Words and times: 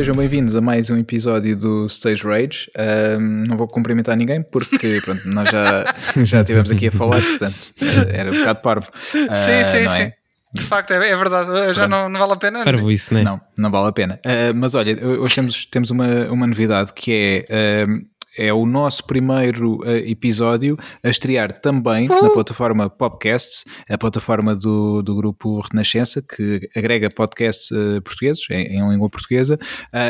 sejam 0.00 0.14
bem-vindos 0.14 0.56
a 0.56 0.62
mais 0.62 0.88
um 0.88 0.96
episódio 0.96 1.54
do 1.54 1.84
Stage 1.84 2.26
Rage. 2.26 2.70
Um, 3.18 3.44
não 3.46 3.54
vou 3.54 3.68
cumprimentar 3.68 4.16
ninguém 4.16 4.42
porque 4.42 4.98
pronto, 5.04 5.28
nós 5.28 5.50
já, 5.50 5.94
já 6.24 6.40
estivemos 6.40 6.70
aqui 6.70 6.86
a 6.86 6.90
falar, 6.90 7.20
portanto 7.20 7.74
era 8.10 8.32
um 8.32 8.38
bocado 8.38 8.62
parvo. 8.62 8.88
Uh, 8.88 9.34
sim, 9.34 9.64
sim, 9.70 9.88
sim. 9.90 10.02
É? 10.04 10.14
De 10.54 10.62
facto, 10.62 10.92
é, 10.92 11.06
é 11.06 11.14
verdade, 11.14 11.74
já 11.74 11.86
não, 11.86 12.08
não, 12.08 12.18
vale 12.18 12.32
a 12.32 12.36
pena. 12.36 12.64
Parvo 12.64 12.90
isso, 12.90 13.12
né? 13.12 13.22
Não, 13.22 13.38
não 13.58 13.70
vale 13.70 13.90
a 13.90 13.92
pena. 13.92 14.18
Uh, 14.24 14.56
mas 14.56 14.74
olha, 14.74 14.98
hoje 15.04 15.34
temos, 15.34 15.66
temos 15.66 15.90
uma, 15.90 16.24
uma 16.30 16.46
novidade 16.46 16.94
que 16.94 17.44
é 17.50 17.84
é 18.40 18.54
o 18.54 18.64
nosso 18.64 19.04
primeiro 19.04 19.82
uh, 19.82 19.96
episódio 20.06 20.78
a 21.04 21.10
estrear 21.10 21.60
também 21.60 22.08
uh! 22.08 22.22
na 22.22 22.30
plataforma 22.30 22.88
Podcasts, 22.88 23.66
a 23.88 23.98
plataforma 23.98 24.56
do, 24.56 25.02
do 25.02 25.14
grupo 25.14 25.60
Renascença, 25.60 26.22
que 26.22 26.68
agrega 26.74 27.10
podcasts 27.10 27.70
uh, 27.70 28.00
portugueses, 28.02 28.48
em, 28.50 28.78
em, 28.78 28.90
língua 28.90 29.10
portuguesa, 29.10 29.58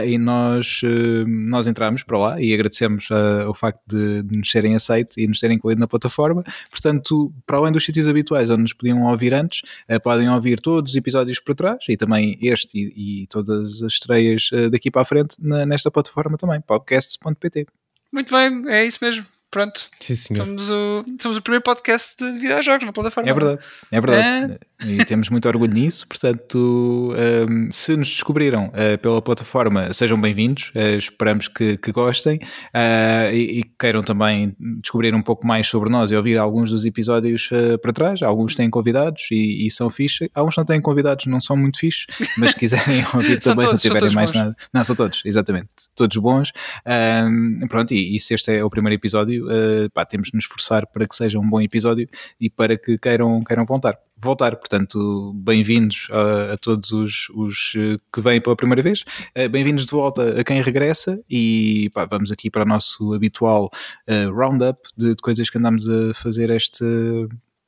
e 0.07 0.17
nós, 0.17 0.83
nós 1.27 1.67
entramos 1.67 2.03
para 2.03 2.19
lá 2.19 2.41
e 2.41 2.55
agradecemos 2.55 3.09
o 3.49 3.55
facto 3.55 3.81
de, 3.87 4.23
de, 4.23 4.37
nos 4.37 4.51
serem 4.51 4.75
aceitos 4.75 5.17
e 5.17 5.27
nos 5.27 5.41
terem 5.41 5.57
incluído 5.57 5.81
na 5.81 5.89
plataforma. 5.89 6.45
Portanto, 6.71 7.33
para 7.47 7.59
além 7.59 7.73
dos 7.73 7.85
sítios 7.85 8.07
habituais 8.07 8.51
onde 8.51 8.63
nos 8.63 8.73
podiam 8.73 9.03
ouvir 9.03 9.35
antes, 9.35 9.63
podem 10.03 10.29
ouvir 10.29 10.61
todos 10.61 10.93
os 10.93 10.97
episódios 10.97 11.41
para 11.41 11.55
trás 11.55 11.85
e 11.89 11.97
também 11.97 12.39
este 12.41 12.79
e, 12.79 13.23
e 13.23 13.27
todas 13.27 13.83
as 13.83 13.93
estreias 13.93 14.51
daqui 14.71 14.91
para 14.91 15.03
a 15.03 15.05
frente 15.05 15.37
na, 15.39 15.67
nesta 15.67 15.91
plataforma 15.91 16.37
também, 16.37 16.61
podcasts.pt. 16.61 17.80
Muito 18.13 18.35
bem, 18.35 18.65
é 18.69 18.85
isso 18.85 18.99
mesmo. 19.01 19.27
Pronto. 19.51 19.89
Sim, 19.99 20.15
senhor. 20.15 20.47
Somos 20.47 20.71
o, 20.71 21.05
somos 21.21 21.37
o 21.37 21.43
primeiro 21.43 21.65
podcast 21.65 22.15
de 22.17 22.39
videojogos 22.39 22.87
na 22.87 22.93
plataforma. 22.93 23.29
É 23.29 23.35
verdade, 23.35 23.61
é 23.91 24.01
verdade. 24.01 24.53
É. 24.53 24.59
E 24.85 25.05
temos 25.05 25.29
muito 25.29 25.47
orgulho 25.47 25.73
nisso. 25.73 26.07
Portanto, 26.09 27.15
um, 27.49 27.71
se 27.71 27.97
nos 27.97 28.09
descobriram 28.09 28.69
uh, 28.69 28.99
pela 28.99 29.21
plataforma, 29.21 29.93
sejam 29.93 30.21
bem-vindos. 30.21 30.71
Uh, 30.75 30.97
esperamos 30.97 31.49
que, 31.49 31.77
que 31.77 31.93
gostem 31.93 32.39
uh, 32.39 33.33
e, 33.33 33.61
e, 33.61 33.65
queiram 33.79 34.03
também 34.03 34.57
descobrir 34.81 35.15
um 35.15 35.23
pouco 35.23 35.47
mais 35.47 35.67
sobre 35.67 35.91
nós 35.91 36.11
e 36.11 36.17
ouvir 36.17 36.39
alguns 36.39 36.71
dos 36.71 36.87
episódios 36.87 37.51
para 37.83 37.93
trás. 37.93 38.23
Alguns 38.23 38.55
têm 38.55 38.71
convidados 38.71 39.29
e, 39.31 39.67
e 39.67 39.71
são 39.71 39.91
fixe. 39.91 40.31
Alguns 40.35 40.57
não 40.57 40.65
têm 40.65 40.81
convidados, 40.81 41.27
não 41.27 41.41
são 41.41 41.57
muito 41.57 41.79
fixes, 41.79 42.07
mas 42.39 42.55
quiserem 42.55 43.05
ouvir 43.15 43.41
também, 43.41 43.67
todos, 43.67 43.81
se 43.81 43.89
não 43.89 43.95
tiverem 43.95 44.15
mais 44.15 44.33
bons. 44.33 44.39
nada. 44.39 44.57
Não, 44.73 44.85
são 44.85 44.97
todos, 44.97 45.23
exatamente. 45.25 45.69
Todos 45.95 46.17
bons. 46.17 46.53
Um, 46.87 47.67
pronto, 47.69 47.93
e, 47.93 48.17
e 48.17 48.21
se 48.21 48.35
este 48.35 48.53
é 48.57 48.65
o 48.65 48.71
primeiro 48.71 48.95
episódio, 48.95 49.47
pá, 49.93 50.05
temos 50.05 50.29
de 50.29 50.35
nos 50.35 50.45
esforçar 50.45 50.87
para 50.87 51.07
que 51.07 51.15
seja 51.15 51.39
um 51.39 51.49
bom 51.49 51.61
episódio 51.61 52.09
e 52.41 52.49
para 52.49 52.79
que 52.79 52.97
queiram, 52.99 53.43
queiram 53.43 53.65
voltar. 53.65 53.99
Voltar, 54.23 54.55
portanto, 54.57 55.33
bem-vindos 55.35 56.07
a, 56.11 56.53
a, 56.53 56.57
todos 56.59 56.93
os, 56.93 57.31
os, 57.31 57.73
eh, 57.75 57.97
que 58.13 58.21
vêm 58.21 58.39
pela 58.39 58.55
primeira 58.55 58.83
vez, 58.83 59.03
uh, 59.35 59.49
bem-vindos 59.49 59.87
de 59.87 59.93
volta 59.93 60.39
a 60.39 60.45
quem 60.45 60.61
regressa 60.61 61.19
e 61.29 61.89
pá, 61.95 62.05
vamos 62.05 62.31
aqui 62.31 62.51
para 62.51 62.65
o 62.65 62.69
nosso 62.69 63.15
habitual 63.15 63.71
uh, 64.07 64.31
roundup 64.31 64.79
de, 64.95 65.15
de, 65.15 65.23
coisas 65.23 65.49
que 65.49 65.57
andamos 65.57 65.89
a 65.89 66.13
fazer 66.13 66.51
este, 66.51 66.85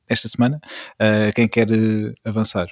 esta 0.07 0.27
semana. 0.27 0.61
quem 1.33 1.47
quer 1.47 1.69
avançar? 2.23 2.67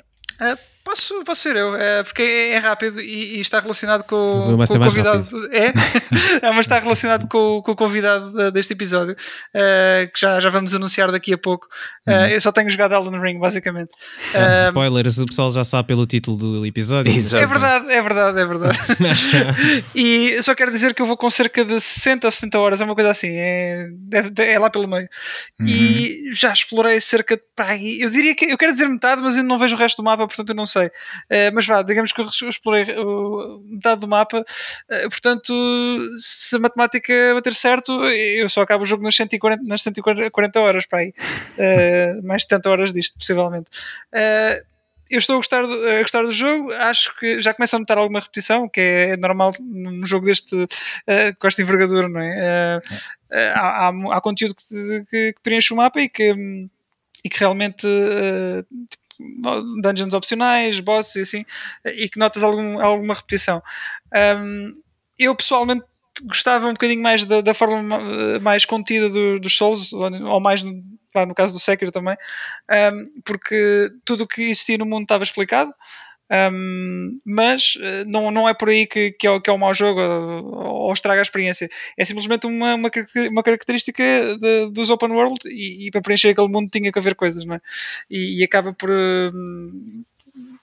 Posso, 0.91 1.23
posso 1.23 1.41
ser 1.41 1.55
eu, 1.55 1.73
é, 1.73 2.03
porque 2.03 2.21
é, 2.21 2.57
rápido 2.57 2.99
e, 2.99 3.37
e, 3.37 3.39
está 3.39 3.61
relacionado 3.61 4.03
com, 4.03 4.57
com 4.57 4.61
o 4.61 4.67
convidado. 4.67 5.49
É? 5.49 5.67
é, 6.45 6.51
mas 6.51 6.65
está 6.65 6.79
relacionado 6.79 7.29
com, 7.29 7.61
com 7.63 7.71
o 7.71 7.75
convidado 7.77 8.51
deste 8.51 8.73
episódio, 8.73 9.13
uh, 9.13 10.11
que 10.13 10.19
já, 10.19 10.37
já 10.41 10.49
vamos 10.49 10.75
anunciar 10.75 11.09
daqui 11.09 11.33
a 11.33 11.37
pouco. 11.37 11.67
Uh, 12.05 12.11
uhum. 12.11 12.25
Eu 12.27 12.41
só 12.41 12.51
tenho 12.51 12.69
jogado 12.69 12.93
Elden 12.93 13.21
Ring, 13.21 13.39
basicamente. 13.39 13.91
Uh, 14.35 14.67
Spoilers, 14.67 15.17
o 15.19 15.27
pessoal 15.27 15.49
já 15.51 15.63
sabe 15.63 15.87
pelo 15.87 16.05
título 16.05 16.35
do 16.35 16.65
episódio. 16.65 17.13
Exato. 17.13 17.41
É 17.41 17.47
verdade, 17.47 17.89
é 17.89 18.01
verdade, 18.01 18.39
é 18.41 18.45
verdade. 18.45 18.79
e 19.95 20.43
só 20.43 20.53
quero 20.53 20.73
dizer 20.73 20.93
que 20.93 21.01
eu 21.01 21.05
vou 21.05 21.15
com 21.15 21.29
cerca 21.29 21.63
de 21.63 21.79
60 21.79 22.27
a 22.27 22.31
70 22.31 22.59
horas, 22.59 22.81
é 22.81 22.83
uma 22.83 22.95
coisa 22.95 23.11
assim, 23.11 23.29
é, 23.29 23.87
é, 24.11 24.53
é 24.55 24.59
lá 24.59 24.69
pelo 24.69 24.89
meio. 24.89 25.07
Uhum. 25.57 25.67
E 25.67 26.33
já 26.33 26.51
explorei 26.51 26.99
cerca 26.99 27.37
de. 27.37 27.43
Pá, 27.55 27.77
eu 27.77 28.09
diria 28.09 28.35
que. 28.35 28.43
Eu 28.43 28.57
quero 28.57 28.73
dizer 28.73 28.89
metade, 28.89 29.21
mas 29.21 29.37
eu 29.37 29.43
não 29.43 29.57
vejo 29.57 29.75
o 29.75 29.79
resto 29.79 30.01
do 30.01 30.03
mapa, 30.03 30.27
portanto 30.27 30.49
eu 30.49 30.55
não 30.55 30.65
sei. 30.65 30.80
Uh, 30.87 31.53
mas 31.53 31.65
vá, 31.65 31.81
digamos 31.81 32.11
que 32.11 32.21
eu 32.21 32.49
explorei 32.49 32.85
metade 33.65 34.01
do 34.01 34.07
mapa, 34.07 34.39
uh, 34.39 35.09
portanto, 35.09 35.53
se 36.17 36.55
a 36.55 36.59
matemática 36.59 37.13
bater 37.33 37.53
certo, 37.53 37.91
eu 38.05 38.47
só 38.49 38.61
acabo 38.61 38.83
o 38.83 38.87
jogo 38.87 39.03
nas 39.03 39.15
140, 39.15 39.63
nas 39.63 39.81
140 39.81 40.59
horas 40.59 40.85
para 40.85 40.99
aí. 40.99 41.13
mais 42.23 42.43
de 42.43 42.49
70 42.49 42.69
horas 42.69 42.93
disto, 42.93 43.17
possivelmente 43.17 43.69
eu 45.11 45.17
estou 45.17 45.35
a 45.35 45.37
gostar, 45.37 45.63
do, 45.63 45.87
a 45.87 46.01
gostar 46.01 46.21
do 46.21 46.31
jogo, 46.31 46.71
acho 46.71 47.13
que 47.19 47.41
já 47.41 47.53
começa 47.53 47.75
a 47.75 47.79
notar 47.79 47.97
alguma 47.97 48.21
repetição, 48.21 48.69
que 48.69 48.79
é 48.79 49.17
normal 49.17 49.51
num 49.59 50.05
jogo 50.05 50.25
deste 50.25 50.55
uh, 50.55 50.67
com 51.37 51.47
esta 51.47 51.61
envergadura, 51.61 52.07
não 52.07 52.21
é? 52.21 52.77
Uh, 52.77 53.35
uh, 53.35 53.51
há, 53.53 53.89
há, 53.89 54.21
conteúdo 54.21 54.55
que, 54.55 55.05
que, 55.09 55.33
que, 55.33 55.41
preenche 55.43 55.73
o 55.73 55.77
mapa 55.77 55.99
e 55.99 56.07
que, 56.07 56.33
e 57.25 57.29
que 57.29 57.39
realmente 57.39 57.85
dungeons 59.81 60.13
opcionais, 60.13 60.79
bosses 60.79 61.15
e 61.15 61.21
assim, 61.21 61.45
e 61.85 62.09
que 62.09 62.19
notas 62.19 62.43
algum, 62.43 62.79
alguma 62.79 63.13
repetição. 63.13 63.61
Um, 64.13 64.75
eu 65.17 65.35
pessoalmente 65.35 65.83
gostava 66.23 66.67
um 66.67 66.73
bocadinho 66.73 67.01
mais 67.01 67.23
da, 67.23 67.41
da 67.41 67.53
forma 67.53 67.99
mais 68.41 68.65
contida 68.65 69.09
do, 69.09 69.39
dos 69.39 69.55
Souls, 69.55 69.93
ou 69.93 70.39
mais 70.39 70.63
no, 70.63 70.73
no 71.27 71.35
caso 71.35 71.53
do 71.53 71.59
Sekiro 71.59 71.91
também, 71.91 72.17
um, 72.69 73.21
porque 73.23 73.89
tudo 74.05 74.23
o 74.23 74.27
que 74.27 74.43
existia 74.43 74.77
no 74.77 74.85
mundo 74.85 75.03
estava 75.03 75.23
explicado. 75.23 75.73
Um, 76.31 77.19
mas 77.25 77.73
eh, 77.81 78.05
não, 78.05 78.31
não 78.31 78.47
é 78.47 78.53
por 78.53 78.69
aí 78.69 78.87
que, 78.87 79.11
que, 79.11 79.27
é, 79.27 79.39
que 79.41 79.49
é 79.49 79.53
um 79.53 79.57
mau 79.57 79.73
jogo 79.73 79.99
ou, 79.99 80.63
ou 80.87 80.93
estraga 80.93 81.19
a 81.19 81.23
experiência. 81.23 81.69
É 81.97 82.05
simplesmente 82.05 82.47
uma, 82.47 82.75
uma, 82.75 82.89
uma 83.29 83.43
característica 83.43 84.01
de, 84.39 84.69
dos 84.71 84.89
open 84.89 85.11
world 85.11 85.39
e, 85.45 85.87
e, 85.87 85.91
para 85.91 86.01
preencher 86.01 86.29
aquele 86.29 86.47
mundo 86.47 86.69
tinha 86.71 86.89
que 86.89 86.99
haver 86.99 87.15
coisas, 87.15 87.43
não 87.43 87.55
é? 87.55 87.61
E, 88.09 88.39
e 88.39 88.43
acaba 88.45 88.73
por, 88.73 88.89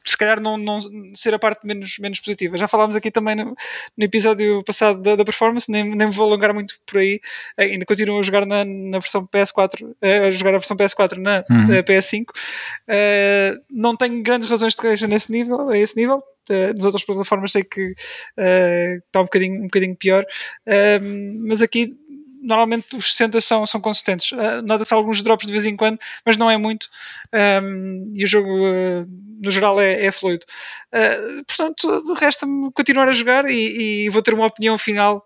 se 0.05 0.17
calhar 0.17 0.41
não, 0.41 0.57
não 0.57 0.79
ser 1.15 1.35
a 1.35 1.39
parte 1.39 1.67
menos, 1.67 1.99
menos 1.99 2.21
positiva. 2.21 2.57
Já 2.57 2.67
falámos 2.67 2.97
aqui 2.97 3.11
também 3.11 3.37
no, 3.37 3.55
no 3.97 4.05
episódio 4.05 4.63
passado 4.65 5.01
da, 5.03 5.17
da, 5.17 5.25
performance, 5.25 5.71
nem, 5.71 5.85
nem 5.85 6.09
me 6.09 6.15
vou 6.15 6.27
alongar 6.27 6.55
muito 6.55 6.75
por 6.87 6.99
aí. 6.99 7.21
Ainda 7.57 7.85
continuo 7.85 8.19
a 8.19 8.23
jogar 8.23 8.47
na, 8.47 8.65
na 8.65 8.99
versão 8.99 9.27
PS4, 9.27 9.95
eh, 10.01 10.29
a 10.29 10.31
jogar 10.31 10.55
a 10.55 10.59
versão 10.59 10.77
PS4 10.77 11.19
na 11.19 11.45
uhum. 11.51 11.73
Eh, 11.73 11.83
PS5. 11.83 12.23
Uh, 12.23 12.33
eh, 12.89 13.55
não 13.71 13.97
tenho 13.97 14.23
grandes 14.23 14.49
razões 14.49 14.75
de 14.75 14.81
queixa 14.81 15.07
nesse 15.07 15.31
nível, 15.31 15.69
a 15.69 15.79
esse 15.79 15.97
nível. 15.97 16.23
Uh, 16.49 16.73
nas 16.75 16.87
outras 16.87 17.05
plataformas 17.05 17.53
sei 17.53 17.63
que 17.63 17.91
uh, 17.91 18.97
está 19.07 19.21
um 19.21 19.25
bocadinho, 19.25 19.61
um 19.61 19.65
bocadinho 19.65 19.95
pior, 19.97 20.25
mas 21.47 21.61
aqui 21.61 21.95
normalmente 22.49 22.97
os 22.97 23.13
60 23.13 23.41
são, 23.41 23.67
são 23.67 23.81
consistentes. 23.81 24.33
Uh, 24.33 24.63
Nota-se 24.65 24.95
alguns 24.95 25.23
drops 25.23 25.47
de 25.47 25.53
vez 25.53 25.67
em 25.67 25.77
quando, 25.77 25.99
mas 26.25 26.37
não 26.37 26.51
é 26.51 26.57
muito. 26.57 26.89
Um, 27.63 28.13
e 28.15 28.25
o 28.25 28.27
jogo, 28.27 28.49
uh, 28.49 29.07
no 29.43 29.51
geral, 29.51 29.79
é, 29.79 30.07
é 30.07 30.11
fluido. 30.11 30.47
Uh, 30.93 31.45
portanto, 31.45 32.15
resta-me 32.15 32.73
continuar 32.73 33.07
a 33.09 33.13
jogar 33.13 33.45
e, 33.45 34.07
e, 34.07 34.11
vou 34.11 34.23
ter 34.23 34.33
uma 34.33 34.47
opinião 34.47 34.79
final 34.79 35.23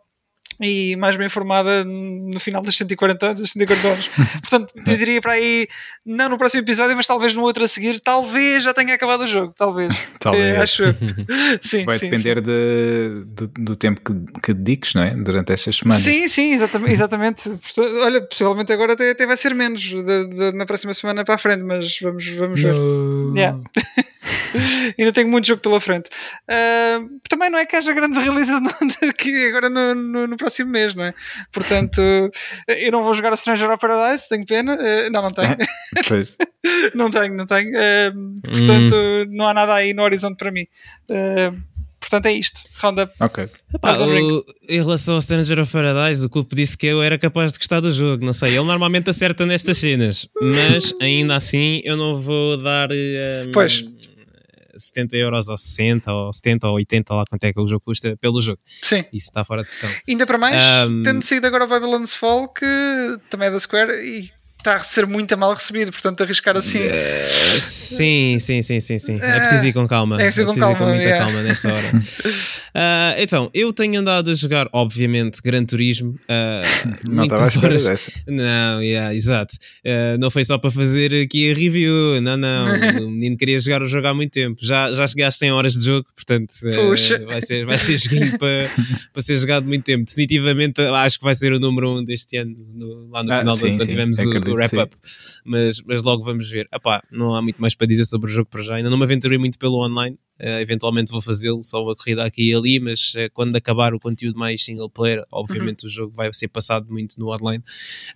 e 0.62 0.96
mais 0.96 1.16
bem 1.16 1.26
informada 1.26 1.84
no 1.84 2.38
final 2.40 2.62
das 2.62 2.76
140, 2.76 3.34
das 3.34 3.50
140 3.50 3.88
horas. 3.88 4.08
Portanto, 4.40 4.72
eu 4.86 4.96
diria 4.96 5.20
para 5.20 5.32
aí, 5.32 5.68
não 6.04 6.28
no 6.28 6.38
próximo 6.38 6.62
episódio, 6.62 6.96
mas 6.96 7.06
talvez 7.06 7.34
no 7.34 7.42
outro 7.42 7.64
a 7.64 7.68
seguir, 7.68 8.00
talvez 8.00 8.64
já 8.64 8.72
tenha 8.72 8.94
acabado 8.94 9.22
o 9.22 9.26
jogo, 9.26 9.52
talvez. 9.56 9.94
talvez. 10.20 10.44
É, 10.44 10.56
acho 10.58 10.82
sim, 11.60 11.84
Vai 11.84 11.98
sim, 11.98 12.10
depender 12.10 12.38
sim. 12.38 12.44
De, 12.44 13.24
do, 13.26 13.48
do, 13.64 13.76
tempo 13.76 14.00
que, 14.00 14.40
que 14.40 14.54
dediques, 14.54 14.94
não 14.94 15.02
é? 15.02 15.14
Durante 15.14 15.52
essas 15.52 15.76
semanas. 15.76 16.02
Sim, 16.02 16.28
sim, 16.28 16.52
exatamente. 16.52 16.92
exatamente. 16.92 17.50
Olha, 18.02 18.20
possivelmente 18.22 18.72
agora 18.72 18.92
até, 18.92 19.10
até 19.10 19.26
vai 19.26 19.36
ser 19.36 19.54
menos 19.54 19.80
de, 19.80 20.02
de, 20.02 20.52
na 20.52 20.66
próxima 20.66 20.94
semana 20.94 21.24
para 21.24 21.34
a 21.34 21.38
frente, 21.38 21.62
mas 21.62 21.98
vamos, 22.00 22.26
vamos 22.28 22.62
ver. 22.62 22.74
Yeah. 23.36 23.58
Ainda 24.98 25.12
tenho 25.12 25.28
muito 25.28 25.46
jogo 25.46 25.62
pela 25.62 25.80
frente. 25.80 26.08
Uh, 26.48 27.18
também 27.28 27.50
não 27.50 27.58
é 27.58 27.66
que 27.66 27.74
haja 27.76 27.92
grandes 27.92 28.18
releases 28.18 28.60
aqui 29.08 29.46
agora 29.48 29.68
no, 29.68 29.94
no, 29.94 30.26
no, 30.26 30.36
próximo 30.36 30.51
mês, 30.60 30.94
não 30.94 31.04
é? 31.04 31.14
Portanto, 31.52 32.00
eu 32.68 32.92
não 32.92 33.02
vou 33.02 33.14
jogar 33.14 33.32
a 33.32 33.36
Stranger 33.36 33.70
of 33.70 33.80
Paradise, 33.80 34.28
tenho 34.28 34.46
pena. 34.46 34.74
Uh, 34.74 35.10
não, 35.10 35.22
não 35.22 35.30
tenho. 35.30 35.56
não 36.94 37.10
tenho, 37.10 37.34
não 37.34 37.46
tenho. 37.46 37.70
Uh, 37.70 38.40
portanto, 38.42 38.94
hum. 38.94 39.26
não 39.30 39.48
há 39.48 39.54
nada 39.54 39.74
aí 39.74 39.94
no 39.94 40.02
horizonte 40.02 40.36
para 40.36 40.50
mim. 40.50 40.66
Portanto, 42.00 42.26
é 42.26 42.32
isto. 42.32 42.60
Roundup. 42.78 43.12
Ok. 43.20 43.48
Epá, 43.72 43.96
o, 43.96 44.44
em 44.68 44.82
relação 44.82 45.14
ao 45.14 45.20
Stranger 45.20 45.60
of 45.60 45.72
Paradise, 45.72 46.26
o 46.26 46.28
Culpo 46.28 46.54
disse 46.54 46.76
que 46.76 46.86
eu 46.86 47.00
era 47.00 47.16
capaz 47.16 47.52
de 47.52 47.58
gostar 47.58 47.80
do 47.80 47.92
jogo. 47.92 48.24
Não 48.24 48.32
sei, 48.32 48.50
ele 48.50 48.66
normalmente 48.66 49.08
acerta 49.08 49.46
nestas 49.46 49.78
cenas, 49.78 50.26
mas 50.40 50.92
ainda 51.00 51.36
assim 51.36 51.80
eu 51.84 51.96
não 51.96 52.20
vou 52.20 52.56
dar. 52.56 52.90
Um, 52.90 53.52
pois 53.52 53.84
70 54.76 55.16
euros 55.16 55.48
ou 55.48 55.58
60 55.58 56.12
ou 56.12 56.32
70 56.32 56.68
ou 56.68 56.74
80 56.74 57.14
lá 57.14 57.24
quanto 57.28 57.44
é 57.44 57.52
que 57.52 57.60
o 57.60 57.68
jogo 57.68 57.82
custa 57.84 58.16
pelo 58.20 58.40
jogo. 58.40 58.58
Sim. 58.66 59.04
Isso 59.12 59.28
está 59.28 59.44
fora 59.44 59.62
de 59.62 59.70
questão. 59.70 59.90
Ainda 60.08 60.26
para 60.26 60.38
mais, 60.38 60.88
um, 60.88 61.02
tendo 61.02 61.22
saído 61.22 61.46
agora 61.46 61.64
o 61.64 61.68
Babylon's 61.68 62.14
Fall, 62.14 62.48
que 62.48 62.66
também 63.30 63.48
é 63.48 63.50
da 63.50 63.60
Square 63.60 63.92
e 63.92 64.30
está 64.62 64.76
a 64.76 64.78
ser 64.78 65.06
muito 65.06 65.36
mal 65.36 65.54
recebido, 65.54 65.90
portanto 65.90 66.22
arriscar 66.22 66.56
assim. 66.56 66.78
Uh, 66.78 67.60
sim, 67.60 68.38
sim, 68.40 68.62
sim, 68.62 68.80
sim, 68.80 68.98
sim. 68.98 69.18
É 69.20 69.40
preciso 69.40 69.66
ir 69.66 69.72
com 69.72 69.86
calma. 69.86 70.20
É 70.20 70.26
preciso, 70.26 70.42
é 70.42 70.44
preciso 70.46 70.70
ir 70.70 70.76
com 70.76 70.84
muita 70.84 71.02
yeah. 71.02 71.24
calma 71.24 71.42
nessa 71.42 71.72
hora. 71.72 71.88
Uh, 71.96 73.18
então, 73.18 73.50
eu 73.52 73.72
tenho 73.72 74.00
andado 74.00 74.30
a 74.30 74.34
jogar, 74.34 74.68
obviamente, 74.72 75.40
Gran 75.42 75.64
Turismo. 75.64 76.10
Uh, 76.10 77.10
não 77.10 77.24
estava 77.24 77.42
a 77.42 77.58
horas. 77.58 77.84
Dessa. 77.84 78.12
Não, 78.26 78.82
yeah, 78.82 79.14
exato. 79.14 79.56
Uh, 79.84 80.18
não 80.18 80.30
foi 80.30 80.44
só 80.44 80.56
para 80.58 80.70
fazer 80.70 81.12
aqui 81.22 81.50
a 81.50 81.54
review. 81.54 82.20
Não, 82.20 82.36
não. 82.36 82.66
o 83.06 83.10
menino 83.10 83.36
queria 83.36 83.58
jogar 83.58 83.82
o 83.82 83.86
jogo 83.86 84.06
há 84.06 84.14
muito 84.14 84.32
tempo. 84.32 84.56
Já, 84.62 84.92
já 84.92 85.06
cheguei 85.06 85.24
às 85.24 85.36
100 85.36 85.52
horas 85.52 85.72
de 85.74 85.84
jogo, 85.84 86.06
portanto, 86.14 86.54
vai 87.26 87.42
ser, 87.42 87.66
vai 87.66 87.78
ser 87.78 87.98
joguinho 87.98 88.36
para, 88.38 88.70
para 89.12 89.22
ser 89.22 89.36
jogado 89.38 89.66
muito 89.66 89.84
tempo. 89.84 90.04
Definitivamente, 90.04 90.80
acho 90.80 91.18
que 91.18 91.24
vai 91.24 91.34
ser 91.34 91.52
o 91.52 91.58
número 91.58 91.94
1 91.94 91.98
um 91.98 92.04
deste 92.04 92.36
ano, 92.36 92.56
no, 92.74 93.08
lá 93.10 93.22
no 93.22 93.32
ah, 93.32 93.38
final, 93.38 93.56
sim, 93.56 93.68
quando 93.68 93.80
sim, 93.82 93.88
tivemos 93.88 94.18
o, 94.18 94.51
o 94.52 94.56
wrap-up. 94.56 94.96
Mas, 95.44 95.80
mas 95.82 96.02
logo 96.02 96.22
vamos 96.22 96.48
ver. 96.48 96.68
Epá, 96.72 97.02
não 97.10 97.34
há 97.34 97.42
muito 97.42 97.60
mais 97.60 97.74
para 97.74 97.86
dizer 97.86 98.04
sobre 98.04 98.30
o 98.30 98.34
jogo 98.34 98.48
para 98.50 98.62
já. 98.62 98.76
Ainda 98.76 98.90
não 98.90 98.96
me 98.96 99.04
aventurei 99.04 99.38
muito 99.38 99.58
pelo 99.58 99.84
online. 99.84 100.18
Uh, 100.42 100.58
eventualmente 100.60 101.12
vou 101.12 101.22
fazê-lo, 101.22 101.62
só 101.62 101.84
uma 101.84 101.94
corrida 101.94 102.24
aqui 102.24 102.50
e 102.50 102.54
ali, 102.54 102.80
mas 102.80 103.14
uh, 103.14 103.30
quando 103.32 103.54
acabar 103.54 103.94
o 103.94 104.00
conteúdo 104.00 104.36
mais 104.36 104.64
single 104.64 104.90
player, 104.90 105.24
obviamente 105.30 105.84
uhum. 105.84 105.88
o 105.88 105.92
jogo 105.92 106.12
vai 106.16 106.28
ser 106.32 106.48
passado 106.48 106.90
muito 106.90 107.18
no 107.20 107.32
online. 107.32 107.62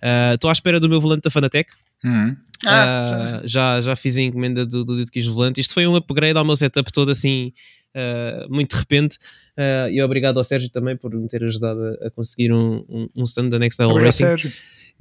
Eh, 0.01 0.33
estou 0.33 0.49
uh, 0.49 0.51
à 0.51 0.53
espera 0.53 0.77
do 0.77 0.89
meu 0.89 0.99
volante 0.99 1.21
da 1.21 1.29
Fanatec. 1.29 1.71
Uhum. 2.03 2.35
Ah, 2.65 3.41
já, 3.45 3.79
já 3.79 3.95
fiz 3.95 4.17
a 4.17 4.21
encomenda 4.23 4.65
do, 4.65 4.83
do 4.83 5.05
Dito 5.05 5.33
Volante. 5.33 5.61
Isto 5.61 5.73
foi 5.73 5.87
um 5.87 5.95
upgrade 5.95 6.37
ao 6.37 6.43
meu 6.43 6.55
setup 6.55 6.91
todo 6.91 7.09
assim, 7.11 7.53
muito 8.49 8.75
de 8.75 8.79
repente. 8.79 9.17
e 9.89 10.01
obrigado 10.01 10.37
ao 10.37 10.43
Sérgio 10.43 10.69
também 10.69 10.97
por 10.97 11.13
me 11.13 11.27
ter 11.27 11.43
ajudado 11.43 11.79
a, 11.81 12.07
a 12.07 12.11
conseguir 12.11 12.51
um, 12.51 12.83
um, 12.89 13.09
um 13.15 13.23
stand 13.23 13.49
da 13.49 13.57
Next 13.57 13.81
Level 13.81 13.95
obrigado, 13.95 14.07
Racing. 14.07 14.23
Sérgio. 14.25 14.51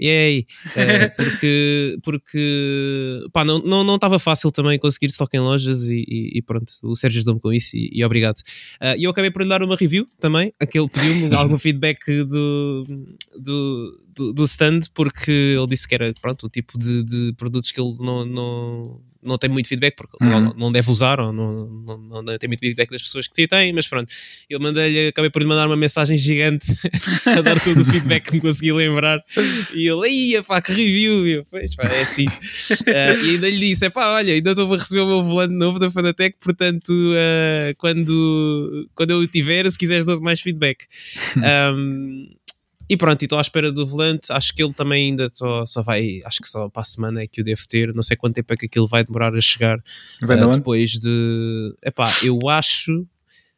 Yay! 0.01 0.47
Uh, 0.69 1.17
porque 1.17 1.99
porque 2.03 3.25
pá, 3.33 3.45
não 3.45 3.59
estava 3.59 3.85
não, 3.85 3.99
não 3.99 4.19
fácil 4.19 4.51
também 4.51 4.79
conseguir 4.79 5.07
stock 5.07 5.35
em 5.37 5.41
lojas 5.41 5.89
e, 5.89 6.05
e, 6.07 6.39
e 6.39 6.43
pronto, 6.43 6.73
o 6.83 6.95
Sérgio 6.95 7.19
ajudou-me 7.19 7.41
com 7.41 7.53
isso 7.53 7.77
e, 7.77 7.91
e 7.93 8.05
obrigado. 8.05 8.39
Uh, 8.81 8.97
e 8.97 9.05
eu 9.05 9.11
acabei 9.11 9.31
por 9.31 9.43
lhe 9.43 9.49
dar 9.49 9.63
uma 9.63 9.77
review 9.77 10.07
também, 10.21 10.53
aquele 10.61 10.89
pediu-me 10.89 11.35
algum 11.35 11.57
feedback 11.59 11.99
do, 12.25 12.85
do, 13.39 14.06
do, 14.17 14.33
do, 14.33 14.45
stand, 14.45 14.81
porque 14.95 15.31
ele 15.31 15.67
disse 15.69 15.87
que 15.87 15.95
era 15.95 16.13
pronto, 16.21 16.47
o 16.47 16.49
tipo 16.49 16.79
de, 16.79 17.03
de 17.03 17.35
produtos 17.37 17.71
que 17.71 17.81
ele 17.81 17.95
não, 18.01 18.25
não 18.25 19.01
não 19.27 19.37
tem 19.37 19.51
muito 19.51 19.69
feedback 19.69 19.97
porque 19.97 20.17
uhum. 20.23 20.31
não, 20.31 20.55
não, 20.55 20.73
deve 20.73 20.91
usar 20.91 21.19
ou 21.19 21.33
não, 21.33 21.67
não, 21.67 22.23
não, 22.23 22.39
tem 22.39 22.49
muito 22.49 22.61
feedback 22.61 22.91
das 22.91 23.03
pessoas 23.03 23.27
que 23.27 23.47
têm, 23.47 23.73
mas 23.73 23.89
pronto, 23.89 24.11
eu 24.49 24.61
mandei-lhe, 24.61 25.09
acabei 25.09 25.29
por 25.31 25.43
lhe 25.43 25.49
mandar 25.49 25.67
uma 25.67 25.77
mensagem 25.77 26.17
gigante 26.17 26.73
a 27.27 27.41
dar 27.41 27.61
todo 27.61 27.81
o 27.81 27.85
feedback 27.85 28.29
que 28.29 28.35
me 28.35 28.41
consegui 28.41 28.73
lembrar 28.73 29.23
e 29.75 29.89
ele, 29.89 30.09
ia 30.09 30.43
pá, 30.43 30.63
que 30.63 30.73
review, 30.73 31.27
eu, 31.27 31.45
pois 31.51 31.75
pá, 31.75 31.85
é 31.85 32.03
assim. 32.03 32.27
uh, 32.27 33.25
e 33.25 33.31
ainda 33.31 33.51
lhe 33.51 33.59
disse, 33.59 33.87
é 33.87 33.91
pá, 33.91 34.13
olha, 34.13 34.33
ainda 34.33 34.51
estou 34.51 34.73
a 34.73 34.79
receber 34.79 35.01
o 35.01 35.07
meu 35.07 35.23
volante 35.23 35.55
novo 35.55 35.79
da 35.79 35.91
Fanatec, 35.91 36.37
portanto, 36.41 36.91
uh, 36.91 37.75
quando, 37.77 38.89
quando 38.95 39.11
eu 39.11 39.27
tiver, 39.27 39.69
se 39.69 39.77
quiseres, 39.77 40.07
dou 40.07 40.21
mais 40.21 40.41
feedback. 40.41 40.85
Um, 41.37 42.29
E 42.89 42.97
pronto, 42.97 43.23
estou 43.23 43.39
à 43.39 43.41
espera 43.41 43.73
do 43.73 43.87
volante. 43.87 44.33
Acho 44.33 44.55
que 44.55 44.63
ele 44.63 44.73
também 44.73 45.11
ainda 45.11 45.29
só, 45.29 45.67
só 45.67 45.83
vai, 45.83 46.21
acho 46.25 46.41
que 46.41 46.49
só 46.49 46.69
para 46.69 46.83
a 46.83 46.85
semana 46.85 47.23
é 47.23 47.27
que 47.27 47.41
o 47.41 47.45
devo 47.45 47.63
ter. 47.69 47.93
Não 47.95 48.03
sei 48.03 48.17
quanto 48.17 48.35
tempo 48.35 48.53
é 48.53 48.57
que 48.57 48.67
aquilo 48.67 48.87
vai 48.87 49.05
demorar 49.05 49.35
a 49.35 49.41
chegar. 49.41 49.79
Uh, 50.49 50.53
depois 50.53 50.91
de. 50.93 51.75
Epá, 51.85 52.13
eu 52.23 52.39
acho, 52.49 53.07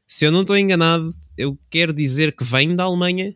se 0.07 0.25
eu 0.25 0.33
não 0.33 0.41
estou 0.41 0.57
enganado, 0.57 1.11
eu 1.37 1.59
quero 1.69 1.93
dizer 1.93 2.35
que 2.35 2.45
vem 2.45 2.75
da 2.75 2.85
Alemanha 2.85 3.35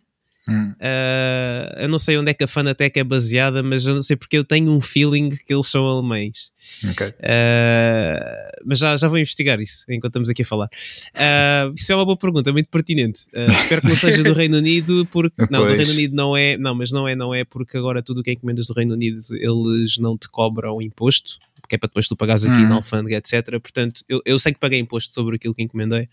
Hum. 0.48 0.72
Uh, 0.72 1.82
eu 1.82 1.88
não 1.88 1.98
sei 1.98 2.18
onde 2.18 2.30
é 2.30 2.34
que 2.34 2.42
a 2.42 2.48
Fanatec 2.48 2.98
é 2.98 3.04
baseada, 3.04 3.62
mas 3.62 3.86
eu 3.86 3.94
não 3.94 4.02
sei 4.02 4.16
porque 4.16 4.36
eu 4.36 4.44
tenho 4.44 4.72
um 4.72 4.80
feeling 4.80 5.30
que 5.30 5.54
eles 5.54 5.66
são 5.66 5.86
alemães. 5.86 6.50
Okay. 6.90 7.08
Uh, 7.08 8.62
mas 8.64 8.78
já, 8.78 8.96
já 8.96 9.08
vou 9.08 9.18
investigar 9.18 9.60
isso 9.60 9.84
enquanto 9.88 10.10
estamos 10.10 10.28
aqui 10.28 10.42
a 10.42 10.46
falar. 10.46 10.66
Uh, 11.14 11.72
isso 11.76 11.92
é 11.92 11.94
uma 11.94 12.04
boa 12.04 12.16
pergunta, 12.16 12.52
muito 12.52 12.68
pertinente. 12.68 13.26
espero 13.60 13.82
que 13.82 13.88
não 13.88 13.96
seja 13.96 14.22
do 14.22 14.32
Reino 14.32 14.56
Unido, 14.56 15.06
porque 15.10 15.46
não, 15.48 15.64
do 15.64 15.74
Reino 15.74 15.92
Unido 15.92 16.14
não 16.14 16.36
é, 16.36 16.56
não, 16.56 16.74
mas 16.74 16.90
não 16.90 17.06
é, 17.06 17.14
não 17.14 17.32
é 17.32 17.44
porque 17.44 17.76
agora 17.76 18.02
tudo 18.02 18.20
o 18.20 18.22
que 18.22 18.30
é 18.30 18.32
encomendas 18.32 18.66
do 18.66 18.74
Reino 18.74 18.94
Unido 18.94 19.20
eles 19.30 19.98
não 19.98 20.18
te 20.18 20.28
cobram 20.28 20.82
imposto. 20.82 21.38
Porque 21.60 21.76
é 21.76 21.78
para 21.78 21.86
depois 21.86 22.08
tu 22.08 22.16
pagares 22.16 22.44
aqui 22.44 22.58
hum. 22.58 22.68
na 22.68 22.74
alfândega, 22.74 23.16
etc. 23.16 23.48
Portanto, 23.60 24.02
eu, 24.08 24.20
eu 24.24 24.36
sei 24.38 24.52
que 24.52 24.58
paguei 24.58 24.80
imposto 24.80 25.12
sobre 25.12 25.36
aquilo 25.36 25.54
que 25.54 25.62
encomendei. 25.62 26.08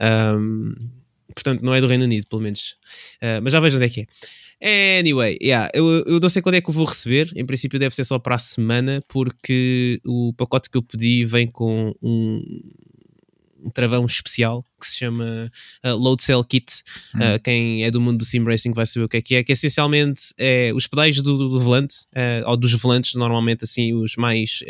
Um, 0.00 0.70
Portanto, 1.32 1.62
não 1.62 1.74
é 1.74 1.80
do 1.80 1.86
Reino 1.86 2.04
Unido, 2.04 2.26
pelo 2.26 2.42
menos. 2.42 2.76
Uh, 3.22 3.42
mas 3.42 3.52
já 3.52 3.60
vejo 3.60 3.76
onde 3.76 3.86
é 3.86 3.88
que 3.88 4.00
é. 4.02 4.06
Anyway, 5.00 5.38
yeah, 5.42 5.68
eu, 5.74 6.04
eu 6.06 6.20
não 6.20 6.28
sei 6.28 6.40
quando 6.40 6.54
é 6.54 6.60
que 6.60 6.70
eu 6.70 6.74
vou 6.74 6.84
receber. 6.84 7.28
Em 7.34 7.44
princípio, 7.44 7.80
deve 7.80 7.94
ser 7.96 8.04
só 8.04 8.16
para 8.18 8.36
a 8.36 8.38
semana, 8.38 9.02
porque 9.08 10.00
o 10.06 10.32
pacote 10.34 10.70
que 10.70 10.78
eu 10.78 10.82
pedi 10.82 11.24
vem 11.24 11.48
com 11.48 11.92
um, 12.00 12.40
um 13.62 13.70
travão 13.70 14.04
especial 14.04 14.64
que 14.80 14.88
se 14.88 14.96
chama 14.96 15.50
uh, 15.84 15.94
Load 15.94 16.22
Cell 16.22 16.42
Kit. 16.44 16.82
Uh, 17.14 17.40
quem 17.42 17.84
é 17.84 17.90
do 17.90 18.00
mundo 18.00 18.18
do 18.18 18.24
sim 18.24 18.42
racing 18.44 18.72
vai 18.72 18.84
saber 18.84 19.04
o 19.04 19.08
que 19.08 19.16
é 19.16 19.22
que 19.22 19.34
é, 19.36 19.44
que 19.44 19.52
essencialmente 19.52 20.34
é 20.36 20.72
os 20.74 20.86
pedais 20.86 21.22
do, 21.22 21.36
do 21.36 21.60
volante, 21.60 22.00
uh, 22.16 22.48
ou 22.48 22.56
dos 22.56 22.72
volantes, 22.74 23.14
normalmente 23.14 23.64
assim, 23.64 23.94
os 23.94 24.16
mais 24.16 24.62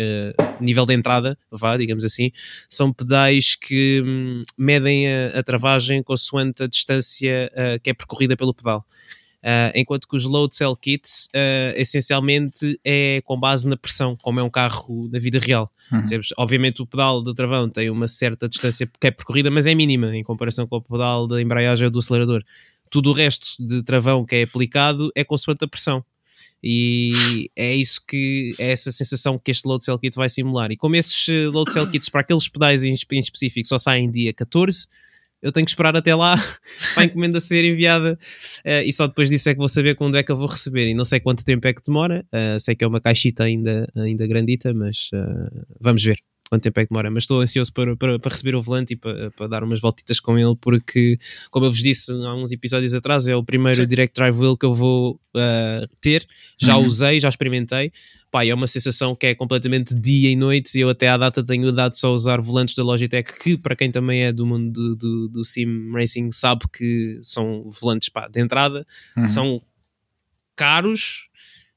nível 0.61 0.85
de 0.85 0.95
entrada, 0.95 1.39
vá, 1.51 1.77
digamos 1.77 2.05
assim, 2.05 2.31
são 2.69 2.93
pedais 2.93 3.55
que 3.55 4.03
um, 4.05 4.43
medem 4.59 5.09
a, 5.09 5.39
a 5.39 5.43
travagem 5.43 6.03
consoante 6.03 6.63
a 6.63 6.67
distância 6.67 7.51
que 7.83 7.91
é 7.91 7.95
percorrida 7.95 8.37
pelo 8.37 8.55
pedal. 8.55 8.85
Uh, 9.43 9.75
enquanto 9.75 10.07
que 10.07 10.15
os 10.15 10.25
load 10.25 10.55
cell 10.55 10.77
kits 10.77 11.27
uh, 11.35 11.75
essencialmente 11.77 12.79
é 12.85 13.21
com 13.25 13.39
base 13.39 13.69
na 13.69 13.77
pressão, 13.77 14.17
como 14.23 14.39
é 14.39 14.43
um 14.43 14.51
carro 14.51 15.09
na 15.13 15.19
vida 15.19 15.41
real. 15.41 15.69
Uhum. 15.91 16.05
Obviamente 16.39 16.81
o 16.81 16.87
pedal 16.87 17.21
do 17.21 17.35
travão 17.35 17.69
tem 17.69 17.91
uma 17.91 18.07
certa 18.07 18.49
distância 18.49 18.89
que 19.01 19.07
é 19.09 19.11
percorrida, 19.11 19.51
mas 19.51 19.67
é 19.67 19.75
mínima 19.75 20.17
em 20.17 20.23
comparação 20.23 20.65
com 20.65 20.77
o 20.77 20.81
pedal 20.81 21.27
da 21.27 21.43
embreagem 21.43 21.85
ou 21.87 21.91
do 21.91 21.99
acelerador. 21.99 22.45
Tudo 22.89 23.11
o 23.11 23.13
resto 23.13 23.57
de 23.59 23.83
travão 23.83 24.25
que 24.25 24.37
é 24.37 24.43
aplicado 24.43 25.11
é 25.15 25.25
consoante 25.25 25.65
a 25.65 25.69
pressão. 25.69 26.05
E 26.63 27.51
é 27.57 27.75
isso 27.75 28.01
que 28.07 28.55
é 28.59 28.71
essa 28.71 28.93
sensação 28.93 29.37
que 29.37 29.51
este 29.51 29.67
load 29.67 29.85
cell 29.85 29.99
kit 29.99 30.15
vai 30.15 30.29
simular. 30.29 30.71
E 30.71 30.77
como 30.77 30.95
esses 30.95 31.29
eh, 31.29 31.49
load 31.49 31.73
cell 31.73 31.91
kits 31.91 32.09
para 32.09 32.21
aqueles 32.21 32.47
pedais 32.47 32.85
em, 32.85 32.91
em 32.91 33.19
específico 33.19 33.67
só 33.67 33.79
saem 33.79 34.09
dia 34.09 34.33
14, 34.33 34.87
eu 35.43 35.53
tenho 35.53 35.67
que 35.67 35.71
esperar 35.73 35.97
até 35.97 36.15
lá 36.15 36.37
para 36.95 37.03
a 37.03 37.05
encomenda 37.05 37.41
ser 37.41 37.65
enviada 37.65 38.19
uh, 38.65 38.83
e 38.87 38.93
só 38.93 39.07
depois 39.07 39.29
disso 39.29 39.49
é 39.49 39.55
que 39.55 39.59
vou 39.59 39.69
saber 39.69 39.97
quando 39.97 40.17
é 40.17 40.23
que 40.23 40.31
eu 40.31 40.37
vou 40.37 40.47
receber 40.47 40.87
e 40.87 40.95
não 40.95 41.05
sei 41.05 41.21
quanto 41.21 41.45
tempo 41.45 41.67
é 41.67 41.73
que 41.73 41.83
demora, 41.85 42.25
uh, 42.33 42.61
sei 42.61 42.75
que 42.75 42.85
é 42.85 42.87
uma 42.87 43.01
caixita 43.01 43.45
ainda, 43.45 43.91
ainda 43.97 44.27
grandita, 44.27 44.73
mas 44.73 45.11
uh, 45.13 45.67
vamos 45.81 46.03
ver 46.03 46.19
quanto 46.53 46.65
tempo 46.65 46.81
é 46.81 46.83
que 46.85 46.91
demora, 46.91 47.11
mas 47.11 47.23
estou 47.23 47.41
ansioso 47.41 47.73
para, 47.73 47.97
para, 47.97 48.19
para 48.19 48.31
receber 48.31 48.55
o 48.55 48.61
volante 48.61 48.93
e 48.93 48.97
para, 48.97 49.31
para, 49.31 49.47
dar 49.47 49.65
umas 49.65 49.81
voltitas 49.81 50.21
com 50.21 50.39
ele, 50.39 50.55
porque, 50.61 51.19
como 51.51 51.65
eu 51.65 51.71
vos 51.71 51.83
disse 51.83 52.13
há 52.13 52.35
uns 52.35 52.53
episódios 52.53 52.95
atrás, 52.95 53.27
é 53.27 53.35
o 53.35 53.43
primeiro 53.43 53.81
Sim. 53.81 53.87
Direct 53.87 54.15
Drive 54.15 54.37
Wheel 54.37 54.59
que 54.59 54.67
eu 54.67 54.75
vou 54.75 55.19
uh, 55.35 55.89
ter. 56.03 56.27
Já 56.61 56.77
uhum. 56.77 56.85
usei, 56.85 57.21
já 57.21 57.31
experimentei. 57.31 57.91
Pá, 58.33 58.45
é 58.45 58.55
uma 58.55 58.67
sensação 58.67 59.15
que 59.15 59.27
é 59.27 59.35
completamente 59.35 59.95
dia 59.95 60.31
e 60.31 60.35
noite. 60.35 60.81
Eu, 60.81 60.89
até 60.89 61.09
à 61.09 61.17
data, 61.17 61.45
tenho 61.45 61.71
dado 61.71 61.95
só 61.95 62.09
a 62.09 62.13
usar 62.13 62.41
volantes 62.41 62.75
da 62.75 62.83
Logitech, 62.83 63.39
que 63.39 63.59
para 63.59 63.77
quem 63.77 63.93
também 63.93 64.25
é 64.25 64.33
do 64.33 64.47
mundo 64.47 64.73
do, 64.73 64.97
do, 64.97 65.29
do 65.29 65.45
Sim 65.45 65.93
Racing 65.93 66.33
sabe 66.33 66.65
que 66.73 67.19
são 67.23 67.69
volantes 67.69 68.09
pá, 68.09 68.27
de 68.29 68.41
entrada, 68.41 68.87
uhum. 69.17 69.23
são 69.23 69.63
caros 70.57 71.29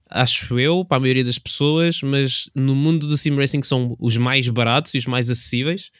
acho 0.10 0.58
eu, 0.60 0.86
para 0.86 0.98
a 0.98 1.00
maioria 1.00 1.24
das 1.24 1.38
pessoas, 1.38 2.02
mas 2.02 2.50
no 2.56 2.76
mundo 2.76 3.08
do 3.08 3.18
sim 3.18 3.36
racing 3.36 3.64
são 3.64 3.96
os 4.00 4.16
mais 4.18 4.48
baratos 4.48 4.94
e 4.94 4.98
os 4.98 5.06
mais 5.06 5.30
acessíveis. 5.30 5.92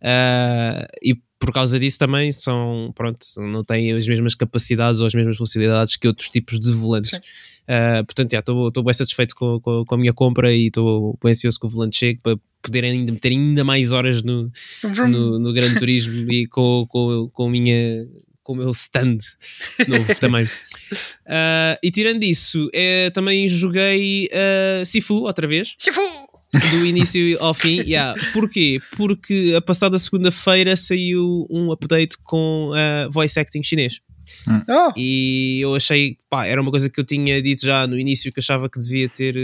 Uh, 0.00 0.86
e 1.02 1.14
por 1.38 1.52
causa 1.52 1.78
disso 1.78 1.98
também 1.98 2.32
são, 2.32 2.92
pronto, 2.94 3.24
não 3.38 3.64
têm 3.64 3.92
as 3.92 4.06
mesmas 4.06 4.34
capacidades 4.34 5.00
ou 5.00 5.06
as 5.06 5.14
mesmas 5.14 5.36
funcionalidades 5.36 5.96
que 5.96 6.06
outros 6.06 6.28
tipos 6.28 6.60
de 6.60 6.72
volantes. 6.72 7.18
Uh, 7.70 8.04
portanto, 8.04 8.32
estou 8.32 8.82
bem 8.82 8.92
satisfeito 8.92 9.36
com, 9.36 9.60
com, 9.60 9.84
com, 9.84 9.94
a 9.94 9.98
minha 9.98 10.12
compra 10.12 10.52
e 10.52 10.66
estou 10.66 11.16
bem 11.22 11.30
ansioso 11.30 11.60
que 11.60 11.66
o 11.66 11.68
volante 11.68 11.96
chegue 11.96 12.18
para 12.20 12.36
poder 12.60 12.84
ainda 12.84 13.12
meter 13.12 13.30
ainda 13.30 13.62
mais 13.62 13.92
horas 13.92 14.24
no, 14.24 14.50
no, 15.08 15.38
no 15.38 15.52
Gran 15.52 15.72
Turismo 15.76 16.32
e 16.32 16.48
com, 16.48 16.84
com, 16.88 17.30
com, 17.32 17.48
minha, 17.48 18.08
com 18.42 18.54
o 18.54 18.56
meu 18.56 18.70
stand 18.70 19.18
novo 19.86 20.12
também. 20.16 20.46
Uh, 20.46 21.78
e 21.80 21.92
tirando 21.92 22.24
isso, 22.24 22.68
é, 22.74 23.08
também 23.10 23.46
joguei 23.46 24.28
uh, 24.32 24.84
Sifu 24.84 25.22
outra 25.22 25.46
vez. 25.46 25.76
Sifu! 25.78 26.00
Do 26.72 26.84
início 26.84 27.40
ao 27.40 27.54
fim, 27.54 27.80
yeah. 27.86 28.20
Porquê? 28.32 28.80
Porque 28.96 29.54
a 29.56 29.60
passada 29.60 29.96
segunda-feira 29.96 30.74
saiu 30.76 31.46
um 31.48 31.70
update 31.70 32.16
com 32.24 32.72
uh, 32.72 33.08
voice 33.08 33.38
acting 33.38 33.62
chinês. 33.62 34.00
Hum. 34.48 34.62
Oh. 34.68 34.92
E 34.96 35.60
eu 35.60 35.74
achei, 35.74 36.16
pá, 36.28 36.46
era 36.46 36.60
uma 36.60 36.70
coisa 36.70 36.88
que 36.88 36.98
eu 36.98 37.04
tinha 37.04 37.40
dito 37.42 37.64
já 37.64 37.86
no 37.86 37.98
início 37.98 38.32
que 38.32 38.40
achava 38.40 38.68
que 38.68 38.78
devia 38.78 39.08
ter, 39.08 39.34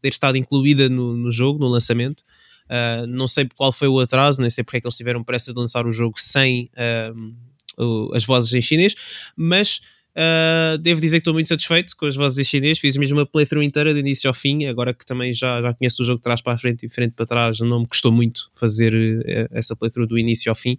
ter 0.00 0.08
estado 0.08 0.36
incluída 0.36 0.88
no, 0.88 1.16
no 1.16 1.30
jogo, 1.30 1.58
no 1.58 1.68
lançamento. 1.68 2.20
Uh, 2.66 3.06
não 3.06 3.26
sei 3.26 3.48
qual 3.56 3.72
foi 3.72 3.88
o 3.88 3.98
atraso, 3.98 4.40
nem 4.40 4.48
sei 4.48 4.62
porque 4.62 4.76
é 4.76 4.80
que 4.80 4.86
eles 4.86 4.96
tiveram 4.96 5.24
pressa 5.24 5.52
de 5.52 5.58
lançar 5.58 5.86
o 5.86 5.92
jogo 5.92 6.14
sem 6.16 6.70
uh, 6.76 8.14
as 8.14 8.24
vozes 8.24 8.52
em 8.54 8.60
chinês, 8.60 8.94
mas 9.36 9.80
Uh, 10.10 10.76
devo 10.78 11.00
dizer 11.00 11.18
que 11.18 11.20
estou 11.20 11.32
muito 11.32 11.48
satisfeito 11.48 11.96
com 11.96 12.04
as 12.04 12.16
vozes 12.16 12.36
em 12.36 12.44
chinês. 12.44 12.80
Fiz 12.80 12.96
mesmo 12.96 13.18
uma 13.18 13.24
playthrough 13.24 13.62
inteira 13.62 13.92
do 13.94 14.00
início 14.00 14.28
ao 14.28 14.34
fim. 14.34 14.66
Agora 14.66 14.92
que 14.92 15.06
também 15.06 15.32
já, 15.32 15.62
já 15.62 15.72
conheço 15.72 16.02
o 16.02 16.04
jogo 16.04 16.18
de 16.18 16.24
trás 16.24 16.42
para 16.42 16.52
a 16.52 16.58
frente 16.58 16.84
e 16.84 16.88
de 16.88 16.92
frente 16.92 17.12
para 17.14 17.24
trás, 17.24 17.60
não 17.60 17.80
me 17.80 17.86
custou 17.86 18.10
muito 18.10 18.50
fazer 18.54 18.92
uh, 18.92 19.48
essa 19.56 19.76
playthrough 19.76 20.08
do 20.08 20.18
início 20.18 20.50
ao 20.50 20.56
fim. 20.56 20.78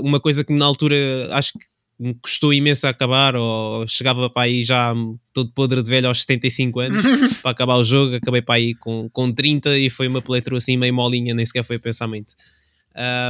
Uma 0.00 0.20
coisa 0.20 0.44
que 0.44 0.52
na 0.52 0.64
altura 0.64 0.96
acho 1.32 1.54
que 1.54 1.58
me 1.98 2.14
custou 2.14 2.52
imenso 2.52 2.86
a 2.86 2.90
acabar, 2.90 3.34
ou 3.34 3.86
chegava 3.88 4.30
para 4.30 4.42
aí 4.42 4.62
já 4.62 4.94
todo 5.32 5.50
podre 5.52 5.82
de 5.82 5.90
velho 5.90 6.06
aos 6.06 6.20
75 6.20 6.80
anos 6.80 7.04
para 7.42 7.50
acabar 7.50 7.76
o 7.76 7.84
jogo. 7.84 8.14
Acabei 8.14 8.40
para 8.40 8.54
aí 8.54 8.74
com, 8.74 9.08
com 9.10 9.32
30 9.32 9.76
e 9.78 9.90
foi 9.90 10.06
uma 10.06 10.22
playthrough 10.22 10.58
assim 10.58 10.76
meio 10.76 10.94
molinha, 10.94 11.34
nem 11.34 11.44
sequer 11.44 11.64
foi 11.64 11.78
pensamento. 11.78 12.34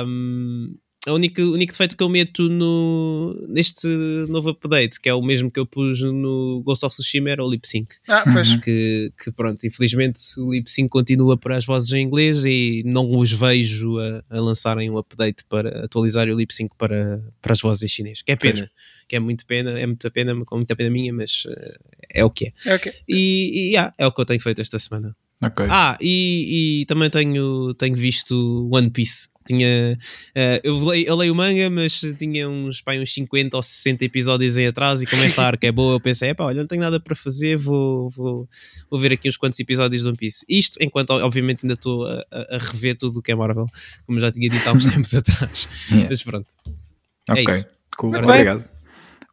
Um, 0.06 0.76
a 1.08 1.12
única, 1.12 1.42
o 1.42 1.52
único 1.52 1.72
defeito 1.72 1.96
que 1.96 2.02
eu 2.02 2.08
meto 2.08 2.48
no, 2.48 3.34
neste 3.48 3.88
novo 4.28 4.50
update, 4.50 5.00
que 5.00 5.08
é 5.08 5.14
o 5.14 5.22
mesmo 5.22 5.50
que 5.50 5.58
eu 5.58 5.66
pus 5.66 6.02
no 6.02 6.62
Ghost 6.64 6.84
of 6.84 6.94
Tsushima, 6.94 7.30
era 7.30 7.42
o 7.42 7.50
lip 7.50 7.66
sync. 7.66 7.88
Ah, 8.06 8.22
pois. 8.30 8.56
Que, 8.62 9.10
que 9.22 9.32
pronto, 9.32 9.66
infelizmente 9.66 10.20
o 10.38 10.52
lip 10.52 10.70
sync 10.70 10.88
continua 10.90 11.36
para 11.36 11.56
as 11.56 11.64
vozes 11.64 11.90
em 11.92 12.02
inglês 12.02 12.44
e 12.44 12.82
não 12.84 13.04
os 13.16 13.32
vejo 13.32 13.98
a, 13.98 14.22
a 14.28 14.40
lançarem 14.40 14.90
um 14.90 14.98
update 14.98 15.44
para 15.48 15.84
atualizar 15.84 16.28
o 16.28 16.36
lip 16.36 16.52
sync 16.54 16.74
para, 16.76 17.24
para 17.40 17.52
as 17.52 17.60
vozes 17.60 17.82
em 17.82 17.88
chinês. 17.88 18.22
Que 18.22 18.32
é 18.32 18.36
pena, 18.36 18.58
pois. 18.58 18.70
que 19.08 19.16
é 19.16 19.20
muito 19.20 19.46
pena, 19.46 19.78
é 19.78 19.86
muita 19.86 20.10
pena, 20.10 20.44
com 20.44 20.56
muita 20.56 20.76
pena 20.76 20.90
minha, 20.90 21.12
mas 21.12 21.44
uh, 21.46 21.78
é 22.12 22.24
o 22.24 22.30
que 22.30 22.52
é. 22.66 22.74
Okay. 22.74 22.92
E, 23.08 23.16
e 23.16 23.68
yeah, 23.70 23.94
é 23.96 24.06
o 24.06 24.12
que 24.12 24.20
eu 24.20 24.26
tenho 24.26 24.40
feito 24.40 24.60
esta 24.60 24.78
semana. 24.78 25.16
Okay. 25.40 25.66
Ah, 25.70 25.96
e, 26.00 26.80
e, 26.80 26.86
também 26.86 27.08
tenho, 27.08 27.72
tenho 27.74 27.94
visto 27.94 28.68
One 28.72 28.90
Piece. 28.90 29.28
Tinha, 29.48 29.98
uh, 30.36 30.60
eu, 30.62 30.84
leio, 30.84 31.06
eu 31.06 31.16
leio 31.16 31.32
o 31.32 31.36
manga, 31.36 31.70
mas 31.70 32.00
tinha 32.18 32.48
uns, 32.48 32.82
pá, 32.82 32.94
uns 32.94 33.12
50 33.14 33.56
ou 33.56 33.62
60 33.62 34.04
episódios 34.04 34.58
em 34.58 34.66
atrás. 34.66 35.00
E 35.00 35.06
como 35.06 35.22
esta 35.22 35.42
arca 35.44 35.66
é 35.66 35.72
boa, 35.72 35.94
eu 35.94 36.00
pensei: 36.00 36.34
pá, 36.34 36.44
olha, 36.44 36.60
não 36.60 36.66
tenho 36.66 36.82
nada 36.82 37.00
para 37.00 37.16
fazer, 37.16 37.56
vou, 37.56 38.10
vou, 38.10 38.48
vou 38.90 39.00
ver 39.00 39.12
aqui 39.12 39.28
uns 39.28 39.36
quantos 39.36 39.58
episódios 39.58 40.02
de 40.02 40.08
One 40.08 40.16
Piece. 40.16 40.44
Isto, 40.48 40.76
enquanto, 40.80 41.10
obviamente, 41.10 41.64
ainda 41.64 41.74
estou 41.74 42.06
a, 42.06 42.24
a, 42.30 42.58
rever 42.58 42.96
tudo 42.96 43.20
o 43.20 43.22
que 43.22 43.32
é 43.32 43.34
Marvel, 43.34 43.66
como 44.06 44.20
já 44.20 44.30
tinha 44.30 44.48
dito 44.48 44.68
há 44.68 44.72
uns 44.72 44.84
tempos 44.92 45.14
atrás. 45.14 45.68
Yeah. 45.90 46.08
Mas 46.10 46.22
pronto. 46.22 46.46
É 47.28 47.32
ok, 47.32 47.44
é 47.46 47.50
isso. 47.50 47.68
cool. 47.96 48.14
Obrigado. 48.14 48.77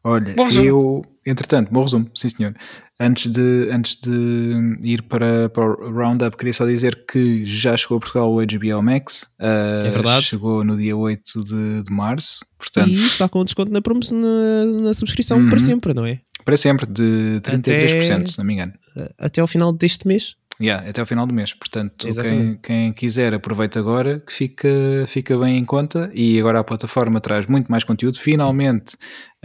Olha, 0.05 0.35
eu, 0.63 1.03
entretanto, 1.25 1.71
bom 1.71 1.81
resumo, 1.81 2.07
sim 2.13 2.29
senhor. 2.29 2.53
Antes 3.00 3.31
de, 3.31 3.69
antes 3.71 3.97
de 3.97 4.77
ir 4.83 5.01
para, 5.01 5.50
para 5.50 5.63
o 5.65 5.91
Roundup, 5.91 6.38
queria 6.38 6.53
só 6.53 6.63
dizer 6.63 7.05
que 7.07 7.43
já 7.43 7.75
chegou 7.75 7.97
a 7.97 8.00
Portugal 8.00 8.31
o 8.31 8.38
HBO 8.38 8.83
Max. 8.83 9.24
Uh, 9.39 9.88
é 9.88 9.89
verdade. 9.89 10.25
Chegou 10.25 10.63
no 10.63 10.77
dia 10.77 10.95
8 10.95 11.43
de, 11.43 11.81
de 11.81 11.91
março. 11.91 12.45
Portanto, 12.59 12.88
e 12.88 12.93
está 12.93 13.27
com 13.27 13.43
desconto 13.43 13.71
na, 13.71 13.81
na, 13.81 14.65
na 14.83 14.93
subscrição 14.93 15.39
uhum. 15.39 15.50
para 15.50 15.59
sempre, 15.59 15.91
não 15.91 16.05
é? 16.05 16.19
Para 16.45 16.55
sempre, 16.55 16.85
de 16.85 17.41
33%, 17.41 18.15
até, 18.15 18.25
se 18.27 18.38
não 18.38 18.45
me 18.45 18.53
engano. 18.53 18.74
Até 19.17 19.41
ao 19.41 19.47
final 19.47 19.74
deste 19.74 20.07
mês. 20.07 20.35
Yeah, 20.62 20.88
até 20.89 21.01
ao 21.01 21.07
final 21.07 21.27
do 21.27 21.33
mês. 21.33 21.53
Portanto, 21.53 22.07
quem, 22.07 22.57
quem, 22.63 22.93
quiser 22.93 23.33
aproveita 23.33 23.77
agora, 23.77 24.21
que 24.21 24.31
fica, 24.31 24.69
fica 25.07 25.38
bem 25.38 25.57
em 25.57 25.65
conta. 25.65 26.09
E 26.13 26.39
agora 26.39 26.59
a 26.59 26.63
plataforma 26.63 27.19
traz 27.19 27.45
muito 27.47 27.69
mais 27.69 27.83
conteúdo. 27.83 28.17
Finalmente 28.17 28.95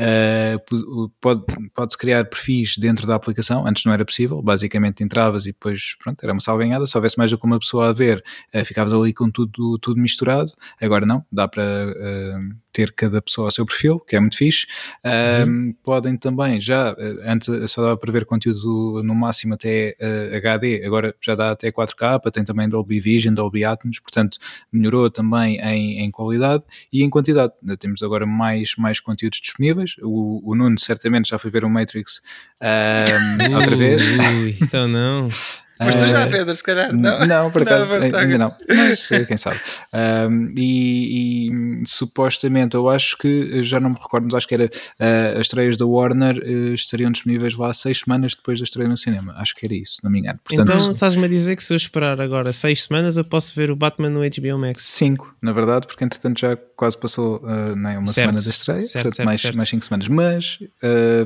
uh, 0.00 1.10
pode, 1.20 1.44
pode-se 1.74 1.98
criar 1.98 2.24
perfis 2.24 2.76
dentro 2.78 3.06
da 3.06 3.14
aplicação. 3.14 3.66
Antes 3.66 3.84
não 3.84 3.92
era 3.92 4.04
possível. 4.04 4.40
Basicamente 4.42 5.04
entravas 5.04 5.46
e 5.46 5.52
depois 5.52 5.96
pronto, 6.02 6.22
era 6.22 6.32
uma 6.32 6.40
sala 6.40 6.58
ganhada. 6.58 6.86
Se 6.86 6.96
houvesse 6.96 7.18
mais 7.18 7.30
do 7.30 7.38
que 7.38 7.46
uma 7.46 7.58
pessoa 7.58 7.90
a 7.90 7.92
ver, 7.92 8.22
uh, 8.54 8.64
ficavas 8.64 8.92
ali 8.92 9.12
com 9.12 9.30
tudo, 9.30 9.78
tudo 9.78 10.00
misturado. 10.00 10.52
Agora 10.80 11.04
não, 11.04 11.24
dá 11.30 11.46
para 11.46 11.62
uh, 11.62 12.56
ter 12.72 12.92
cada 12.92 13.20
pessoa 13.20 13.48
o 13.48 13.50
seu 13.50 13.66
perfil, 13.66 14.00
que 14.00 14.16
é 14.16 14.20
muito 14.20 14.36
fixe. 14.36 14.66
Uhum. 15.04 15.74
podem 15.82 16.16
também, 16.16 16.60
já 16.60 16.94
antes 17.24 17.48
só 17.70 17.82
dava 17.82 17.96
para 17.96 18.12
ver 18.12 18.24
conteúdo 18.24 19.02
no 19.02 19.14
máximo 19.14 19.54
até 19.54 19.96
HD, 20.36 20.84
agora 20.84 21.14
já 21.20 21.34
dá 21.34 21.50
até 21.50 21.70
4K, 21.70 22.30
tem 22.30 22.44
também 22.44 22.68
Dolby 22.68 23.00
Vision, 23.00 23.34
Dolby 23.34 23.64
Atmos, 23.64 23.98
portanto 23.98 24.38
melhorou 24.72 25.10
também 25.10 25.58
em, 25.58 26.00
em 26.00 26.10
qualidade 26.10 26.64
e 26.92 27.02
em 27.02 27.10
quantidade. 27.10 27.52
Temos 27.78 28.02
agora 28.02 28.26
mais, 28.26 28.74
mais 28.76 29.00
conteúdos 29.00 29.40
disponíveis. 29.40 29.89
O, 30.02 30.40
o 30.44 30.54
Nuno 30.54 30.78
certamente 30.78 31.30
já 31.30 31.38
foi 31.38 31.50
ver 31.50 31.64
o 31.64 31.70
Matrix 31.70 32.20
um, 32.60 33.54
outra 33.56 33.76
vez. 33.76 34.02
Ui, 34.02 34.56
então 34.60 34.88
não. 34.88 35.28
Mas 35.80 35.96
tu 35.96 36.06
já, 36.06 36.26
Pedro, 36.26 36.54
se 36.54 36.62
calhar. 36.62 36.92
Não, 36.92 37.26
não 37.26 37.50
por 37.50 37.62
acaso, 37.62 37.90
não, 37.98 38.18
ainda 38.18 38.38
não. 38.38 38.54
Mas 38.68 39.10
eh, 39.10 39.24
quem 39.24 39.36
sabe. 39.36 39.58
Um, 39.92 40.52
e, 40.56 41.48
e, 41.48 41.86
supostamente, 41.86 42.76
eu 42.76 42.88
acho 42.88 43.16
que, 43.16 43.62
já 43.62 43.80
não 43.80 43.90
me 43.90 43.96
recordo, 43.96 44.24
mas 44.24 44.34
acho 44.34 44.46
que 44.46 44.54
era 44.54 44.66
uh, 44.66 45.38
as 45.38 45.46
estreias 45.46 45.78
da 45.78 45.86
Warner 45.86 46.36
uh, 46.36 46.74
estariam 46.74 47.10
disponíveis 47.10 47.56
lá 47.56 47.72
seis 47.72 48.00
semanas 48.00 48.34
depois 48.34 48.58
da 48.58 48.64
estreia 48.64 48.88
no 48.88 48.96
cinema. 48.96 49.34
Acho 49.38 49.54
que 49.54 49.64
era 49.64 49.74
isso, 49.74 49.96
se 49.96 50.04
não 50.04 50.10
me 50.10 50.18
engano. 50.18 50.38
Portanto, 50.44 50.70
então, 50.70 50.90
estás-me 50.90 51.24
a 51.24 51.28
dizer 51.28 51.56
que 51.56 51.64
se 51.64 51.72
eu 51.72 51.76
esperar 51.76 52.20
agora 52.20 52.52
seis 52.52 52.84
semanas, 52.84 53.16
eu 53.16 53.24
posso 53.24 53.54
ver 53.54 53.70
o 53.70 53.76
Batman 53.76 54.10
no 54.10 54.20
HBO 54.20 54.58
Max? 54.58 54.82
Cinco, 54.82 55.34
na 55.40 55.52
verdade, 55.52 55.86
porque 55.86 56.04
entretanto 56.04 56.40
já 56.40 56.56
quase 56.76 56.98
passou 56.98 57.38
uh, 57.38 57.74
nem 57.74 57.96
uma 57.96 58.06
certo. 58.06 58.14
semana 58.14 58.42
da 58.42 58.50
estreia, 58.50 58.82
certo, 58.82 59.04
portanto, 59.04 59.16
certo, 59.16 59.26
mais, 59.26 59.40
certo. 59.40 59.56
mais 59.56 59.68
cinco 59.68 59.84
semanas. 59.84 60.08
Mas 60.08 60.58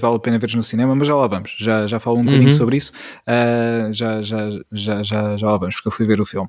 vale 0.00 0.16
a 0.16 0.18
pena 0.18 0.38
ver-nos 0.38 0.54
no 0.54 0.62
cinema, 0.62 0.94
mas 0.94 1.08
já 1.08 1.14
lá 1.14 1.26
vamos. 1.26 1.56
Já, 1.58 1.86
já 1.86 1.98
falo 1.98 2.16
um 2.16 2.20
uhum. 2.20 2.26
bocadinho 2.26 2.52
sobre 2.52 2.76
isso. 2.76 2.92
já, 3.92 4.22
já 4.22 4.43
já, 4.72 5.02
já, 5.02 5.36
já 5.36 5.50
lá 5.50 5.56
vamos, 5.56 5.76
porque 5.76 5.88
eu 5.88 5.92
fui 5.92 6.06
ver 6.06 6.20
o 6.20 6.26
filme. 6.26 6.48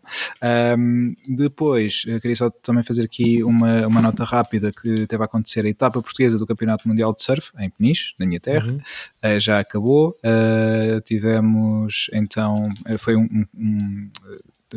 Um, 0.78 1.16
depois, 1.28 2.04
queria 2.22 2.36
só 2.36 2.50
também 2.50 2.84
fazer 2.84 3.04
aqui 3.04 3.44
uma, 3.44 3.88
uma 3.88 4.02
nota 4.02 4.24
rápida 4.24 4.72
que 4.72 5.08
teve 5.08 5.24
a 5.24 5.26
acontecer 5.26 5.66
a 5.66 5.70
etapa 5.70 6.02
portuguesa 6.02 6.38
do 6.38 6.48
Campeonato 6.48 6.88
Mundial 6.88 7.14
de 7.14 7.22
Surf 7.22 7.52
em 7.60 7.70
Peniche, 7.70 8.14
na 8.20 8.26
minha 8.26 8.40
terra, 8.40 8.72
uhum. 8.72 8.78
uh, 8.78 9.40
já 9.40 9.60
acabou. 9.60 10.16
Uh, 10.24 11.02
tivemos 11.02 12.10
então, 12.14 12.70
foi 12.98 13.16
um, 13.16 13.46
um 13.56 14.10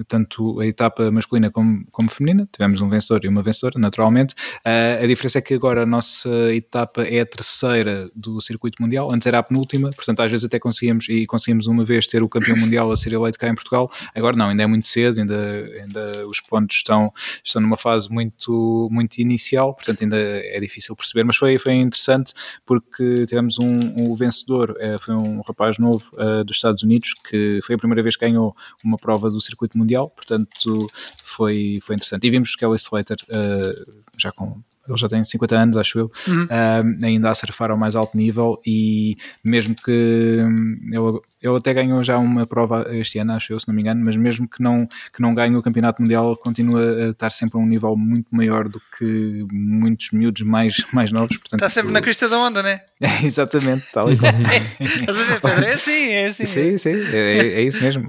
tanto 0.06 0.60
a 0.60 0.66
etapa 0.66 1.10
masculina 1.10 1.50
como, 1.50 1.84
como 1.90 2.10
feminina. 2.10 2.48
Tivemos 2.52 2.80
um 2.80 2.88
vencedor 2.88 3.24
e 3.24 3.28
uma 3.28 3.42
vencedora, 3.42 3.78
naturalmente. 3.78 4.34
Uh, 4.66 5.02
a 5.02 5.06
diferença 5.06 5.38
é 5.38 5.42
que 5.42 5.54
agora 5.54 5.82
a 5.82 5.86
nossa 5.86 6.28
etapa 6.54 7.02
é 7.02 7.20
a 7.20 7.26
terceira 7.26 8.10
do 8.14 8.40
circuito 8.40 8.80
mundial, 8.82 9.10
antes 9.10 9.26
era 9.26 9.38
a 9.38 9.42
penúltima, 9.42 9.90
portanto, 9.90 10.20
às 10.20 10.30
vezes 10.30 10.44
até 10.44 10.58
conseguimos 10.58 11.08
e 11.08 11.26
conseguimos 11.26 11.66
uma 11.66 11.84
vez 11.84 12.06
ter 12.06 12.22
o 12.22 12.28
campeão 12.28 12.56
mundial 12.56 12.90
a 12.90 12.96
ser 12.96 13.12
eleito 13.12 13.38
cá 13.38 13.48
em 13.48 13.54
Portugal. 13.54 13.90
Agora 14.14 14.36
não, 14.36 14.48
ainda 14.48 14.62
é 14.62 14.66
muito 14.66 14.86
cedo, 14.86 15.20
ainda, 15.20 15.70
ainda 15.80 16.26
os 16.26 16.40
pontos 16.40 16.76
estão, 16.76 17.12
estão 17.44 17.62
numa 17.62 17.76
fase 17.76 18.10
muito, 18.10 18.88
muito 18.90 19.18
inicial, 19.18 19.74
portanto, 19.74 20.02
ainda 20.02 20.16
é 20.18 20.58
difícil 20.60 20.94
perceber. 20.94 21.24
Mas 21.24 21.36
foi, 21.36 21.58
foi 21.58 21.74
interessante 21.74 22.32
porque 22.66 23.24
tivemos 23.26 23.58
um, 23.58 23.78
um 23.96 24.14
vencedor, 24.14 24.70
uh, 24.72 24.98
foi 24.98 25.14
um 25.14 25.40
rapaz 25.40 25.78
novo 25.78 26.10
uh, 26.14 26.44
dos 26.44 26.56
Estados 26.56 26.82
Unidos 26.82 27.14
que 27.28 27.60
foi 27.62 27.74
a 27.74 27.78
primeira 27.78 28.02
vez 28.02 28.16
que 28.16 28.26
ganhou 28.26 28.54
uma 28.84 28.98
prova 28.98 29.30
do 29.30 29.40
circuito 29.40 29.77
mundial, 29.78 30.10
portanto 30.10 30.90
foi, 31.22 31.78
foi 31.82 31.94
interessante. 31.96 32.26
E 32.26 32.30
vimos 32.30 32.54
que 32.54 32.58
Kelly 32.58 32.76
Slater, 32.76 33.16
uh, 33.28 34.02
já 34.16 34.32
com 34.32 34.60
ele 34.88 34.98
já 34.98 35.08
tem 35.08 35.22
50 35.22 35.56
anos, 35.56 35.76
acho 35.76 35.98
eu, 35.98 36.10
uhum. 36.26 36.44
uh, 36.44 37.04
ainda 37.04 37.30
a 37.30 37.34
surfar 37.34 37.70
ao 37.70 37.76
mais 37.76 37.94
alto 37.94 38.16
nível 38.16 38.60
e 38.66 39.16
mesmo 39.44 39.74
que 39.74 39.90
ele, 39.90 41.20
ele 41.40 41.56
até 41.56 41.72
ganhou 41.72 42.02
já 42.02 42.18
uma 42.18 42.46
prova 42.46 42.86
este 42.90 43.18
ano, 43.18 43.32
acho 43.32 43.52
eu, 43.52 43.60
se 43.60 43.68
não 43.68 43.74
me 43.74 43.82
engano, 43.82 44.04
mas 44.04 44.16
mesmo 44.16 44.48
que 44.48 44.62
não, 44.62 44.88
que 45.12 45.20
não 45.20 45.34
ganhe 45.34 45.54
o 45.54 45.62
Campeonato 45.62 46.02
Mundial, 46.02 46.36
continua 46.36 47.06
a 47.06 47.08
estar 47.10 47.30
sempre 47.30 47.58
a 47.58 47.60
um 47.60 47.66
nível 47.66 47.96
muito 47.96 48.26
maior 48.30 48.68
do 48.68 48.80
que 48.96 49.46
muitos 49.52 50.10
miúdos 50.10 50.42
mais, 50.42 50.84
mais 50.92 51.12
novos. 51.12 51.36
Portanto, 51.36 51.64
está 51.64 51.68
sempre 51.68 51.92
na 51.92 52.02
crista 52.02 52.28
da 52.28 52.38
onda, 52.38 52.62
né? 52.62 52.80
Exatamente, 53.22 53.86
tal 53.92 54.12
e 54.12 54.16
qual. 54.16 54.32
Pedro? 55.42 55.64
É 55.64 55.72
assim, 55.72 56.08
é 56.08 56.26
assim. 56.26 56.46
Sim, 56.46 56.76
sim, 56.76 56.94
é, 57.12 57.38
é 57.38 57.62
isso 57.62 57.82
mesmo. 57.82 58.06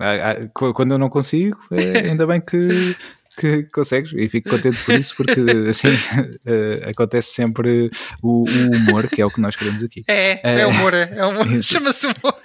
Quando 0.74 0.94
eu 0.94 0.98
não 0.98 1.10
consigo, 1.10 1.60
é, 1.72 2.10
ainda 2.10 2.26
bem 2.26 2.42
que 2.42 2.96
que 3.40 3.64
consegues 3.64 4.12
e 4.14 4.28
fico 4.28 4.50
contente 4.50 4.84
por 4.84 4.96
isso 4.96 5.16
porque 5.16 5.40
assim 5.70 5.90
uh, 5.90 6.90
acontece 6.90 7.34
sempre 7.34 7.90
o, 8.22 8.44
o, 8.44 8.76
humor 8.76 9.08
que 9.08 9.22
é 9.22 9.26
o 9.26 9.30
que 9.30 9.40
nós 9.40 9.56
queremos 9.56 9.84
aqui. 9.84 10.04
É, 10.08 10.62
é 10.62 10.68
humor, 10.68 10.94
é 10.94 11.26
humor 11.26 11.48
chama-se 11.64 12.08
humor. 12.08 12.36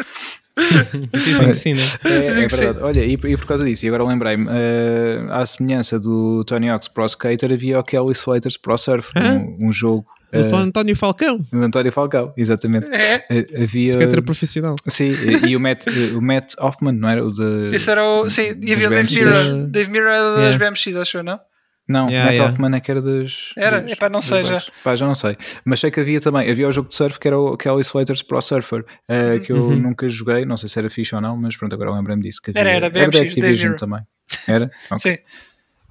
Dizem 1.13 1.49
que 1.49 1.55
sim, 1.55 1.75
né? 1.75 1.83
É, 2.05 2.27
é 2.27 2.47
verdade. 2.47 2.79
Olha, 2.81 3.05
e, 3.05 3.15
e, 3.15 3.37
por 3.37 3.47
causa 3.47 3.65
disso, 3.65 3.85
e 3.85 3.89
agora 3.89 4.05
lembrei-me, 4.05 4.47
uh, 4.47 5.33
à 5.33 5.45
semelhança 5.45 5.99
do 5.99 6.45
Tony 6.45 6.71
Hawk's 6.71 6.87
Pro 6.87 7.05
Skater, 7.07 7.53
havia 7.53 7.81
o 7.81 7.83
Kelly 7.83 8.13
Slater's 8.13 8.57
Pro 8.57 8.79
Surf, 8.79 9.11
um, 9.17 9.67
um, 9.67 9.73
jogo 9.73 10.07
o 10.35 10.57
António 10.57 10.97
Falcão. 10.97 11.45
O 11.53 11.57
António 11.59 11.93
Falcão, 11.93 12.33
exatamente. 12.37 12.89
É. 12.93 13.25
Eh, 13.31 13.63
havia... 13.63 13.85
Skater 13.85 14.23
profissional. 14.23 14.77
Sim, 14.87 15.13
e 15.47 15.57
o 15.57 15.61
Matt, 15.61 15.87
o 16.15 16.21
Matt 16.21 16.55
Hoffman, 16.59 16.93
não 16.93 17.09
era? 17.09 17.25
O 17.25 17.33
de, 17.33 17.75
Isso 17.75 17.91
era 17.91 18.05
o. 18.05 18.29
Sim, 18.31 18.59
e 18.63 18.73
havia 18.73 18.89
o 18.89 18.91
Dave 18.91 19.15
Mirror. 19.15 19.67
Dave 19.69 19.91
Mirror 19.91 20.11
era 20.11 20.35
das 20.37 20.55
yeah. 20.55 20.71
BMX, 20.71 20.97
acho 20.97 21.19
eu, 21.19 21.23
não? 21.23 21.41
Não, 21.87 22.09
yeah, 22.09 22.25
Matt 22.25 22.35
yeah. 22.35 22.53
Hoffman 22.53 22.77
é 22.77 22.81
que 22.81 22.91
era 22.91 23.03
das. 23.03 23.53
Era? 23.57 23.81
Das, 23.81 23.93
Epá, 23.93 24.09
não 24.09 24.23
sei 24.23 24.45
já. 24.45 24.63
Pá, 24.83 24.97
já 24.97 25.07
não 25.07 25.15
sei. 25.15 25.37
Mas 25.65 25.81
sei 25.81 25.91
que 25.91 26.01
havia 26.01 26.21
também. 26.21 26.51
Havia 26.51 26.67
o 26.67 26.73
jogo 26.73 26.89
de 26.89 26.95
surf 26.95 27.21
que 27.21 27.29
era 27.29 27.39
o 27.39 27.57
Kelly 27.57 27.83
Slater's 27.83 28.23
Pro 28.23 28.41
Surfer, 28.41 28.81
uh, 28.81 29.41
que 29.43 29.53
eu 29.53 29.57
uhum. 29.57 29.77
nunca 29.77 30.09
joguei. 30.09 30.47
Não 30.47 30.57
sei 30.57 30.69
se 30.69 30.79
era 30.79 30.89
fixe 30.89 31.15
ou 31.15 31.21
não, 31.21 31.37
mas 31.37 31.57
pronto, 31.57 31.75
agora 31.75 31.93
lembrei-me 31.93 32.23
disso. 32.23 32.41
Que 32.41 32.51
havia, 32.51 32.63
era, 32.63 32.71
era 32.71 32.91
BMX. 32.91 33.17
Era 33.17 33.27
Activision 33.27 33.75
também. 33.77 34.01
Era? 34.49 34.71
Okay. 34.91 34.99
Sim. 34.99 35.19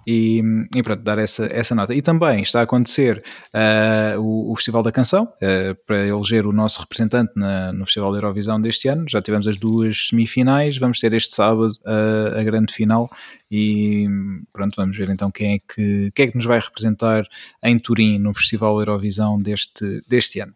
E, 0.06 0.42
e 0.76 0.84
pronto, 0.84 1.02
dar 1.02 1.18
essa, 1.18 1.46
essa 1.52 1.74
nota. 1.74 1.94
E 1.94 2.02
também 2.02 2.42
está 2.42 2.60
a 2.60 2.64
acontecer 2.64 3.24
uh, 3.54 4.20
o, 4.20 4.52
o, 4.52 4.56
Festival 4.56 4.84
da 4.84 4.92
Canção, 4.92 5.24
uh, 5.24 5.76
para 5.86 6.06
eleger 6.06 6.46
o 6.46 6.52
nosso 6.52 6.80
representante 6.80 7.32
na, 7.36 7.72
no 7.74 7.86
Festival 7.86 8.12
da 8.12 8.18
Eurovisão 8.18 8.62
deste 8.62 8.88
ano. 8.88 9.06
Já 9.08 9.22
tivemos 9.22 9.48
as 9.48 9.58
duas 9.58 10.08
semifinais, 10.10 10.78
vamos 10.78 11.00
ter 11.00 11.14
este 11.14 11.30
sábado 11.30 11.74
uh, 11.86 12.40
a 12.40 12.44
grande 12.44 12.74
final 12.74 13.10
e 13.50 14.08
pronto, 14.52 14.76
vamos 14.76 14.98
ver 14.98 15.10
então 15.10 15.30
quem 15.30 15.56
é 15.56 15.60
que, 15.60 16.12
quem 16.16 16.26
é 16.26 16.28
que 16.30 16.36
nos 16.36 16.46
vai 16.46 16.60
representar 16.60 17.24
em 17.62 17.78
Turim 17.78 18.20
no 18.20 18.34
Festival 18.34 18.80
Eurovisão 18.80 19.42
deste, 19.42 20.02
deste 20.08 20.40
ano. 20.40 20.54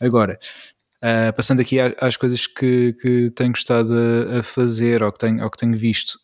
Agora, 0.00 0.38
Uh, 1.02 1.32
passando 1.34 1.60
aqui 1.60 1.78
às, 1.80 2.14
coisas 2.14 2.46
que, 2.46 2.92
que 2.92 3.30
tenho 3.30 3.52
gostado 3.52 3.94
a, 4.36 4.42
fazer 4.42 5.02
ou 5.02 5.10
que 5.10 5.18
tenho, 5.18 5.42
ou 5.42 5.50
que 5.50 5.56
tenho 5.56 5.74
visto, 5.74 6.18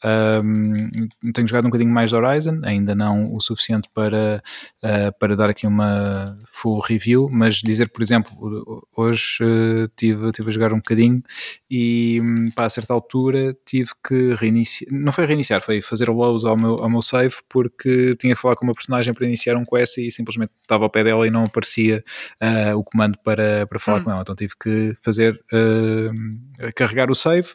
um, 0.44 1.32
tenho 1.32 1.48
jogado 1.48 1.64
um 1.64 1.70
bocadinho 1.70 1.90
mais 1.90 2.10
de 2.10 2.16
Horizon, 2.16 2.60
ainda 2.62 2.94
não 2.94 3.34
o 3.34 3.40
suficiente 3.40 3.88
para, 3.94 4.42
uh, 4.84 5.18
para 5.18 5.34
dar 5.34 5.48
aqui 5.48 5.66
uma 5.66 6.38
full 6.44 6.78
review, 6.80 7.26
mas 7.32 7.54
dizer, 7.56 7.88
por 7.88 8.02
exemplo, 8.02 8.86
hoje 8.94 9.38
uh, 9.42 9.88
tive, 9.96 10.30
tive 10.32 10.50
a 10.50 10.52
jogar 10.52 10.74
um 10.74 10.76
bocadinho 10.76 11.22
e 11.70 12.20
para 12.54 12.66
a 12.66 12.70
certa 12.70 12.92
altura 12.92 13.56
tive 13.64 13.92
que 14.06 14.34
reiniciar, 14.34 14.92
não 14.92 15.10
foi 15.10 15.24
reiniciar, 15.24 15.62
foi 15.62 15.80
fazer 15.80 16.10
o 16.10 16.12
load 16.12 16.46
ao 16.46 16.54
meu, 16.54 16.74
ao 16.74 16.90
meu 16.90 17.00
save 17.00 17.36
porque 17.48 18.14
tinha 18.16 18.34
que 18.34 18.40
falar 18.40 18.56
com 18.56 18.66
uma 18.66 18.74
personagem 18.74 19.14
para 19.14 19.24
iniciar 19.24 19.56
um 19.56 19.64
quest 19.64 19.96
e 19.96 20.10
simplesmente 20.10 20.52
estava 20.60 20.84
ao 20.84 20.90
pé 20.90 21.02
dela 21.02 21.26
e 21.26 21.30
não 21.30 21.44
aparecia 21.44 22.04
o 22.76 22.84
comando 22.84 23.16
para, 23.24 23.66
para 23.66 23.78
falar 23.78 24.00
hum. 24.00 24.04
com 24.04 24.10
ela, 24.10 24.20
então 24.20 24.34
tive 24.34 24.52
que 24.60 24.65
que 24.66 24.94
fazer 25.02 25.40
uh, 25.52 26.72
carregar 26.74 27.10
o 27.10 27.14
save 27.14 27.48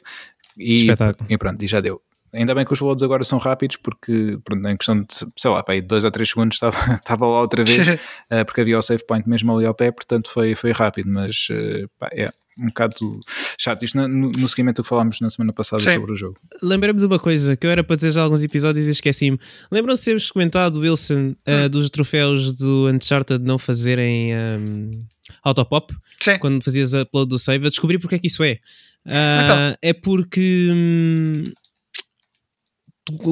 e, 0.58 0.88
e, 1.30 1.38
pronto, 1.38 1.62
e 1.62 1.68
já 1.68 1.82
deu. 1.82 2.02
Ainda 2.34 2.56
bem 2.56 2.64
que 2.64 2.72
os 2.72 2.80
loads 2.80 3.04
agora 3.04 3.26
são 3.26 3.38
rápidos 3.38 3.76
porque 3.76 4.40
pronto, 4.46 4.68
em 4.68 4.78
questão 4.78 5.02
de, 5.02 5.08
sei 5.36 5.52
lá, 5.52 5.64
aí 5.68 5.82
dois 5.82 6.06
ou 6.06 6.12
três 6.12 6.30
segundos 6.30 6.56
estava, 6.64 6.94
estava 6.94 7.26
lá 7.26 7.42
outra 7.42 7.64
vez 7.64 7.88
uh, 7.88 8.46
porque 8.46 8.62
havia 8.62 8.78
o 8.78 8.82
save 8.82 9.04
point 9.06 9.28
mesmo 9.28 9.56
ali 9.56 9.66
ao 9.66 9.74
pé, 9.74 9.92
portanto 9.92 10.30
foi, 10.30 10.56
foi 10.56 10.72
rápido, 10.72 11.10
mas 11.10 11.48
uh, 11.50 11.90
pá, 12.00 12.10
é 12.14 12.30
um 12.58 12.68
bocado 12.68 13.20
chato. 13.58 13.84
Isto 13.84 13.98
no, 13.98 14.30
no 14.30 14.48
seguimento 14.48 14.82
que 14.84 14.88
falámos 14.88 15.20
na 15.20 15.30
semana 15.30 15.52
passada 15.52 15.82
Sim. 15.82 15.94
sobre 15.94 16.12
o 16.12 16.16
jogo. 16.16 16.38
Lembrei-me 16.62 17.00
de 17.00 17.06
uma 17.06 17.20
coisa 17.20 17.56
que 17.56 17.66
eu 17.66 17.72
era 17.72 17.84
para 17.84 17.96
dizer 17.96 18.12
já 18.12 18.22
alguns 18.22 18.44
episódios 18.44 18.88
e 18.88 18.92
esqueci-me. 18.92 19.40
Lembram-se 19.72 20.02
de 20.02 20.06
termos 20.06 20.32
comentado, 20.32 20.80
Wilson, 20.80 21.36
uh, 21.48 21.70
dos 21.70 21.90
troféus 21.90 22.58
do 22.58 22.88
Uncharted 22.88 23.44
não 23.44 23.58
fazerem 23.58 24.36
um, 24.36 25.06
autopop? 25.44 25.94
Sim. 26.20 26.38
Quando 26.40 26.64
fazias 26.64 26.94
upload 26.94 27.30
do 27.30 27.40
save. 27.40 27.66
Eu 27.66 27.70
descobri 27.70 27.98
porque 28.00 28.16
é 28.16 28.20
que 28.20 28.28
isso 28.28 28.44
é. 28.44 28.60
Uh, 29.06 29.44
então. 29.44 29.76
É 29.82 29.94
porque. 29.94 30.70
Hum, 30.72 31.52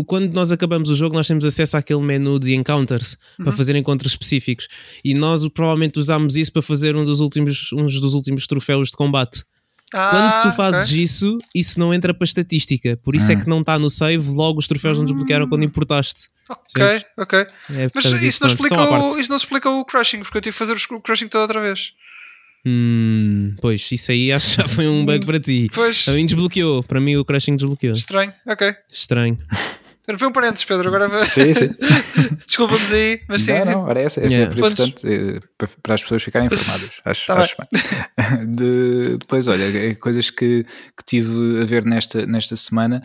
quando 0.07 0.33
nós 0.33 0.51
acabamos 0.51 0.89
o 0.89 0.95
jogo, 0.95 1.15
nós 1.15 1.27
temos 1.27 1.45
acesso 1.45 1.77
àquele 1.77 2.01
menu 2.01 2.39
de 2.39 2.53
encounters 2.55 3.15
uhum. 3.37 3.45
para 3.45 3.53
fazer 3.53 3.75
encontros 3.75 4.13
específicos 4.13 4.67
e 5.03 5.13
nós 5.13 5.47
provavelmente 5.49 5.99
usámos 5.99 6.35
isso 6.35 6.51
para 6.51 6.61
fazer 6.61 6.95
um 6.95 7.05
dos 7.05 7.21
últimos, 7.21 7.71
uns 7.71 7.99
dos 7.99 8.13
últimos 8.13 8.47
troféus 8.47 8.89
de 8.89 8.97
combate. 8.97 9.43
Ah, 9.93 10.11
Quando 10.11 10.43
tu 10.43 10.55
fazes 10.55 10.91
okay. 10.91 11.03
isso, 11.03 11.37
isso 11.53 11.79
não 11.79 11.93
entra 11.93 12.13
para 12.13 12.23
estatística, 12.23 12.97
por 12.97 13.15
isso 13.15 13.31
é 13.31 13.35
hum. 13.35 13.37
é 13.37 13.41
que 13.41 13.49
não 13.49 13.59
está 13.61 13.79
no 13.79 13.89
save. 13.89 14.29
Logo, 14.31 14.59
os 14.59 14.67
troféus 14.67 14.97
não 14.97 15.05
desbloquearam 15.05 15.47
quando 15.47 15.63
importaste. 15.63 16.29
Ok, 16.49 17.05
ok. 17.17 17.39
É 17.39 17.89
Mas 17.93 18.05
isso 18.05 18.41
não, 18.41 18.47
explica 18.47 18.81
o, 18.81 19.19
isso 19.19 19.29
não 19.29 19.37
explica 19.37 19.69
o 19.69 19.85
crushing, 19.85 20.19
porque 20.19 20.37
eu 20.37 20.41
tive 20.41 20.53
que 20.53 20.59
fazer 20.59 20.73
o 20.73 21.01
crushing 21.01 21.27
toda 21.27 21.43
outra 21.43 21.61
vez. 21.61 21.93
Hum, 22.65 23.55
pois, 23.61 23.89
isso 23.91 24.11
aí 24.11 24.31
acho 24.31 24.49
que 24.49 24.61
já 24.61 24.67
foi 24.67 24.87
um 24.87 25.05
bug 25.05 25.25
para 25.25 25.39
ti. 25.39 25.69
Pois. 25.73 26.07
A 26.07 26.11
mim 26.11 26.25
desbloqueou, 26.25 26.83
para 26.83 26.99
mim 26.99 27.15
o 27.15 27.23
crashing 27.23 27.55
desbloqueou. 27.55 27.93
Estranho, 27.93 28.33
ok. 28.45 28.75
Estranho. 28.91 29.37
Foi 30.17 30.27
um 30.27 30.31
parênteses, 30.31 30.65
Pedro. 30.65 30.87
Agora 30.87 31.29
sim, 31.29 31.53
sim. 31.53 31.69
Desculpa-nos 32.47 32.91
aí, 32.91 33.21
mas 33.27 33.41
sim. 33.43 33.53
Não, 33.53 33.65
não, 33.65 33.89
era 33.89 34.01
essa. 34.01 34.21
É 34.21 34.27
yeah. 34.27 34.45
sempre 34.45 34.59
importante 34.59 35.07
eh, 35.07 35.67
para 35.83 35.95
as 35.95 36.01
pessoas 36.01 36.23
ficarem 36.23 36.47
informadas. 36.51 36.89
Acho, 37.05 37.27
tá 37.27 37.39
acho 37.39 37.55
bem. 37.57 38.47
De, 38.55 39.17
depois, 39.17 39.47
olha, 39.47 39.63
é 39.63 39.95
coisas 39.95 40.29
que, 40.29 40.65
que 40.97 41.03
tive 41.05 41.61
a 41.61 41.65
ver 41.65 41.85
nesta, 41.85 42.25
nesta 42.25 42.55
semana. 42.55 43.03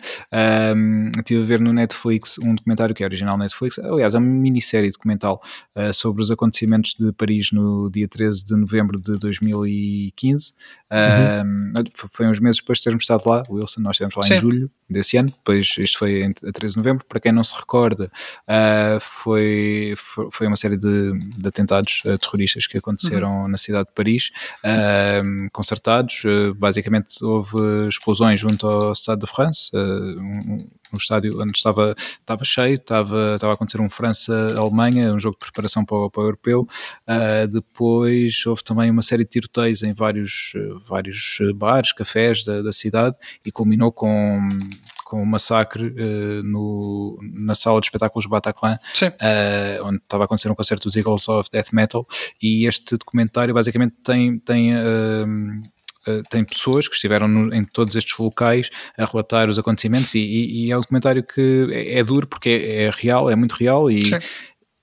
Um, 0.75 1.11
tive 1.23 1.43
a 1.43 1.45
ver 1.45 1.59
no 1.59 1.73
Netflix 1.73 2.37
um 2.39 2.55
documentário 2.55 2.95
que 2.95 3.03
é 3.03 3.05
original 3.05 3.37
Netflix. 3.37 3.77
Aliás, 3.79 4.15
é 4.15 4.17
uma 4.17 4.27
minissérie 4.27 4.89
documental 4.89 5.41
uh, 5.75 5.93
sobre 5.93 6.21
os 6.21 6.31
acontecimentos 6.31 6.95
de 6.97 7.11
Paris 7.11 7.51
no 7.51 7.89
dia 7.89 8.07
13 8.07 8.45
de 8.45 8.55
novembro 8.55 8.99
de 8.99 9.17
2015. 9.17 10.53
Uhum. 10.91 11.73
Um, 11.75 11.83
foi 11.95 12.27
uns 12.27 12.39
meses 12.39 12.59
depois 12.61 12.77
de 12.77 12.83
termos 12.85 13.03
estado 13.03 13.23
lá, 13.27 13.43
Wilson. 13.49 13.81
Nós 13.81 13.95
estivemos 13.95 14.15
lá 14.15 14.23
sim. 14.23 14.35
em 14.35 14.39
julho 14.39 14.71
desse 14.89 15.17
ano. 15.17 15.29
Depois, 15.29 15.75
isto 15.77 15.97
foi 15.97 16.23
a 16.23 16.51
13 16.51 16.73
de 16.73 16.77
novembro 16.77 16.94
para 17.07 17.19
quem 17.19 17.31
não 17.31 17.43
se 17.43 17.55
recorda, 17.55 18.11
uh, 18.47 18.99
foi, 18.99 19.93
foi 20.31 20.47
uma 20.47 20.55
série 20.55 20.77
de, 20.77 21.11
de 21.37 21.47
atentados 21.47 22.01
uh, 22.05 22.17
terroristas 22.17 22.67
que 22.67 22.77
aconteceram 22.77 23.43
uhum. 23.43 23.47
na 23.47 23.57
cidade 23.57 23.87
de 23.87 23.93
Paris, 23.93 24.31
uh, 24.63 25.49
concertados. 25.51 26.23
basicamente, 26.55 27.23
houve 27.23 27.87
explosões 27.87 28.39
junto 28.39 28.67
ao 28.67 28.93
Stade 28.95 29.21
de 29.21 29.27
France, 29.27 29.71
um, 29.75 30.67
um 30.93 30.97
estádio 30.97 31.41
onde 31.41 31.57
estava, 31.57 31.93
estava 31.97 32.43
cheio, 32.43 32.75
estava, 32.75 33.35
estava 33.35 33.53
a 33.53 33.55
acontecer 33.55 33.81
um 33.81 33.89
França-Alemanha, 33.89 35.13
um 35.13 35.19
jogo 35.19 35.35
de 35.35 35.45
preparação 35.45 35.85
para 35.85 35.97
o, 35.97 36.09
para 36.09 36.21
o 36.21 36.25
europeu. 36.25 36.67
Uh, 37.07 37.47
depois 37.47 38.45
houve 38.45 38.63
também 38.63 38.89
uma 38.89 39.01
série 39.01 39.23
de 39.23 39.29
tiroteios 39.29 39.83
em 39.83 39.93
vários, 39.93 40.53
vários 40.87 41.37
bares, 41.55 41.91
cafés 41.91 42.43
da, 42.45 42.61
da 42.61 42.71
cidade 42.71 43.17
e 43.45 43.51
culminou 43.51 43.91
com 43.91 44.59
com 45.05 45.21
o 45.21 45.25
massacre 45.25 45.85
uh, 45.87 46.43
no, 46.43 47.17
na 47.21 47.53
sala 47.53 47.79
de 47.79 47.85
espetáculos 47.85 48.25
Bataclan, 48.25 48.79
uh, 49.03 49.85
onde 49.85 49.97
estava 49.97 50.23
a 50.23 50.25
acontecer 50.25 50.49
um 50.49 50.55
concerto 50.55 50.87
dos 50.87 50.97
Eagles 50.97 51.29
of 51.29 51.49
Death 51.51 51.71
Metal, 51.71 52.05
e 52.41 52.65
este 52.65 52.97
documentário 52.97 53.53
basicamente 53.53 53.95
tem, 54.03 54.39
tem 54.39 54.75
uh, 54.75 56.23
tem 56.29 56.43
pessoas 56.43 56.87
que 56.87 56.95
estiveram 56.95 57.27
no, 57.27 57.53
em 57.53 57.63
todos 57.63 57.95
estes 57.95 58.17
locais 58.17 58.69
a 58.97 59.05
relatar 59.05 59.49
os 59.49 59.57
acontecimentos. 59.57 60.13
E, 60.15 60.19
e, 60.19 60.65
e 60.65 60.71
é 60.71 60.77
um 60.77 60.81
documentário 60.81 61.23
que 61.23 61.67
é, 61.71 61.99
é 61.99 62.03
duro 62.03 62.27
porque 62.27 62.49
é, 62.49 62.83
é, 62.83 62.89
real, 62.89 63.29
é 63.29 63.35
muito 63.35 63.53
real 63.53 63.89
e, 63.89 64.01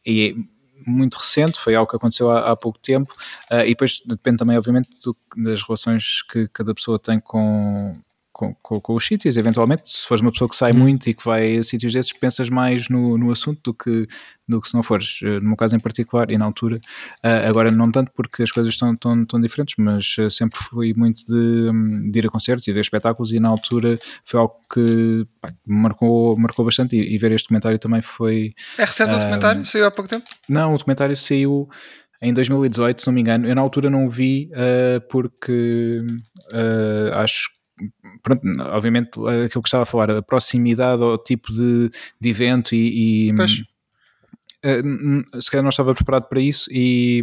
e 0.06 0.30
é 0.30 0.90
muito 0.90 1.16
recente, 1.16 1.58
foi 1.58 1.74
algo 1.76 1.88
que 1.88 1.96
aconteceu 1.96 2.30
há, 2.30 2.50
há 2.50 2.56
pouco 2.56 2.78
tempo. 2.78 3.14
Uh, 3.50 3.62
e 3.62 3.68
depois 3.68 4.00
depende 4.06 4.38
também 4.38 4.56
obviamente 4.56 4.88
do, 5.04 5.16
das 5.36 5.62
relações 5.62 6.22
que 6.22 6.48
cada 6.48 6.74
pessoa 6.74 6.98
tem 6.98 7.20
com, 7.20 7.96
com, 8.32 8.54
com, 8.62 8.80
com, 8.80 8.94
os 8.94 9.04
sítios, 9.04 9.36
eventualmente, 9.36 9.88
se 9.88 10.06
fores 10.06 10.22
uma 10.22 10.32
pessoa 10.32 10.48
que 10.48 10.56
sai 10.56 10.72
uhum. 10.72 10.78
muito 10.78 11.08
e 11.08 11.14
que 11.14 11.24
vai 11.24 11.58
a 11.58 11.62
sítios 11.62 11.92
desses, 11.92 12.12
pensas 12.12 12.48
mais 12.48 12.88
no, 12.88 13.18
no 13.18 13.30
assunto 13.30 13.60
do 13.62 13.74
que, 13.74 14.06
do 14.48 14.60
que 14.60 14.68
se 14.68 14.74
não 14.74 14.82
fores, 14.82 15.20
eh, 15.22 15.38
no 15.40 15.48
meu 15.48 15.56
caso 15.56 15.76
em 15.76 15.78
particular 15.80 16.30
e 16.30 16.38
na 16.38 16.44
altura, 16.44 16.76
uh, 16.76 17.48
agora 17.48 17.70
não 17.70 17.90
tanto 17.90 18.10
porque 18.14 18.42
as 18.42 18.50
coisas 18.50 18.72
estão, 18.72 18.94
estão, 18.94 19.22
estão 19.22 19.40
diferentes, 19.40 19.74
mas 19.78 20.16
uh, 20.18 20.30
sempre 20.30 20.58
fui 20.58 20.94
muito 20.94 21.24
de, 21.26 22.10
de, 22.10 22.18
ir 22.18 22.26
a 22.26 22.30
concertos 22.30 22.66
e 22.66 22.72
ver 22.72 22.80
espetáculos 22.80 23.32
e 23.32 23.38
na 23.38 23.48
altura 23.48 23.98
foi 24.24 24.40
algo 24.40 24.54
que 24.72 25.26
pá, 25.40 25.50
marcou, 25.66 26.36
marcou 26.38 26.64
bastante 26.64 26.96
e, 26.96 27.14
e, 27.14 27.18
ver 27.18 27.32
este 27.32 27.44
documentário 27.44 27.78
também 27.78 28.00
foi... 28.00 28.54
É 28.78 28.84
recente 28.84 29.12
uh, 29.12 29.16
o 29.16 29.18
documentário? 29.18 29.64
Saiu 29.64 29.86
há 29.86 29.90
pouco 29.90 30.08
tempo? 30.08 30.24
Não, 30.48 30.74
o 30.74 30.78
documentário 30.78 31.14
saiu 31.14 31.68
em 32.22 32.32
2018, 32.32 33.02
se 33.02 33.06
não 33.08 33.14
me 33.14 33.20
engano. 33.20 33.48
Eu 33.48 33.54
na 33.54 33.60
altura 33.60 33.90
não 33.90 34.06
o 34.06 34.08
vi 34.08 34.48
uh, 34.52 35.00
porque 35.08 36.04
uh, 36.52 37.18
acho 37.18 37.50
pronto, 38.22 38.42
obviamente 38.60 39.10
aquilo 39.44 39.62
que 39.62 39.68
estava 39.68 39.82
a 39.82 39.86
falar, 39.86 40.10
a 40.10 40.22
proximidade 40.22 41.02
ao 41.02 41.18
tipo 41.18 41.52
de, 41.52 41.90
de 42.20 42.28
evento 42.28 42.74
e, 42.74 43.28
e 43.28 43.32
uh, 43.32 45.42
se 45.42 45.50
calhar 45.50 45.62
não 45.62 45.70
estava 45.70 45.94
preparado 45.94 46.28
para 46.28 46.40
isso 46.40 46.70
e, 46.70 47.22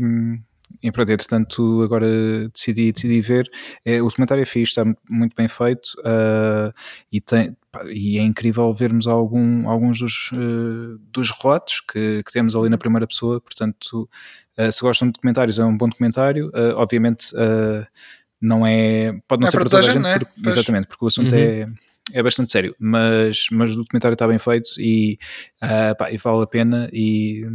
e 0.81 0.91
pronto, 0.91 1.11
entretanto 1.11 1.81
agora 1.83 2.07
decidi, 2.49 2.91
decidi 2.91 3.21
ver, 3.21 3.49
é, 3.85 4.01
o 4.01 4.07
documentário 4.07 4.41
é 4.41 4.45
fixe, 4.45 4.71
está 4.71 4.83
muito 5.09 5.35
bem 5.35 5.47
feito 5.47 5.89
uh, 5.99 6.73
e, 7.11 7.21
tem, 7.21 7.55
e 7.87 8.17
é 8.17 8.21
incrível 8.21 8.73
vermos 8.73 9.07
algum, 9.07 9.69
alguns 9.69 9.99
dos, 9.99 10.31
uh, 10.33 10.97
dos 11.11 11.31
relatos 11.31 11.81
que, 11.81 12.23
que, 12.23 12.31
temos 12.31 12.55
ali 12.55 12.69
na 12.69 12.77
primeira 12.77 13.07
pessoa, 13.07 13.39
portanto 13.39 14.09
se 14.73 14.81
gostam 14.81 15.07
de 15.07 15.13
documentários 15.13 15.57
é 15.57 15.63
um 15.63 15.77
bom 15.77 15.87
documentário, 15.87 16.51
obviamente 16.75 17.33
não 18.41 18.65
é. 18.65 19.13
Pode 19.27 19.41
não 19.41 19.47
é 19.47 19.51
ser 19.51 19.57
para 19.57 19.69
toda 19.69 19.87
a 19.87 19.91
gente, 19.91 20.07
é? 20.07 20.19
porque, 20.19 20.49
exatamente, 20.49 20.87
porque 20.87 21.05
o 21.05 21.07
assunto 21.07 21.33
uhum. 21.33 21.39
é, 21.39 21.67
é 22.13 22.23
bastante 22.23 22.51
sério, 22.51 22.75
mas, 22.79 23.47
mas 23.51 23.71
o 23.71 23.77
documentário 23.77 24.13
está 24.13 24.27
bem 24.27 24.39
feito 24.39 24.69
e, 24.77 25.19
uh, 25.63 25.95
pá, 25.97 26.11
e 26.11 26.17
vale 26.17 26.43
a 26.43 26.47
pena. 26.47 26.89
E 26.91 27.45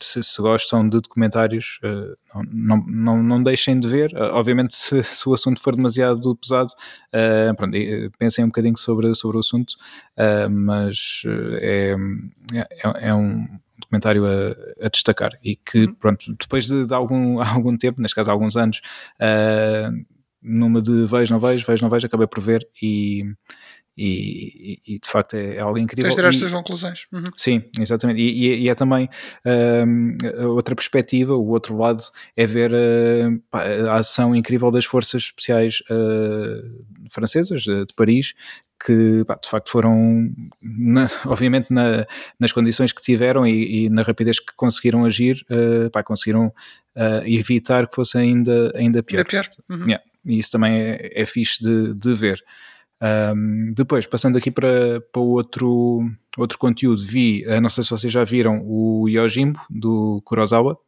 se, 0.00 0.22
se 0.22 0.40
gostam 0.40 0.88
de 0.88 1.00
documentários, 1.00 1.78
uh, 1.84 2.44
não, 2.50 2.84
não, 2.86 3.22
não 3.22 3.42
deixem 3.42 3.78
de 3.78 3.88
ver. 3.88 4.12
Uh, 4.14 4.34
obviamente, 4.34 4.74
se, 4.76 5.02
se, 5.02 5.28
o 5.28 5.34
assunto 5.34 5.60
for 5.60 5.76
demasiado 5.76 6.34
pesado, 6.36 6.70
pronto, 7.56 7.76
pensem 8.18 8.44
um 8.44 8.48
bocadinho 8.48 8.76
sobre, 8.76 9.14
sobre 9.14 9.36
o 9.36 9.40
assunto, 9.40 9.74
mas 10.50 11.22
é, 11.60 11.94
é, 12.54 13.08
é 13.08 13.14
um 13.14 13.46
documentário 13.78 14.24
a, 14.26 14.86
a, 14.86 14.88
destacar 14.88 15.32
e 15.42 15.56
que, 15.56 15.86
uhum. 15.86 15.94
pronto, 15.94 16.36
depois 16.38 16.66
de, 16.66 16.86
de, 16.86 16.94
algum, 16.94 17.40
algum 17.42 17.76
tempo, 17.76 18.00
neste 18.00 18.14
caso 18.14 18.30
alguns 18.30 18.56
anos, 18.56 18.80
uh, 19.20 20.04
numa 20.42 20.80
de 20.80 21.06
vejo, 21.06 21.32
não 21.32 21.40
vejo, 21.40 21.64
vejo, 21.66 21.82
não 21.82 21.90
vejo, 21.90 22.06
acabei 22.06 22.26
por 22.26 22.40
ver 22.40 22.68
e, 22.80 23.24
e, 23.96 24.80
e, 24.86 24.98
de 24.98 25.08
facto 25.08 25.34
é, 25.34 25.56
é 25.56 25.60
algo 25.60 25.78
incrível. 25.78 26.04
Tens 26.04 26.14
de 26.14 26.16
tirar 26.16 26.28
as 26.28 26.38
tuas 26.38 26.52
conclusões. 26.52 27.06
Uhum. 27.12 27.22
Sim, 27.36 27.62
exatamente. 27.78 28.20
E, 28.20 28.64
e, 28.64 28.68
é 28.68 28.74
também 28.74 29.08
uh, 29.46 30.48
outra 30.48 30.74
perspectiva, 30.74 31.34
o 31.34 31.48
outro 31.48 31.76
lado 31.76 32.02
é 32.36 32.44
ver 32.44 32.72
uh, 32.72 33.88
a 33.88 33.96
ação 33.96 34.34
incrível 34.34 34.70
das 34.70 34.84
forças 34.84 35.22
especiais 35.22 35.80
uh, 35.90 37.08
francesas 37.10 37.62
de, 37.62 37.86
de 37.86 37.94
Paris, 37.94 38.34
que 38.84 39.24
pá, 39.24 39.38
de 39.40 39.48
facto 39.48 39.70
foram, 39.70 40.30
na, 40.60 41.06
obviamente, 41.26 41.72
na, 41.72 42.06
nas 42.38 42.52
condições 42.52 42.92
que 42.92 43.00
tiveram 43.00 43.46
e, 43.46 43.84
e, 43.84 43.88
na 43.88 44.02
rapidez 44.02 44.40
que 44.40 44.52
conseguiram 44.56 45.04
agir, 45.04 45.44
uh, 45.50 45.88
pá, 45.90 46.02
conseguiram 46.02 46.46
uh, 46.48 47.26
evitar 47.26 47.86
que 47.86 47.94
fosse 47.94 48.18
ainda, 48.18 48.72
ainda 48.74 49.02
pior. 49.02 49.20
Ainda 49.20 49.28
pior. 49.28 49.48
Uhum. 49.70 49.84
Yeah. 49.84 50.04
E 50.26 50.38
isso 50.38 50.50
também 50.50 50.74
é, 50.74 51.22
é 51.22 51.26
fixe 51.26 51.62
de, 51.62 51.94
de 51.94 52.14
ver. 52.14 52.42
Um, 53.02 53.72
depois, 53.74 54.06
passando 54.06 54.38
aqui 54.38 54.50
para, 54.50 55.00
para 55.12 55.20
outro, 55.20 56.00
outro 56.38 56.58
conteúdo, 56.58 57.04
vi, 57.04 57.44
uh, 57.46 57.60
não 57.60 57.68
sei 57.68 57.84
se 57.84 57.90
vocês 57.90 58.12
já 58.12 58.24
viram 58.24 58.62
o 58.64 59.08
Yojimbo 59.08 59.60
do 59.68 60.22
Kurosawa. 60.24 60.78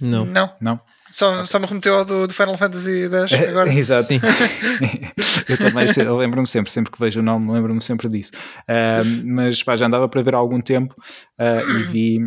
Não. 0.00 0.26
Não. 0.26 0.52
Não? 0.60 0.80
Só, 1.10 1.44
só 1.44 1.58
me 1.58 1.66
remeteu 1.66 1.96
ao 1.96 2.04
do, 2.04 2.26
do 2.26 2.34
Final 2.34 2.58
Fantasy 2.58 3.08
X 3.08 3.32
agora. 3.48 3.72
Exato. 3.72 4.12
eu 5.48 5.58
também 5.58 5.86
lembro-me 6.18 6.46
sempre, 6.46 6.70
sempre 6.70 6.92
que 6.92 6.98
vejo 6.98 7.20
o 7.20 7.22
nome, 7.22 7.52
lembro-me 7.52 7.80
sempre 7.80 8.08
disso. 8.08 8.32
Uh, 8.62 9.24
mas 9.24 9.62
pá, 9.62 9.76
já 9.76 9.86
andava 9.86 10.08
para 10.08 10.22
ver 10.22 10.34
há 10.34 10.38
algum 10.38 10.60
tempo 10.60 10.94
uh, 11.40 11.70
e 11.70 11.82
vi. 11.84 12.20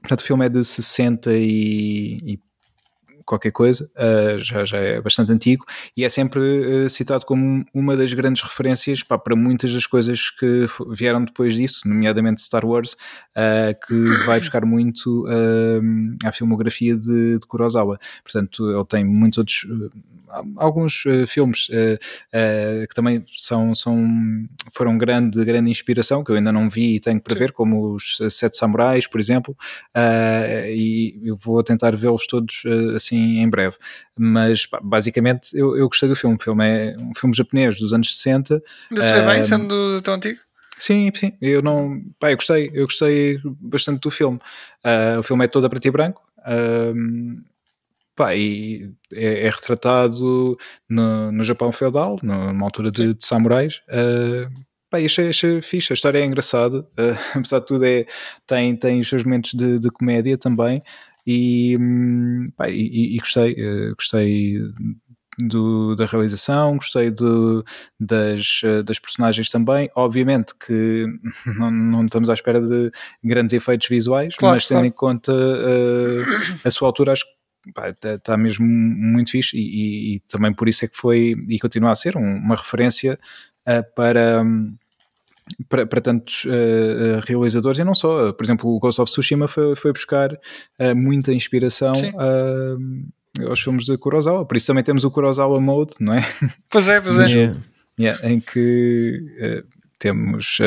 Portanto, 0.00 0.20
o 0.20 0.24
filme 0.24 0.46
é 0.46 0.48
de 0.50 0.62
60 0.62 1.32
e, 1.32 2.18
e 2.24 2.38
qualquer 3.24 3.50
coisa, 3.50 3.90
uh, 3.96 4.38
já, 4.38 4.64
já 4.64 4.78
é 4.78 5.00
bastante 5.00 5.32
antigo, 5.32 5.64
e 5.96 6.04
é 6.04 6.08
sempre 6.08 6.40
uh, 6.40 6.90
citado 6.90 7.24
como 7.24 7.64
uma 7.72 7.96
das 7.96 8.12
grandes 8.12 8.42
referências 8.42 9.02
pá, 9.02 9.18
para 9.18 9.34
muitas 9.34 9.72
das 9.72 9.86
coisas 9.86 10.30
que 10.30 10.66
vieram 10.90 11.24
depois 11.24 11.54
disso, 11.54 11.88
nomeadamente 11.88 12.42
Star 12.42 12.64
Wars, 12.64 12.92
uh, 12.92 13.86
que 13.86 14.24
vai 14.24 14.38
buscar 14.44 14.64
muito 14.64 15.24
à 16.24 16.32
filmografia 16.32 16.96
de, 16.96 17.38
de, 17.38 17.46
Kurosawa. 17.46 17.98
Portanto, 18.22 18.70
ele 18.70 18.84
tem 18.84 19.04
muitos 19.04 19.38
outros. 19.38 19.66
Alguns 20.56 21.04
filmes 21.28 21.68
que 21.68 22.94
também 22.94 23.24
são, 23.32 23.72
são, 23.72 24.04
foram 24.72 24.98
grande, 24.98 25.44
grande 25.44 25.70
inspiração, 25.70 26.24
que 26.24 26.32
eu 26.32 26.36
ainda 26.36 26.50
não 26.50 26.68
vi 26.68 26.96
e 26.96 27.00
tenho 27.00 27.20
para 27.20 27.34
Sim. 27.34 27.38
ver, 27.38 27.52
como 27.52 27.94
os 27.94 28.18
Sete 28.30 28.56
Samurais, 28.56 29.06
por 29.06 29.20
exemplo, 29.20 29.56
e 30.68 31.20
eu 31.22 31.36
vou 31.36 31.62
tentar 31.62 31.94
vê-los 31.94 32.26
todos 32.26 32.64
assim 32.96 33.13
assim 33.14 33.38
em 33.40 33.48
breve. 33.48 33.76
Mas 34.18 34.66
basicamente 34.82 35.56
eu, 35.56 35.76
eu 35.76 35.88
gostei 35.88 36.08
do 36.08 36.16
filme. 36.16 36.36
O 36.36 36.38
filme 36.38 36.64
é 36.64 36.96
um 36.98 37.14
filme 37.14 37.34
japonês 37.34 37.78
dos 37.78 37.92
anos 37.92 38.16
60. 38.16 38.62
Mas 38.90 39.10
um, 39.10 39.26
bem, 39.26 39.44
sendo 39.44 40.02
tão 40.02 40.14
antigo? 40.14 40.40
Sim, 40.78 41.10
sim. 41.14 41.32
Eu 41.40 41.62
não. 41.62 42.02
Pá, 42.18 42.30
eu 42.30 42.36
gostei, 42.36 42.70
eu 42.74 42.86
gostei 42.86 43.40
bastante 43.44 44.00
do 44.00 44.10
filme. 44.10 44.38
Uh, 44.84 45.20
o 45.20 45.22
filme 45.22 45.44
é 45.44 45.48
todo 45.48 45.66
a 45.66 45.70
preto 45.70 45.86
e 45.86 45.90
branco. 45.90 46.22
Uh, 46.40 47.42
pá, 48.16 48.34
e 48.34 48.90
é, 49.12 49.46
é 49.46 49.50
retratado 49.50 50.58
no, 50.88 51.32
no, 51.32 51.44
Japão 51.44 51.70
feudal, 51.72 52.18
numa 52.22 52.64
altura 52.64 52.90
de, 52.90 53.14
de 53.14 53.24
samurais. 53.24 53.82
Uh, 53.88 54.50
pá, 54.90 54.98
achei, 54.98 55.28
achei 55.28 55.62
fixe, 55.62 55.92
a 55.92 55.94
história 55.94 56.18
é 56.18 56.24
engraçada, 56.24 56.80
uh, 56.80 57.18
apesar 57.38 57.60
de 57.60 57.66
tudo 57.66 57.84
é, 57.84 58.04
tem, 58.46 58.76
tem 58.76 59.00
os 59.00 59.08
seus 59.08 59.24
momentos 59.24 59.52
de, 59.54 59.78
de 59.78 59.90
comédia 59.90 60.36
também, 60.36 60.82
e, 61.26 61.76
hum, 61.78 62.50
pá, 62.56 62.68
e, 62.68 63.16
e, 63.16 63.18
gostei, 63.18 63.52
uh, 63.52 63.94
gostei 63.94 64.58
do, 65.38 65.94
da 65.94 66.06
realização, 66.06 66.76
gostei 66.76 67.10
do, 67.10 67.64
das, 67.98 68.60
eh, 68.64 68.82
das 68.82 68.98
personagens 68.98 69.50
também. 69.50 69.90
Obviamente 69.94 70.54
que 70.54 71.06
não, 71.58 71.70
não, 71.70 72.04
estamos 72.04 72.30
à 72.30 72.34
espera 72.34 72.60
de 72.60 72.90
grandes 73.22 73.52
efeitos 73.52 73.88
visuais, 73.88 74.36
claro, 74.36 74.56
mas 74.56 74.66
tendo 74.66 74.76
claro. 74.76 74.86
em 74.86 74.92
conta 74.92 75.32
uh, 75.32 76.66
a 76.66 76.70
sua 76.70 76.88
altura, 76.88 77.12
acho 77.12 77.24
que 77.24 77.70
está 77.70 78.18
tá 78.18 78.36
mesmo 78.36 78.66
muito 78.66 79.30
fixe 79.30 79.56
e, 79.56 79.60
e, 79.60 80.14
e, 80.14 80.20
também 80.20 80.52
por 80.52 80.68
isso 80.68 80.84
é 80.84 80.88
que 80.88 80.96
foi 80.96 81.34
e 81.48 81.58
continua 81.58 81.90
a 81.90 81.94
ser 81.94 82.16
um, 82.16 82.36
uma 82.36 82.56
referência 82.56 83.18
uh, 83.66 83.94
para. 83.94 84.42
Um, 84.42 84.74
para, 85.68 85.86
para 85.86 86.00
tantos 86.00 86.44
uh, 86.44 87.20
realizadores 87.26 87.78
e 87.78 87.84
não 87.84 87.94
só. 87.94 88.32
Por 88.32 88.44
exemplo, 88.44 88.70
o 88.70 88.78
Ghost 88.78 89.00
of 89.00 89.10
Tsushima 89.10 89.48
foi, 89.48 89.74
foi 89.74 89.92
buscar 89.92 90.32
uh, 90.32 90.96
muita 90.96 91.32
inspiração 91.32 91.92
uh, 91.94 93.48
aos 93.48 93.60
filmes 93.60 93.84
de 93.84 93.96
Kurosawa. 93.98 94.46
Por 94.46 94.56
isso 94.56 94.66
também 94.66 94.84
temos 94.84 95.04
o 95.04 95.10
Kurosawa 95.10 95.60
Mode, 95.60 95.94
não 96.00 96.14
é? 96.14 96.24
Pois 96.68 96.88
é, 96.88 97.00
pois 97.00 97.18
é. 97.18 97.26
Yeah. 97.26 97.60
Yeah, 97.98 98.28
em 98.28 98.40
que 98.40 99.64
temos 100.00 100.58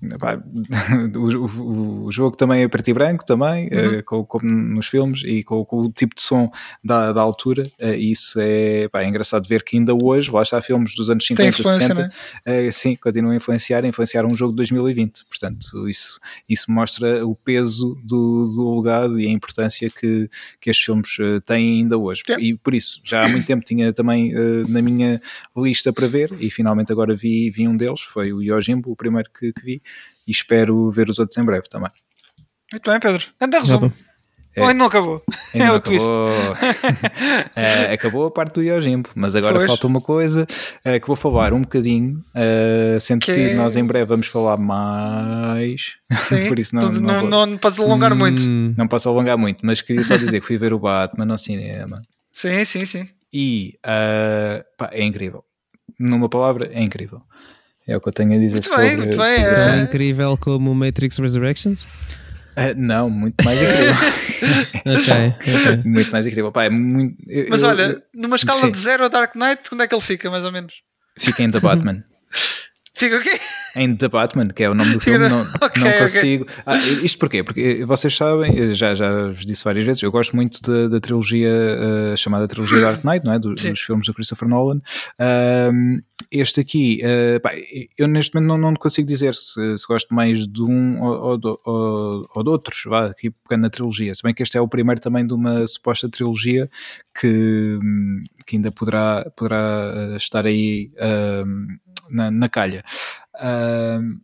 o, 1.14 1.62
o, 1.62 2.04
o, 2.06 2.12
jogo 2.12 2.34
também 2.34 2.62
é 2.62 2.68
preto 2.68 2.88
e 2.88 2.94
branco 2.94 3.24
também, 3.24 3.68
uhum. 3.68 3.98
uh, 3.98 4.04
com, 4.04 4.24
como 4.24 4.50
nos 4.50 4.86
filmes 4.86 5.22
e 5.24 5.44
com, 5.44 5.62
com, 5.64 5.82
o 5.82 5.92
tipo 5.92 6.14
de 6.14 6.22
som 6.22 6.50
da, 6.82 7.12
da 7.12 7.20
altura, 7.20 7.64
uh, 7.78 7.94
isso 7.94 8.38
é, 8.40 8.88
pá, 8.88 9.02
é, 9.02 9.08
engraçado 9.08 9.46
ver 9.46 9.62
que 9.62 9.76
ainda 9.76 9.92
hoje, 9.94 10.30
lá 10.30 10.40
está 10.40 10.60
filmes 10.62 10.94
dos 10.94 11.10
anos 11.10 11.26
50, 11.26 11.62
60, 11.62 12.08
uh, 12.08 12.72
sim, 12.72 12.96
continuam 12.96 13.32
a 13.32 13.36
influenciar, 13.36 13.84
a 13.84 13.88
influenciar 13.88 14.24
um 14.24 14.34
jogo 14.34 14.52
de 14.52 14.56
2020, 14.56 15.26
portanto 15.26 15.86
isso, 15.86 16.18
isso 16.48 16.72
mostra 16.72 17.26
o 17.26 17.34
peso 17.34 18.00
do, 18.02 18.46
do 18.46 18.80
legado 18.80 19.20
e 19.20 19.26
a 19.26 19.30
importância 19.30 19.90
que, 19.90 20.30
que 20.60 20.70
estes 20.70 20.86
filmes 20.86 21.16
têm 21.44 21.80
ainda 21.80 21.98
hoje, 21.98 22.22
e 22.38 22.54
por 22.54 22.74
isso, 22.74 23.00
já 23.04 23.24
há 23.24 23.28
muito 23.28 23.46
tempo 23.46 23.64
tinha 23.64 23.92
também 23.92 24.32
na 24.66 24.80
minha 24.80 25.20
lista 25.56 25.92
para 25.92 26.06
ver 26.06 26.32
e 26.40 26.50
finalmente 26.50 26.90
agora 26.90 27.14
vi, 27.14 27.50
vi 27.50 27.68
um 27.68 27.76
deles, 27.76 28.00
foi 28.00 28.32
o 28.32 28.42
Yojimbo, 28.42 28.90
o 28.90 28.96
primeiro 28.96 29.28
que, 29.30 29.52
que 29.52 29.64
vi, 29.64 29.82
e 30.26 30.30
espero 30.30 30.90
ver 30.90 31.08
os 31.08 31.18
outros 31.18 31.36
em 31.38 31.44
breve 31.44 31.68
também. 31.68 31.90
Muito 32.72 32.90
bem, 32.90 33.00
Pedro. 33.00 33.26
Anda 33.40 33.58
resumo. 33.58 33.92
É. 34.54 34.62
Ainda 34.62 34.74
não 34.74 34.86
acabou? 34.86 35.22
Ainda 35.54 35.66
é 35.66 35.72
o 35.72 35.80
twist. 35.80 36.08
é, 37.54 37.92
acabou 37.92 38.26
a 38.26 38.30
parte 38.30 38.54
do 38.54 38.62
Yojimbo, 38.62 39.08
mas 39.14 39.36
agora 39.36 39.56
pois. 39.56 39.66
falta 39.66 39.86
uma 39.86 40.00
coisa 40.00 40.44
é, 40.84 40.98
que 40.98 41.06
vou 41.06 41.14
falar 41.14 41.52
um 41.52 41.62
bocadinho, 41.62 42.18
uh, 42.34 42.98
sendo 42.98 43.20
que... 43.20 43.32
que... 43.32 43.54
nós 43.54 43.76
em 43.76 43.84
breve 43.84 44.06
vamos 44.06 44.26
falar 44.26 44.56
mais. 44.56 45.94
Sim, 46.24 46.46
por 46.48 46.58
isso 46.58 46.74
não, 46.74 46.90
não, 46.90 47.00
não, 47.00 47.20
vou... 47.20 47.46
não, 47.46 47.58
posso 47.58 47.82
alongar 47.82 48.12
hum, 48.12 48.16
muito. 48.16 48.42
Não 48.76 48.88
posso 48.88 49.08
alongar 49.08 49.38
muito, 49.38 49.64
mas 49.64 49.80
queria 49.80 50.02
só 50.02 50.16
dizer 50.16 50.40
que 50.40 50.46
fui 50.46 50.58
ver 50.58 50.72
o 50.72 50.80
Batman 50.80 51.26
no 51.26 51.38
cinema. 51.38 52.02
Sim, 52.32 52.64
sim, 52.64 52.84
sim. 52.84 53.08
E 53.32 53.78
uh, 53.86 54.64
pá, 54.76 54.90
é 54.92 55.04
incrível. 55.04 55.44
Numa 55.98 56.28
palavra, 56.28 56.70
é 56.72 56.82
incrível. 56.82 57.22
É 57.90 57.96
o 57.96 58.00
que 58.00 58.08
eu 58.08 58.12
tenho 58.12 58.34
a 58.34 58.38
dizer 58.38 58.52
muito 58.52 58.68
sobre, 58.68 58.96
bem, 58.96 59.12
sobre 59.12 59.16
bem, 59.16 59.52
Tão 59.52 59.68
é... 59.68 59.80
incrível 59.80 60.38
como 60.38 60.72
Matrix 60.72 61.18
Resurrections? 61.18 61.88
Uh, 62.56 62.72
não, 62.76 63.10
muito 63.10 63.44
mais 63.44 63.60
incrível. 63.60 63.94
okay, 65.00 65.34
okay. 65.56 65.90
Muito 65.90 66.12
mais 66.12 66.24
incrível. 66.24 66.52
Pá, 66.52 66.64
é 66.66 66.70
muito, 66.70 67.16
eu, 67.26 67.46
Mas 67.50 67.64
olha, 67.64 67.82
eu, 67.82 68.02
numa 68.14 68.36
escala 68.36 68.60
sim. 68.60 68.70
de 68.70 68.78
0 68.78 69.06
a 69.06 69.08
Dark 69.08 69.34
Knight, 69.34 69.62
onde 69.72 69.82
é 69.82 69.88
que 69.88 69.94
ele 69.94 70.02
fica, 70.02 70.30
mais 70.30 70.44
ou 70.44 70.52
menos? 70.52 70.72
Fica 71.18 71.42
em 71.42 71.50
The 71.50 71.58
Batman. 71.58 72.04
Fica 72.94 73.16
o 73.16 73.20
quê? 73.20 73.40
Em 73.76 73.94
The 73.94 74.08
Batman, 74.08 74.48
que 74.48 74.62
é 74.62 74.70
o 74.70 74.74
nome 74.74 74.92
do 74.92 75.00
filme, 75.00 75.26
não, 75.28 75.42
okay, 75.42 75.82
não 75.82 75.98
consigo. 75.98 76.44
Okay. 76.44 76.62
Ah, 76.66 76.78
isto 76.78 77.18
porquê? 77.18 77.42
Porque 77.42 77.84
vocês 77.84 78.16
sabem, 78.16 78.74
já, 78.74 78.94
já 78.94 79.28
vos 79.28 79.44
disse 79.44 79.64
várias 79.64 79.84
vezes, 79.84 80.02
eu 80.02 80.10
gosto 80.10 80.34
muito 80.34 80.60
da, 80.62 80.88
da 80.88 81.00
trilogia 81.00 81.50
uh, 81.50 82.16
chamada 82.16 82.48
trilogia 82.48 82.80
Dark 82.82 83.04
Knight, 83.04 83.24
não 83.24 83.32
é? 83.32 83.38
Do, 83.38 83.54
dos 83.54 83.80
filmes 83.80 84.06
do 84.06 84.14
Christopher 84.14 84.48
Nolan. 84.48 84.80
Uh, 85.18 86.02
este 86.30 86.60
aqui, 86.60 87.00
uh, 87.02 87.40
pá, 87.40 87.52
eu 87.96 88.06
neste 88.06 88.34
momento 88.34 88.48
não, 88.48 88.58
não 88.58 88.74
consigo 88.74 89.06
dizer 89.06 89.34
se, 89.34 89.78
se 89.78 89.86
gosto 89.86 90.14
mais 90.14 90.46
de 90.46 90.62
um 90.62 91.00
ou, 91.02 91.40
ou, 91.42 91.60
ou, 91.64 92.30
ou 92.34 92.42
de 92.42 92.50
outros, 92.50 92.82
vá, 92.86 93.06
aqui 93.06 93.30
pegando 93.30 93.62
na 93.62 93.70
trilogia. 93.70 94.14
Se 94.14 94.22
bem 94.22 94.34
que 94.34 94.42
este 94.42 94.56
é 94.56 94.60
o 94.60 94.68
primeiro 94.68 95.00
também 95.00 95.26
de 95.26 95.34
uma 95.34 95.66
suposta 95.66 96.08
trilogia 96.08 96.68
que, 97.18 97.78
que 98.46 98.56
ainda 98.56 98.70
poderá, 98.70 99.30
poderá 99.36 99.92
eh, 99.94 100.16
estar 100.16 100.46
aí 100.46 100.90
na, 102.10 102.30
na 102.30 102.48
calha. 102.48 102.84
Uh, 103.40 104.20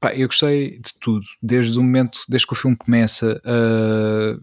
pá, 0.00 0.14
eu 0.14 0.26
gostei 0.26 0.78
de 0.78 0.92
tudo, 1.00 1.24
desde 1.42 1.78
o 1.78 1.82
momento, 1.82 2.20
desde 2.28 2.46
que 2.46 2.52
o 2.52 2.56
filme 2.56 2.76
começa. 2.76 3.40
Uh, 3.44 4.40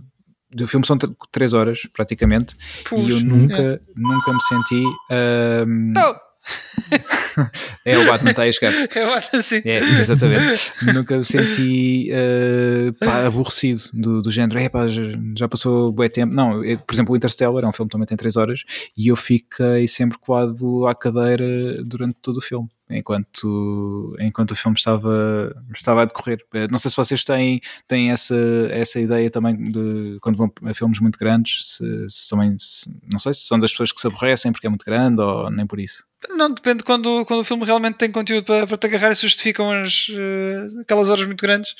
o 0.61 0.67
filme 0.67 0.85
são 0.85 0.95
3 1.31 1.53
horas 1.53 1.81
praticamente 1.91 2.55
Puxa, 2.83 3.03
e 3.03 3.11
eu 3.11 3.19
nunca, 3.21 3.55
é. 3.55 3.79
nunca 3.97 4.33
me 4.33 4.41
senti. 4.43 4.85
Uh, 4.85 6.23
é 7.85 7.97
o 7.97 8.05
Batman 8.05 8.31
está 8.31 8.43
a 8.43 8.51
chegar. 8.51 8.73
É 8.73 9.05
o 9.05 9.15
Batman, 9.15 9.41
sim. 9.41 9.61
É, 9.65 9.79
exatamente. 9.99 10.71
Nunca 10.93 11.17
me 11.17 11.23
senti 11.23 12.11
uh, 12.11 12.93
pá, 12.93 13.25
aborrecido 13.25 13.81
do, 13.93 14.21
do 14.21 14.29
género. 14.29 14.59
É, 14.59 14.69
pá, 14.69 14.87
já, 14.87 15.03
já 15.37 15.47
passou 15.47 15.91
bué 15.91 16.09
tempo. 16.09 16.33
Não, 16.33 16.61
por 16.85 16.93
exemplo, 16.93 17.13
o 17.13 17.17
Interstellar 17.17 17.63
é 17.63 17.67
um 17.67 17.73
filme 17.73 17.89
que 17.89 17.93
também 17.93 18.07
tem 18.07 18.17
3 18.17 18.35
horas 18.35 18.63
e 18.97 19.07
eu 19.07 19.15
fiquei 19.15 19.87
sempre 19.87 20.17
coado 20.19 20.85
à 20.85 20.93
cadeira 20.93 21.81
durante 21.83 22.17
todo 22.21 22.37
o 22.37 22.41
filme. 22.41 22.67
Enquanto, 22.97 24.15
enquanto 24.19 24.51
o 24.51 24.55
filme 24.55 24.77
estava, 24.77 25.53
estava 25.73 26.03
a 26.03 26.05
decorrer. 26.05 26.39
Eh, 26.53 26.67
não 26.69 26.77
sei 26.77 26.91
se 26.91 26.97
vocês 26.97 27.23
têm, 27.23 27.61
têm 27.87 28.11
essa, 28.11 28.35
essa 28.69 28.99
ideia 28.99 29.29
também 29.29 29.55
de 29.71 30.17
quando 30.21 30.37
vão 30.37 30.51
a 30.65 30.73
filmes 30.73 30.99
muito 30.99 31.17
grandes, 31.17 31.77
se, 31.77 32.09
se 32.09 32.29
também, 32.29 32.55
se, 32.57 32.89
não 33.11 33.19
sei 33.19 33.33
se 33.33 33.41
são 33.41 33.59
das 33.59 33.71
pessoas 33.71 33.91
que 33.91 34.01
se 34.01 34.07
aborrecem 34.07 34.51
porque 34.51 34.67
é 34.67 34.69
muito 34.69 34.85
grande 34.85 35.21
ou 35.21 35.49
nem 35.49 35.65
por 35.65 35.79
isso. 35.79 36.03
Não, 36.29 36.49
depende 36.49 36.83
quando, 36.83 37.25
quando 37.25 37.41
o 37.41 37.43
filme 37.43 37.65
realmente 37.65 37.97
tem 37.97 38.11
conteúdo 38.11 38.45
para, 38.45 38.65
para 38.65 38.77
te 38.77 38.87
agarrar 38.87 39.11
e 39.11 39.15
justificam 39.15 39.71
as, 39.71 40.07
uh, 40.09 40.81
aquelas 40.81 41.09
horas 41.09 41.25
muito 41.25 41.41
grandes. 41.41 41.71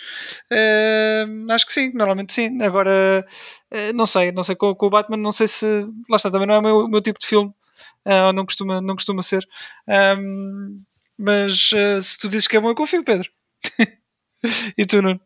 Uh, 0.51 1.51
acho 1.51 1.65
que 1.65 1.73
sim, 1.73 1.93
normalmente 1.93 2.33
sim. 2.33 2.61
Agora, 2.61 3.25
não 3.95 4.05
sei, 4.05 4.31
não 4.33 4.43
sei 4.43 4.55
com, 4.55 4.75
com, 4.75 4.87
o 4.87 4.89
Batman, 4.89 5.17
não 5.17 5.31
sei 5.31 5.47
se. 5.47 5.65
Lá 6.09 6.17
está, 6.17 6.29
também 6.29 6.47
não 6.47 6.55
é 6.55 6.59
o 6.59 6.61
meu, 6.61 6.87
meu 6.89 7.01
tipo 7.01 7.19
de 7.19 7.27
filme. 7.27 7.53
Uh, 8.05 8.33
não, 8.33 8.45
costuma, 8.45 8.81
não 8.81 8.95
costuma 8.95 9.21
ser. 9.21 9.47
Um, 9.87 10.77
mas 11.17 11.69
se 12.01 12.17
tu 12.19 12.29
dizes 12.29 12.47
que 12.47 12.57
é 12.57 12.59
bom, 12.59 12.69
eu 12.69 12.75
confio, 12.75 13.03
Pedro. 13.03 13.29
e 14.77 14.85
tu, 14.85 15.01
Nuno? 15.01 15.19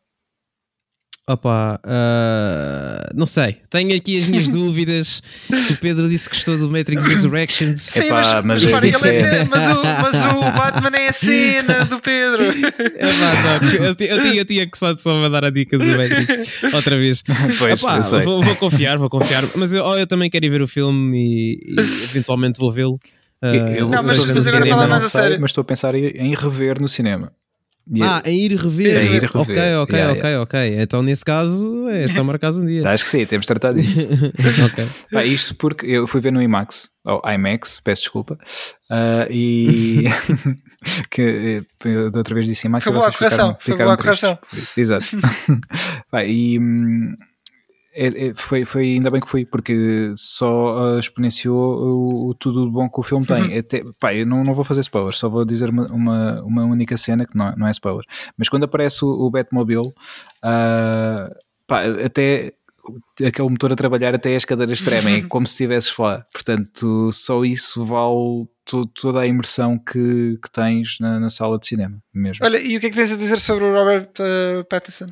Opa, 1.29 1.77
uh, 1.83 3.13
não 3.13 3.27
sei. 3.27 3.57
Tenho 3.69 3.93
aqui 3.93 4.17
as 4.17 4.27
minhas 4.27 4.47
dúvidas. 4.49 5.21
O 5.69 5.75
Pedro 5.75 6.07
disse 6.07 6.29
que 6.29 6.37
gostou 6.37 6.57
do 6.57 6.71
Matrix 6.71 7.03
Resurrections. 7.03 7.81
Sim, 7.81 8.05
Epá, 8.05 8.41
mas, 8.41 8.63
mas, 8.63 8.63
é 8.63 8.69
é, 8.69 9.43
mas, 9.43 9.67
o, 9.67 9.83
mas, 9.83 10.33
o, 10.33 10.57
Batman 10.57 10.97
é 10.97 11.09
a 11.09 11.13
cena 11.13 11.83
do 11.83 11.99
Pedro. 11.99 12.43
Epá, 12.47 13.59
não, 13.61 13.73
eu, 13.73 13.83
eu, 13.83 13.95
tinha, 13.95 14.35
eu 14.35 14.45
tinha 14.45 14.71
que 14.71 14.77
só, 14.77 14.95
só 14.95 15.15
mandar 15.15 15.43
a 15.43 15.49
dica 15.49 15.77
do 15.77 15.85
Matrix 15.85 16.63
outra 16.73 16.97
vez. 16.97 17.21
Pois, 17.59 17.83
Epá, 17.83 17.99
vou, 18.23 18.41
vou, 18.41 18.55
confiar, 18.55 18.97
vou 18.97 19.09
confiar. 19.09 19.43
Mas 19.53 19.73
eu, 19.73 19.83
eu 19.97 20.07
também 20.07 20.29
quero 20.29 20.45
ir 20.45 20.49
ver 20.49 20.61
o 20.61 20.67
filme 20.67 21.17
e, 21.17 21.73
e 21.73 22.03
eventualmente 22.05 22.57
vou 22.57 22.71
vê-lo. 22.71 22.97
Uh, 23.43 23.47
eu 23.47 23.87
vou 23.87 23.95
não, 23.95 24.03
mas, 24.03 24.33
mas 24.33 24.47
agora 24.47 24.65
falar 24.65 24.87
mais 24.87 25.03
a 25.05 25.09
sério. 25.09 25.37
Mas 25.39 25.51
estou 25.51 25.61
a 25.61 25.65
pensar 25.65 25.95
em 25.95 26.35
rever 26.35 26.81
no 26.81 26.87
cinema. 26.87 27.31
Ah, 28.01 28.21
em 28.25 28.39
ir 28.39 28.51
rever. 28.53 28.97
Em 28.97 29.15
ir 29.15 29.21
rever. 29.23 29.37
Ok, 29.37 29.75
ok, 29.77 29.97
yeah, 29.97 30.13
ok, 30.13 30.23
yeah. 30.23 30.41
ok. 30.41 30.81
Então 30.81 31.01
nesse 31.01 31.23
caso 31.23 31.87
é 31.87 32.07
só 32.07 32.23
marcar 32.23 32.51
um 32.51 32.65
dia. 32.65 32.87
Acho 32.89 33.05
que 33.05 33.09
sim, 33.09 33.25
temos 33.25 33.45
de 33.45 33.47
tratar 33.47 33.73
disso. 33.73 34.07
ok. 34.65 34.87
Pá, 35.11 35.23
isto 35.23 35.55
porque 35.55 35.85
eu 35.85 36.05
fui 36.05 36.19
ver 36.19 36.31
no 36.31 36.41
IMAX, 36.41 36.89
ou 37.07 37.21
IMAX, 37.25 37.79
peço 37.79 38.03
desculpa, 38.03 38.37
uh, 38.91 39.31
e 39.31 40.03
que 41.09 41.63
eu 41.85 42.11
da 42.11 42.19
outra 42.19 42.35
vez 42.35 42.45
disse 42.45 42.67
IMAX 42.67 42.87
Acabou 42.87 43.07
e 43.07 43.11
vocês 43.11 43.15
a 43.15 43.17
correção. 43.17 43.57
ficaram, 43.59 43.97
ficaram 43.97 44.37
tristes. 44.37 44.77
Exato. 44.77 45.05
Pá, 46.11 46.25
e 46.25 46.59
hum, 46.59 47.15
é, 47.97 48.27
é, 48.27 48.33
foi, 48.35 48.63
foi 48.63 48.83
ainda 48.83 49.09
bem 49.09 49.19
que 49.19 49.27
fui, 49.27 49.43
porque 49.43 50.13
só 50.15 50.95
uh, 50.95 50.99
exponenciou 50.99 51.57
o, 51.57 52.29
o, 52.29 52.33
tudo 52.35 52.69
bom 52.69 52.87
que 52.87 52.99
o 52.99 53.03
filme 53.03 53.25
tem. 53.25 53.43
Uhum. 53.43 53.59
Até, 53.59 53.83
pá, 53.99 54.13
eu 54.13 54.23
não, 54.23 54.43
não 54.43 54.53
vou 54.53 54.63
fazer 54.63 54.81
spoiler, 54.81 55.13
só 55.13 55.27
vou 55.27 55.43
dizer 55.43 55.69
uma, 55.69 55.87
uma, 55.87 56.41
uma 56.43 56.63
única 56.63 56.95
cena 56.95 57.25
que 57.25 57.35
não, 57.35 57.55
não 57.55 57.67
é 57.67 57.71
spoiler. 57.71 58.05
Mas 58.37 58.49
quando 58.49 58.65
aparece 58.65 59.03
o, 59.03 59.09
o 59.09 59.31
Batmobile, 59.31 59.87
uh, 59.87 61.35
pá, 61.65 61.81
até 62.05 62.53
aquele 63.25 63.49
motor 63.49 63.73
a 63.73 63.75
trabalhar 63.75 64.13
até 64.13 64.35
as 64.35 64.45
cadeiras 64.45 64.79
tremem, 64.79 65.15
é 65.15 65.21
como 65.27 65.47
se 65.47 65.53
estivesses 65.53 65.97
lá. 65.97 66.23
Portanto, 66.31 67.11
só 67.11 67.43
isso 67.43 67.83
vale 67.83 68.47
toda 68.93 69.21
a 69.21 69.27
imersão 69.27 69.77
que, 69.79 70.37
que 70.43 70.51
tens 70.51 70.97
na, 70.99 71.19
na, 71.19 71.29
sala 71.29 71.57
de 71.57 71.65
cinema 71.65 71.97
mesmo. 72.13 72.45
Olha, 72.45 72.59
e 72.59 72.77
o 72.77 72.79
que 72.79 72.87
é 72.87 72.89
que 72.89 72.95
tens 72.95 73.11
a 73.11 73.15
dizer 73.15 73.39
sobre 73.39 73.63
o 73.63 73.73
Robert 73.73 74.11
uh, 74.19 74.63
Pattinson? 74.65 75.07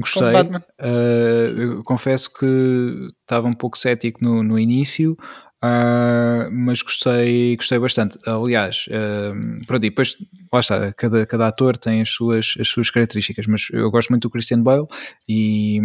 Gostei. 0.00 0.32
Uh, 0.80 1.82
confesso 1.84 2.32
que 2.32 3.08
estava 3.20 3.46
um 3.46 3.52
pouco 3.52 3.78
cético 3.78 4.22
no, 4.22 4.42
no 4.42 4.58
início, 4.58 5.16
uh, 5.62 6.50
mas 6.50 6.82
gostei, 6.82 7.56
gostei 7.56 7.78
bastante. 7.78 8.18
Aliás, 8.26 8.86
uh, 8.88 9.66
pronto, 9.66 9.84
e 9.84 9.90
depois, 9.90 10.16
lá 10.52 10.60
está, 10.60 10.92
cada, 10.92 11.26
cada 11.26 11.46
ator 11.46 11.76
tem 11.76 12.00
as 12.00 12.10
suas, 12.10 12.54
as 12.58 12.68
suas 12.68 12.90
características, 12.90 13.46
mas 13.46 13.68
eu 13.72 13.90
gosto 13.90 14.10
muito 14.10 14.22
do 14.22 14.30
Christian 14.30 14.62
Bale 14.62 14.86
e 15.28 15.80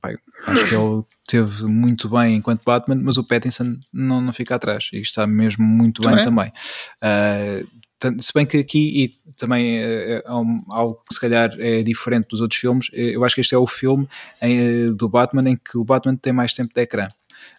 pá, 0.00 0.10
acho 0.46 0.68
que 0.68 0.74
ele 0.74 1.02
teve 1.26 1.64
muito 1.64 2.08
bem 2.08 2.36
enquanto 2.36 2.64
Batman, 2.64 3.00
mas 3.02 3.16
o 3.16 3.26
Pattinson 3.26 3.76
não, 3.92 4.20
não 4.20 4.32
fica 4.32 4.56
atrás 4.56 4.90
e 4.92 5.00
está 5.00 5.26
mesmo 5.26 5.64
muito 5.64 6.02
bem 6.02 6.22
também. 6.22 6.52
Uh, 7.02 7.66
se 8.18 8.32
bem 8.34 8.46
que 8.46 8.58
aqui, 8.58 9.04
e 9.04 9.34
também 9.34 9.78
é, 9.78 10.22
algo 10.26 11.02
que 11.06 11.14
se 11.14 11.20
calhar 11.20 11.50
é 11.58 11.82
diferente 11.82 12.28
dos 12.28 12.40
outros 12.40 12.58
filmes, 12.58 12.88
eh, 12.92 13.14
eu 13.14 13.24
acho 13.24 13.34
que 13.34 13.40
este 13.40 13.54
é 13.54 13.58
o 13.58 13.66
filme 13.66 14.08
do 14.96 15.08
Batman 15.08 15.50
em 15.50 15.56
que 15.56 15.76
o 15.76 15.84
Batman 15.84 16.16
tem 16.16 16.32
mais 16.32 16.52
tempo 16.54 16.72
de 16.74 16.80
ecrã. 16.80 17.08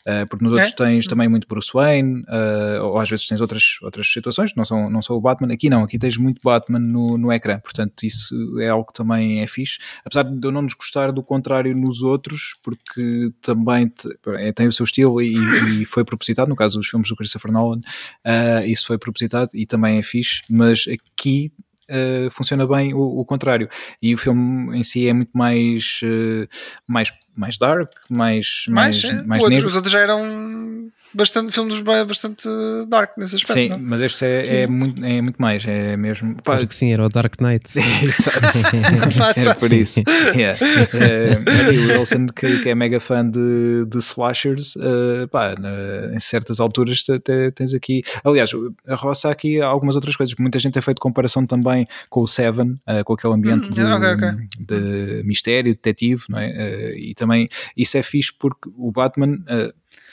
Uh, 0.02 0.28
porque 0.28 0.44
nos 0.44 0.54
outros 0.54 0.74
tens 0.74 1.06
também 1.06 1.28
muito 1.28 1.48
Bruce 1.48 1.72
Wayne, 1.74 2.22
uh, 2.22 2.84
ou 2.84 2.98
às 2.98 3.10
vezes 3.10 3.28
tens 3.28 3.42
outras, 3.42 3.78
outras 3.82 4.12
situações, 4.12 4.52
não 4.56 4.66
são, 4.66 4.90
não 4.90 5.02
são 5.02 5.16
o 5.16 5.22
Batman, 5.22 5.54
aqui 5.54 5.70
não, 5.70 5.84
aqui 5.84 6.00
tens 6.00 6.18
muito 6.18 6.42
Batman 6.44 6.80
no, 6.80 7.18
no 7.18 7.32
ecrã, 7.32 7.60
portanto 7.60 8.04
isso 8.04 8.60
é 8.60 8.70
algo 8.70 8.86
que 8.86 8.94
também 8.94 9.42
é 9.42 9.48
fixe, 9.48 9.78
apesar 10.04 10.24
de 10.24 10.46
eu 10.46 10.52
não 10.52 10.66
desgostar 10.66 11.12
do 11.12 11.22
contrário 11.22 11.76
nos 11.76 12.02
outros, 12.02 12.56
porque 12.64 13.32
também 13.42 13.88
te, 13.88 14.10
é, 14.38 14.52
tem 14.52 14.68
o 14.68 14.72
seu 14.72 14.84
estilo 14.84 15.22
e, 15.22 15.36
e, 15.82 15.86
foi 15.86 16.04
propositado, 16.04 16.50
no 16.50 16.56
caso 16.56 16.80
dos 16.80 16.88
filmes 16.88 17.10
do 17.10 17.16
Christopher 17.16 17.52
Nolan, 17.52 17.80
uh, 18.26 18.66
isso 18.66 18.88
foi 18.88 18.98
propositado 18.98 19.50
e 19.54 19.66
também 19.66 19.98
é 19.98 20.04
fixe, 20.04 20.42
mas 20.50 20.86
aqui 20.88 21.52
Uh, 21.92 22.32
funciona 22.32 22.66
bem 22.66 22.94
o, 22.94 23.02
o, 23.20 23.26
contrário. 23.26 23.68
E 24.02 24.14
o 24.14 24.18
filme 24.18 24.78
em 24.78 24.82
si 24.84 25.10
é 25.10 25.14
muito 25.14 25.32
mais, 25.34 26.00
uh, 26.04 26.48
mais 26.88 27.12
mais 27.36 27.58
dark, 27.58 27.92
mais, 28.10 28.66
mais, 28.68 29.04
mais, 29.04 29.26
mais 29.26 29.44
outros, 29.44 29.64
Os 29.64 29.76
outros 29.76 29.92
já 29.92 30.00
eram 30.00 30.92
bastante 31.14 31.54
filmes 31.54 31.82
bastante 31.82 32.48
dark 32.88 33.18
nesse 33.18 33.36
aspecto. 33.36 33.54
Sim, 33.54 33.70
não? 33.70 33.80
mas 33.80 34.02
este 34.02 34.26
é, 34.26 34.62
é, 34.62 34.68
muito, 34.68 35.04
é 35.04 35.22
muito 35.22 35.42
mais, 35.42 35.66
é 35.66 35.98
mesmo. 35.98 36.36
Pá, 36.36 36.42
claro 36.54 36.68
que 36.68 36.76
sim, 36.76 36.92
era 36.94 37.06
o 37.06 37.10
Dark 37.10 37.40
Knight. 37.40 37.68
Exato, 38.04 39.40
era 39.40 39.56
por 39.56 39.72
isso. 39.72 40.02
Yeah. 40.32 40.58
Uh, 40.64 41.96
o 41.96 42.00
Wilson, 42.00 42.28
que, 42.28 42.64
que, 42.64 42.70
é 42.70 42.76
mega 42.76 43.00
fã 43.00 43.28
de, 43.28 43.86
de 43.86 43.98
slashers, 43.98 44.76
uh, 44.76 45.28
pá, 45.30 45.54
uh, 45.54 46.14
em 46.14 46.20
certas 46.20 46.60
alturas 46.60 47.04
até 47.10 47.52
tens 47.52 47.74
aqui. 47.74 48.02
Aliás, 48.24 48.52
a 48.88 48.96
roça 48.96 49.28
há 49.28 49.32
aqui 49.32 49.60
algumas 49.60 49.96
outras 49.96 50.16
coisas. 50.16 50.34
Muita 50.40 50.60
gente 50.60 50.74
tem 50.74 50.82
feito 50.82 51.02
comparação 51.02 51.46
também 51.46 51.86
com 52.10 52.22
o 52.22 52.28
Seven, 52.28 52.80
uh, 52.88 53.04
com 53.04 53.14
aquele 53.14 53.34
ambiente 53.34 53.70
hum, 53.70 53.74
de, 53.74 53.84
okay, 53.84 54.14
okay. 54.14 54.32
de, 54.60 55.24
mistério, 55.26 55.74
detetive, 55.74 56.24
não 56.30 56.40
é? 56.40 56.52
e 56.96 57.14
também 57.14 57.50
isso 57.76 57.98
é 57.98 58.04
fixe 58.04 58.32
porque 58.38 58.70
o 58.78 58.92
Batman 58.92 59.40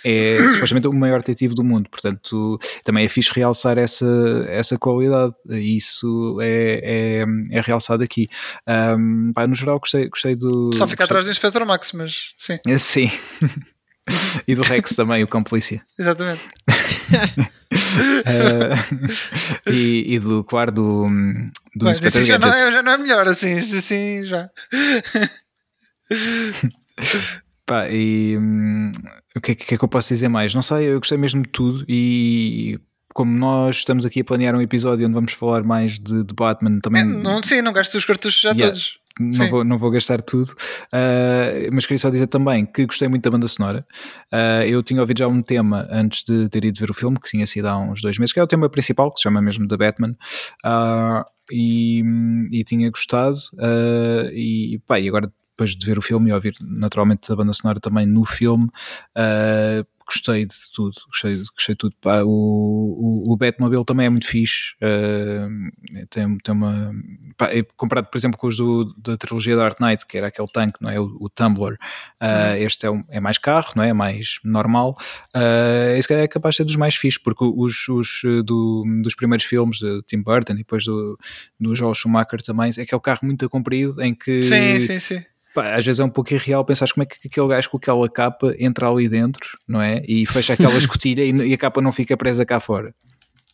é 0.05 0.39
supostamente 0.49 0.87
o 0.87 0.93
maior 0.93 1.19
detetive 1.19 1.55
do 1.55 1.65
mundo, 1.65 1.89
portanto 1.91 2.59
também 2.85 3.05
é 3.05 3.09
fixe 3.09 3.31
realçar 3.35 3.79
essa, 3.79 4.07
essa 4.49 4.79
qualidade, 4.79 5.35
isso 5.49 6.39
é, 6.41 7.25
é, 7.53 7.59
é 7.59 7.61
realçado 7.61 8.03
aqui. 8.03 8.29
Um, 8.67 9.33
pá, 9.33 9.47
no 9.47 9.55
geral 9.55 9.79
gostei, 9.79 10.09
gostei 10.09 10.37
do... 10.37 10.73
Só 10.73 10.87
fica 10.87 11.05
atrás 11.05 11.25
do 11.25 11.31
Inspector 11.31 11.67
Max, 11.67 11.93
mas 11.93 12.35
sim. 12.37 12.59
Sim. 12.79 13.11
e 14.47 14.55
do 14.55 14.63
Rex 14.63 14.97
também, 14.97 15.23
o 15.23 15.29
cão 15.29 15.43
polícia. 15.43 15.83
Exatamente. 15.99 16.43
uh, 18.27 19.71
e, 19.71 20.15
e, 20.15 20.19
do 20.19 20.43
quarto 20.43 20.75
do, 20.75 21.09
do 21.75 21.85
Bem, 21.85 21.93
Inspector 21.93 22.23
já 22.23 22.39
não, 22.39 22.53
é, 22.53 22.73
já 22.73 22.83
não 22.83 22.93
é 22.93 22.99
melhor 22.99 23.29
assim, 23.29 23.55
assim 23.55 24.25
já. 24.25 24.49
Pá, 27.69 27.87
e 27.91 28.35
hum, 28.39 28.91
o 29.37 29.41
que, 29.43 29.55
que, 29.55 29.75
é 29.75 29.79
que 29.79 29.85
eu 29.85 29.89
posso 29.89 30.09
dizer 30.09 30.29
mais? 30.29 30.55
Não 30.55 30.63
sei, 30.63 30.89
eu 30.89 30.99
gostei 30.99 31.19
mesmo 31.19 31.43
de 31.43 31.51
tudo 31.51 31.85
e 31.87 32.81
como 33.13 33.37
nós 33.37 33.77
estamos 33.77 34.07
aqui 34.07 34.21
a 34.21 34.25
planear 34.25 34.55
um 34.55 34.63
episódio 34.63 35.05
onde 35.05 35.15
vamos 35.15 35.35
falar 35.35 35.63
mais 35.63 35.99
de, 35.99 36.25
de 36.25 36.35
Batman 36.35 36.81
também. 36.81 37.03
É, 37.03 37.05
não, 37.05 37.43
sim, 37.43 37.61
não 37.61 37.75
gastes 37.75 37.97
os 37.97 38.05
cartuchos 38.07 38.41
já 38.41 38.53
yeah, 38.53 38.69
todos. 38.69 38.99
Não 39.21 39.51
vou, 39.51 39.65
não 39.65 39.77
vou 39.77 39.91
gastar 39.91 40.23
tudo, 40.23 40.49
uh, 40.49 41.69
mas 41.73 41.85
queria 41.85 41.99
só 41.99 42.09
dizer 42.09 42.29
também 42.29 42.65
que 42.65 42.87
gostei 42.87 43.07
muito 43.07 43.25
da 43.25 43.31
banda 43.31 43.49
sonora. 43.49 43.85
Uh, 44.33 44.63
eu 44.67 44.83
tinha 44.83 45.01
ouvido 45.01 45.19
já 45.19 45.29
um 45.29 45.43
tema 45.43 45.87
antes 45.91 46.23
de 46.23 46.49
ter 46.49 46.65
ido 46.65 46.79
ver 46.79 46.91
o 46.91 46.95
filme, 46.95 47.19
que 47.21 47.29
tinha 47.29 47.47
sido 47.47 47.67
há 47.67 47.77
uns 47.77 48.01
dois 48.01 48.17
meses, 48.17 48.33
que 48.33 48.41
é 48.41 48.43
o 48.43 48.47
tema 48.47 48.71
principal, 48.71 49.13
que 49.13 49.19
se 49.19 49.25
chama 49.25 49.43
mesmo 49.43 49.69
The 49.69 49.77
Batman. 49.77 50.17
Uh, 50.65 51.25
e, 51.51 52.03
e, 52.53 52.65
tinha 52.65 52.89
gostado, 52.91 53.39
e, 54.33 54.81
pá, 54.87 55.01
e 55.01 55.09
agora 55.09 55.33
depois 55.59 55.75
de 55.75 55.85
ver 55.85 55.99
o 55.99 56.03
filme 56.03 56.31
e 56.31 56.33
ouvir 56.33 56.55
naturalmente 56.61 57.31
a 57.33 57.35
banda 57.35 57.53
sonora 57.53 57.81
também 57.81 58.07
no 58.07 58.25
filme, 58.25 58.67
uh, 59.17 59.85
gostei 60.07 60.47
de 60.47 60.55
tudo, 60.73 60.95
gostei, 61.09 61.37
gostei 61.55 61.75
de 61.75 61.79
tudo. 61.79 61.95
Pá, 62.01 62.23
o, 62.23 62.29
o, 62.29 63.33
o 63.33 63.37
Batmobile 63.37 63.85
também 63.85 64.07
é 64.07 64.09
muito 64.09 64.27
fixe, 64.27 64.75
uh, 64.77 66.07
tem, 66.09 66.39
tem 66.39 66.55
uma. 66.55 66.93
Pá, 67.37 67.47
é 67.47 67.65
comparado, 67.77 68.09
por 68.09 68.17
exemplo, 68.17 68.39
com 68.39 68.47
os 68.47 68.57
do, 68.57 68.95
da 68.97 69.17
trilogia 69.17 69.57
Dark 69.57 69.81
Knight, 69.81 70.07
que 70.07 70.17
era 70.17 70.29
aquele 70.29 70.49
tanque, 70.49 70.81
não 70.81 70.89
é? 70.89 71.01
O, 71.01 71.17
o 71.21 71.29
Tumbler. 71.29 71.75
Uh, 72.23 72.57
Este 72.59 72.87
é, 72.87 72.91
um, 72.91 73.03
é 73.09 73.19
mais 73.19 73.37
carro, 73.37 73.73
não 73.75 73.83
é? 73.83 73.89
É 73.89 73.93
mais 73.93 74.39
normal. 74.45 74.97
Uh, 75.35 75.97
esse 75.99 76.13
é 76.13 76.29
capaz 76.29 76.55
de 76.55 76.59
ser 76.59 76.65
dos 76.65 76.77
mais 76.77 76.95
fixes, 76.95 77.21
porque 77.21 77.45
os, 77.45 77.89
os 77.89 78.23
do, 78.45 78.85
dos 79.03 79.15
primeiros 79.17 79.45
filmes 79.45 79.79
de 79.79 80.03
Tim 80.07 80.23
Burton 80.23 80.53
e 80.53 80.59
depois 80.59 80.85
do, 80.85 81.19
do 81.59 81.75
Joel 81.75 81.95
Schumacher 81.95 82.41
também, 82.43 82.71
é 82.79 82.87
que 82.87 82.95
é 82.95 82.97
o 82.97 83.01
carro 83.01 83.21
muito 83.25 83.49
comprido 83.51 84.01
em 84.01 84.15
que. 84.15 84.45
Sim, 84.45 84.81
sim, 84.81 84.99
sim 85.01 85.25
pá, 85.55 85.75
às 85.75 85.85
vezes 85.85 86.01
é 86.01 86.05
um 86.05 86.11
pouco 86.11 86.33
irreal 86.33 86.65
pensar 86.65 86.89
como 86.93 87.03
é 87.03 87.07
que 87.07 87.29
aquele 87.29 87.49
gajo 87.49 87.71
com 87.71 87.77
aquela 87.77 88.09
capa 88.09 88.55
entra 88.59 88.89
ali 88.89 89.09
dentro, 89.09 89.59
não 89.67 89.81
é? 89.81 90.03
E 90.07 90.27
fecha 90.27 90.53
aquela 90.53 90.77
escotilha 90.77 91.23
e, 91.25 91.31
e, 91.31 91.55
a 91.55 91.59
capa 91.59 91.81
não 91.81 91.93
fica 91.93 92.17
presa 92.17 92.45
cá 92.45 92.61
fora. 92.61 92.95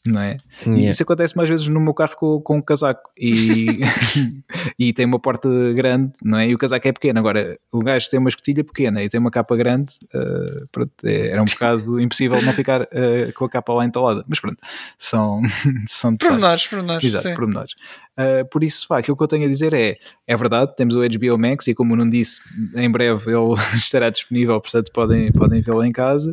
Não 0.07 0.21
é? 0.21 0.37
Yeah. 0.67 0.83
E 0.83 0.89
isso 0.89 1.03
acontece 1.03 1.37
mais 1.37 1.49
vezes 1.49 1.67
no 1.67 1.81
meu 1.81 1.95
carro 1.95 2.15
com, 2.17 2.41
com 2.41 2.57
um 2.57 2.63
casaco 2.63 3.11
e, 3.17 3.81
e 4.79 4.93
tem 4.93 5.07
uma 5.07 5.19
porta 5.19 5.49
grande, 5.73 6.13
não 6.23 6.39
é? 6.39 6.49
E 6.49 6.55
o 6.55 6.59
casaco 6.59 6.87
é 6.87 6.93
pequeno. 6.93 7.19
Agora, 7.19 7.59
o 7.73 7.79
gajo 7.79 8.11
tem 8.11 8.21
uma 8.21 8.29
escotilha 8.29 8.63
pequena 8.63 9.03
e 9.03 9.09
tem 9.09 9.19
uma 9.19 9.31
capa 9.31 9.57
grande, 9.57 9.95
uh, 10.15 10.67
pronto, 10.71 10.93
é, 11.05 11.29
era 11.29 11.41
um 11.41 11.47
bocado 11.47 11.99
impossível 11.99 12.41
não 12.43 12.53
ficar 12.53 12.83
uh, 12.83 13.33
com 13.35 13.47
a 13.47 13.49
capa 13.49 13.73
lá 13.73 13.85
entalada. 13.85 14.25
Mas 14.29 14.39
pronto, 14.41 14.59
são, 14.99 15.41
são 15.87 16.17
pormenores, 16.17 16.67
pormenores. 16.67 17.05
Exato, 17.05 17.29
sim. 17.29 17.35
pormenores. 17.35 17.73
Uh, 18.19 18.45
por 18.51 18.63
isso, 18.63 18.87
pá, 18.87 18.99
aquilo 18.99 19.17
que 19.17 19.23
eu 19.23 19.29
tenho 19.29 19.47
a 19.47 19.49
dizer 19.49 19.73
é: 19.73 19.97
é 20.27 20.37
verdade, 20.37 20.77
temos 20.77 20.95
o 20.97 21.01
HBO 21.01 21.39
Max 21.39 21.67
e, 21.67 21.75
como 21.75 21.97
não 21.97 22.09
disse, 22.09 22.41
em 22.75 22.91
breve 22.91 23.31
ele 23.31 23.55
estará 23.75 24.11
disponível, 24.11 24.61
portanto 24.61 24.93
podem, 24.93 25.33
podem 25.33 25.63
vê-lo 25.63 25.83
em 25.83 25.93
casa. 25.93 26.31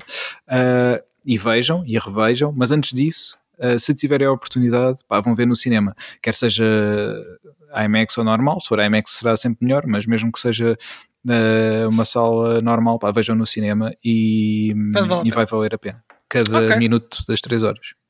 Uh, 0.47 1.01
e 1.25 1.38
vejam 1.38 1.84
e 1.86 1.97
revejam, 1.97 2.51
mas 2.51 2.71
antes 2.71 2.91
disso, 2.93 3.38
uh, 3.62 3.80
se 3.80 3.93
tiverem 3.95 4.28
a 4.28 4.32
oportunidade, 4.32 5.00
pá, 5.08 5.21
vão 5.21 5.36
ver 5.36 5.45
no 5.45 5.56
cinema, 5.56 5.95
quer 6.21 6.36
seja 6.36 6.65
IMAX 7.86 8.17
ou 8.17 8.24
normal, 8.24 8.60
se 8.60 8.67
for 8.67 8.80
IMAX 8.80 9.12
será 9.12 9.36
sempre 9.38 9.65
melhor, 9.65 9.84
mas 9.88 10.06
mesmo 10.06 10.32
que 10.32 10.39
seja 10.39 10.78
uh, 11.28 11.89
uma 11.89 12.06
sala 12.06 12.62
normal, 12.62 13.00
pá, 13.00 13.12
vejam 13.12 13.36
no 13.36 13.45
cinema 13.45 13.93
e, 14.04 14.74
e 15.24 15.32
vai 15.32 15.45
valer 15.45 15.76
a 15.76 15.78
pena. 15.78 16.04
Cada 16.28 16.65
okay. 16.65 16.78
minuto 16.78 17.17
das 17.28 17.41
3 17.41 17.63
horas. 17.63 18.02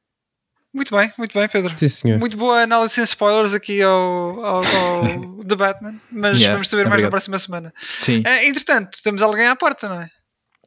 Muito 0.74 0.96
bem, 0.96 1.12
muito 1.18 1.38
bem, 1.38 1.50
Pedro. 1.50 1.78
Sim, 1.78 1.90
senhor. 1.90 2.20
Muito 2.20 2.38
boa 2.38 2.62
análise 2.62 2.94
sem 2.94 3.04
spoilers 3.04 3.54
aqui 3.54 3.82
ao, 3.82 4.46
ao, 4.46 4.56
ao 4.56 5.44
The 5.46 5.56
Batman, 5.56 6.00
mas 6.10 6.38
yeah, 6.38 6.54
vamos 6.54 6.70
saber 6.70 6.88
mais 6.88 7.04
na 7.04 7.10
próxima 7.10 7.38
semana. 7.40 7.74
Sim. 8.00 8.20
Uh, 8.20 8.46
entretanto, 8.48 9.00
temos 9.04 9.22
alguém 9.22 9.48
à 9.48 9.56
porta, 9.56 9.90
não 9.90 10.02
é? 10.02 10.10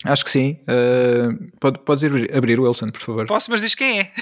Acho 0.05 0.25
que 0.25 0.31
sim. 0.31 0.59
Uh, 0.69 1.51
pode, 1.59 1.79
podes 1.79 2.03
ir 2.03 2.37
abrir 2.37 2.61
o 2.61 2.65
Wilson, 2.65 2.91
por 2.91 3.01
favor. 3.01 3.27
Posso, 3.27 3.51
mas 3.51 3.63
diz 3.63 3.75
quem 3.75 4.01
é. 4.01 4.13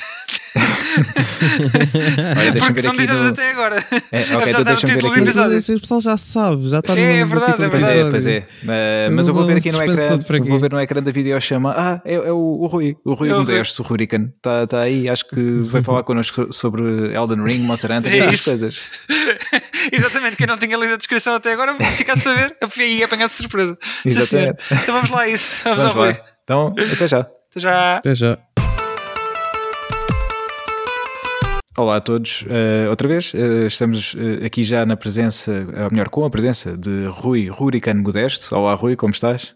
Olha, 2.38 2.52
deixa-me 2.52 2.74
ver 2.74 2.84
não 2.84 2.90
aqui. 2.92 3.06
No... 3.06 3.28
até 3.28 3.50
agora. 3.50 3.84
É, 4.10 4.20
ok, 4.36 4.50
então 4.50 4.64
deixa-me 4.64 4.92
ver 4.94 5.06
aqui. 5.06 5.20
Mas, 5.20 5.68
o 5.68 5.80
pessoal 5.80 6.00
já 6.00 6.16
sabe, 6.16 6.68
já 6.68 6.78
está 6.80 6.92
é, 6.94 6.96
no, 6.96 7.02
é 7.02 7.24
verdade, 7.24 7.64
é 7.64 7.68
Pois 7.68 7.86
é, 7.86 8.10
pois 8.10 8.26
é. 8.26 8.38
Uh, 8.38 9.12
mas 9.12 9.28
eu 9.28 9.34
vou 9.34 9.46
ver 9.46 9.56
aqui 9.56 9.72
no 9.72 9.82
ecrã. 9.82 10.18
Vou 10.44 10.60
ver 10.60 10.72
no 10.72 10.80
ecrã 10.80 11.02
da 11.02 11.10
videochama. 11.10 11.74
Ah, 11.76 12.00
é, 12.04 12.14
é 12.14 12.32
o, 12.32 12.36
o 12.36 12.66
Rui. 12.66 12.96
O 13.04 13.14
Rui 13.14 13.30
é 13.30 13.34
Modesto, 13.34 13.82
o 13.82 13.86
Hurricane. 13.86 14.32
Está 14.36 14.66
tá 14.66 14.80
aí. 14.80 15.08
Acho 15.08 15.26
que 15.28 15.60
vai 15.62 15.82
falar 15.82 16.02
connosco 16.02 16.52
sobre 16.52 16.82
Elden 17.14 17.44
Ring, 17.44 17.60
Monster 17.60 17.90
Hunter 17.92 18.14
e 18.14 18.18
é 18.18 18.24
essas 18.24 18.42
coisas. 18.42 18.80
Exatamente. 19.92 20.36
Quem 20.36 20.46
não 20.46 20.58
tinha 20.58 20.76
lido 20.76 20.94
a 20.94 20.96
descrição 20.96 21.34
até 21.34 21.52
agora, 21.52 21.76
fica 21.96 22.14
a 22.14 22.16
saber 22.16 22.56
e 22.78 23.02
apanhar 23.02 23.26
de 23.26 23.32
surpresa. 23.32 23.78
Exatamente. 24.04 24.64
Então 24.70 24.94
vamos 24.94 25.10
lá 25.10 25.22
a 25.22 25.28
isso. 25.28 25.56
Vamos, 25.64 25.78
vamos 25.78 25.94
lá. 25.94 26.20
Então, 26.44 26.74
até 26.92 27.08
já. 27.08 27.20
Até 27.20 27.60
já. 27.60 27.96
Até 27.96 28.14
já. 28.14 28.38
Olá 31.74 31.96
a 31.96 32.00
todos, 32.02 32.42
uh, 32.42 32.90
outra 32.90 33.08
vez 33.08 33.32
uh, 33.32 33.66
estamos 33.66 34.12
uh, 34.12 34.44
aqui 34.44 34.62
já 34.62 34.84
na 34.84 34.94
presença, 34.94 35.50
ou 35.84 35.90
melhor, 35.90 36.10
com 36.10 36.22
a 36.22 36.28
presença 36.28 36.76
de 36.76 37.06
Rui 37.06 37.48
Rurican 37.48 37.94
Modesto. 37.94 38.54
Olá 38.54 38.74
Rui, 38.74 38.94
como 38.94 39.14
estás? 39.14 39.54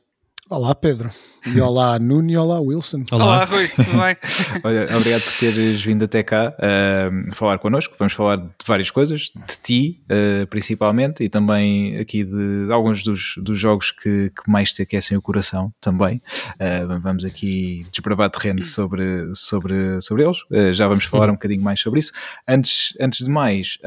Olá 0.49 0.75
Pedro, 0.75 1.11
e 1.55 1.61
olá 1.61 1.99
Nuno 1.99 2.31
e 2.31 2.37
olá 2.37 2.61
Wilson. 2.61 3.05
Olá, 3.11 3.25
olá 3.25 3.45
Rui, 3.45 3.69
tudo 3.69 3.91
bem? 3.91 4.17
Olha, 4.65 4.97
obrigado 4.97 5.23
por 5.23 5.33
teres 5.39 5.83
vindo 5.83 6.05
até 6.05 6.23
cá 6.23 6.55
uh, 6.57 7.35
falar 7.35 7.59
connosco. 7.59 7.95
Vamos 7.99 8.15
falar 8.15 8.37
de 8.37 8.47
várias 8.67 8.91
coisas, 8.91 9.33
de 9.35 9.57
ti 9.63 10.01
uh, 10.11 10.47
principalmente, 10.49 11.23
e 11.23 11.29
também 11.29 11.99
aqui 11.99 12.25
de, 12.25 12.67
de 12.67 12.73
alguns 12.73 13.03
dos, 13.03 13.35
dos 13.39 13.59
jogos 13.59 13.91
que, 13.91 14.31
que, 14.31 14.51
mais 14.51 14.73
te 14.73 14.83
aquecem 14.83 15.17
o 15.17 15.23
coração 15.23 15.73
também. 15.81 16.21
Uh, 16.55 17.01
vamos 17.01 17.25
aqui 17.25 17.87
desbravar 17.93 18.31
terreno 18.31 18.65
sobre, 18.65 19.31
sobre, 19.35 20.01
sobre 20.01 20.25
eles. 20.25 20.39
já 20.77 20.89
vamos 20.89 21.05
falar 21.05 21.29
um 21.29 21.35
bocadinho 21.35 21.63
mais 21.63 21.81
sobre 21.81 22.01
isso. 22.01 22.13
Antes, 22.49 22.95
antes 23.01 23.25
de 23.25 23.31
mais, 23.31 23.79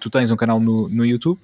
tu 0.00 0.10
tens 0.10 0.30
um 0.30 0.36
canal 0.36 0.60
no, 0.60 0.88
no 0.88 1.04
YouTube, 1.04 1.40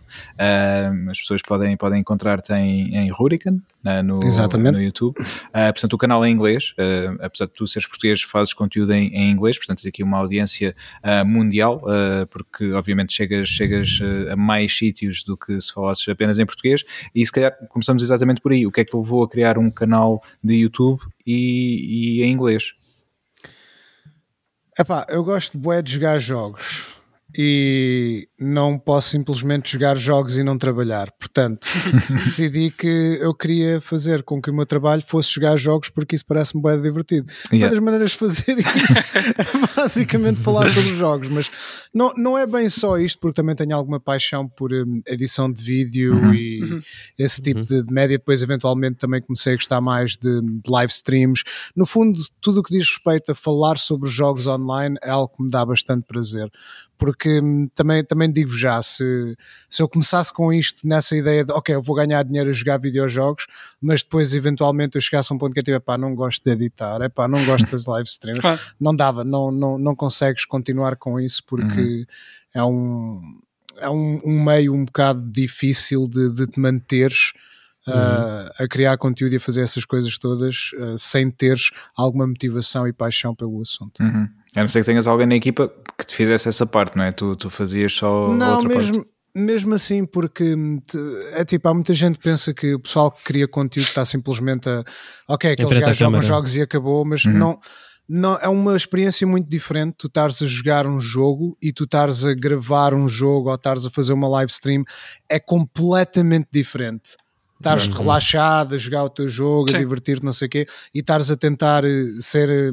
as 1.11 1.19
pessoas 1.19 1.43
podem, 1.43 1.77
podem 1.77 2.01
encontrar-te 2.01 2.53
em, 2.53 2.97
em 2.97 3.11
Hurricane, 3.11 3.61
no, 4.03 4.21
Exatamente. 4.25 4.73
no 4.73 4.83
YouTube. 4.83 5.15
Uh, 5.49 5.73
portanto, 5.73 5.93
o 5.93 5.99
canal 5.99 6.25
é 6.25 6.29
em 6.29 6.33
inglês, 6.33 6.75
uh, 6.79 7.19
apesar 7.21 7.47
de 7.47 7.53
tu 7.53 7.67
seres 7.67 7.87
português, 7.87 8.23
fazes 8.23 8.53
conteúdo 8.53 8.93
em, 8.93 9.09
em 9.15 9.31
inglês, 9.31 9.59
portanto, 9.59 9.83
tens 9.83 9.89
aqui 9.89 10.03
uma 10.03 10.19
audiência 10.19 10.75
uh, 11.03 11.27
mundial, 11.27 11.83
porque 12.31 12.73
obviamente 12.73 13.13
chegas, 13.13 13.49
chegas 13.49 14.01
a 14.31 14.37
mais 14.37 14.77
sítios 14.77 15.23
do 15.23 15.37
que 15.37 15.61
se 15.61 15.73
falasses 15.73 16.07
apenas 16.09 16.39
em 16.39 16.47
português. 16.47 16.85
E 17.15 17.25
se 17.25 17.33
calhar 17.33 17.53
começamos 17.69 18.03
exatamente 18.03 18.41
por 18.41 18.53
aí. 18.53 18.67
O 18.67 18.73
que 18.73 18.81
é 18.81 18.85
que 18.85 18.91
te 18.91 18.97
levou 18.97 19.23
a 19.23 19.29
criar 19.29 19.59
um 19.59 19.71
canal 19.71 20.21
de 20.43 20.55
YouTube 20.55 21.01
e, 21.27 22.21
e 22.21 22.23
em 22.23 22.33
inglês? 22.33 22.75
Epá, 24.79 25.07
eu 25.09 25.23
gosto 25.23 25.59
de 25.59 25.93
jogar 25.93 26.19
jogos 26.19 26.94
e 27.37 28.29
não 28.39 28.79
posso 28.79 29.09
simplesmente 29.09 29.73
jogar 29.73 29.97
jogos 29.97 30.39
e 30.39 30.45
não 30.45 30.57
trabalhar. 30.57 31.11
Portanto, 31.13 31.67
decidi 32.25 32.71
que 32.71 33.19
eu 33.21 33.35
queria 33.35 33.81
fazer 33.81 34.23
com 34.23 34.41
que 34.41 34.51
o 34.51 34.55
meu 34.55 34.65
trabalho 34.65 35.03
fosse 35.03 35.33
jogar 35.33 35.57
jogos 35.57 35.89
porque 35.89 36.15
isso 36.15 36.25
parece-me 36.27 36.63
bem 36.63 36.81
divertido. 36.81 37.27
Yeah. 37.53 37.67
Uma 37.67 37.71
das 37.71 37.79
maneiras 37.79 38.11
de 38.13 38.19
fazer 38.19 38.59
isso 38.59 39.09
é 39.19 39.77
basicamente 39.77 40.41
falar 40.41 40.69
sobre 40.69 40.95
jogos, 40.95 41.29
mas 41.29 41.51
não, 41.93 42.13
não 42.17 42.39
é 42.39 42.47
bem 42.47 42.69
só 42.69 42.97
isto, 42.99 43.19
porque 43.19 43.35
também 43.35 43.57
tenho 43.57 43.75
alguma 43.75 43.99
paixão 43.99 44.49
por 44.49 44.73
um, 44.73 45.03
edição 45.07 45.51
de 45.51 45.63
vídeo 45.63 46.15
uhum. 46.15 46.35
e 46.35 46.63
uhum. 46.63 46.81
esse 47.19 47.43
tipo 47.43 47.61
uhum. 47.61 47.67
de, 47.67 47.83
de, 47.83 47.93
média. 47.93 48.17
Depois, 48.17 48.43
eventualmente, 48.43 48.99
também 48.99 49.21
comecei 49.21 49.55
a 49.55 49.57
gostar 49.57 49.81
mais 49.81 50.17
de, 50.17 50.41
de 50.41 50.71
live 50.71 50.93
streams. 50.93 51.43
No 51.75 51.85
fundo, 51.85 52.21
tudo 52.41 52.61
o 52.61 52.63
que 52.63 52.77
diz 52.77 52.89
respeito 52.89 53.33
a 53.33 53.35
falar 53.35 53.77
sobre 53.79 54.09
jogos 54.09 54.47
online 54.47 54.97
é 55.03 55.11
algo 55.11 55.33
que 55.37 55.43
me 55.43 55.51
dá 55.51 55.65
bastante 55.65 56.07
prazer 56.07 56.51
porque 57.05 57.39
hum, 57.39 57.69
também, 57.75 58.03
também 58.03 58.33
digo 58.33 58.49
já, 58.57 58.83
se, 58.83 59.37
se 59.69 59.83
eu 59.83 59.87
começasse 59.87 60.33
com 60.33 60.51
isto 60.51 60.89
nessa 60.89 61.15
ideia 61.15 61.45
de 61.45 61.53
ok, 61.53 61.75
eu 61.75 61.83
vou 61.83 61.95
ganhar 61.95 62.23
dinheiro 62.23 62.49
a 62.49 62.53
jogar 62.53 62.79
videojogos, 62.79 63.47
mas 63.79 64.03
depois 64.03 64.33
eventualmente 64.33 64.97
eu 64.97 65.03
chegasse 65.03 65.31
a 65.31 65.37
um 65.37 65.39
ponto 65.39 65.53
que 65.53 65.59
eu 65.59 65.63
tive, 65.63 65.79
pá, 65.81 65.99
não 65.99 66.15
gosto 66.15 66.43
de 66.43 66.51
editar, 66.51 67.03
é 67.03 67.11
pá, 67.11 67.29
não 67.29 67.45
gosto 67.45 67.67
de 67.67 67.71
fazer 67.73 67.91
live 67.91 68.09
stream, 68.09 68.39
claro. 68.39 68.59
não 68.81 68.97
dava, 68.97 69.23
não, 69.23 69.51
não, 69.51 69.77
não 69.77 69.95
consegues 69.95 70.47
continuar 70.47 70.97
com 70.97 71.21
isso 71.21 71.43
porque 71.47 71.79
uhum. 71.79 72.05
é 72.55 72.65
um 72.65 73.21
é 73.81 73.91
um, 73.91 74.19
um, 74.25 74.43
meio 74.43 74.73
um 74.73 74.87
bocado 74.87 75.31
difícil 75.31 76.09
de, 76.09 76.31
de 76.35 76.47
te 76.47 76.59
manteres 76.59 77.33
uhum. 77.87 77.93
uh, 77.93 78.51
a 78.61 78.67
criar 78.67 78.97
conteúdo 78.97 79.35
e 79.35 79.37
a 79.37 79.41
fazer 79.41 79.61
essas 79.61 79.85
coisas 79.85 80.17
todas 80.17 80.71
uh, 80.79 80.97
sem 80.97 81.31
teres 81.31 81.71
alguma 81.95 82.27
motivação 82.27 82.89
e 82.89 82.95
paixão 82.95 83.35
pelo 83.35 83.61
assunto. 83.61 84.03
Uhum. 84.03 84.27
A 84.55 84.61
não 84.61 84.69
ser 84.69 84.81
que 84.81 84.87
tenhas 84.87 85.07
alguém 85.07 85.27
na 85.27 85.35
equipa 85.35 85.73
que 85.99 86.07
te 86.07 86.15
fizesse 86.15 86.49
essa 86.49 86.65
parte, 86.65 86.97
não 86.97 87.05
é? 87.05 87.13
Tu, 87.13 87.35
tu 87.37 87.51
fazias 87.51 87.93
só 87.93 88.29
não, 88.29 88.57
outra 88.57 88.69
mesmo, 88.69 88.95
parte. 88.95 89.09
Mesmo 89.37 89.75
assim, 89.75 90.07
porque 90.07 90.55
é 91.33 91.45
tipo, 91.45 91.69
há 91.69 91.75
muita 91.75 91.93
gente 91.93 92.19
que 92.19 92.25
pensa 92.25 92.55
que 92.55 92.75
o 92.75 92.79
pessoal 92.79 93.11
que 93.11 93.25
cria 93.25 93.49
conteúdo 93.49 93.89
está 93.89 94.05
simplesmente 94.05 94.69
a 94.69 94.85
ok, 95.29 95.53
aqueles 95.53 95.79
gajos 95.79 95.97
jogam 95.97 96.23
jogos 96.23 96.57
e 96.57 96.63
acabou, 96.63 97.05
mas 97.05 97.25
uhum. 97.25 97.33
não, 97.33 97.61
não 98.09 98.37
é 98.37 98.49
uma 98.49 98.77
experiência 98.77 99.27
muito 99.27 99.49
diferente. 99.49 99.97
Tu 99.99 100.07
estares 100.07 100.41
a 100.41 100.47
jogar 100.47 100.87
um 100.87 101.01
jogo 101.01 101.57
e 101.61 101.73
tu 101.73 101.83
estares 101.83 102.25
a 102.25 102.33
gravar 102.33 102.95
um 102.95 103.09
jogo 103.09 103.49
ou 103.49 103.55
estares 103.57 103.85
a 103.85 103.91
fazer 103.91 104.13
uma 104.13 104.29
live 104.29 104.53
stream 104.53 104.85
é 105.29 105.41
completamente 105.41 106.47
diferente 106.53 107.17
estares 107.59 107.87
uhum. 107.89 107.95
relaxado 107.95 108.75
a 108.75 108.79
jogar 108.79 109.05
o 109.05 109.09
teu 109.09 109.27
jogo, 109.29 109.71
Sim. 109.71 109.77
a 109.77 109.79
divertir-te, 109.79 110.25
não 110.25 110.33
sei 110.33 110.47
o 110.47 110.51
quê, 110.51 110.67
e 110.95 111.01
estares 111.01 111.31
a 111.31 111.37
tentar 111.37 111.85
eh, 111.85 112.05
ser 112.21 112.51
eh, 112.51 112.71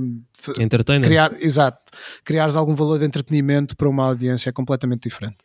entertainer. 0.60 1.08
Criar, 1.08 1.34
exato, 1.40 1.80
criares 2.24 2.56
algum 2.56 2.76
valor 2.76 3.00
de 3.00 3.06
entretenimento 3.06 3.76
para 3.76 3.88
uma 3.88 4.06
audiência 4.06 4.50
é 4.50 4.54
completamente 4.54 5.04
diferente. 5.04 5.38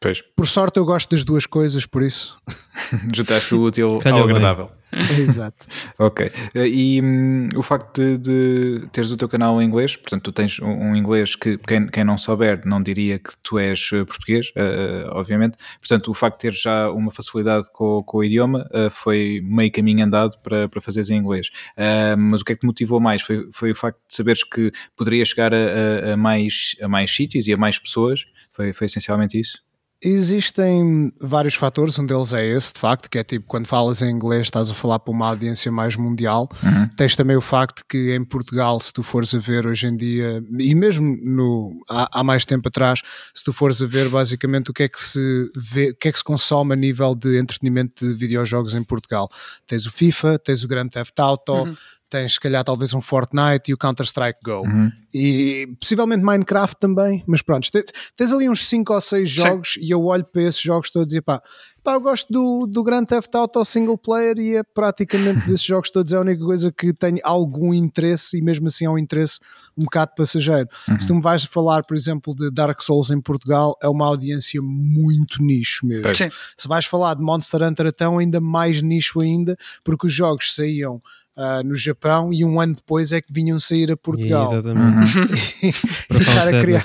Pois. 0.00 0.22
Por 0.36 0.46
sorte 0.46 0.78
eu 0.78 0.84
gosto 0.84 1.10
das 1.10 1.24
duas 1.24 1.46
coisas, 1.46 1.86
por 1.86 2.02
isso. 2.02 2.36
Juntaste 3.14 3.54
o 3.54 3.62
útil 3.62 3.98
Calhou 3.98 4.20
ao 4.20 4.24
agradável. 4.24 4.70
Exato. 5.18 5.66
ok. 5.98 6.30
E 6.54 7.00
um, 7.02 7.48
o 7.56 7.62
facto 7.62 8.00
de, 8.00 8.18
de, 8.18 8.86
teres 8.90 9.10
o 9.10 9.16
teu 9.16 9.28
canal 9.28 9.60
em 9.60 9.66
inglês, 9.66 9.96
portanto, 9.96 10.22
tu 10.22 10.32
tens 10.32 10.60
um, 10.60 10.90
um 10.90 10.96
inglês 10.96 11.34
que 11.34 11.58
quem, 11.58 11.86
quem, 11.86 12.04
não 12.04 12.16
souber 12.16 12.60
não 12.64 12.82
diria 12.82 13.18
que 13.18 13.30
tu 13.42 13.58
és 13.58 13.90
eh, 13.92 14.04
português, 14.04 14.48
uh, 14.50 15.10
obviamente. 15.10 15.56
Portanto, 15.78 16.10
o 16.10 16.14
facto 16.14 16.36
de 16.36 16.42
teres 16.42 16.60
já 16.60 16.90
uma 16.90 17.10
facilidade 17.10 17.68
com, 17.72 18.02
com 18.02 18.18
o 18.18 18.24
idioma 18.24 18.68
uh, 18.72 18.90
foi 18.90 19.40
meio 19.44 19.70
caminho 19.72 20.04
andado 20.04 20.38
para, 20.42 20.68
para 20.68 20.80
fazeres 20.80 21.10
em 21.10 21.18
inglês. 21.18 21.48
Uh, 21.76 22.16
mas 22.16 22.40
o 22.40 22.44
que 22.44 22.52
é 22.52 22.54
que 22.54 22.60
te 22.60 22.66
motivou 22.66 23.00
mais? 23.00 23.22
Foi, 23.22 23.48
foi 23.52 23.70
o 23.72 23.74
facto 23.74 23.98
de 24.06 24.14
saberes 24.14 24.42
que 24.42 24.70
poderia 24.96 25.24
chegar 25.24 25.52
a, 25.52 26.10
a, 26.10 26.12
a 26.12 26.16
mais, 26.16 26.76
a 26.80 26.88
mais 26.88 27.10
sítios 27.10 27.48
e 27.48 27.52
a 27.52 27.56
mais 27.56 27.78
pessoas? 27.78 28.24
Foi, 28.50 28.72
foi 28.72 28.86
essencialmente 28.86 29.38
isso? 29.38 29.64
Existem 30.04 31.10
vários 31.18 31.54
fatores, 31.54 31.98
um 31.98 32.04
deles 32.04 32.34
é 32.34 32.46
esse, 32.46 32.74
de 32.74 32.78
facto, 32.78 33.08
que 33.08 33.18
é 33.18 33.24
tipo, 33.24 33.46
quando 33.46 33.66
falas 33.66 34.02
em 34.02 34.10
inglês 34.10 34.42
estás 34.42 34.70
a 34.70 34.74
falar 34.74 34.98
para 34.98 35.10
uma 35.10 35.28
audiência 35.28 35.72
mais 35.72 35.96
mundial. 35.96 36.46
Uhum. 36.62 36.88
Tens 36.94 37.16
também 37.16 37.36
o 37.36 37.40
facto 37.40 37.82
que 37.88 38.14
em 38.14 38.22
Portugal, 38.22 38.78
se 38.80 38.92
tu 38.92 39.02
fores 39.02 39.34
a 39.34 39.38
ver 39.38 39.66
hoje 39.66 39.86
em 39.86 39.96
dia, 39.96 40.44
e 40.58 40.74
mesmo 40.74 41.16
no, 41.22 41.82
há, 41.88 42.20
há, 42.20 42.22
mais 42.22 42.44
tempo 42.44 42.68
atrás, 42.68 43.00
se 43.34 43.42
tu 43.42 43.52
fores 43.52 43.80
a 43.80 43.86
ver 43.86 44.10
basicamente 44.10 44.70
o 44.70 44.74
que 44.74 44.82
é 44.82 44.88
que 44.88 45.00
se 45.00 45.50
vê, 45.56 45.90
o 45.90 45.96
que 45.96 46.08
é 46.08 46.12
que 46.12 46.18
se 46.18 46.24
consome 46.24 46.74
a 46.74 46.76
nível 46.76 47.14
de 47.14 47.38
entretenimento 47.38 48.06
de 48.06 48.12
videojogos 48.12 48.74
em 48.74 48.84
Portugal. 48.84 49.26
Tens 49.66 49.86
o 49.86 49.90
FIFA, 49.90 50.38
tens 50.38 50.62
o 50.62 50.68
Grand 50.68 50.88
Theft 50.88 51.18
Auto, 51.18 51.52
uhum 51.54 51.74
tens 52.14 52.34
se 52.34 52.40
calhar 52.40 52.62
talvez 52.62 52.94
um 52.94 53.00
Fortnite 53.00 53.70
e 53.70 53.74
o 53.74 53.76
Counter-Strike 53.76 54.38
Go. 54.44 54.60
Uhum. 54.60 54.92
E 55.12 55.68
possivelmente 55.80 56.22
Minecraft 56.22 56.76
também, 56.78 57.24
mas 57.26 57.42
pronto, 57.42 57.68
tens 58.16 58.32
ali 58.32 58.48
uns 58.48 58.66
5 58.68 58.92
ou 58.92 59.00
6 59.00 59.28
jogos 59.28 59.72
Sim. 59.74 59.80
e 59.80 59.90
eu 59.90 60.04
olho 60.04 60.24
para 60.24 60.42
esses 60.42 60.60
jogos 60.60 60.90
todos 60.90 61.12
e 61.12 61.20
pá, 61.20 61.42
pá, 61.82 61.94
eu 61.94 62.00
gosto 62.00 62.32
do, 62.32 62.66
do 62.66 62.84
Grand 62.84 63.04
Theft 63.04 63.34
Auto 63.34 63.64
single 63.64 63.98
player 63.98 64.38
e 64.38 64.56
é 64.56 64.62
praticamente 64.62 65.40
desses 65.46 65.64
jogos 65.64 65.90
todos 65.90 66.12
é 66.12 66.16
a 66.16 66.20
única 66.20 66.44
coisa 66.44 66.70
que 66.70 66.92
tenho 66.92 67.18
algum 67.24 67.74
interesse 67.74 68.38
e 68.38 68.42
mesmo 68.42 68.68
assim 68.68 68.84
é 68.86 68.90
um 68.90 68.98
interesse 68.98 69.40
um 69.76 69.84
bocado 69.84 70.12
passageiro. 70.16 70.68
Uhum. 70.88 70.98
Se 70.98 71.06
tu 71.08 71.14
me 71.16 71.20
vais 71.20 71.42
falar, 71.44 71.82
por 71.82 71.96
exemplo, 71.96 72.34
de 72.34 72.48
Dark 72.48 72.80
Souls 72.80 73.10
em 73.10 73.20
Portugal, 73.20 73.76
é 73.82 73.88
uma 73.88 74.06
audiência 74.06 74.62
muito 74.62 75.42
nicho 75.42 75.84
mesmo. 75.84 76.14
Sim. 76.14 76.28
Se 76.56 76.68
vais 76.68 76.84
falar 76.84 77.14
de 77.14 77.22
Monster 77.22 77.62
Hunter, 77.62 77.86
então 77.86 78.18
ainda 78.18 78.40
mais 78.40 78.82
nicho 78.82 79.20
ainda, 79.20 79.56
porque 79.82 80.06
os 80.06 80.12
jogos 80.12 80.54
saíam 80.54 81.02
uh, 81.36 81.62
no 81.64 81.74
Japão 81.74 82.32
e 82.32 82.44
um 82.44 82.60
ano 82.60 82.74
depois 82.74 83.12
é 83.12 83.20
que 83.20 83.32
vinham 83.32 83.58
sair 83.58 83.92
a 83.92 83.96
Portugal. 83.96 84.52
Exatamente. 84.52 85.18
Uhum. 85.18 85.26
e, 85.62 86.22
estar 86.22 86.48
a 86.48 86.60
criar, 86.60 86.82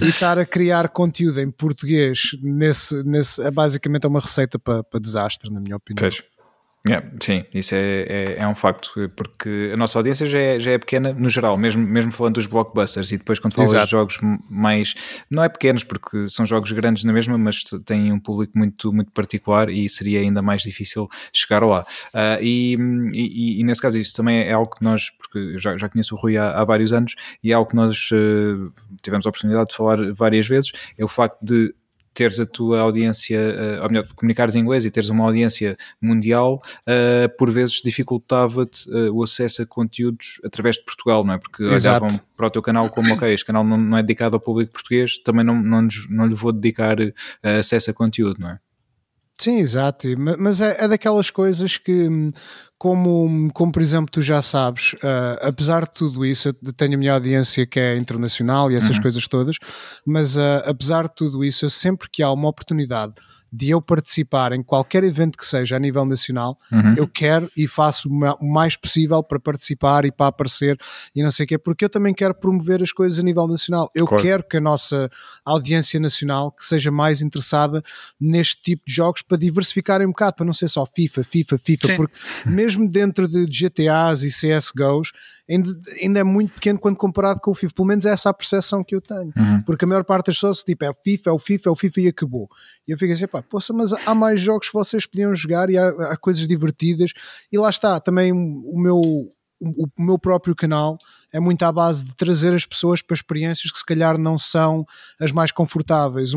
e 0.00 0.08
estar 0.08 0.38
a 0.38 0.46
criar 0.46 0.88
conteúdo 0.88 1.40
em 1.40 1.50
português 1.50 2.30
nesse, 2.42 3.02
nesse 3.04 3.42
é 3.42 3.50
basicamente 3.50 4.04
é 4.04 4.08
uma 4.08 4.20
receita 4.20 4.58
para, 4.58 4.82
para 4.84 5.00
desastre, 5.00 5.50
na 5.52 5.60
minha 5.60 5.76
opinião. 5.76 6.08
Yeah, 6.86 7.04
sim, 7.20 7.44
isso 7.52 7.74
é, 7.74 8.02
é, 8.02 8.36
é, 8.38 8.46
um 8.46 8.54
facto, 8.54 9.10
porque 9.16 9.72
a 9.74 9.76
nossa 9.76 9.98
audiência 9.98 10.26
já 10.26 10.38
é, 10.38 10.60
já 10.60 10.70
é 10.70 10.78
pequena 10.78 11.12
no 11.12 11.28
geral, 11.28 11.58
mesmo, 11.58 11.84
mesmo 11.84 12.12
falando 12.12 12.36
dos 12.36 12.46
blockbusters, 12.46 13.10
e 13.10 13.18
depois 13.18 13.40
quando 13.40 13.54
falas 13.54 13.72
de 13.72 13.90
jogos 13.90 14.18
mais, 14.48 14.94
não 15.28 15.42
é 15.42 15.48
pequenos, 15.48 15.82
porque 15.82 16.28
são 16.28 16.46
jogos 16.46 16.70
grandes 16.70 17.02
na 17.02 17.12
mesma, 17.12 17.36
mas 17.36 17.64
têm 17.84 18.12
um 18.12 18.20
público 18.20 18.56
muito, 18.56 18.92
muito 18.92 19.10
particular 19.10 19.68
e 19.68 19.88
seria 19.88 20.20
ainda 20.20 20.40
mais 20.40 20.62
difícil 20.62 21.08
chegar 21.32 21.64
lá. 21.64 21.84
Uh, 22.14 22.40
e, 22.40 22.76
e, 23.12 23.60
e, 23.60 23.64
nesse 23.64 23.82
caso, 23.82 23.98
isso 23.98 24.16
também 24.16 24.42
é 24.42 24.52
algo 24.52 24.72
que 24.72 24.84
nós, 24.84 25.10
porque 25.10 25.38
eu 25.38 25.58
já, 25.58 25.76
já 25.76 25.88
conheço 25.88 26.14
o 26.14 26.18
Rui 26.18 26.36
há, 26.36 26.52
há 26.52 26.64
vários 26.64 26.92
anos, 26.92 27.16
e 27.42 27.50
é 27.50 27.54
algo 27.54 27.68
que 27.68 27.76
nós 27.76 28.08
uh, 28.12 28.72
tivemos 29.02 29.26
a 29.26 29.30
oportunidade 29.30 29.70
de 29.70 29.76
falar 29.76 29.98
várias 30.12 30.46
vezes, 30.46 30.70
é 30.96 31.04
o 31.04 31.08
facto 31.08 31.38
de 31.42 31.74
teres 32.18 32.40
a 32.40 32.46
tua 32.46 32.80
audiência, 32.80 33.38
uh, 33.38 33.82
ou 33.84 33.88
melhor, 33.88 34.08
comunicares 34.16 34.56
em 34.56 34.58
inglês 34.58 34.84
e 34.84 34.90
teres 34.90 35.08
uma 35.08 35.22
audiência 35.22 35.76
mundial, 36.02 36.60
uh, 36.80 37.36
por 37.38 37.48
vezes 37.48 37.80
dificultava-te 37.80 38.90
uh, 38.90 39.14
o 39.14 39.22
acesso 39.22 39.62
a 39.62 39.66
conteúdos 39.66 40.40
através 40.44 40.74
de 40.74 40.84
Portugal, 40.84 41.22
não 41.22 41.34
é? 41.34 41.38
Porque 41.38 41.62
Exato. 41.62 42.04
olhavam 42.04 42.20
para 42.36 42.48
o 42.48 42.50
teu 42.50 42.60
canal 42.60 42.90
como, 42.90 43.14
ok, 43.14 43.32
este 43.32 43.46
canal 43.46 43.62
não, 43.62 43.76
não 43.76 43.96
é 43.96 44.02
dedicado 44.02 44.34
ao 44.34 44.40
público 44.40 44.72
português, 44.72 45.16
também 45.18 45.44
não, 45.44 45.62
não, 45.62 45.86
não 46.10 46.26
lhe 46.26 46.34
vou 46.34 46.52
dedicar 46.52 46.96
acesso 47.40 47.92
a 47.92 47.94
conteúdo, 47.94 48.40
não 48.40 48.50
é? 48.50 48.58
Sim, 49.40 49.60
exato, 49.60 50.08
mas 50.36 50.60
é, 50.60 50.84
é 50.84 50.88
daquelas 50.88 51.30
coisas 51.30 51.78
que 51.78 52.08
hum, 52.08 52.32
como, 52.76 53.48
como 53.52 53.70
por 53.70 53.80
exemplo 53.80 54.10
tu 54.10 54.20
já 54.20 54.42
sabes, 54.42 54.94
uh, 54.94 55.38
apesar 55.42 55.84
de 55.84 55.92
tudo 55.92 56.26
isso, 56.26 56.48
eu 56.48 56.72
tenho 56.72 56.94
a 56.94 56.96
minha 56.96 57.12
audiência 57.12 57.66
que 57.66 57.78
é 57.78 57.96
internacional 57.96 58.70
e 58.70 58.74
essas 58.74 58.96
uhum. 58.96 59.02
coisas 59.02 59.28
todas, 59.28 59.56
mas 60.04 60.36
uh, 60.36 60.62
apesar 60.64 61.04
de 61.04 61.14
tudo 61.14 61.44
isso, 61.44 61.64
eu 61.64 61.70
sempre 61.70 62.08
que 62.10 62.22
há 62.22 62.32
uma 62.32 62.48
oportunidade 62.48 63.14
de 63.52 63.70
eu 63.70 63.80
participar 63.80 64.52
em 64.52 64.62
qualquer 64.62 65.04
evento 65.04 65.38
que 65.38 65.46
seja 65.46 65.76
a 65.76 65.78
nível 65.78 66.04
nacional, 66.04 66.58
uhum. 66.70 66.94
eu 66.96 67.08
quero 67.08 67.50
e 67.56 67.66
faço 67.66 68.08
o 68.08 68.52
mais 68.52 68.76
possível 68.76 69.22
para 69.22 69.40
participar 69.40 70.04
e 70.04 70.12
para 70.12 70.26
aparecer 70.26 70.76
e 71.14 71.22
não 71.22 71.30
sei 71.30 71.44
o 71.44 71.46
quê, 71.46 71.58
porque 71.58 71.84
eu 71.84 71.88
também 71.88 72.12
quero 72.12 72.34
promover 72.34 72.82
as 72.82 72.92
coisas 72.92 73.18
a 73.18 73.22
nível 73.22 73.46
nacional. 73.46 73.88
Eu 73.94 74.06
claro. 74.06 74.22
quero 74.22 74.42
que 74.44 74.56
a 74.56 74.60
nossa 74.60 75.08
audiência 75.44 75.98
nacional 75.98 76.52
que 76.52 76.64
seja 76.64 76.90
mais 76.90 77.22
interessada 77.22 77.82
neste 78.20 78.60
tipo 78.60 78.82
de 78.86 78.92
jogos 78.92 79.22
para 79.22 79.38
diversificarem 79.38 80.06
um 80.06 80.10
bocado, 80.10 80.36
para 80.36 80.46
não 80.46 80.52
ser 80.52 80.68
só 80.68 80.84
FIFA, 80.84 81.24
FIFA, 81.24 81.58
FIFA, 81.58 81.86
Sim. 81.86 81.96
porque 81.96 82.16
mesmo 82.46 82.88
dentro 82.88 83.26
de 83.26 83.46
GTAs 83.46 84.22
e 84.22 84.28
CSGOs, 84.28 85.12
ainda, 85.48 85.80
ainda 86.02 86.20
é 86.20 86.24
muito 86.24 86.54
pequeno 86.54 86.78
quando 86.78 86.96
comparado 86.96 87.40
com 87.40 87.50
o 87.50 87.54
FIFA. 87.54 87.74
Pelo 87.74 87.88
menos 87.88 88.04
é 88.04 88.10
essa 88.10 88.30
a 88.30 88.34
percepção 88.34 88.84
que 88.84 88.94
eu 88.94 89.00
tenho. 89.00 89.32
Uhum. 89.36 89.62
Porque 89.62 89.84
a 89.84 89.88
maior 89.88 90.04
parte 90.04 90.26
das 90.26 90.36
pessoas, 90.36 90.62
tipo, 90.62 90.84
é 90.84 90.90
o 90.90 90.94
FIFA, 90.94 91.30
é 91.30 91.32
o 91.32 91.38
FIFA, 91.38 91.68
é 91.68 91.72
o 91.72 91.76
FIFA 91.76 92.00
e 92.00 92.08
acabou. 92.08 92.48
E 92.86 92.92
eu 92.92 92.98
fico 92.98 93.12
assim, 93.12 93.26
pá, 93.26 93.37
poxa, 93.42 93.72
mas 93.72 93.92
há 93.92 94.14
mais 94.14 94.40
jogos 94.40 94.68
que 94.68 94.74
vocês 94.74 95.06
podiam 95.06 95.34
jogar 95.34 95.70
e 95.70 95.78
há, 95.78 95.88
há 95.88 96.16
coisas 96.16 96.46
divertidas. 96.46 97.12
E 97.50 97.58
lá 97.58 97.70
está, 97.70 98.00
também 98.00 98.32
o 98.32 98.78
meu 98.78 99.32
o, 99.60 99.88
meu 99.98 100.18
próprio 100.18 100.54
canal 100.54 100.96
é 101.32 101.40
muito 101.40 101.62
à 101.62 101.72
base 101.72 102.04
de 102.04 102.14
trazer 102.14 102.54
as 102.54 102.64
pessoas 102.64 103.02
para 103.02 103.14
experiências 103.14 103.70
que 103.70 103.78
se 103.78 103.84
calhar 103.84 104.16
não 104.16 104.38
são 104.38 104.86
as 105.20 105.32
mais 105.32 105.52
confortáveis. 105.52 106.30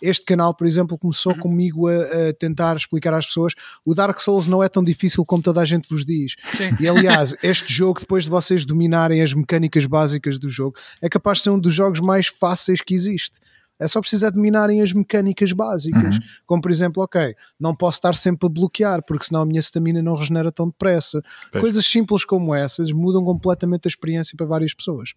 Este 0.00 0.24
canal, 0.24 0.54
por 0.54 0.66
exemplo, 0.66 0.96
começou 0.96 1.32
uhum. 1.32 1.38
comigo 1.38 1.88
a, 1.88 1.92
a, 1.92 2.32
tentar 2.38 2.76
explicar 2.76 3.12
às 3.12 3.26
pessoas 3.26 3.52
o 3.84 3.94
Dark 3.94 4.18
Souls 4.20 4.46
não 4.46 4.62
é 4.62 4.68
tão 4.68 4.82
difícil 4.82 5.24
como 5.24 5.42
toda 5.42 5.60
a 5.60 5.64
gente 5.64 5.88
vos 5.88 6.04
diz. 6.04 6.36
Sim. 6.56 6.70
E 6.80 6.88
aliás, 6.88 7.34
este 7.42 7.72
jogo, 7.72 8.00
depois 8.00 8.24
de 8.24 8.30
vocês 8.30 8.64
dominarem 8.64 9.20
as 9.20 9.34
mecânicas 9.34 9.84
básicas 9.84 10.38
do 10.38 10.48
jogo, 10.48 10.76
é 11.02 11.08
capaz 11.08 11.38
de 11.38 11.44
ser 11.44 11.50
um 11.50 11.58
dos 11.58 11.74
jogos 11.74 12.00
mais 12.00 12.28
fáceis 12.28 12.80
que 12.80 12.94
existe. 12.94 13.40
É 13.78 13.86
só 13.86 14.00
precisar 14.00 14.30
dominarem 14.30 14.82
as 14.82 14.92
mecânicas 14.92 15.52
básicas. 15.52 16.16
Uhum. 16.16 16.22
Como 16.46 16.62
por 16.62 16.70
exemplo, 16.70 17.02
ok, 17.02 17.34
não 17.58 17.74
posso 17.74 17.98
estar 17.98 18.14
sempre 18.14 18.46
a 18.46 18.50
bloquear, 18.50 19.02
porque 19.04 19.26
senão 19.26 19.42
a 19.42 19.46
minha 19.46 19.60
stamina 19.60 20.02
não 20.02 20.16
regenera 20.16 20.50
tão 20.50 20.68
depressa. 20.68 21.22
Pois. 21.52 21.62
Coisas 21.62 21.86
simples 21.86 22.24
como 22.24 22.54
essas 22.54 22.92
mudam 22.92 23.24
completamente 23.24 23.86
a 23.86 23.88
experiência 23.88 24.36
para 24.36 24.46
várias 24.46 24.74
pessoas. 24.74 25.14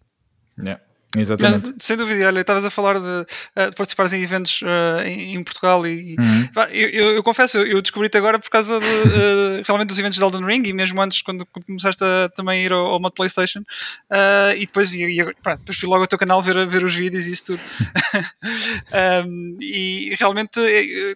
Yeah. 0.58 0.80
Exatamente. 1.16 1.72
Mas, 1.74 1.84
sem 1.84 1.96
dúvida, 1.96 2.26
olha, 2.26 2.40
estavas 2.40 2.64
a 2.64 2.70
falar 2.70 2.98
de, 2.98 3.26
eh, 3.54 3.70
de 3.70 3.76
participares 3.76 4.12
em 4.14 4.22
eventos 4.22 4.62
uh, 4.62 5.02
em, 5.04 5.34
em, 5.34 5.44
Portugal 5.44 5.86
e 5.86 6.16
uhum. 6.18 6.48
eu, 6.70 6.88
eu, 6.88 7.14
eu, 7.16 7.22
confesso, 7.22 7.58
eu 7.58 7.82
descobri-te 7.82 8.16
agora 8.16 8.38
por 8.38 8.48
causa 8.48 8.78
de, 8.80 8.86
uh, 8.86 9.62
realmente 9.66 9.88
dos 9.88 9.98
eventos 9.98 10.16
de 10.16 10.24
Elden 10.24 10.44
Ring 10.44 10.62
e 10.64 10.72
mesmo 10.72 11.00
antes 11.02 11.20
quando 11.20 11.46
começaste 11.46 12.02
a 12.02 12.30
também 12.34 12.64
ir 12.64 12.72
ao, 12.72 12.86
ao 12.86 13.00
modo 13.00 13.12
Playstation 13.12 13.60
uh, 13.60 14.56
e 14.56 14.64
depois, 14.64 14.92
e, 14.94 15.02
e, 15.02 15.34
pá, 15.42 15.56
depois 15.56 15.78
fui 15.78 15.88
logo 15.88 16.02
ao 16.02 16.06
teu 16.06 16.18
canal 16.18 16.40
ver, 16.40 16.66
ver 16.66 16.82
os 16.82 16.94
vídeos 16.94 17.26
e 17.26 17.32
isso 17.32 17.44
tudo 17.44 17.60
um, 19.26 19.56
e 19.60 20.14
realmente 20.18 20.60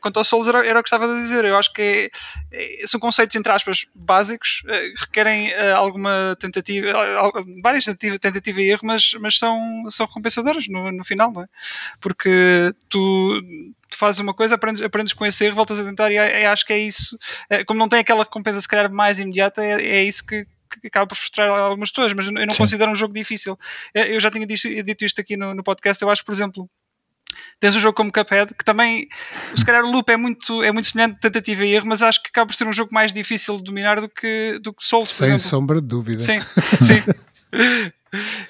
quanto 0.01 0.19
ao 0.19 0.25
Souls 0.25 0.47
era, 0.47 0.67
era 0.67 0.79
o 0.79 0.83
que 0.83 0.89
estava 0.89 1.07
a 1.07 1.23
dizer, 1.23 1.45
eu 1.45 1.57
acho 1.57 1.73
que 1.73 2.11
é, 2.53 2.83
é, 2.83 2.87
são 2.87 3.01
conceitos 3.01 3.35
entre 3.35 3.51
aspas 3.51 3.87
básicos, 3.95 4.63
requerem 4.99 5.55
alguma 5.75 6.37
tentativa, 6.39 6.93
várias 7.63 7.85
tentativas 7.85 8.19
tentativa 8.19 8.61
e 8.61 8.71
erro, 8.71 8.81
mas, 8.85 9.15
mas 9.21 9.39
são 9.39 9.86
são 9.91 10.07
recompensadoras 10.07 10.69
no, 10.69 10.91
no 10.93 11.05
final, 11.05 11.33
não 11.33 11.43
é? 11.43 11.47
Porque 12.01 12.75
tu, 12.89 13.43
tu 13.89 13.97
fazes 13.97 14.21
uma 14.21 14.35
coisa, 14.35 14.55
aprendes, 14.55 14.83
aprendes 14.83 15.13
com 15.13 15.25
esse 15.25 15.45
erro, 15.45 15.57
voltas 15.57 15.79
a 15.79 15.85
tentar 15.85 16.11
e 16.11 16.17
é, 16.17 16.43
é, 16.43 16.47
acho 16.47 16.65
que 16.65 16.73
é 16.73 16.79
isso. 16.79 17.19
É, 17.49 17.65
como 17.65 17.79
não 17.79 17.89
tem 17.89 18.01
aquela 18.01 18.25
recompensa 18.25 18.61
se 18.61 18.69
calhar 18.69 18.93
mais 18.93 19.19
imediata, 19.19 19.65
é, 19.65 19.73
é 19.73 20.05
isso 20.05 20.25
que, 20.27 20.47
que 20.81 20.87
acaba 20.89 21.07
por 21.07 21.17
frustrar 21.17 21.49
algumas 21.49 21.91
pessoas, 21.91 22.13
mas 22.13 22.27
eu 22.27 22.33
não 22.33 22.53
Sim. 22.53 22.59
considero 22.59 22.91
um 22.91 22.97
jogo 22.97 23.15
difícil. 23.15 23.59
Eu 23.95 24.21
já 24.21 24.31
tinha 24.31 24.47
dito, 24.47 24.85
dito 24.85 25.05
isto 25.05 25.21
aqui 25.21 25.37
no, 25.37 25.55
no 25.55 25.63
podcast, 25.63 26.03
eu 26.03 26.11
acho, 26.11 26.25
por 26.25 26.33
exemplo, 26.33 26.69
tens 27.61 27.77
um 27.77 27.81
jogo 27.81 27.97
como 27.97 28.13
Cuphead, 28.13 28.55
que 28.55 28.65
também, 28.65 29.09
se 29.55 29.65
calhar 29.65 29.85
o 29.85 29.91
loop 29.91 30.11
é 30.11 30.17
muito, 30.17 30.63
é 30.63 30.73
muito 30.73 30.89
semelhante, 30.89 31.21
tentativa 31.21 31.65
e 31.65 31.75
erro, 31.75 31.87
mas 31.87 32.03
acho 32.03 32.23
que 32.23 32.29
acaba 32.29 32.47
por 32.47 32.55
ser 32.55 32.69
um 32.69 32.73
jogo 32.73 32.93
mais 32.93 33.13
difícil 33.13 33.57
de 33.57 33.65
dominar 33.65 34.01
do 34.01 34.09
que, 34.09 34.59
do 34.63 34.73
que 34.73 34.85
Souls, 34.85 35.09
Sem 35.09 35.39
sombra 35.39 35.81
de 35.81 35.87
dúvida. 35.87 36.23
Sim, 36.23 36.41
sim. 36.41 37.03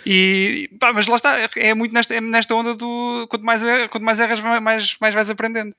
E, 0.04 0.70
pá, 0.78 0.92
mas 0.92 1.06
lá 1.06 1.16
está, 1.16 1.48
é 1.56 1.74
muito 1.74 1.92
nesta, 1.92 2.14
é 2.14 2.20
nesta 2.20 2.54
onda 2.54 2.74
do 2.74 3.26
quanto 3.28 3.44
mais, 3.44 3.62
quanto 3.90 4.04
mais 4.04 4.20
erras, 4.20 4.40
mais, 4.40 4.96
mais 5.00 5.14
vais 5.14 5.30
aprendendo. 5.30 5.74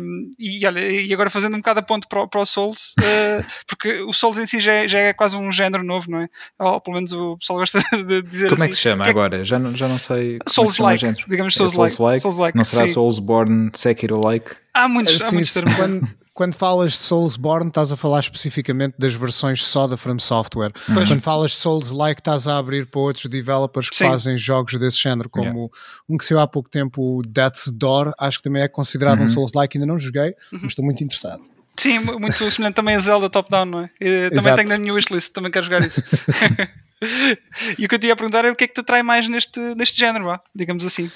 Um, 0.00 0.30
e, 0.38 0.66
olha, 0.66 0.80
e 0.80 1.12
agora 1.12 1.30
fazendo 1.30 1.54
um 1.54 1.58
bocado 1.58 1.80
a 1.80 1.82
ponto 1.82 2.08
para, 2.08 2.26
para 2.26 2.40
o 2.40 2.46
Souls, 2.46 2.94
uh, 3.00 3.44
porque 3.66 4.00
o 4.02 4.12
Souls 4.12 4.38
em 4.38 4.46
si 4.46 4.60
já 4.60 4.72
é, 4.72 4.88
já 4.88 4.98
é, 4.98 5.12
quase 5.12 5.36
um 5.36 5.50
género 5.50 5.82
novo, 5.84 6.10
não 6.10 6.20
é? 6.20 6.28
Ou 6.58 6.80
pelo 6.80 6.96
menos 6.96 7.12
o 7.12 7.36
pessoal 7.38 7.58
gosta 7.58 7.80
de 7.92 8.22
dizer 8.22 8.48
Como 8.48 8.62
assim. 8.62 8.64
é 8.64 8.68
que 8.68 8.74
se 8.74 8.82
chama 8.82 9.04
que 9.04 9.10
agora? 9.10 9.44
Já, 9.44 9.58
não, 9.58 9.74
já 9.76 9.88
não 9.88 9.98
sei. 9.98 10.38
Souls-like, 10.46 11.06
é 11.06 11.12
digamos 11.28 11.54
Souls-like. 11.54 11.96
Souls 11.96 12.22
Souls 12.22 12.54
não 12.54 12.64
será 12.64 12.86
Soulsborne 12.86 13.70
Sekiro-like? 13.74 14.56
Há 14.74 14.88
muitos, 14.88 15.20
há 15.20 15.32
muitos 15.32 15.52
termos. 15.52 15.74
Quando, 15.76 16.08
quando 16.40 16.54
falas 16.54 16.92
de 16.92 17.02
Soulsborne, 17.02 17.68
estás 17.68 17.92
a 17.92 17.98
falar 17.98 18.20
especificamente 18.20 18.94
das 18.98 19.14
versões 19.14 19.62
só 19.62 19.86
da 19.86 19.98
From 19.98 20.18
Software. 20.18 20.72
Pois. 20.72 21.06
Quando 21.06 21.20
falas 21.20 21.50
de 21.50 21.58
Souls-like, 21.58 22.22
estás 22.22 22.48
a 22.48 22.56
abrir 22.56 22.86
para 22.86 22.98
outros 22.98 23.26
developers 23.26 23.90
que 23.90 23.98
Sim. 23.98 24.06
fazem 24.06 24.38
jogos 24.38 24.72
desse 24.78 24.96
género, 24.96 25.28
como 25.28 25.44
yeah. 25.44 25.70
um 26.08 26.16
que 26.16 26.24
saiu 26.24 26.40
há 26.40 26.46
pouco 26.46 26.70
tempo, 26.70 27.18
o 27.18 27.22
Death's 27.22 27.68
Door, 27.68 28.14
acho 28.18 28.38
que 28.38 28.44
também 28.44 28.62
é 28.62 28.68
considerado 28.68 29.18
uhum. 29.18 29.26
um 29.26 29.28
Souls-like, 29.28 29.76
ainda 29.76 29.86
não 29.86 29.98
joguei, 29.98 30.30
uhum. 30.50 30.60
mas 30.62 30.72
estou 30.72 30.82
muito 30.82 31.04
interessado. 31.04 31.42
Sim, 31.76 31.98
muito 31.98 32.32
semelhante 32.50 32.76
também 32.76 32.94
a 32.94 33.00
Zelda 33.00 33.28
top-down, 33.28 33.66
não 33.66 33.80
é? 33.80 33.90
Eu 34.00 34.30
também 34.30 34.56
tenho 34.56 34.68
na 34.70 34.78
minha 34.78 34.94
wishlist, 34.94 35.34
também 35.34 35.52
quero 35.52 35.66
jogar 35.66 35.82
isso. 35.82 36.02
e 37.78 37.84
o 37.84 37.88
que 37.88 37.94
eu 37.94 37.98
te 37.98 38.06
ia 38.06 38.16
perguntar 38.16 38.46
é 38.46 38.50
o 38.50 38.56
que 38.56 38.64
é 38.64 38.66
que 38.66 38.72
te 38.72 38.80
atrai 38.80 39.02
mais 39.02 39.28
neste, 39.28 39.60
neste 39.74 39.98
género, 39.98 40.24
vá, 40.24 40.40
digamos 40.54 40.86
assim. 40.86 41.10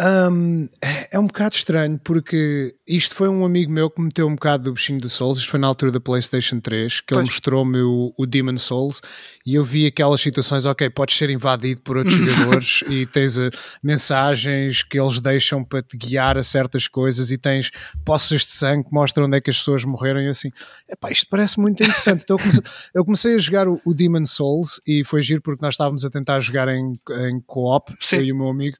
Um, 0.00 0.68
é 1.08 1.16
um 1.16 1.28
bocado 1.28 1.54
estranho 1.54 2.00
porque 2.02 2.74
isto 2.84 3.14
foi 3.14 3.28
um 3.28 3.44
amigo 3.44 3.70
meu 3.70 3.88
que 3.88 4.02
meteu 4.02 4.26
um 4.26 4.34
bocado 4.34 4.64
do 4.64 4.72
bichinho 4.72 5.00
do 5.00 5.08
Souls. 5.08 5.38
Isto 5.38 5.50
foi 5.50 5.60
na 5.60 5.68
altura 5.68 5.92
da 5.92 6.00
PlayStation 6.00 6.58
3 6.58 7.00
que 7.00 7.06
pois. 7.10 7.18
ele 7.18 7.24
mostrou-me 7.26 7.80
o, 7.80 8.12
o 8.18 8.26
Demon 8.26 8.58
Souls 8.58 9.00
e 9.46 9.54
eu 9.54 9.64
vi 9.64 9.86
aquelas 9.86 10.20
situações. 10.20 10.66
Ok, 10.66 10.90
podes 10.90 11.16
ser 11.16 11.30
invadido 11.30 11.80
por 11.82 11.96
outros 11.96 12.16
jogadores 12.18 12.82
e 12.88 13.06
tens 13.06 13.38
uh, 13.38 13.48
mensagens 13.84 14.82
que 14.82 14.98
eles 14.98 15.20
deixam 15.20 15.62
para 15.62 15.80
te 15.80 15.96
guiar 15.96 16.36
a 16.36 16.42
certas 16.42 16.88
coisas 16.88 17.30
e 17.30 17.38
tens 17.38 17.70
poças 18.04 18.40
de 18.40 18.50
sangue 18.50 18.88
que 18.88 18.92
mostram 18.92 19.26
onde 19.26 19.36
é 19.36 19.40
que 19.40 19.50
as 19.50 19.58
pessoas 19.58 19.84
morreram. 19.84 20.20
E 20.20 20.26
assim, 20.26 20.50
epá, 20.90 21.12
isto 21.12 21.28
parece 21.30 21.60
muito 21.60 21.80
interessante. 21.84 22.24
Então 22.24 22.34
eu 22.34 22.40
comecei, 22.40 22.62
eu 22.94 23.04
comecei 23.04 23.34
a 23.36 23.38
jogar 23.38 23.68
o, 23.68 23.80
o, 23.84 23.94
Demon 23.94 24.26
Souls 24.26 24.80
e 24.84 25.04
foi 25.04 25.22
giro 25.22 25.40
porque 25.40 25.64
nós 25.64 25.74
estávamos 25.74 26.04
a 26.04 26.10
tentar 26.10 26.40
jogar 26.40 26.66
em, 26.66 26.98
em 27.28 27.40
co-op, 27.46 27.94
eu 28.12 28.24
e 28.24 28.32
o 28.32 28.36
meu 28.36 28.48
amigo 28.48 28.76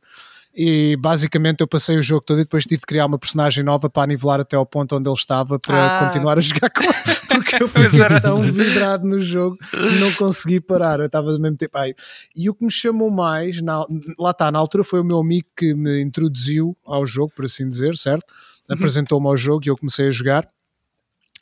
e 0.57 0.97
basicamente 0.97 1.61
eu 1.63 1.67
passei 1.67 1.99
o 1.99 2.03
jogo 2.03 2.21
todo 2.21 2.39
e 2.39 2.45
depois 2.45 2.65
tive 2.65 2.81
de 2.81 2.87
criar 2.87 3.07
uma 3.07 3.19
personagem 3.19 3.65
nova 3.65 3.91
para 3.91 4.07
nivelar 4.07 4.39
até 4.41 4.55
ao 4.55 4.65
ponto 4.65 4.95
onde 4.95 5.09
ele 5.09 5.17
estava 5.17 5.59
para 5.59 5.99
ah. 5.99 6.07
continuar 6.07 6.39
a 6.39 6.41
jogar 6.41 6.71
com 6.71 6.85
ele, 6.85 6.93
porque 7.27 7.61
eu 7.61 7.67
fui 7.67 7.83
tão 8.23 8.41
vidrado 8.53 9.05
no 9.05 9.21
jogo 9.21 9.59
que 9.59 9.99
não 9.99 10.13
consegui 10.13 10.61
parar, 10.61 11.01
eu 11.01 11.07
estava 11.07 11.33
ao 11.33 11.41
mesmo 11.41 11.57
tempo 11.57 11.77
aí. 11.77 11.93
E 12.37 12.49
o 12.49 12.55
que 12.55 12.65
me 12.65 12.71
chamou 12.71 13.11
mais, 13.11 13.61
na, 13.61 13.85
lá 14.17 14.31
está, 14.31 14.53
na 14.53 14.61
altura 14.61 14.85
foi 14.85 15.01
o 15.01 15.05
meu 15.05 15.19
amigo 15.19 15.49
que 15.57 15.75
me 15.75 16.01
introduziu 16.01 16.77
ao 16.87 17.05
jogo, 17.05 17.33
por 17.35 17.47
assim 17.47 17.69
dizer, 17.69 17.97
certo? 17.97 18.25
Uhum. 18.69 18.77
Apresentou-me 18.77 19.27
ao 19.27 19.37
jogo 19.37 19.63
e 19.67 19.69
eu 19.69 19.77
comecei 19.77 20.07
a 20.07 20.11
jogar. 20.13 20.49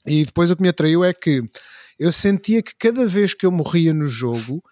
E 0.06 0.24
depois 0.24 0.50
o 0.50 0.56
que 0.56 0.62
me 0.62 0.68
atraiu 0.68 1.04
é 1.04 1.12
que 1.12 1.42
eu 1.98 2.10
sentia 2.10 2.62
que 2.62 2.74
cada 2.78 3.06
vez 3.06 3.34
que 3.34 3.44
eu 3.44 3.52
morria 3.52 3.92
no 3.92 4.06
jogo 4.06 4.62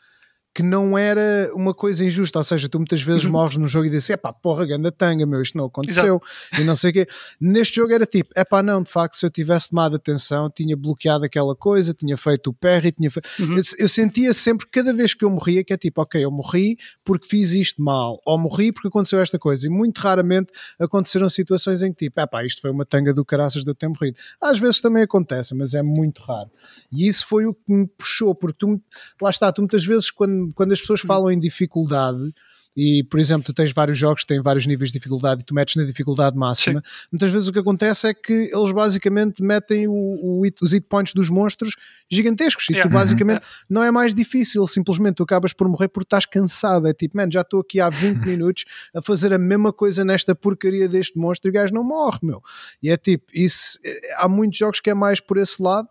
que 0.53 0.63
não 0.63 0.99
era 0.99 1.51
uma 1.55 1.73
coisa 1.73 2.05
injusta, 2.05 2.39
ou 2.39 2.45
seja, 2.45 2.69
tu 2.69 2.79
muitas 2.79 3.01
vezes 3.03 3.25
uhum. 3.25 3.33
morres 3.33 3.57
no 3.57 3.69
jogo 3.69 3.87
e 3.87 3.91
dizes, 3.91 4.11
epá, 4.11 4.33
porra, 4.33 4.67
ganda 4.67 4.91
tanga, 4.91 5.25
meu, 5.25 5.41
isto 5.41 5.57
não 5.57 5.67
aconteceu, 5.67 6.21
Exato. 6.21 6.63
e 6.63 6.65
não 6.65 6.75
sei 6.75 6.91
o 6.91 6.93
quê. 6.93 7.07
Neste 7.41 7.77
jogo 7.77 7.93
era 7.93 8.05
tipo, 8.05 8.31
epá, 8.37 8.63
não, 8.63 8.83
de 8.83 8.91
facto, 8.91 9.15
se 9.15 9.25
eu 9.25 9.31
tivesse 9.31 9.71
tomado 9.71 9.95
atenção, 9.95 10.51
tinha 10.51 10.77
bloqueado 10.77 11.25
aquela 11.25 11.55
coisa, 11.55 11.95
tinha 11.95 12.17
feito 12.17 12.51
o 12.51 12.53
parry, 12.53 12.91
tinha 12.91 13.11
feito... 13.11 13.29
Uhum. 13.39 13.57
Eu, 13.57 13.63
eu, 13.79 13.89
sentia 13.89 14.35
sempre, 14.35 14.67
cada 14.71 14.93
vez 14.93 15.15
que 15.15 15.25
eu 15.25 15.31
morria, 15.31 15.63
que 15.63 15.73
é 15.73 15.77
tipo, 15.77 16.03
ok, 16.03 16.25
eu 16.25 16.31
morri 16.33 16.77
porque 17.05 17.29
fiz 17.29 17.53
isto 17.53 17.81
mal, 17.81 18.21
ou 18.27 18.37
morri 18.37 18.73
porque 18.73 18.89
aconteceu 18.89 19.21
esta 19.21 19.39
coisa, 19.39 19.69
e 19.69 19.71
muito 19.71 19.99
raramente 19.99 20.51
aconteceram 20.81 21.29
situações 21.29 21.83
em 21.83 21.93
que 21.93 22.07
tipo, 22.07 22.21
epá, 22.21 22.45
isto 22.45 22.61
foi 22.61 22.73
uma 22.73 22.85
tanga 22.85 23.15
do 23.15 23.25
caraças 23.25 23.63
de 23.63 23.71
eu 23.71 23.75
ter 23.75 23.87
morrido. 23.87 24.19
Às 24.41 24.59
vezes 24.59 24.81
também 24.81 25.05
acontece, 25.05 25.55
mas 25.55 25.75
é 25.75 25.83
muito 25.83 26.23
raro. 26.23 26.51
E 26.93 27.07
isso 27.07 27.25
foi 27.27 27.47
o 27.47 27.55
que 27.55 27.73
me 27.73 27.87
puxou, 27.87 28.35
porque 28.35 28.59
tu, 28.59 28.81
lá 29.23 29.31
está, 29.31 29.53
tu 29.53 29.63
muitas 29.63 29.85
vezes 29.85 30.11
quando 30.11 30.40
quando, 30.55 30.73
as 30.73 30.81
pessoas 30.81 31.01
falam 31.01 31.31
em 31.31 31.39
dificuldade, 31.39 32.33
e 32.77 33.03
por 33.05 33.19
exemplo, 33.19 33.45
tu 33.45 33.53
tens 33.53 33.73
vários 33.73 33.99
jogos 33.99 34.23
que 34.23 34.29
têm 34.29 34.41
vários 34.41 34.67
níveis 34.67 34.91
de 34.91 34.99
dificuldade 34.99 35.43
e 35.43 35.45
tu 35.45 35.55
metes 35.55 35.75
na 35.77 35.83
dificuldade 35.83 36.37
máxima, 36.37 36.81
Sim. 36.81 37.09
muitas 37.13 37.31
vezes 37.31 37.49
o 37.49 37.53
que 37.53 37.59
acontece 37.59 38.07
é 38.07 38.15
que 38.15 38.51
eles 38.53 38.73
basicamente 38.73 39.43
metem 39.43 39.89
o, 39.89 39.93
o 39.93 40.43
os 40.63 40.73
hit 40.73 40.87
points 40.89 41.13
dos 41.13 41.29
monstros 41.29 41.75
gigantescos 42.11 42.69
e 42.71 42.75
yeah. 42.75 42.89
tu 42.89 42.93
basicamente 42.93 43.45
não 43.69 43.83
é 43.83 43.91
mais 43.91 44.15
difícil, 44.15 44.67
simplesmente 44.67 45.17
tu 45.17 45.23
acabas 45.25 45.53
por 45.53 45.69
morrer 45.69 45.89
porque 45.89 46.07
estás 46.07 46.27
cansado. 46.27 46.87
É 46.87 46.95
tipo, 46.95 47.17
man, 47.17 47.29
já 47.31 47.41
estou 47.41 47.61
aqui 47.61 47.81
há 47.81 47.89
20 47.89 48.19
minutos 48.27 48.65
a 48.95 49.03
fazer 49.03 49.33
a 49.33 49.39
mesma 49.39 49.73
coisa 49.73 50.05
nesta 50.05 50.35
porcaria 50.35 50.89
deste 50.89 51.19
monstro 51.19 51.49
e 51.49 51.51
o 51.51 51.53
gajo 51.53 51.75
não 51.75 51.85
morre, 51.85 52.21
meu. 52.23 52.43
E 52.83 52.89
é 52.89 52.97
tipo, 52.97 53.25
isso, 53.35 53.79
eh, 53.85 54.15
há 54.19 54.29
muitos 54.29 54.59
jogos 54.59 54.81
que 54.81 54.91
é 54.91 54.95
mais 54.95 55.21
por 55.21 55.39
esse 55.39 55.61
lado 55.61 55.89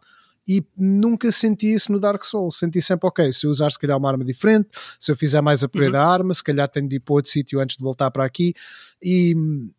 e 0.49 0.65
nunca 0.75 1.31
senti 1.31 1.71
isso 1.71 1.91
no 1.91 1.99
Dark 1.99 2.25
Souls. 2.25 2.57
Senti 2.57 2.81
sempre, 2.81 3.07
ok, 3.07 3.31
se 3.31 3.45
eu 3.45 3.51
usar 3.51 3.69
se 3.69 3.77
calhar 3.77 3.95
uma 3.95 4.09
arma 4.09 4.25
diferente, 4.25 4.67
se 4.99 5.11
eu 5.11 5.15
fizer 5.15 5.41
mais 5.41 5.61
upgrade 5.61 5.89
uhum. 5.89 5.93
da 5.93 6.03
arma, 6.03 6.33
se 6.33 6.43
calhar 6.43 6.67
tenho 6.67 6.89
de 6.89 6.95
ir 6.95 6.99
para 7.01 7.13
outro 7.13 7.29
sítio 7.31 7.59
antes 7.59 7.77
de 7.77 7.83
voltar 7.83 8.09
para 8.09 8.25
aqui. 8.25 8.55
E, 8.99 9.35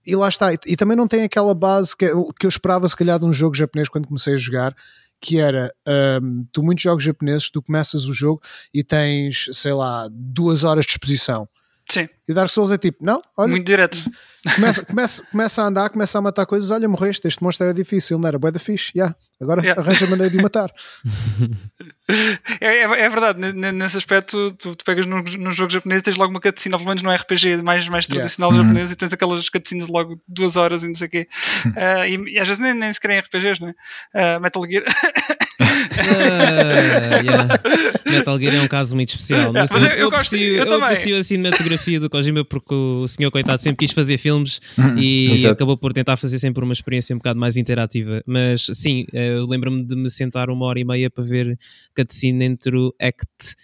e 0.07 0.14
lá 0.14 0.29
está. 0.29 0.55
E, 0.55 0.59
e, 0.64 0.77
também 0.77 0.97
não 0.97 1.09
tem 1.09 1.25
aquela 1.25 1.53
base 1.55 1.97
que, 1.97 2.07
que 2.39 2.47
eu 2.47 2.49
esperava 2.49 2.87
se 2.87 2.95
calhar 2.95 3.18
de 3.18 3.25
um 3.25 3.33
jogo 3.33 3.57
japonês 3.57 3.89
quando 3.89 4.07
comecei 4.07 4.35
a 4.35 4.37
jogar, 4.37 4.73
que 5.21 5.39
era 5.39 5.75
um, 6.23 6.47
tu 6.53 6.62
muitos 6.62 6.85
jogos 6.85 7.03
japoneses, 7.03 7.51
tu 7.51 7.61
começas 7.61 8.05
o 8.05 8.12
jogo 8.14 8.41
e 8.73 8.85
tens, 8.85 9.49
sei 9.53 9.73
lá, 9.73 10.09
duas 10.09 10.62
horas 10.62 10.85
de 10.85 10.93
exposição. 10.93 11.49
Sim. 11.91 12.09
E 12.28 12.32
Dark 12.32 12.49
Souls 12.49 12.70
é 12.70 12.78
tipo, 12.78 13.05
não, 13.05 13.20
olha. 13.36 13.51
Muito 13.51 13.66
direto. 13.66 13.99
Começa, 14.55 14.84
começa, 14.86 15.26
começa 15.26 15.62
a 15.62 15.66
andar, 15.66 15.91
começa 15.91 16.18
a 16.18 16.22
matar 16.22 16.47
coisas. 16.47 16.70
Olha, 16.70 16.88
morreste, 16.88 17.26
este 17.26 17.43
monstro 17.43 17.66
era 17.66 17.74
difícil, 17.74 18.18
não 18.18 18.28
era? 18.28 18.38
Boa 18.38 18.53
da 18.53 18.59
fixe, 18.59 18.93
yeah. 18.95 19.14
agora 19.41 19.61
yeah. 19.61 19.80
arranja 19.80 20.07
a 20.07 20.09
maneira 20.09 20.30
de 20.30 20.38
o 20.38 20.43
matar. 20.43 20.72
é, 22.61 22.66
é, 22.66 22.82
é, 22.82 23.09
verdade, 23.09 23.41
nesse 23.53 23.97
aspecto, 23.97 24.53
tu, 24.53 24.76
tu 24.76 24.84
pegas 24.84 25.07
num, 25.07 25.22
num 25.22 25.53
jogo 25.53 25.72
japonês 25.72 26.01
e 26.01 26.03
tens 26.03 26.16
logo 26.16 26.30
uma 26.30 26.41
cutscene, 26.41 26.76
pelo 26.76 26.86
menos 26.86 27.03
no 27.03 27.12
RPG 27.12 27.62
mais, 27.62 27.88
mais 27.88 28.07
tradicional 28.07 28.53
yeah. 28.53 28.66
japonês, 28.66 28.91
uhum. 28.91 28.93
e 28.93 28.97
tens 28.97 29.12
aquelas 29.12 29.49
cutscenes 29.49 29.88
logo 29.88 30.20
duas 30.28 30.57
horas 30.57 30.84
e 30.84 30.86
não 30.86 30.95
sei 30.95 31.07
o 31.09 31.11
quê. 31.11 31.28
Uh, 31.66 32.05
e, 32.28 32.34
e, 32.34 32.38
às 32.38 32.47
vezes 32.47 32.62
nem, 32.62 32.72
nem 32.72 32.95
sequer 32.95 33.11
em 33.11 33.18
RPGs, 33.18 33.61
não 33.61 33.68
é? 33.68 34.36
Uh, 34.36 34.41
Metal 34.41 34.64
Gear. 34.64 34.84
Uh, 36.01 37.24
yeah. 37.24 37.48
Metal 38.07 38.38
Gear 38.38 38.55
é 38.55 38.61
um 38.62 38.68
caso 38.68 38.94
muito 38.94 39.11
especial. 39.11 39.53
Mas, 39.53 39.70
mas 39.70 39.82
eu, 39.82 39.88
eu, 39.88 39.96
eu, 39.96 40.09
aprecio, 40.09 40.57
eu, 40.57 40.64
eu 40.64 40.82
aprecio 40.82 41.16
a 41.16 41.22
cinematografia 41.22 42.01
do 42.01 42.11
Kojima 42.11 42.44
porque 42.44 42.74
o 42.74 43.07
senhor, 43.07 43.30
coitado, 43.30 43.62
sempre 43.62 43.86
quis 43.86 43.94
fazer 43.94 44.18
filmes 44.18 44.61
uhum, 44.76 44.98
e 44.98 45.32
exato. 45.32 45.55
acabou 45.55 45.76
por 45.76 45.92
tentar 45.92 46.16
fazer 46.16 46.38
sempre 46.38 46.64
uma 46.64 46.72
experiência 46.72 47.14
um 47.14 47.18
bocado 47.18 47.38
mais 47.38 47.57
interativa. 47.57 48.22
Mas 48.26 48.66
sim, 48.72 49.07
eh, 49.12 49.34
eu 49.34 49.46
lembro-me 49.46 49.84
de 49.84 49.96
me 49.96 50.11
sentar 50.11 50.51
uma 50.51 50.66
hora 50.66 50.80
e 50.80 50.84
meia 50.84 51.11
para 51.11 51.24
ver 51.24 51.59
cutscene 51.94 52.44
entre 52.44 52.76
o 52.76 52.94
Act 53.01 53.57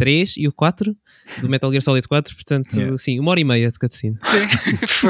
3 0.00 0.34
e 0.38 0.48
o 0.48 0.52
4 0.52 0.96
do 1.42 1.48
Metal 1.50 1.70
Gear 1.70 1.82
Solid 1.82 2.08
4, 2.08 2.34
portanto, 2.34 2.74
yeah. 2.74 2.96
sim, 2.96 3.20
uma 3.20 3.32
hora 3.32 3.40
e 3.40 3.44
meia 3.44 3.70
de 3.70 3.78
cutscene. 3.78 4.16
Sim. 4.24 5.08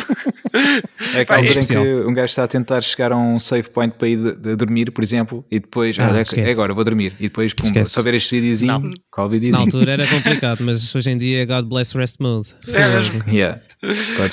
é 1.14 1.20
aquela 1.20 1.38
altura 1.38 1.60
em 1.60 1.64
que 1.64 1.78
um 1.78 2.12
gajo 2.12 2.24
está 2.24 2.42
a 2.42 2.48
tentar 2.48 2.80
chegar 2.80 3.12
a 3.12 3.16
um 3.16 3.38
save 3.38 3.70
point 3.70 3.94
para 3.96 4.08
ir 4.08 4.16
de, 4.16 4.34
de 4.34 4.56
dormir, 4.56 4.90
por 4.90 5.04
exemplo, 5.04 5.44
e 5.48 5.60
depois, 5.60 5.96
ah, 6.00 6.08
olha, 6.08 6.24
é 6.42 6.50
agora, 6.50 6.74
vou 6.74 6.82
dormir, 6.82 7.14
e 7.20 7.24
depois, 7.24 7.54
pum, 7.54 7.68
só 7.84 8.02
ver 8.02 8.14
este 8.14 8.34
videozinho, 8.34 8.92
qual 9.08 9.28
videozinho? 9.28 9.64
Na 9.64 9.68
altura 9.68 9.92
era 9.92 10.06
complicado, 10.10 10.64
mas 10.64 10.92
hoje 10.92 11.08
em 11.08 11.16
dia 11.16 11.42
é 11.42 11.46
God 11.46 11.66
Bless 11.66 11.96
Rest 11.96 12.16
Mode. 12.18 12.48
É, 12.66 13.32
yeah. 13.32 13.60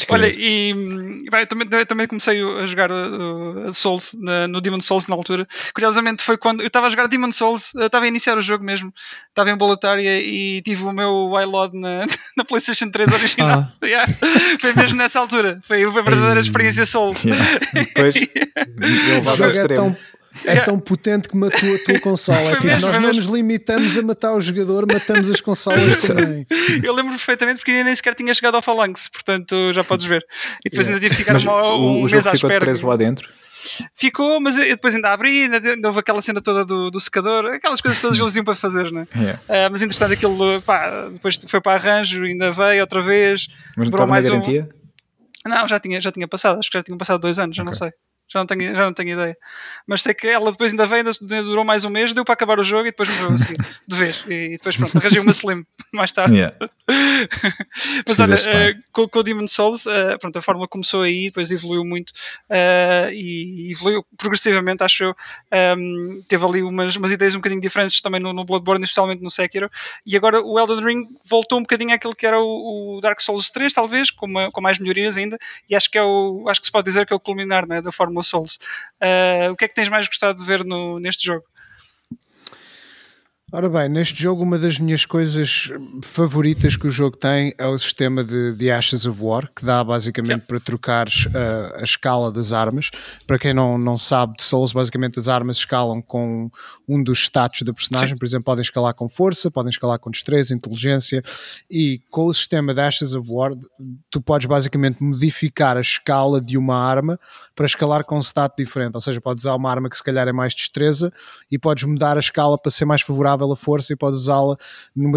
Olha, 0.09 0.27
e 0.27 0.73
bem, 0.73 1.39
eu 1.39 1.47
também, 1.47 1.67
eu 1.71 1.85
também 1.85 2.07
comecei 2.07 2.41
a 2.41 2.65
jogar 2.65 2.91
uh, 2.91 3.73
Souls 3.73 4.13
na, 4.19 4.45
no 4.45 4.59
Demon 4.59 4.81
Souls 4.81 5.07
na 5.07 5.15
altura. 5.15 5.47
Curiosamente 5.73 6.21
foi 6.21 6.37
quando 6.37 6.61
eu 6.61 6.67
estava 6.67 6.87
a 6.87 6.89
jogar 6.89 7.07
Demon 7.07 7.31
Souls, 7.31 7.73
estava 7.73 8.03
a 8.03 8.07
iniciar 8.09 8.37
o 8.37 8.41
jogo 8.41 8.63
mesmo, 8.63 8.93
estava 9.29 9.49
em 9.49 9.55
Bolatária 9.55 10.19
e 10.19 10.46
tive 10.63 10.83
o 10.83 10.91
meu 10.91 11.31
iLod 11.41 11.73
na, 11.73 12.05
na 12.37 12.45
PlayStation 12.45 12.89
3 12.89 13.13
original. 13.13 13.59
Ah. 13.59 13.73
Yeah. 13.87 14.11
Foi 14.59 14.73
mesmo 14.73 14.97
nessa 14.97 15.19
altura, 15.19 15.59
foi 15.63 15.83
a 15.83 15.89
verdadeira 15.89 16.39
experiência 16.41 16.85
Souls. 16.85 17.23
Yeah. 17.23 17.59
Depois, 17.73 18.15
vou 19.23 19.45
ao 19.45 19.49
extremo 19.49 19.97
é 20.45 20.51
yeah. 20.51 20.65
tão 20.65 20.79
potente 20.79 21.27
que 21.29 21.35
matou 21.35 21.73
a 21.73 21.79
tua 21.79 21.99
consola. 21.99 22.51
É 22.51 22.55
tipo, 22.55 22.79
nós 22.79 22.99
não 22.99 23.13
nos 23.13 23.25
limitamos 23.25 23.97
a 23.97 24.01
matar 24.01 24.33
o 24.33 24.41
jogador, 24.41 24.85
matamos 24.85 25.31
as 25.31 25.41
consolas 25.41 26.03
também. 26.03 26.45
Eu 26.83 26.93
lembro 26.93 27.11
perfeitamente 27.13 27.59
porque 27.59 27.83
nem 27.83 27.95
sequer 27.95 28.13
tinha 28.13 28.33
chegado 28.33 28.55
ao 28.55 28.61
Phalanx, 28.61 29.07
portanto 29.07 29.73
já 29.73 29.83
podes 29.83 30.05
ver. 30.05 30.23
E 30.65 30.69
depois 30.69 30.87
yeah. 30.87 30.89
ainda 30.89 30.99
tive 30.99 31.15
que 31.15 31.21
ficar 31.21 31.33
Mas 31.33 31.43
uma, 31.43 31.73
um 31.73 31.77
o, 31.77 31.99
mês 31.99 32.11
jogo 32.11 32.29
à 32.29 32.33
espera. 32.33 32.59
preso 32.59 32.87
lá 32.87 32.95
dentro? 32.95 33.29
Ficou, 33.95 34.39
mas 34.39 34.57
eu 34.57 34.75
depois 34.75 34.95
ainda 34.95 35.11
abri, 35.11 35.43
ainda 35.43 35.87
houve 35.87 35.99
aquela 35.99 36.21
cena 36.21 36.41
toda 36.41 36.65
do, 36.65 36.89
do 36.89 36.99
secador, 36.99 37.45
aquelas 37.53 37.81
coisas 37.81 37.99
todas 37.99 38.17
que 38.17 38.23
eles 38.23 38.35
iam 38.35 38.45
para 38.45 38.55
fazer, 38.55 38.91
né? 38.91 39.07
Yeah. 39.17 39.41
Uh, 39.45 39.71
mas 39.71 39.81
interessante 39.81 40.13
aquilo, 40.13 40.61
pá, 40.61 41.09
depois 41.09 41.37
foi 41.47 41.59
para 41.59 41.73
arranjo, 41.73 42.23
ainda 42.23 42.51
veio 42.51 42.81
outra 42.81 43.01
vez. 43.01 43.47
Mas 43.75 43.89
não 43.89 43.95
estava 43.95 44.07
mais 44.07 44.25
na 44.25 44.31
garantia? 44.31 44.69
Um... 45.45 45.49
Não, 45.49 45.67
já 45.67 45.79
tinha, 45.79 45.99
já 45.99 46.11
tinha 46.11 46.27
passado, 46.27 46.59
acho 46.59 46.69
que 46.69 46.77
já 46.77 46.83
tinha 46.83 46.97
passado 46.97 47.19
dois 47.19 47.39
anos, 47.39 47.57
okay. 47.57 47.57
já 47.57 47.63
não 47.63 47.73
sei. 47.73 47.91
Já 48.29 48.39
não, 48.39 48.45
tenho, 48.45 48.75
já 48.75 48.83
não 48.83 48.93
tenho 48.93 49.13
ideia. 49.13 49.37
Mas 49.87 50.01
sei 50.01 50.13
que 50.13 50.27
ela 50.27 50.51
depois 50.51 50.71
ainda 50.71 50.85
veio, 50.85 51.05
ainda 51.07 51.43
durou 51.43 51.63
mais 51.63 51.85
um 51.85 51.89
mês, 51.89 52.11
deu 52.11 52.25
para 52.25 52.33
acabar 52.33 52.59
o 52.59 52.63
jogo 52.63 52.87
e 52.87 52.91
depois 52.91 53.07
morreu 53.09 53.35
a 53.35 53.37
seguir, 53.37 53.65
de 53.87 53.95
vez. 53.95 54.25
E 54.27 54.49
depois 54.57 54.75
pronto, 54.75 54.97
arranjei 54.97 55.21
uma 55.21 55.31
Slim 55.31 55.65
mais 55.93 56.11
tarde. 56.11 56.35
Yeah. 56.35 56.57
Mas 58.05 58.19
olha, 58.19 58.35
uh, 58.35 58.83
com, 58.91 59.07
com 59.07 59.19
o 59.19 59.23
Demon 59.23 59.47
Souls, 59.47 59.85
uh, 59.85 60.19
pronto, 60.19 60.37
a 60.37 60.41
fórmula 60.41 60.67
começou 60.67 61.03
aí, 61.03 61.25
depois 61.25 61.51
evoluiu 61.51 61.85
muito 61.85 62.09
uh, 62.49 63.09
e 63.13 63.71
evoluiu 63.71 64.05
progressivamente, 64.17 64.83
acho 64.83 65.05
eu. 65.05 65.15
Um, 65.77 66.21
teve 66.27 66.45
ali 66.45 66.63
umas, 66.63 66.97
umas 66.97 67.11
ideias 67.11 67.33
um 67.33 67.39
bocadinho 67.39 67.61
diferentes 67.61 68.01
também 68.01 68.19
no, 68.19 68.33
no, 68.33 68.43
Bloodborne, 68.43 68.83
especialmente 68.83 69.23
no 69.23 69.29
Sekiro. 69.29 69.71
E 70.05 70.17
agora 70.17 70.41
o 70.41 70.59
Elden 70.59 70.83
Ring 70.83 71.07
voltou 71.23 71.59
um 71.59 71.61
bocadinho 71.61 71.93
àquilo 71.93 72.15
que 72.15 72.25
era 72.25 72.39
o, 72.39 72.97
o 72.97 73.01
Dark 73.01 73.21
Souls 73.21 73.49
3, 73.49 73.71
talvez, 73.71 74.11
com, 74.11 74.25
uma, 74.25 74.51
com 74.51 74.59
mais 74.59 74.79
melhorias 74.79 75.15
ainda. 75.15 75.37
E 75.69 75.75
acho 75.75 75.89
que 75.89 75.97
é 75.97 76.03
o, 76.03 76.45
acho 76.49 76.59
que 76.59 76.67
se 76.67 76.71
pode 76.71 76.85
dizer 76.85 77.05
que 77.05 77.13
é 77.13 77.15
o 77.15 77.19
culminar 77.19 77.65
né, 77.65 77.81
da 77.81 77.91
fórmula 77.91 78.16
Souls. 78.23 78.57
Uh, 79.01 79.51
o 79.51 79.55
que 79.55 79.65
é 79.65 79.67
que 79.67 79.75
tens 79.75 79.89
mais 79.89 80.07
gostado 80.07 80.39
de 80.39 80.45
ver 80.45 80.63
no, 80.63 80.99
neste 80.99 81.25
jogo? 81.25 81.45
Ora 83.49 83.69
bem, 83.69 83.87
neste 83.87 84.21
jogo 84.21 84.43
uma 84.43 84.59
das 84.59 84.77
minhas 84.77 85.05
coisas 85.05 85.71
favoritas 86.03 86.75
que 86.75 86.85
o 86.85 86.89
jogo 86.89 87.15
tem 87.15 87.53
é 87.57 87.65
o 87.65 87.79
sistema 87.79 88.21
de, 88.21 88.51
de 88.51 88.69
Ashes 88.69 89.05
of 89.05 89.23
War, 89.23 89.49
que 89.55 89.63
dá 89.63 89.81
basicamente 89.85 90.41
para 90.41 90.59
trocar 90.59 91.07
uh, 91.07 91.79
a 91.79 91.81
escala 91.81 92.29
das 92.29 92.51
armas. 92.51 92.91
Para 93.25 93.39
quem 93.39 93.53
não, 93.53 93.77
não 93.77 93.95
sabe 93.95 94.35
de 94.35 94.43
Souls, 94.43 94.73
basicamente 94.73 95.17
as 95.17 95.29
armas 95.29 95.55
escalam 95.55 96.01
com 96.01 96.51
um 96.85 97.01
dos 97.01 97.19
status 97.19 97.61
da 97.61 97.71
personagem. 97.71 98.15
Sim. 98.15 98.17
Por 98.17 98.25
exemplo, 98.25 98.43
podem 98.43 98.61
escalar 98.61 98.93
com 98.93 99.07
força, 99.07 99.49
podem 99.49 99.69
escalar 99.69 99.97
com 99.97 100.11
destreza, 100.11 100.53
inteligência. 100.53 101.21
E 101.71 102.01
com 102.11 102.25
o 102.25 102.33
sistema 102.33 102.73
de 102.73 102.81
Ashes 102.81 103.15
of 103.15 103.31
War, 103.31 103.53
tu 104.11 104.19
podes 104.19 104.45
basicamente 104.45 105.01
modificar 105.01 105.77
a 105.77 105.81
escala 105.81 106.41
de 106.41 106.57
uma 106.57 106.75
arma 106.75 107.17
para 107.55 107.65
escalar 107.65 108.03
com 108.03 108.17
um 108.17 108.21
stat 108.21 108.53
diferente. 108.57 108.95
Ou 108.95 109.01
seja, 109.01 109.21
podes 109.21 109.45
usar 109.45 109.55
uma 109.55 109.71
arma 109.71 109.89
que 109.89 109.95
se 109.95 110.03
calhar 110.03 110.27
é 110.27 110.33
mais 110.33 110.53
destreza 110.53 111.13
e 111.49 111.57
podes 111.57 111.85
mudar 111.85 112.17
a 112.17 112.19
escala 112.19 112.57
para 112.57 112.69
ser 112.69 112.83
mais 112.83 113.01
favorável 113.01 113.36
a 113.45 113.55
força 113.55 113.93
e 113.93 113.95
podes 113.95 114.21
usá-la 114.21 114.55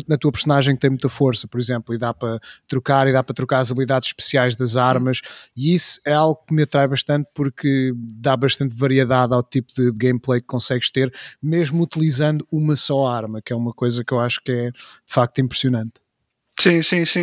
na 0.06 0.16
tua 0.16 0.32
personagem 0.32 0.74
que 0.74 0.80
tem 0.80 0.90
muita 0.90 1.08
força, 1.08 1.48
por 1.48 1.60
exemplo, 1.60 1.94
e 1.94 1.98
dá 1.98 2.12
para 2.12 2.38
trocar 2.68 3.06
e 3.08 3.12
dá 3.12 3.22
para 3.22 3.34
trocar 3.34 3.60
as 3.60 3.70
habilidades 3.70 4.08
especiais 4.08 4.56
das 4.56 4.76
armas, 4.76 5.20
e 5.56 5.74
isso 5.74 6.00
é 6.04 6.12
algo 6.12 6.40
que 6.46 6.54
me 6.54 6.62
atrai 6.62 6.86
bastante 6.88 7.28
porque 7.34 7.92
dá 7.96 8.36
bastante 8.36 8.74
variedade 8.74 9.32
ao 9.34 9.42
tipo 9.42 9.72
de 9.74 9.92
gameplay 9.92 10.40
que 10.40 10.46
consegues 10.46 10.90
ter, 10.90 11.12
mesmo 11.42 11.82
utilizando 11.82 12.46
uma 12.50 12.76
só 12.76 13.06
arma, 13.06 13.40
que 13.42 13.52
é 13.52 13.56
uma 13.56 13.72
coisa 13.72 14.04
que 14.04 14.12
eu 14.12 14.20
acho 14.20 14.40
que 14.42 14.52
é 14.52 14.70
de 14.70 15.12
facto 15.12 15.40
impressionante. 15.40 15.92
Sim, 16.60 16.82
sim, 16.82 17.04
sim. 17.06 17.22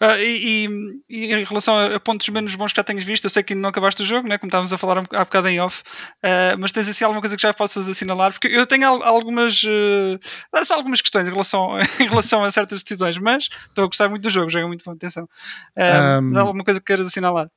Uh, 0.00 0.16
e, 0.18 0.66
e, 0.66 1.02
e, 1.08 1.34
em 1.34 1.44
relação 1.44 1.76
a, 1.76 1.98
pontos 1.98 2.28
menos 2.28 2.54
bons 2.54 2.72
que 2.72 2.76
já 2.76 2.84
tenhas 2.84 3.04
visto, 3.04 3.24
eu 3.24 3.30
sei 3.30 3.42
que 3.42 3.54
não 3.54 3.68
acabaste 3.68 4.02
o 4.02 4.06
jogo, 4.06 4.28
né? 4.28 4.38
como 4.38 4.48
estávamos 4.48 4.72
a 4.72 4.78
falar 4.78 4.98
há 4.98 5.24
bocado 5.24 5.48
em 5.48 5.60
off, 5.60 5.82
uh, 6.24 6.56
mas 6.58 6.70
tens 6.70 6.88
assim 6.88 7.04
alguma 7.04 7.20
coisa 7.20 7.36
que 7.36 7.42
já 7.42 7.52
possas 7.52 7.88
assinalar? 7.88 8.32
Porque 8.32 8.46
eu 8.46 8.64
tenho 8.64 8.86
algumas, 8.86 9.62
uh, 9.64 10.64
só 10.64 10.74
algumas 10.74 11.00
questões 11.00 11.26
em 11.26 11.32
relação, 11.32 11.78
em 11.98 12.08
relação 12.08 12.44
a 12.44 12.50
certas 12.50 12.82
decisões, 12.82 13.18
mas 13.18 13.48
estou 13.68 13.84
a 13.84 13.86
gostar 13.88 14.08
muito 14.08 14.22
do 14.22 14.30
jogo, 14.30 14.50
joga 14.50 14.68
muito 14.68 14.84
bom, 14.84 14.92
atenção. 14.92 15.24
Uh, 15.76 16.22
um, 16.22 16.38
alguma 16.38 16.64
coisa 16.64 16.78
que 16.78 16.86
queiras 16.86 17.08
assinalar? 17.08 17.50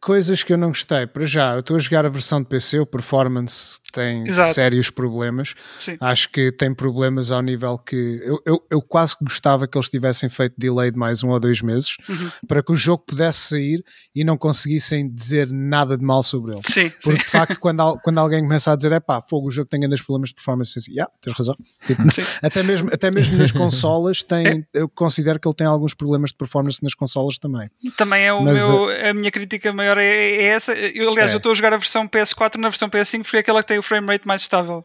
Coisas 0.00 0.42
que 0.42 0.52
eu 0.52 0.56
não 0.56 0.68
gostei, 0.68 1.06
para 1.06 1.24
já, 1.26 1.52
eu 1.52 1.60
estou 1.60 1.76
a 1.76 1.78
jogar 1.78 2.06
a 2.06 2.08
versão 2.08 2.40
de 2.40 2.48
PC, 2.48 2.80
o 2.80 2.86
performance 2.86 3.78
tem 3.96 4.26
Exato. 4.28 4.52
sérios 4.52 4.90
problemas. 4.90 5.54
Sim. 5.80 5.96
Acho 6.00 6.30
que 6.30 6.52
tem 6.52 6.74
problemas 6.74 7.32
ao 7.32 7.40
nível 7.40 7.78
que 7.78 8.20
eu, 8.22 8.38
eu, 8.44 8.66
eu, 8.70 8.82
quase 8.82 9.16
gostava 9.22 9.66
que 9.66 9.76
eles 9.76 9.88
tivessem 9.88 10.28
feito 10.28 10.54
delay 10.58 10.90
de 10.90 10.98
mais 10.98 11.24
um 11.24 11.30
ou 11.30 11.40
dois 11.40 11.62
meses 11.62 11.96
uhum. 12.06 12.30
para 12.46 12.62
que 12.62 12.70
o 12.72 12.76
jogo 12.76 13.04
pudesse 13.06 13.48
sair 13.48 13.82
e 14.14 14.22
não 14.22 14.36
conseguissem 14.36 15.08
dizer 15.08 15.48
nada 15.50 15.96
de 15.96 16.04
mal 16.04 16.22
sobre 16.22 16.52
ele. 16.52 16.62
Sim, 16.66 16.90
Porque 17.02 17.20
sim. 17.20 17.24
de 17.24 17.30
facto, 17.30 17.58
quando, 17.58 17.98
quando 18.00 18.18
alguém 18.18 18.40
começa 18.42 18.70
a 18.70 18.76
dizer 18.76 18.92
é 18.92 19.00
pá, 19.00 19.20
fogo, 19.22 19.48
o 19.48 19.50
jogo 19.50 19.68
tem 19.68 19.80
grandes 19.80 20.02
problemas 20.02 20.28
de 20.28 20.34
performance, 20.34 20.78
assim, 20.78 20.92
yeah, 20.92 21.10
tens 21.20 21.34
razão. 21.36 21.56
Tipo, 21.86 22.02
até, 22.42 22.62
mesmo, 22.62 22.90
até 22.92 23.10
mesmo 23.10 23.38
nas 23.38 23.50
consolas, 23.50 24.22
tem, 24.24 24.46
é. 24.46 24.62
eu 24.74 24.88
considero 24.88 25.40
que 25.40 25.48
ele 25.48 25.54
tem 25.54 25.66
alguns 25.66 25.94
problemas 25.94 26.30
de 26.30 26.36
performance 26.36 26.82
nas 26.82 26.94
consolas 26.94 27.38
também. 27.38 27.70
Também 27.96 28.26
é 28.26 28.32
o 28.32 28.44
Mas, 28.44 28.68
meu, 28.68 28.90
eh, 28.90 29.10
a 29.10 29.14
minha 29.14 29.30
crítica 29.30 29.72
maior 29.72 29.96
é, 29.96 30.04
é 30.06 30.44
essa. 30.44 30.72
Eu, 30.74 31.10
aliás, 31.10 31.30
é. 31.30 31.34
eu 31.34 31.38
estou 31.38 31.52
a 31.52 31.54
jogar 31.54 31.72
a 31.72 31.78
versão 31.78 32.06
PS4 32.06 32.56
na 32.56 32.68
versão 32.68 32.88
PS5 32.88 33.22
porque 33.22 33.36
é 33.38 33.40
aquela 33.40 33.62
que 33.62 33.68
tem 33.68 33.78
o 33.78 33.82
frame 33.86 34.06
rate 34.08 34.26
mais 34.26 34.42
estável. 34.42 34.84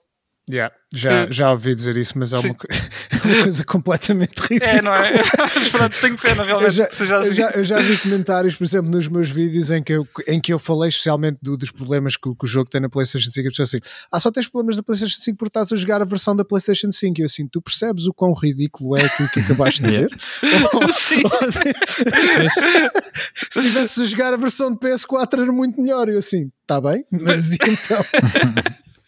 Yeah, 0.50 0.74
já, 0.92 1.26
uh, 1.26 1.32
já 1.32 1.52
ouvi 1.52 1.74
dizer 1.76 1.96
isso, 1.96 2.18
mas 2.18 2.34
é 2.34 2.40
uma, 2.40 2.50
é 2.50 3.28
uma 3.28 3.44
coisa 3.44 3.64
completamente 3.64 4.38
ridícula. 4.42 4.72
É, 4.72 4.82
não 4.82 4.94
é? 4.94 5.22
Pronto, 5.72 5.96
tenho 6.02 6.18
pena 6.18 6.44
realmente. 6.44 6.66
Eu 6.66 6.72
já, 6.72 7.06
já, 7.06 7.16
eu, 7.16 7.34
já, 7.34 7.50
eu 7.52 7.64
já, 7.64 7.80
vi 7.80 7.98
comentários, 8.00 8.56
por 8.56 8.64
exemplo, 8.66 8.92
nos 8.92 9.08
meus 9.08 9.30
vídeos 9.30 9.72
em 9.72 9.82
que 9.82 9.94
eu, 9.94 10.08
em 10.28 10.42
que 10.42 10.52
eu 10.52 10.60
falei 10.60 10.90
especialmente 10.90 11.38
do, 11.42 11.56
dos 11.56 11.72
problemas 11.72 12.18
que, 12.18 12.24
que, 12.24 12.44
o 12.44 12.48
jogo 12.48 12.70
tem 12.70 12.82
na 12.82 12.90
PlayStation 12.90 13.32
5. 13.32 13.48
E 13.48 13.62
assim: 13.62 13.80
Ah, 14.12 14.20
só 14.20 14.32
tens 14.32 14.48
problemas 14.48 14.76
na 14.76 14.84
PlayStation 14.84 15.22
5 15.22 15.38
porque 15.38 15.50
estás 15.50 15.72
a 15.72 15.76
jogar 15.76 16.02
a 16.02 16.06
versão 16.06 16.36
da 16.36 16.44
PlayStation 16.44 16.92
5. 16.92 17.20
E 17.20 17.22
eu 17.22 17.26
assim: 17.28 17.48
Tu 17.48 17.62
percebes 17.62 18.08
o 18.08 18.14
quão 18.14 18.34
ridículo 18.34 18.98
é 18.98 19.06
aquilo 19.06 19.30
que 19.30 19.40
acabaste 19.40 19.84
de 19.84 19.88
dizer? 19.88 20.10
Sim. 20.94 21.24
Se 23.50 23.60
estivesses 23.60 24.00
a 24.00 24.06
jogar 24.06 24.34
a 24.34 24.38
versão 24.38 24.72
de 24.72 24.78
PS4 24.80 25.42
era 25.42 25.52
muito 25.52 25.80
melhor. 25.80 26.10
Eu 26.10 26.18
assim: 26.18 26.52
Está 26.64 26.82
bem, 26.82 27.06
mas 27.10 27.54
então. 27.54 28.04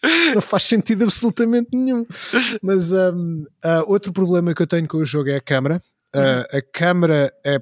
Isso 0.04 0.34
não 0.34 0.40
faz 0.40 0.64
sentido 0.64 1.04
absolutamente 1.04 1.68
nenhum. 1.72 2.06
Mas 2.62 2.92
um, 2.92 3.44
uh, 3.64 3.84
outro 3.86 4.12
problema 4.12 4.54
que 4.54 4.62
eu 4.62 4.66
tenho 4.66 4.86
com 4.86 4.98
o 4.98 5.04
jogo 5.04 5.30
é 5.30 5.36
a 5.36 5.40
câmera. 5.40 5.82
Uh, 6.14 6.58
a 6.58 6.62
câmera 6.62 7.32
é 7.44 7.60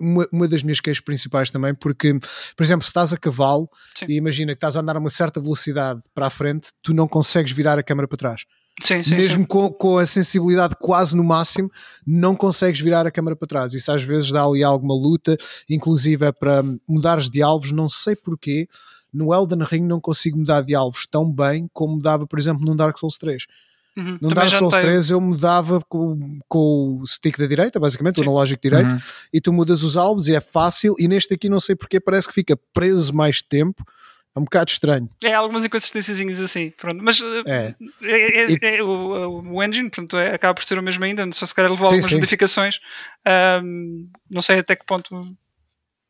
uma, 0.00 0.26
uma, 0.30 0.48
das 0.48 0.62
minhas 0.62 0.80
queixas 0.80 1.02
principais 1.02 1.50
também, 1.50 1.74
porque, 1.74 2.12
por 2.56 2.62
exemplo, 2.62 2.82
se 2.82 2.90
estás 2.90 3.12
a 3.12 3.16
cavalo 3.16 3.68
sim. 3.96 4.06
e 4.08 4.16
imagina 4.16 4.52
que 4.52 4.58
estás 4.58 4.76
a 4.76 4.80
andar 4.80 4.96
a 4.96 4.98
uma 4.98 5.10
certa 5.10 5.40
velocidade 5.40 6.00
para 6.14 6.26
a 6.26 6.30
frente, 6.30 6.70
tu 6.82 6.92
não 6.92 7.08
consegues 7.08 7.52
virar 7.52 7.78
a 7.78 7.82
câmera 7.82 8.06
para 8.06 8.18
trás. 8.18 8.42
Sim, 8.80 9.02
sim, 9.02 9.16
Mesmo. 9.16 9.46
Com, 9.46 9.70
com 9.70 9.98
a 9.98 10.06
sensibilidade 10.06 10.74
quase 10.80 11.16
no 11.16 11.22
máximo, 11.22 11.70
não 12.06 12.34
consegues 12.34 12.80
virar 12.80 13.06
a 13.06 13.10
câmera 13.10 13.36
para 13.36 13.48
trás. 13.48 13.74
Isso 13.74 13.92
às 13.92 14.02
vezes 14.02 14.32
dá 14.32 14.44
ali 14.44 14.62
alguma 14.62 14.94
luta, 14.94 15.36
inclusive 15.68 16.26
é 16.26 16.32
para 16.32 16.62
mudares 16.88 17.28
de 17.28 17.42
alvos, 17.42 17.70
não 17.70 17.88
sei 17.88 18.16
porquê 18.16 18.68
no 19.12 19.34
Elden 19.34 19.62
Ring 19.64 19.86
não 19.86 20.00
consigo 20.00 20.38
mudar 20.38 20.62
de 20.62 20.74
alvos 20.74 21.06
tão 21.06 21.30
bem 21.30 21.68
como 21.72 21.96
mudava, 21.96 22.26
por 22.26 22.38
exemplo, 22.38 22.64
no 22.64 22.74
Dark 22.74 22.96
Souls 22.96 23.18
3. 23.18 23.46
Uhum, 23.96 24.18
no 24.22 24.32
Dark 24.32 24.54
Souls 24.54 24.74
3 24.74 25.10
eu 25.10 25.20
mudava 25.20 25.80
com, 25.86 26.38
com 26.48 26.98
o 27.00 27.06
stick 27.06 27.38
da 27.38 27.46
direita, 27.46 27.78
basicamente, 27.78 28.16
Sim. 28.16 28.22
o 28.22 28.24
analógico 28.24 28.62
direito, 28.62 28.92
uhum. 28.92 29.00
e 29.32 29.40
tu 29.40 29.52
mudas 29.52 29.82
os 29.82 29.96
alvos 29.96 30.28
e 30.28 30.34
é 30.34 30.40
fácil, 30.40 30.94
e 30.98 31.06
neste 31.06 31.34
aqui 31.34 31.48
não 31.48 31.60
sei 31.60 31.76
porque 31.76 32.00
parece 32.00 32.26
que 32.26 32.34
fica 32.34 32.56
preso 32.72 33.14
mais 33.14 33.42
tempo. 33.42 33.84
É 34.34 34.40
um 34.40 34.44
bocado 34.44 34.70
estranho. 34.70 35.10
É, 35.22 35.34
algumas 35.34 35.62
inconsistências 35.62 36.40
assim, 36.40 36.70
pronto. 36.70 37.04
Mas 37.04 37.20
eh, 37.20 37.42
é. 37.44 37.74
É, 38.02 38.40
é, 38.40 38.50
e... 38.50 38.58
é 38.62 38.82
o, 38.82 39.42
o, 39.42 39.62
engine, 39.62 39.90
é, 40.14 40.34
acaba 40.34 40.54
por 40.54 40.64
ser 40.64 40.78
o 40.78 40.82
mesmo 40.82 41.04
ainda, 41.04 41.30
só 41.32 41.44
se 41.44 41.54
calhar 41.54 41.70
levou 41.70 41.86
sim, 41.86 41.96
algumas 41.96 42.08
sim. 42.08 42.16
modificações. 42.16 42.80
Um, 43.62 44.08
não 44.30 44.40
sei 44.40 44.60
até 44.60 44.74
que 44.74 44.86
ponto. 44.86 45.14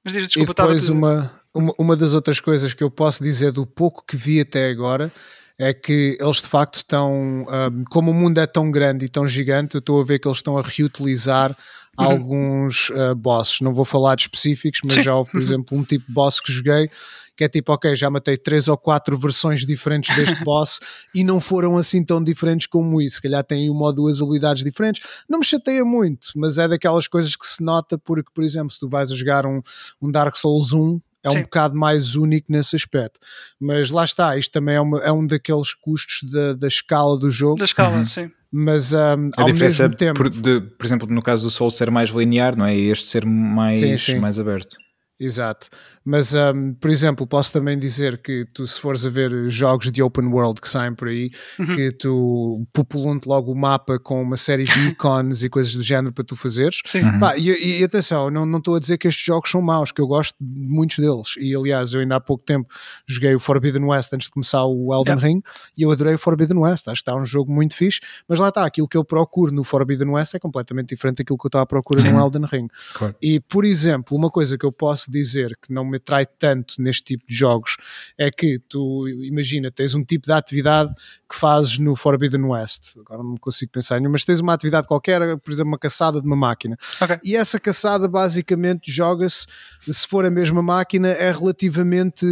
Mas 0.05 0.15
diz, 0.15 0.29
desculpa, 0.29 0.53
e 0.53 0.55
depois 0.55 0.89
uma, 0.89 1.42
uma, 1.55 1.73
uma 1.79 1.97
das 1.97 2.15
outras 2.15 2.41
coisas 2.41 2.75
que 2.75 2.83
eu 2.83 2.91
posso 2.91 3.23
dizer 3.23 3.53
do 3.53 3.67
pouco 3.67 4.05
que 4.07 4.17
vi 4.17 4.41
até 4.41 4.71
agora 4.71 5.13
é 5.59 5.73
que 5.73 6.17
eles 6.21 6.37
de 6.37 6.49
facto 6.49 6.77
estão, 6.77 7.13
um, 7.13 7.85
como 7.91 8.11
o 8.11 8.15
mundo 8.15 8.39
é 8.39 8.47
tão 8.47 8.71
grande 8.71 9.05
e 9.05 9.09
tão 9.09 9.27
gigante, 9.27 9.75
eu 9.75 9.79
estou 9.81 10.01
a 10.01 10.05
ver 10.05 10.19
que 10.19 10.27
eles 10.27 10.39
estão 10.39 10.59
a 10.59 10.63
reutilizar 10.63 11.51
uhum. 11.99 12.05
alguns 12.05 12.91
uh, 12.91 13.15
bosses. 13.15 13.61
Não 13.61 13.73
vou 13.73 13.85
falar 13.85 14.17
de 14.17 14.23
específicos, 14.23 14.81
mas 14.85 15.05
já 15.05 15.15
houve, 15.15 15.31
por 15.31 15.41
exemplo, 15.41 15.79
um 15.79 15.85
tipo 15.85 16.07
de 16.07 16.13
boss 16.13 16.41
que 16.41 16.51
joguei 16.51 16.91
que 17.37 17.45
é 17.45 17.49
tipo, 17.49 17.73
ok, 17.73 17.97
já 17.97 18.11
matei 18.11 18.37
três 18.37 18.69
ou 18.69 18.77
quatro 18.77 19.17
versões 19.17 19.65
diferentes 19.65 20.15
deste 20.15 20.37
boss 20.45 20.81
e 21.15 21.25
não 21.25 21.41
foram 21.41 21.77
assim 21.77 22.05
tão 22.05 22.23
diferentes 22.23 22.67
como 22.67 23.01
isso. 23.01 23.17
Se 23.17 23.23
calhar 23.23 23.43
têm 23.43 23.71
uma 23.71 23.87
ou 23.87 23.93
duas 23.93 24.21
habilidades 24.21 24.63
diferentes. 24.63 25.25
Não 25.29 25.39
me 25.39 25.45
chateia 25.45 25.85
muito, 25.85 26.29
mas 26.37 26.59
é 26.59 26.69
daquelas 26.69 27.09
coisas 27.09 27.35
que 27.35 27.47
se 27.47 27.63
nota 27.63 27.99
porque, 27.99 28.31
por 28.35 28.45
exemplo, 28.45 28.71
se 28.71 28.79
tu 28.79 28.89
vais 28.89 29.11
a 29.11 29.15
jogar 29.15 29.47
um, 29.47 29.61
um 30.01 30.11
Dark 30.11 30.37
Souls 30.37 30.73
1 30.73 31.01
é 31.25 31.31
Sim. 31.31 31.39
um 31.39 31.43
bocado 31.43 31.77
mais 31.77 32.17
único 32.17 32.51
nesse 32.51 32.75
aspecto. 32.75 33.21
Mas 33.61 33.91
lá 33.91 34.05
está, 34.05 34.37
isto 34.37 34.53
também 34.53 34.75
é, 34.75 34.81
uma, 34.81 34.99
é 34.99 35.13
um 35.13 35.27
daqueles 35.27 35.73
custos 35.75 36.29
da, 36.31 36.55
da 36.55 36.67
escala 36.67 37.19
do 37.19 37.31
jogo. 37.31 37.59
Da 37.59 37.65
escala, 37.65 37.99
uhum. 37.99 38.07
sim. 38.07 38.31
Mas 38.51 38.93
um, 38.93 38.99
a 38.99 39.43
ao 39.43 39.51
diferença 39.51 39.85
mesmo 39.85 39.97
tempo. 39.97 40.19
Por, 40.19 40.29
de, 40.29 40.61
por 40.61 40.85
exemplo, 40.85 41.09
no 41.09 41.23
caso 41.23 41.45
do 41.45 41.51
Soul 41.51 41.71
ser 41.71 41.91
mais 41.91 42.11
linear, 42.11 42.57
não 42.57 42.67
é? 42.67 42.77
E 42.77 42.91
este 42.91 43.07
ser 43.07 43.25
mais, 43.25 43.81
sim, 43.81 43.97
sim. 43.97 44.19
mais 44.19 44.39
aberto. 44.39 44.77
Exato. 45.19 45.69
Mas, 46.05 46.35
um, 46.35 46.75
por 46.75 46.91
exemplo, 46.91 47.27
posso 47.27 47.53
também 47.53 47.79
dizer 47.79 48.19
que 48.19 48.45
tu, 48.53 48.67
se 48.67 48.81
fores 48.81 49.07
a 49.07 49.11
ver 49.11 49.49
jogos 49.49 49.91
de 49.91 50.03
open 50.03 50.27
world 50.27 50.61
que 50.61 50.69
saem 50.69 50.95
por 50.95 51.09
aí, 51.09 51.31
uhum. 51.59 51.67
que 51.67 51.93
tu 51.93 52.67
populam-te 52.73 53.29
logo 53.29 53.53
o 53.53 53.55
mapa 53.57 53.99
com 53.99 54.21
uma 54.21 54.37
série 54.37 54.65
de 54.65 54.73
icons 54.91 55.43
e 55.43 55.49
coisas 55.49 55.75
do 55.75 55.83
género 55.83 56.13
para 56.13 56.25
tu 56.25 56.35
fazeres. 56.35 56.81
Sim. 56.85 57.03
Uhum. 57.03 57.19
Bah, 57.21 57.37
e, 57.37 57.81
e, 57.81 57.85
atenção, 57.85 58.31
não 58.31 58.59
estou 58.59 58.75
a 58.75 58.81
dizer 58.81 58.99
que 58.99 59.07
estes 59.07 59.25
jogos 59.25 59.51
são 59.51 59.63
maus, 59.63 59.93
que 59.93 60.01
eu 60.01 60.07
gosto 60.07 60.35
de 60.41 60.69
muitos 60.69 60.99
deles. 60.99 61.35
E 61.39 61.55
aliás, 61.55 61.93
eu 61.93 62.01
ainda 62.01 62.17
há 62.17 62.21
pouco 62.21 62.45
tempo 62.45 62.69
joguei 63.07 63.35
o 63.35 63.41
Forbidden 63.41 63.85
West 63.85 64.13
antes 64.13 64.27
de 64.27 64.33
começar 64.33 64.65
o 64.65 64.93
Elden 64.93 65.15
yeah. 65.15 65.27
Ring 65.27 65.43
e 65.77 65.83
eu 65.83 65.91
adorei 65.91 66.15
o 66.15 66.19
Forbidden 66.19 66.59
West. 66.59 66.89
Acho 66.89 67.03
que 67.03 67.11
está 67.11 67.17
um 67.17 67.25
jogo 67.25 67.53
muito 67.53 67.77
fixe, 67.77 68.01
mas 68.29 68.41
lá 68.41 68.49
está, 68.49 68.65
aquilo 68.65 68.89
que 68.89 68.97
eu 68.97 69.05
procuro 69.05 69.53
no 69.53 69.63
Forbidden 69.63 70.09
West 70.09 70.35
é 70.35 70.39
completamente 70.39 70.89
diferente 70.89 71.19
daquilo 71.19 71.39
que 71.39 71.47
eu 71.47 71.49
estava 71.49 71.63
à 71.63 71.67
procura 71.67 72.03
no 72.03 72.19
Elden 72.19 72.45
Ring. 72.51 72.69
Claro. 72.95 73.15
E, 73.23 73.41
por 73.41 73.65
exemplo, 73.65 74.17
uma 74.17 74.31
coisa 74.31 74.59
que 74.59 74.67
eu 74.67 74.73
posso 74.73 75.11
dizer 75.11 75.57
que 75.61 75.73
não 75.73 75.85
me 75.85 75.92
atrai 75.97 76.27
tanto 76.27 76.81
neste 76.81 77.05
tipo 77.05 77.25
de 77.27 77.35
jogos 77.35 77.77
é 78.19 78.31
que 78.31 78.59
tu, 78.69 79.09
imagina, 79.09 79.71
tens 79.71 79.95
um 79.95 80.05
tipo 80.05 80.27
de 80.27 80.33
atividade 80.33 80.93
que 81.29 81.37
fazes 81.37 81.79
no 81.79 81.97
Forbidden 81.97 82.45
West, 82.45 82.97
agora 82.99 83.23
não 83.23 83.37
consigo 83.37 83.73
pensar 83.73 83.97
em 83.97 84.01
nenhuma, 84.01 84.13
mas 84.13 84.25
tens 84.25 84.41
uma 84.41 84.53
atividade 84.53 84.87
qualquer, 84.87 85.39
por 85.39 85.53
exemplo, 85.53 85.73
uma 85.73 85.79
caçada 85.79 86.21
de 86.21 86.27
uma 86.27 86.37
máquina. 86.37 86.77
Okay. 87.01 87.19
E 87.25 87.37
essa 87.37 87.59
caçada 87.59 88.09
basicamente 88.09 88.91
joga-se, 88.91 89.47
se 89.89 90.07
for 90.07 90.25
a 90.25 90.31
mesma 90.31 90.63
máquina, 90.63 91.09
é 91.09 91.33
relativamente 91.33 92.27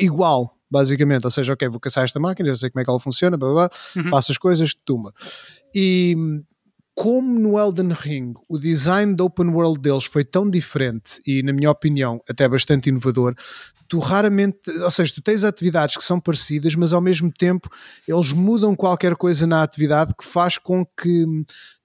igual 0.00 0.56
basicamente. 0.70 1.24
Ou 1.24 1.30
seja, 1.30 1.52
ok, 1.52 1.68
vou 1.68 1.80
caçar 1.80 2.04
esta 2.04 2.20
máquina, 2.20 2.48
já 2.50 2.54
sei 2.54 2.70
como 2.70 2.80
é 2.80 2.84
que 2.84 2.90
ela 2.90 3.00
funciona, 3.00 3.36
blá, 3.36 3.50
blá, 3.50 3.70
uhum. 3.96 4.08
faço 4.08 4.30
as 4.30 4.38
coisas, 4.38 4.72
toma. 4.72 5.12
E 5.74 6.14
como 7.00 7.38
no 7.38 7.58
Elden 7.58 7.94
Ring 7.94 8.34
o 8.46 8.58
design 8.58 9.16
da 9.16 9.24
open 9.24 9.48
world 9.48 9.80
deles 9.80 10.04
foi 10.04 10.22
tão 10.22 10.50
diferente 10.50 11.18
e, 11.26 11.42
na 11.42 11.50
minha 11.50 11.70
opinião, 11.70 12.20
até 12.28 12.46
bastante 12.46 12.90
inovador, 12.90 13.34
tu 13.88 13.98
raramente, 13.98 14.58
ou 14.82 14.90
seja, 14.90 15.14
tu 15.14 15.22
tens 15.22 15.42
atividades 15.42 15.96
que 15.96 16.04
são 16.04 16.20
parecidas, 16.20 16.74
mas 16.74 16.92
ao 16.92 17.00
mesmo 17.00 17.32
tempo 17.32 17.70
eles 18.06 18.32
mudam 18.32 18.76
qualquer 18.76 19.16
coisa 19.16 19.46
na 19.46 19.62
atividade 19.62 20.12
que 20.14 20.26
faz 20.26 20.58
com 20.58 20.84
que 20.84 21.24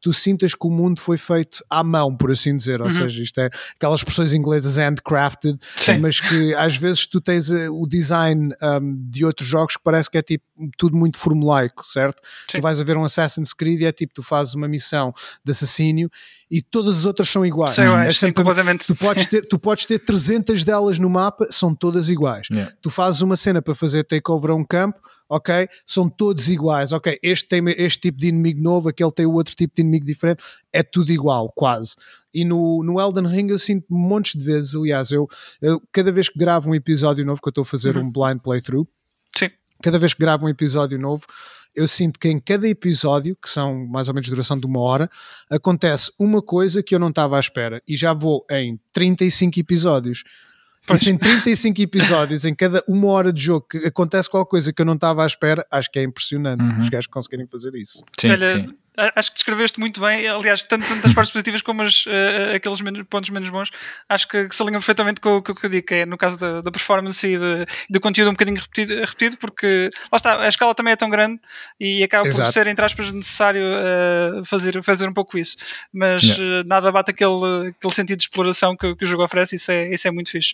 tu 0.05 0.13
sintas 0.13 0.53
que 0.53 0.67
o 0.67 0.69
mundo 0.69 0.99
foi 0.99 1.17
feito 1.17 1.65
à 1.67 1.83
mão, 1.83 2.15
por 2.15 2.29
assim 2.29 2.55
dizer. 2.55 2.79
Ou 2.79 2.85
uhum. 2.85 2.93
seja, 2.93 3.23
isto 3.23 3.39
é 3.39 3.49
aquelas 3.75 4.01
expressões 4.01 4.35
inglesas 4.35 4.77
handcrafted, 4.77 5.57
Sim. 5.77 5.97
mas 5.97 6.19
que 6.19 6.53
às 6.53 6.77
vezes 6.77 7.07
tu 7.07 7.19
tens 7.19 7.49
uh, 7.49 7.73
o 7.73 7.87
design 7.87 8.53
um, 8.61 9.09
de 9.09 9.25
outros 9.25 9.47
jogos 9.47 9.77
que 9.77 9.83
parece 9.83 10.11
que 10.11 10.19
é 10.19 10.21
tipo 10.21 10.45
tudo 10.77 10.95
muito 10.95 11.17
formulaico, 11.17 11.83
certo? 11.83 12.21
Sim. 12.23 12.59
Tu 12.59 12.61
vais 12.61 12.79
a 12.79 12.83
ver 12.83 12.95
um 12.97 13.03
Assassin's 13.03 13.51
Creed 13.51 13.81
e 13.81 13.85
é 13.85 13.91
tipo, 13.91 14.13
tu 14.13 14.21
fazes 14.21 14.53
uma 14.53 14.67
missão 14.67 15.11
de 15.43 15.51
assassínio 15.51 16.07
e 16.49 16.61
todas 16.61 16.99
as 16.99 17.05
outras 17.05 17.29
são 17.29 17.45
iguais. 17.45 17.75
Sim, 17.75 17.81
é 17.83 18.13
sempre, 18.13 18.43
completamente. 18.43 18.85
Tu 18.85 18.95
podes, 18.95 19.25
ter, 19.25 19.41
tu 19.47 19.57
podes 19.57 19.85
ter 19.85 19.99
300 19.99 20.63
delas 20.63 20.99
no 20.99 21.09
mapa, 21.09 21.47
são 21.49 21.73
todas 21.73 22.09
iguais. 22.09 22.47
Yeah. 22.51 22.73
Tu 22.81 22.89
fazes 22.89 23.21
uma 23.21 23.35
cena 23.35 23.61
para 23.61 23.73
fazer 23.73 24.03
takeover 24.03 24.51
a 24.51 24.55
um 24.55 24.63
campo, 24.63 24.99
ok? 25.27 25.67
São 25.85 26.07
todos 26.07 26.49
iguais, 26.49 26.91
ok? 26.91 27.17
Este 27.21 27.47
tem 27.47 27.63
este 27.77 28.01
tipo 28.01 28.19
de 28.19 28.27
inimigo 28.27 28.61
novo, 28.61 28.89
aquele 28.89 29.11
tem 29.11 29.25
outro 29.25 29.55
tipo 29.55 29.75
de 29.75 29.81
inimigo 29.81 30.05
diferente, 30.05 30.43
é 30.71 30.83
tudo 30.83 31.11
igual, 31.11 31.51
quase. 31.55 31.95
E 32.33 32.45
no, 32.45 32.83
no 32.83 32.99
Elden 32.99 33.27
Ring 33.27 33.49
eu 33.49 33.59
sinto 33.59 33.85
montes 33.89 34.37
de 34.37 34.45
vezes, 34.45 34.75
aliás, 34.75 35.11
eu, 35.11 35.27
eu 35.61 35.81
cada 35.91 36.11
vez 36.11 36.29
que 36.29 36.37
gravo 36.37 36.69
um 36.69 36.75
episódio 36.75 37.25
novo, 37.25 37.41
que 37.41 37.47
eu 37.47 37.51
estou 37.51 37.63
a 37.63 37.65
fazer 37.65 37.97
uhum. 37.97 38.03
um 38.03 38.11
blind 38.11 38.39
playthrough, 38.39 38.87
Sim. 39.35 39.49
cada 39.81 39.97
vez 39.97 40.13
que 40.13 40.19
gravo 40.19 40.45
um 40.45 40.49
episódio 40.49 40.99
novo, 40.99 41.25
eu 41.75 41.87
sinto 41.87 42.19
que 42.19 42.29
em 42.29 42.39
cada 42.39 42.67
episódio, 42.67 43.35
que 43.35 43.49
são 43.49 43.85
mais 43.87 44.07
ou 44.07 44.13
menos 44.13 44.29
duração 44.29 44.59
de 44.59 44.65
uma 44.65 44.79
hora, 44.79 45.09
acontece 45.49 46.11
uma 46.19 46.41
coisa 46.41 46.81
que 46.81 46.95
eu 46.95 46.99
não 46.99 47.09
estava 47.09 47.37
à 47.37 47.39
espera. 47.39 47.81
E 47.87 47.95
já 47.95 48.13
vou 48.13 48.45
em 48.49 48.79
35 48.93 49.59
episódios. 49.59 50.23
Pois. 50.87 51.01
E 51.01 51.05
se 51.05 51.09
em 51.09 51.17
35 51.17 51.81
episódios, 51.81 52.45
em 52.45 52.53
cada 52.53 52.83
uma 52.87 53.07
hora 53.07 53.33
de 53.33 53.43
jogo, 53.43 53.67
que 53.69 53.77
acontece 53.79 54.29
qualquer 54.29 54.49
coisa 54.49 54.71
que 54.71 54.81
eu 54.81 54.85
não 54.85 54.93
estava 54.93 55.23
à 55.23 55.25
espera, 55.25 55.65
acho 55.71 55.91
que 55.91 55.99
é 55.99 56.03
impressionante 56.03 56.61
uhum. 56.61 56.79
os 56.79 56.89
gajos 56.89 57.07
conseguirem 57.07 57.47
fazer 57.47 57.73
isso. 57.75 58.03
Sim, 58.19 58.29
Olha, 58.31 58.59
sim 58.59 58.84
acho 59.15 59.31
que 59.31 59.35
descreveste 59.35 59.79
muito 59.79 59.99
bem, 59.99 60.27
aliás, 60.27 60.63
tanto, 60.63 60.87
tanto 60.87 61.05
as 61.05 61.13
partes 61.13 61.31
positivas 61.31 61.61
como 61.61 61.81
as, 61.81 62.05
uh, 62.05 62.55
aqueles 62.55 62.81
menos, 62.81 63.01
pontos 63.09 63.29
menos 63.29 63.49
bons, 63.49 63.71
acho 64.07 64.27
que, 64.27 64.47
que 64.47 64.55
se 64.55 64.61
alinham 64.61 64.79
perfeitamente 64.79 65.19
com, 65.19 65.41
com 65.41 65.51
o 65.51 65.55
que 65.55 65.65
eu 65.65 65.69
digo, 65.69 65.85
que 65.85 65.95
é 65.95 66.05
no 66.05 66.17
caso 66.17 66.37
da, 66.37 66.61
da 66.61 66.71
performance 66.71 67.27
e 67.27 67.37
de, 67.37 67.65
do 67.89 67.99
conteúdo 67.99 68.29
um 68.29 68.33
bocadinho 68.33 68.57
repetido, 68.57 68.99
repetido, 69.01 69.37
porque 69.37 69.89
lá 70.11 70.15
está, 70.15 70.41
a 70.41 70.47
escala 70.47 70.73
também 70.73 70.93
é 70.93 70.95
tão 70.95 71.09
grande 71.09 71.39
e 71.79 72.03
acaba 72.03 72.27
Exato. 72.27 72.47
por 72.47 72.53
ser, 72.53 72.67
entre 72.67 72.85
aspas, 72.85 73.11
necessário 73.11 73.63
uh, 73.63 74.45
fazer, 74.45 74.81
fazer 74.83 75.09
um 75.09 75.13
pouco 75.13 75.37
isso. 75.37 75.57
Mas 75.93 76.23
yeah. 76.23 76.61
uh, 76.61 76.67
nada 76.67 76.91
bate 76.91 77.11
aquele, 77.11 77.69
aquele 77.69 77.93
sentido 77.93 78.17
de 78.17 78.23
exploração 78.23 78.75
que, 78.75 78.95
que 78.95 79.03
o 79.03 79.07
jogo 79.07 79.23
oferece, 79.23 79.55
isso 79.55 79.71
é, 79.71 79.93
isso 79.93 80.07
é 80.07 80.11
muito 80.11 80.31
fixe. 80.31 80.53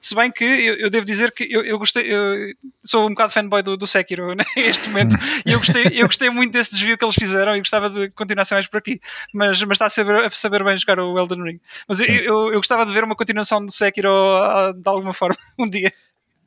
se 0.00 0.14
bem 0.14 0.30
que 0.30 0.44
eu, 0.44 0.76
eu, 0.76 0.90
devo 0.90 1.06
dizer 1.06 1.32
que 1.32 1.46
eu, 1.50 1.64
eu 1.64 1.78
gostei, 1.78 2.12
eu 2.12 2.52
sou 2.84 3.06
um 3.06 3.10
bocado 3.10 3.32
fanboy 3.32 3.62
do, 3.62 3.76
do 3.76 3.86
Sekiro 3.86 4.34
neste 4.56 4.88
momento, 4.88 5.16
e 5.46 5.52
eu 5.52 5.58
gostei, 5.58 5.84
eu 5.92 6.06
gostei 6.06 6.30
muito 6.30 6.52
desse 6.52 6.70
desvio 6.70 6.98
que 6.98 7.04
eles 7.04 7.21
fizeram 7.22 7.56
e 7.56 7.60
gostava 7.60 7.88
de 7.88 8.10
continuação 8.10 8.56
mais 8.56 8.66
por 8.66 8.78
aqui. 8.78 9.00
Mas, 9.32 9.62
mas 9.62 9.76
está 9.76 9.86
a 9.86 9.90
saber, 9.90 10.16
a 10.16 10.30
saber 10.30 10.64
bem 10.64 10.76
jogar 10.76 10.98
o 10.98 11.18
Elden 11.18 11.42
Ring. 11.42 11.60
Mas 11.88 12.00
eu, 12.00 12.06
eu, 12.06 12.52
eu, 12.52 12.56
gostava 12.56 12.84
de 12.84 12.92
ver 12.92 13.04
uma 13.04 13.16
continuação 13.16 13.64
de 13.64 13.74
Sekiro 13.74 14.10
de 14.74 14.88
alguma 14.88 15.12
forma 15.12 15.36
um 15.58 15.68
dia. 15.68 15.92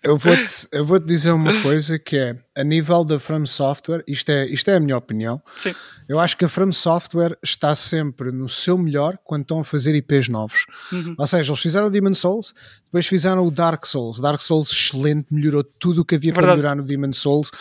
Eu 0.03 0.17
vou-te 0.17 0.67
eu 0.71 0.83
vou 0.83 0.99
-te 0.99 1.05
dizer 1.05 1.31
uma 1.31 1.61
coisa 1.61 1.97
que 1.97 2.17
é 2.17 2.35
a 2.55 2.63
nível 2.63 3.03
da 3.03 3.19
From 3.19 3.45
Software, 3.45 4.03
isto 4.07 4.29
é, 4.29 4.45
isto 4.45 4.69
é 4.69 4.75
a 4.75 4.79
minha 4.79 4.97
opinião. 4.97 5.41
Sim. 5.59 5.73
Eu 6.07 6.19
acho 6.19 6.37
que 6.37 6.45
a 6.45 6.49
From 6.49 6.71
Software 6.71 7.37
está 7.43 7.75
sempre 7.75 8.31
no 8.31 8.47
seu 8.47 8.77
melhor 8.77 9.17
quando 9.23 9.41
estão 9.41 9.59
a 9.59 9.63
fazer 9.63 9.95
IPs 9.95 10.29
novos. 10.29 10.65
Uhum. 10.91 11.15
Ou 11.17 11.27
seja, 11.27 11.51
eles 11.51 11.61
fizeram 11.61 11.87
o 11.87 11.89
Demon 11.89 12.13
Souls, 12.13 12.53
depois 12.85 13.07
fizeram 13.07 13.45
o 13.45 13.51
Dark 13.51 13.85
Souls. 13.85 14.21
Dark 14.21 14.39
Souls 14.39 14.71
excelente, 14.71 15.33
melhorou 15.33 15.63
tudo 15.63 16.01
o 16.01 16.05
que 16.05 16.15
havia 16.15 16.31
é 16.31 16.33
para 16.33 16.47
melhorar 16.47 16.75
no 16.75 16.83
Demon 16.83 17.11
Souls. 17.11 17.51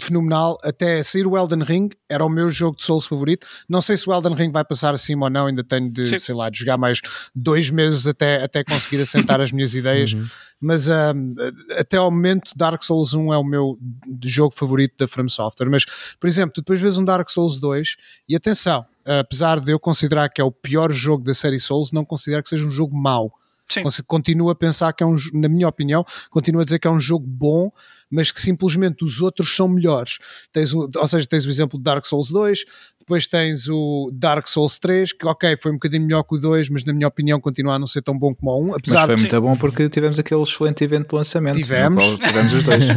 Fenomenal. 0.00 0.56
Até 0.62 1.02
sair 1.02 1.26
o 1.26 1.36
Elden 1.36 1.62
Ring, 1.62 1.90
era 2.08 2.24
o 2.24 2.28
meu 2.28 2.48
jogo 2.48 2.78
de 2.78 2.84
Souls 2.84 3.06
favorito. 3.06 3.46
Não 3.68 3.80
sei 3.82 3.96
se 3.96 4.08
o 4.08 4.14
Elden 4.14 4.34
Ring 4.34 4.50
vai 4.50 4.64
passar 4.64 4.94
acima 4.94 5.26
ou 5.26 5.30
não, 5.30 5.46
ainda 5.46 5.62
tenho 5.62 5.90
de, 5.90 6.06
Sim. 6.06 6.18
sei 6.18 6.34
lá, 6.34 6.48
de 6.48 6.58
jogar 6.58 6.78
mais 6.78 7.00
dois 7.34 7.68
meses 7.68 8.06
até, 8.06 8.42
até 8.42 8.64
conseguir 8.64 9.00
assentar 9.02 9.40
as 9.40 9.52
minhas 9.52 9.74
ideias. 9.74 10.14
Uhum. 10.22 10.26
Mas 10.64 10.88
um, 10.88 11.34
até 11.76 11.96
ao 11.96 12.08
momento, 12.08 12.52
Dark 12.56 12.84
Souls 12.84 13.14
1 13.14 13.34
é 13.34 13.36
o 13.36 13.42
meu 13.42 13.76
jogo 14.28 14.54
favorito 14.54 14.94
da 14.98 15.08
From 15.08 15.28
Software. 15.28 15.68
Mas, 15.68 15.84
por 16.18 16.26
exemplo, 16.26 16.52
tu 16.54 16.60
depois 16.60 16.80
vês 16.80 16.98
um 16.98 17.04
Dark 17.04 17.28
Souls 17.30 17.58
2 17.58 17.96
e 18.28 18.36
atenção, 18.36 18.84
apesar 19.04 19.60
de 19.60 19.72
eu 19.72 19.78
considerar 19.78 20.28
que 20.28 20.40
é 20.40 20.44
o 20.44 20.52
pior 20.52 20.92
jogo 20.92 21.24
da 21.24 21.34
série 21.34 21.60
Souls, 21.60 21.92
não 21.92 22.04
considero 22.04 22.42
que 22.42 22.48
seja 22.48 22.64
um 22.64 22.70
jogo 22.70 22.96
mau. 22.96 23.32
Sim. 23.68 23.82
Continuo 24.06 24.50
a 24.50 24.54
pensar 24.54 24.92
que 24.92 25.02
é 25.02 25.06
um, 25.06 25.16
na 25.32 25.48
minha 25.48 25.66
opinião, 25.66 26.04
continuo 26.30 26.60
a 26.60 26.64
dizer 26.64 26.78
que 26.78 26.86
é 26.86 26.90
um 26.90 27.00
jogo 27.00 27.26
bom, 27.26 27.70
mas 28.12 28.30
que 28.30 28.40
simplesmente 28.40 29.02
os 29.02 29.22
outros 29.22 29.56
são 29.56 29.66
melhores. 29.66 30.18
Tens 30.52 30.74
o, 30.74 30.88
ou 30.94 31.08
seja, 31.08 31.26
tens 31.26 31.46
o 31.46 31.50
exemplo 31.50 31.78
de 31.78 31.84
Dark 31.84 32.04
Souls 32.04 32.30
2, 32.30 32.64
depois 32.98 33.26
tens 33.26 33.68
o 33.70 34.10
Dark 34.12 34.46
Souls 34.46 34.78
3, 34.78 35.14
que 35.14 35.26
ok, 35.26 35.56
foi 35.56 35.70
um 35.72 35.74
bocadinho 35.74 36.04
melhor 36.04 36.22
que 36.22 36.34
o 36.34 36.38
2, 36.38 36.68
mas 36.68 36.84
na 36.84 36.92
minha 36.92 37.08
opinião 37.08 37.40
continua 37.40 37.74
a 37.74 37.78
não 37.78 37.86
ser 37.86 38.02
tão 38.02 38.16
bom 38.16 38.34
como 38.34 38.50
o 38.50 38.68
1. 38.70 38.74
Apesar 38.74 38.98
mas 38.98 39.06
foi 39.06 39.14
de... 39.16 39.20
muito 39.22 39.40
bom 39.40 39.56
porque 39.56 39.88
tivemos 39.88 40.18
aquele 40.18 40.42
excelente 40.42 40.84
evento 40.84 41.08
de 41.08 41.14
lançamento. 41.14 41.56
Tivemos. 41.56 42.04
Tivemos 42.18 42.52
os 42.52 42.62
dois. 42.62 42.84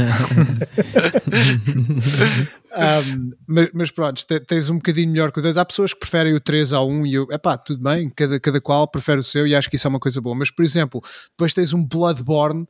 um, 2.76 3.30
mas, 3.48 3.70
mas 3.74 3.92
pronto, 3.92 4.22
tens 4.46 4.70
um 4.70 4.76
bocadinho 4.76 5.12
melhor 5.12 5.32
que 5.32 5.40
o 5.40 5.42
2. 5.42 5.58
Há 5.58 5.64
pessoas 5.64 5.94
que 5.94 6.00
preferem 6.02 6.34
o 6.34 6.42
3 6.42 6.74
ao 6.74 6.90
1 6.90 7.06
e 7.06 7.14
eu, 7.14 7.28
epá, 7.32 7.58
tudo 7.58 7.82
bem, 7.82 8.10
cada, 8.10 8.38
cada 8.40 8.60
qual 8.60 8.86
prefere 8.88 9.20
o 9.20 9.24
seu 9.24 9.48
e 9.48 9.56
acho 9.56 9.70
que 9.70 9.78
isso 9.78 9.88
é 9.88 9.90
uma 9.90 10.00
coisa 10.00 10.20
boa. 10.20 10.36
Mas, 10.36 10.52
por 10.52 10.64
exemplo, 10.64 11.02
depois 11.32 11.54
tens 11.54 11.74
um 11.74 11.86
Bloodborne 11.86 12.66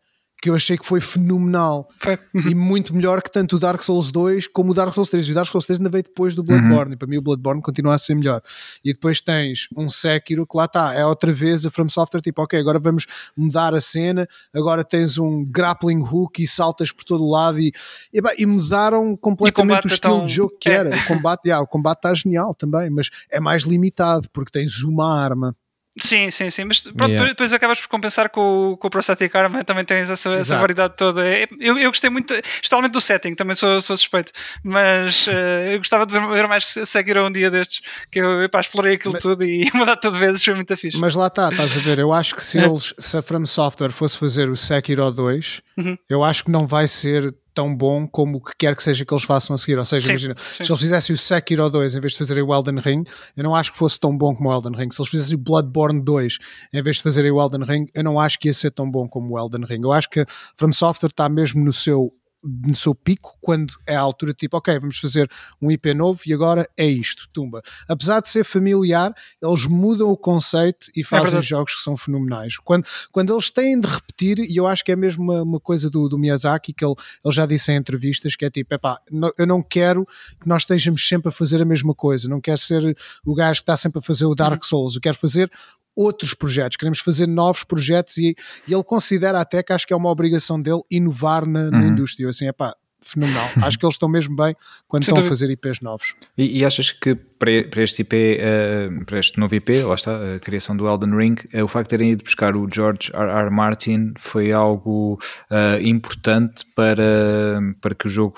que 0.45 0.49
eu 0.51 0.53
achei 0.53 0.77
que 0.77 0.85
foi 0.85 1.01
fenomenal 1.01 1.87
foi. 1.99 2.19
e 2.35 2.53
muito 2.53 2.95
melhor 2.95 3.19
que 3.19 3.31
tanto 3.31 3.55
o 3.55 3.59
Dark 3.59 3.81
Souls 3.81 4.11
2 4.11 4.45
como 4.45 4.71
o 4.71 4.73
Dark 4.75 4.93
Souls 4.93 5.09
3. 5.09 5.29
E 5.29 5.31
o 5.31 5.33
Dark 5.33 5.49
Souls 5.49 5.65
3 5.65 5.79
ainda 5.79 5.89
veio 5.89 6.03
depois 6.03 6.35
do 6.35 6.43
Bloodborne, 6.43 6.89
uhum. 6.89 6.93
e 6.93 6.95
para 6.95 7.07
mim 7.07 7.17
o 7.17 7.21
Bloodborne 7.23 7.63
continua 7.63 7.95
a 7.95 7.97
ser 7.97 8.13
melhor. 8.13 8.43
E 8.83 8.93
depois 8.93 9.19
tens 9.19 9.67
um 9.75 9.89
Sekiro 9.89 10.45
que 10.45 10.55
lá 10.55 10.65
está, 10.65 10.93
é 10.93 11.03
outra 11.03 11.33
vez 11.33 11.65
a 11.65 11.71
From 11.71 11.89
Software, 11.89 12.21
tipo, 12.21 12.43
ok, 12.43 12.59
agora 12.59 12.77
vamos 12.77 13.07
mudar 13.35 13.73
a 13.73 13.81
cena, 13.81 14.27
agora 14.53 14.83
tens 14.83 15.17
um 15.17 15.43
grappling 15.43 16.03
hook 16.03 16.39
e 16.43 16.47
saltas 16.47 16.91
por 16.91 17.03
todo 17.03 17.23
o 17.23 17.31
lado 17.31 17.59
e, 17.59 17.73
e, 18.13 18.21
e 18.37 18.45
mudaram 18.45 19.17
completamente 19.17 19.85
o 19.85 19.87
estilo 19.87 20.17
tão... 20.17 20.25
de 20.25 20.33
jogo 20.33 20.55
que 20.61 20.69
é. 20.69 20.73
era. 20.73 20.95
O 20.95 21.07
combate, 21.07 21.45
yeah, 21.47 21.63
o 21.63 21.67
combate 21.67 21.97
está 21.97 22.13
genial 22.13 22.53
também, 22.53 22.91
mas 22.91 23.09
é 23.31 23.39
mais 23.39 23.63
limitado 23.63 24.29
porque 24.31 24.51
tens 24.51 24.83
uma 24.83 25.11
arma. 25.11 25.55
Sim, 26.01 26.29
sim, 26.29 26.49
sim. 26.49 26.65
Mas 26.65 26.81
pronto, 26.81 27.09
yeah. 27.09 27.29
depois 27.29 27.53
acabas 27.53 27.79
por 27.79 27.87
compensar 27.87 28.29
com, 28.29 28.73
o, 28.73 28.77
com 28.77 28.87
o 28.87 28.89
Prosthetic 28.89 29.33
Arm, 29.33 29.61
também 29.63 29.85
tens 29.85 30.09
essa, 30.09 30.29
essa 30.33 30.57
variedade 30.57 30.95
toda. 30.97 31.25
É, 31.25 31.47
eu, 31.59 31.77
eu 31.77 31.89
gostei 31.89 32.09
muito, 32.09 32.33
especialmente 32.33 32.91
do 32.91 32.99
setting, 32.99 33.33
também 33.33 33.55
sou, 33.55 33.79
sou 33.81 33.95
suspeito, 33.95 34.33
mas 34.61 35.27
uh, 35.27 35.31
eu 35.71 35.77
gostava 35.77 36.05
de 36.05 36.13
ver, 36.13 36.27
ver 36.27 36.47
mais 36.47 36.65
Sekiro 36.65 37.25
um 37.25 37.31
dia 37.31 37.49
destes, 37.49 37.81
que 38.11 38.19
eu 38.19 38.49
pá, 38.49 38.59
explorei 38.59 38.95
aquilo 38.95 39.13
mas, 39.13 39.23
tudo 39.23 39.45
e 39.45 39.69
mudar 39.73 39.95
tudo 39.95 40.17
vezes, 40.17 40.43
foi 40.43 40.55
muito 40.55 40.75
fixe. 40.75 40.97
Mas 40.97 41.15
lá 41.15 41.27
está, 41.27 41.49
estás 41.49 41.77
a 41.77 41.79
ver, 41.79 41.99
eu 41.99 42.11
acho 42.11 42.35
que 42.35 42.43
se 42.43 42.59
é. 42.59 42.65
eles, 42.65 42.93
se 42.97 43.17
a 43.17 43.21
From 43.21 43.45
Software 43.45 43.91
fosse 43.91 44.17
fazer 44.17 44.49
o 44.49 44.55
Sekiro 44.55 45.09
2, 45.09 45.61
uhum. 45.77 45.97
eu 46.09 46.23
acho 46.25 46.43
que 46.43 46.51
não 46.51 46.67
vai 46.67 46.89
ser 46.89 47.33
tão 47.55 47.75
bom 47.75 48.05
como 48.05 48.37
o 48.37 48.41
que 48.41 48.51
quer 48.59 48.75
que 48.75 48.83
seja 48.83 49.05
que 49.05 49.13
eles 49.13 49.23
façam 49.23 49.53
a 49.53 49.57
seguir. 49.57 49.79
Ou 49.79 49.85
seja, 49.85 50.05
sim, 50.05 50.11
imagina, 50.11 50.35
sim. 50.37 50.63
se 50.63 50.71
eles 50.71 50.79
fizessem 50.81 51.13
o 51.13 51.17
Sekiro 51.17 51.69
2 51.69 51.95
em 51.95 51.99
vez 52.01 52.11
de 52.11 52.19
fazerem 52.19 52.43
o 52.43 52.53
Elden 52.53 52.79
Ring, 52.79 53.03
eu 53.35 53.43
não 53.43 53.55
acho 53.55 53.71
que 53.71 53.77
fosse 53.77 53.99
tão 53.99 54.15
bom 54.15 54.35
como 54.35 54.49
o 54.49 54.53
Elden 54.53 54.77
Ring. 54.77 54.91
Se 54.91 55.01
eles 55.01 55.09
fizessem 55.09 55.35
o 55.35 55.39
Bloodborne 55.39 56.03
2 56.03 56.37
em 56.73 56.83
vez 56.83 56.97
de 56.97 57.03
fazerem 57.03 57.31
o 57.31 57.41
Elden 57.41 57.63
Ring, 57.63 57.85
eu 57.95 58.03
não 58.03 58.19
acho 58.19 58.37
que 58.37 58.49
ia 58.49 58.53
ser 58.53 58.71
tão 58.71 58.89
bom 58.91 59.07
como 59.07 59.33
o 59.33 59.39
Elden 59.39 59.63
Ring. 59.65 59.81
Eu 59.81 59.93
acho 59.93 60.09
que 60.09 60.19
a 60.19 60.25
From 60.55 60.73
Software 60.73 61.09
está 61.09 61.29
mesmo 61.29 61.63
no 61.63 61.71
seu 61.71 62.13
no 62.45 62.75
seu 62.75 62.93
pico, 62.93 63.37
quando 63.41 63.73
é 63.87 63.95
a 63.95 63.99
altura 63.99 64.33
tipo, 64.33 64.55
ok, 64.57 64.77
vamos 64.79 64.99
fazer 64.99 65.29
um 65.61 65.71
IP 65.71 65.93
novo 65.93 66.21
e 66.25 66.33
agora 66.33 66.69
é 66.77 66.85
isto, 66.85 67.27
tumba. 67.33 67.61
Apesar 67.87 68.21
de 68.21 68.29
ser 68.29 68.43
familiar, 68.43 69.13
eles 69.41 69.65
mudam 69.65 70.09
o 70.09 70.17
conceito 70.17 70.87
e 70.95 71.01
é 71.01 71.03
fazem 71.03 71.39
é 71.39 71.41
jogos 71.41 71.75
que 71.75 71.81
são 71.81 71.97
fenomenais. 71.97 72.57
Quando, 72.57 72.85
quando 73.11 73.33
eles 73.33 73.49
têm 73.49 73.79
de 73.79 73.87
repetir, 73.87 74.39
e 74.39 74.55
eu 74.55 74.67
acho 74.67 74.83
que 74.83 74.91
é 74.91 74.95
mesmo 74.95 75.23
uma, 75.23 75.41
uma 75.41 75.59
coisa 75.59 75.89
do, 75.89 76.07
do, 76.07 76.17
Miyazaki, 76.17 76.73
que 76.73 76.85
ele, 76.85 76.95
ele 77.23 77.33
já 77.33 77.45
disse 77.45 77.71
em 77.71 77.75
entrevistas, 77.75 78.35
que 78.35 78.45
é 78.45 78.49
tipo, 78.49 78.73
epá, 78.73 78.99
eu 79.37 79.47
não 79.47 79.63
quero 79.63 80.05
que 80.39 80.47
nós 80.47 80.61
estejamos 80.61 81.07
sempre 81.07 81.29
a 81.29 81.31
fazer 81.31 81.61
a 81.61 81.65
mesma 81.65 81.95
coisa, 81.95 82.29
não 82.29 82.39
quero 82.39 82.57
ser 82.57 82.95
o 83.25 83.33
gajo 83.33 83.59
que 83.59 83.63
está 83.63 83.77
sempre 83.77 83.99
a 83.99 84.01
fazer 84.01 84.25
o 84.25 84.35
Dark 84.35 84.61
uhum. 84.61 84.67
Souls, 84.67 84.95
eu 84.95 85.01
quero 85.01 85.17
fazer 85.17 85.49
outros 85.95 86.33
projetos, 86.33 86.77
queremos 86.77 86.99
fazer 86.99 87.27
novos 87.27 87.63
projetos 87.63 88.17
e, 88.17 88.35
e, 88.67 88.73
ele 88.73 88.83
considera 88.83 89.39
até 89.39 89.63
que 89.63 89.71
acho 89.71 89.87
que 89.87 89.93
é 89.93 89.95
uma 89.95 90.09
obrigação 90.09 90.61
dele 90.61 90.81
inovar 90.89 91.45
na, 91.45 91.63
uhum. 91.63 91.71
na 91.71 91.85
indústria. 91.85 92.25
Eu 92.25 92.29
assim, 92.29 92.47
é 92.47 92.51
pá, 92.51 92.75
fenomenal. 93.05 93.47
Acho 93.61 93.77
que 93.77 93.85
eles 93.85 93.93
estão 93.93 94.09
mesmo 94.09 94.35
bem 94.35 94.55
quando 94.87 95.03
estão 95.03 95.17
a 95.17 95.23
fazer 95.23 95.49
IPs 95.49 95.81
novos. 95.81 96.15
E, 96.37 96.59
e 96.59 96.65
achas 96.65 96.91
que 96.91 97.15
para, 97.15 97.63
para 97.69 97.83
este 97.83 98.01
IP, 98.01 98.15
uh, 98.15 98.17
eh, 98.39 98.89
para 99.05 99.19
este 99.19 99.39
novo 99.39 99.53
IP, 99.53 99.83
lá 99.83 99.95
está, 99.95 100.35
a 100.35 100.39
criação 100.39 100.75
do 100.75 100.87
Elden 100.87 101.15
Ring, 101.15 101.35
uh, 101.53 101.63
o 101.63 101.67
facto 101.67 101.87
de 101.87 101.97
terem 101.97 102.11
ido 102.11 102.23
buscar 102.23 102.55
o 102.55 102.67
George 102.73 103.11
R. 103.13 103.29
R. 103.29 103.49
Martin 103.51 104.13
foi 104.17 104.51
algo 104.51 105.19
uh, 105.51 105.81
importante 105.81 106.65
para, 106.75 107.59
para 107.81 107.93
que 107.93 108.07
o 108.07 108.09
jogo 108.09 108.35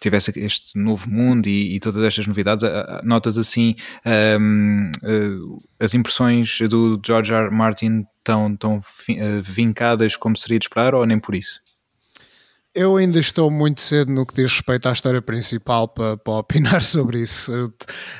tivesse 0.00 0.38
este 0.38 0.78
novo 0.78 1.08
mundo 1.08 1.46
e, 1.46 1.76
e 1.76 1.80
todas 1.80 2.02
estas 2.02 2.26
novidades. 2.26 2.64
Notas 3.02 3.38
assim 3.38 3.74
um, 4.04 4.92
ehm, 5.02 5.58
as 5.80 5.94
impressões 5.94 6.58
do 6.68 7.00
George 7.04 7.32
R. 7.32 7.46
R. 7.46 7.50
Martin 7.50 8.04
tão, 8.22 8.54
tão 8.56 8.80
vincadas 9.42 10.16
como 10.16 10.36
seria 10.36 10.58
de 10.58 10.66
esperar 10.66 10.94
ou 10.94 11.06
nem 11.06 11.18
por 11.18 11.34
isso? 11.34 11.63
Eu 12.74 12.96
ainda 12.96 13.20
estou 13.20 13.52
muito 13.52 13.80
cedo 13.80 14.10
no 14.10 14.26
que 14.26 14.34
diz 14.34 14.50
respeito 14.50 14.88
à 14.88 14.92
história 14.92 15.22
principal 15.22 15.86
para, 15.86 16.16
para 16.16 16.32
opinar 16.34 16.82
sobre 16.82 17.20
isso. 17.20 17.52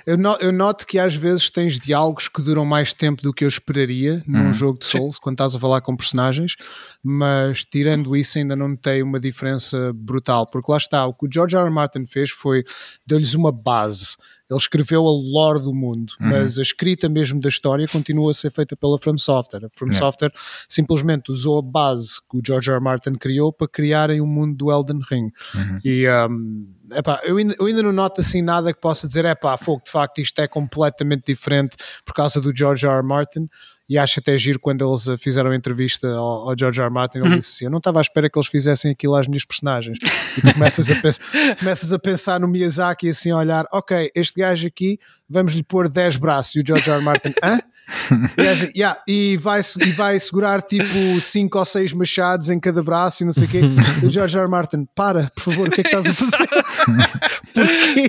Eu, 0.06 0.16
eu, 0.40 0.52
noto 0.52 0.86
que 0.86 0.96
às 0.96 1.16
vezes 1.16 1.50
tens 1.50 1.78
diálogos 1.80 2.28
que 2.28 2.40
duram 2.40 2.64
mais 2.64 2.92
tempo 2.92 3.20
do 3.20 3.32
que 3.32 3.44
eu 3.44 3.48
esperaria 3.48 4.22
num 4.24 4.46
uhum. 4.46 4.52
jogo 4.52 4.78
de 4.78 4.86
Souls, 4.86 5.18
quando 5.18 5.34
estás 5.34 5.56
a 5.56 5.58
falar 5.58 5.80
com 5.80 5.96
personagens, 5.96 6.54
mas 7.02 7.64
tirando 7.64 8.14
isso 8.14 8.38
ainda 8.38 8.54
não 8.54 8.68
notei 8.68 9.02
uma 9.02 9.18
diferença 9.18 9.92
brutal, 9.92 10.46
porque 10.46 10.70
lá 10.70 10.78
está, 10.78 11.04
o 11.04 11.12
que 11.12 11.26
o 11.26 11.30
George 11.32 11.56
R. 11.56 11.64
R. 11.64 11.70
Martin 11.70 12.06
fez 12.06 12.30
foi 12.30 12.62
deu-lhes 13.04 13.34
uma 13.34 13.50
base 13.50 14.16
ele 14.50 14.58
escreveu 14.58 15.06
a 15.06 15.10
lore 15.10 15.62
do 15.62 15.72
mundo, 15.72 16.12
uhum. 16.20 16.28
mas 16.28 16.58
a 16.58 16.62
escrita 16.62 17.08
mesmo 17.08 17.40
da 17.40 17.48
história 17.48 17.86
continua 17.88 18.30
a 18.30 18.34
ser 18.34 18.50
feita 18.50 18.76
pela 18.76 18.98
From 18.98 19.16
Software. 19.16 19.64
A 19.64 19.70
From 19.70 19.88
yeah. 19.88 19.98
Software 19.98 20.32
simplesmente 20.68 21.32
usou 21.32 21.58
a 21.58 21.62
base 21.62 22.20
que 22.30 22.38
o 22.38 22.42
George 22.44 22.70
R. 22.70 22.76
R. 22.76 22.82
Martin 22.82 23.14
criou 23.14 23.52
para 23.52 23.68
criarem 23.68 24.20
o 24.20 24.26
mundo 24.26 24.56
do 24.56 24.70
Elden 24.70 25.00
Ring. 25.10 25.30
Uhum. 25.54 25.78
E 25.84 26.06
um, 26.08 26.66
epá, 26.92 27.20
eu, 27.24 27.36
ainda, 27.36 27.54
eu 27.58 27.66
ainda 27.66 27.82
não 27.82 27.92
noto 27.92 28.20
assim 28.20 28.42
nada 28.42 28.72
que 28.72 28.80
possa 28.80 29.06
dizer, 29.06 29.24
é 29.24 29.34
pá, 29.34 29.56
fogo, 29.56 29.82
de 29.84 29.90
facto 29.90 30.20
isto 30.20 30.38
é 30.40 30.48
completamente 30.48 31.24
diferente 31.26 31.76
por 32.04 32.14
causa 32.14 32.40
do 32.40 32.54
George 32.54 32.86
R. 32.86 32.96
R. 32.96 33.02
Martin 33.02 33.48
e 33.88 33.98
acho 33.98 34.20
até 34.20 34.36
giro 34.38 34.58
quando 34.58 34.86
eles 34.86 35.20
fizeram 35.20 35.50
a 35.50 35.56
entrevista 35.56 36.08
ao, 36.08 36.48
ao 36.50 36.58
George 36.58 36.80
R. 36.80 36.86
R. 36.86 36.92
Martin, 36.92 37.18
ele 37.18 37.28
uhum. 37.28 37.38
disse 37.38 37.52
assim, 37.52 37.64
eu 37.66 37.70
não 37.70 37.78
estava 37.78 38.00
à 38.00 38.02
espera 38.02 38.30
que 38.30 38.38
eles 38.38 38.48
fizessem 38.48 38.90
aquilo 38.90 39.14
às 39.14 39.28
minhas 39.28 39.44
personagens 39.44 39.98
e 40.38 40.40
tu 40.40 40.52
começas 40.52 40.90
a, 40.90 40.96
pensar, 40.96 41.22
começas 41.58 41.92
a 41.92 41.98
pensar 41.98 42.40
no 42.40 42.48
Miyazaki 42.48 43.08
assim 43.08 43.30
a 43.30 43.36
olhar, 43.36 43.66
ok, 43.72 44.10
este 44.14 44.40
gajo 44.40 44.66
aqui 44.66 44.98
vamos 45.28 45.54
lhe 45.54 45.62
pôr 45.62 45.88
10 45.88 46.16
braços 46.16 46.54
e 46.54 46.60
o 46.60 46.64
George 46.66 46.88
R. 46.90 46.98
R. 46.98 47.04
Martin, 47.04 47.34
hã? 47.42 47.58
E, 48.36 48.48
assim, 48.48 48.70
yeah, 48.76 49.00
e, 49.06 49.36
vai, 49.36 49.60
e 49.60 49.90
vai 49.92 50.18
segurar 50.18 50.62
tipo 50.62 51.20
5 51.20 51.58
ou 51.58 51.64
6 51.64 51.92
machados 51.92 52.50
em 52.50 52.58
cada 52.58 52.82
braço 52.82 53.22
e 53.22 53.26
não 53.26 53.32
sei 53.32 53.44
o 53.44 53.50
quê. 53.50 53.60
E 54.02 54.06
o 54.06 54.10
George 54.10 54.36
R. 54.36 54.44
R. 54.44 54.50
Martin, 54.50 54.86
para, 54.94 55.30
por 55.34 55.44
favor, 55.44 55.68
o 55.68 55.70
que 55.70 55.80
é 55.80 55.84
que 55.84 55.94
estás 55.94 56.06
a 56.06 56.12
fazer? 56.14 56.48
Porquê? 57.54 58.08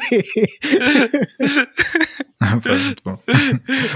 Ah, 2.41 2.55
muito 2.55 3.01
bom. 3.03 3.17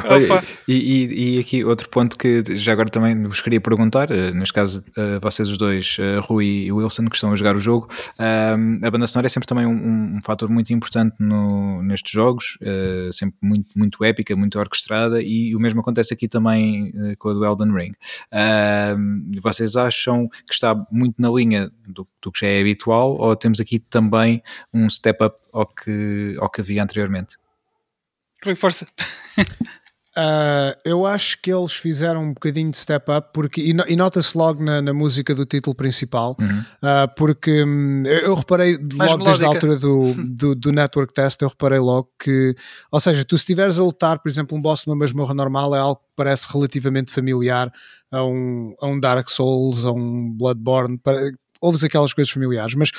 Olha, 0.06 0.44
e, 0.68 0.74
e, 0.74 1.36
e, 1.36 1.40
aqui 1.40 1.64
outro 1.64 1.90
ponto 1.90 2.18
que 2.18 2.44
já 2.56 2.72
agora 2.72 2.90
também 2.90 3.24
vos 3.24 3.42
queria 3.42 3.60
perguntar, 3.60 4.10
eh, 4.12 4.32
neste 4.32 4.54
caso 4.54 4.84
uh, 4.98 5.20
vocês 5.22 5.50
os 5.50 5.58
dois, 5.58 5.98
uh, 6.00 6.22
Rui 6.22 6.46
e 6.46 6.72
Wilson, 6.72 7.08
que 7.08 7.16
estão 7.16 7.34
a 7.34 7.36
jogar 7.36 7.56
o 7.56 7.60
jogo, 7.60 7.90
uh, 8.18 8.86
a 8.86 8.90
banda 8.90 9.08
sonora 9.08 9.28
é 9.28 9.30
sempre 9.30 9.46
também 9.46 9.66
um, 9.66 10.16
um 10.16 10.20
fator 10.24 10.50
muito 10.50 10.74
importante 10.74 11.16
no, 11.20 11.84
nestes 11.84 12.12
jogos, 12.12 12.58
sempre 13.12 13.36
muito, 13.42 13.68
muito 13.76 14.04
épica, 14.04 14.36
muito 14.36 14.58
orquestrada, 14.58 15.22
e 15.22 15.54
o 15.56 15.60
mesmo 15.60 15.69
acontece 15.78 16.14
aqui 16.14 16.28
também 16.28 16.92
com 17.18 17.30
a 17.30 17.34
do 17.34 17.46
Elden 17.46 17.74
Ring. 17.74 17.94
vocês 19.42 19.76
acham 19.76 20.28
que 20.30 20.54
está 20.54 20.76
muito 20.92 21.22
na 21.22 21.30
linha 21.30 21.72
do, 21.88 22.08
do 22.22 22.32
que 22.32 22.46
já 22.46 22.48
é 22.48 22.62
habitual, 22.62 23.18
ou 23.18 23.36
temos 23.36 23.60
aqui 23.60 23.80
também 23.80 24.42
um 24.74 24.90
step 24.90 25.24
up 25.24 25.38
ao 25.52 25.68
que, 25.68 26.36
ao 26.40 26.50
que 26.50 26.62
havia 26.62 26.84
anteriormente? 26.84 27.38
Rui, 28.44 28.56
força. 28.56 28.86
Uh, 30.20 30.76
eu 30.84 31.06
acho 31.06 31.42
que 31.42 31.50
eles 31.50 31.72
fizeram 31.72 32.24
um 32.24 32.34
bocadinho 32.34 32.70
de 32.70 32.78
step 32.78 33.10
up 33.10 33.30
porque, 33.34 33.62
e, 33.62 33.70
e 33.88 33.96
nota-se 33.96 34.38
logo 34.38 34.62
na, 34.62 34.82
na, 34.82 34.94
música 34.94 35.34
do 35.34 35.46
título 35.46 35.74
principal, 35.74 36.36
uhum. 36.38 36.60
uh, 36.60 37.16
porque 37.16 37.64
um, 37.64 38.04
eu, 38.06 38.20
eu, 38.20 38.36
reparei 38.36 38.78
Mais 38.98 39.12
logo 39.12 39.24
melódica. 39.24 39.26
desde 39.26 39.46
a 39.46 39.48
altura 39.48 39.78
do, 39.78 40.14
do, 40.36 40.56
do, 40.56 40.72
network 40.74 41.14
test, 41.14 41.42
eu 41.42 41.48
reparei 41.48 41.80
logo 41.80 42.10
que, 42.22 42.54
ou 42.92 43.00
seja, 43.00 43.24
tu 43.24 43.38
se 43.38 43.44
estiveres 43.44 43.80
a 43.80 43.84
lutar, 43.84 44.20
por 44.20 44.28
exemplo, 44.28 44.58
um 44.58 44.62
boss 44.62 44.86
numa 44.86 44.98
masmorra 44.98 45.34
normal 45.34 45.74
é 45.74 45.80
algo 45.80 45.96
que 45.96 46.08
parece 46.18 46.52
relativamente 46.52 47.12
familiar 47.12 47.72
a 48.12 48.26
um, 48.26 48.76
a 48.82 48.88
um 48.88 49.00
Dark 49.00 49.30
Souls, 49.30 49.86
a 49.86 49.92
um 49.94 50.34
Bloodborne, 50.34 50.98
para, 50.98 51.32
ouves 51.62 51.84
aquelas 51.84 52.14
coisas 52.14 52.34
familiares, 52.34 52.76
mas 52.76 52.92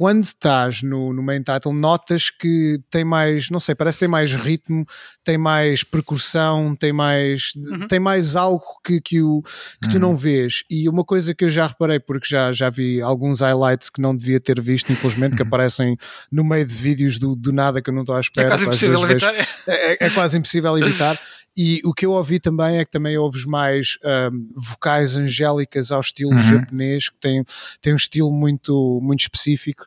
quando 0.00 0.22
estás 0.22 0.82
no, 0.82 1.12
no 1.12 1.22
main 1.22 1.42
title, 1.42 1.74
notas 1.74 2.30
que 2.30 2.80
tem 2.88 3.04
mais, 3.04 3.50
não 3.50 3.60
sei, 3.60 3.74
parece 3.74 3.98
que 3.98 4.06
tem 4.06 4.08
mais 4.08 4.32
ritmo, 4.32 4.86
tem 5.22 5.36
mais 5.36 5.84
percussão, 5.84 6.74
tem 6.74 6.90
mais, 6.90 7.52
uhum. 7.54 7.86
tem 7.86 8.00
mais 8.00 8.34
algo 8.34 8.64
que, 8.82 8.98
que, 8.98 9.20
o, 9.20 9.42
que 9.42 9.88
uhum. 9.88 9.92
tu 9.92 9.98
não 9.98 10.16
vês. 10.16 10.64
E 10.70 10.88
uma 10.88 11.04
coisa 11.04 11.34
que 11.34 11.44
eu 11.44 11.50
já 11.50 11.66
reparei, 11.66 12.00
porque 12.00 12.26
já, 12.26 12.50
já 12.50 12.70
vi 12.70 13.02
alguns 13.02 13.42
highlights 13.42 13.90
que 13.90 14.00
não 14.00 14.16
devia 14.16 14.40
ter 14.40 14.58
visto, 14.58 14.90
infelizmente, 14.90 15.36
que 15.36 15.42
aparecem 15.44 15.94
no 16.32 16.44
meio 16.44 16.64
de 16.64 16.74
vídeos 16.74 17.18
do, 17.18 17.36
do 17.36 17.52
nada 17.52 17.82
que 17.82 17.90
eu 17.90 17.94
não 17.94 18.00
estou 18.00 18.16
à 18.16 18.20
espera. 18.20 18.54
É 18.54 18.64
quase 18.64 18.64
impossível 18.64 19.04
evitar. 19.04 19.32
Vejo, 19.32 19.48
é, 19.66 19.92
é, 19.92 19.96
é 20.00 20.10
quase 20.10 20.38
impossível 20.38 20.78
evitar. 20.78 21.20
E 21.54 21.80
o 21.84 21.92
que 21.92 22.06
eu 22.06 22.12
ouvi 22.12 22.38
também 22.38 22.78
é 22.78 22.84
que 22.84 22.90
também 22.90 23.18
ouves 23.18 23.44
mais 23.44 23.98
um, 24.32 24.48
vocais 24.54 25.16
angélicas 25.16 25.92
ao 25.92 26.00
estilo 26.00 26.30
uhum. 26.30 26.38
japonês, 26.38 27.08
que 27.08 27.18
tem, 27.20 27.44
tem 27.82 27.92
um 27.92 27.96
estilo 27.96 28.32
muito, 28.32 28.98
muito 29.02 29.20
específico 29.20 29.84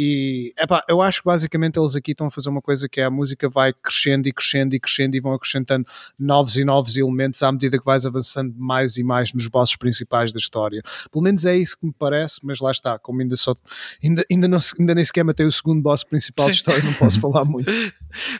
e 0.00 0.54
epá, 0.56 0.84
eu 0.88 1.02
acho 1.02 1.20
que 1.20 1.26
basicamente 1.26 1.76
eles 1.76 1.96
aqui 1.96 2.12
estão 2.12 2.28
a 2.28 2.30
fazer 2.30 2.48
uma 2.48 2.62
coisa 2.62 2.88
que 2.88 3.00
é 3.00 3.04
a 3.04 3.10
música 3.10 3.48
vai 3.48 3.72
crescendo 3.72 4.28
e 4.28 4.32
crescendo 4.32 4.76
e 4.76 4.78
crescendo 4.78 5.16
e 5.16 5.20
vão 5.20 5.32
acrescentando 5.32 5.84
novos 6.16 6.56
e 6.56 6.64
novos 6.64 6.96
elementos 6.96 7.42
à 7.42 7.50
medida 7.50 7.76
que 7.76 7.84
vais 7.84 8.06
avançando 8.06 8.54
mais 8.56 8.96
e 8.96 9.02
mais 9.02 9.32
nos 9.32 9.48
bosses 9.48 9.74
principais 9.74 10.32
da 10.32 10.38
história. 10.38 10.80
Pelo 11.10 11.24
menos 11.24 11.44
é 11.44 11.56
isso 11.56 11.76
que 11.76 11.84
me 11.84 11.92
parece, 11.92 12.38
mas 12.44 12.60
lá 12.60 12.70
está, 12.70 12.96
como 12.96 13.20
ainda 13.20 13.34
só 13.34 13.54
ainda, 14.00 14.24
ainda, 14.30 14.46
não, 14.46 14.60
ainda 14.78 14.94
nem 14.94 15.04
sequer 15.04 15.24
matei 15.24 15.44
o 15.44 15.50
segundo 15.50 15.82
boss 15.82 16.04
principal 16.04 16.46
Sim. 16.46 16.52
de 16.52 16.56
história, 16.58 16.82
não 16.84 16.92
posso 16.92 17.20
falar 17.20 17.42
muito. 17.44 17.68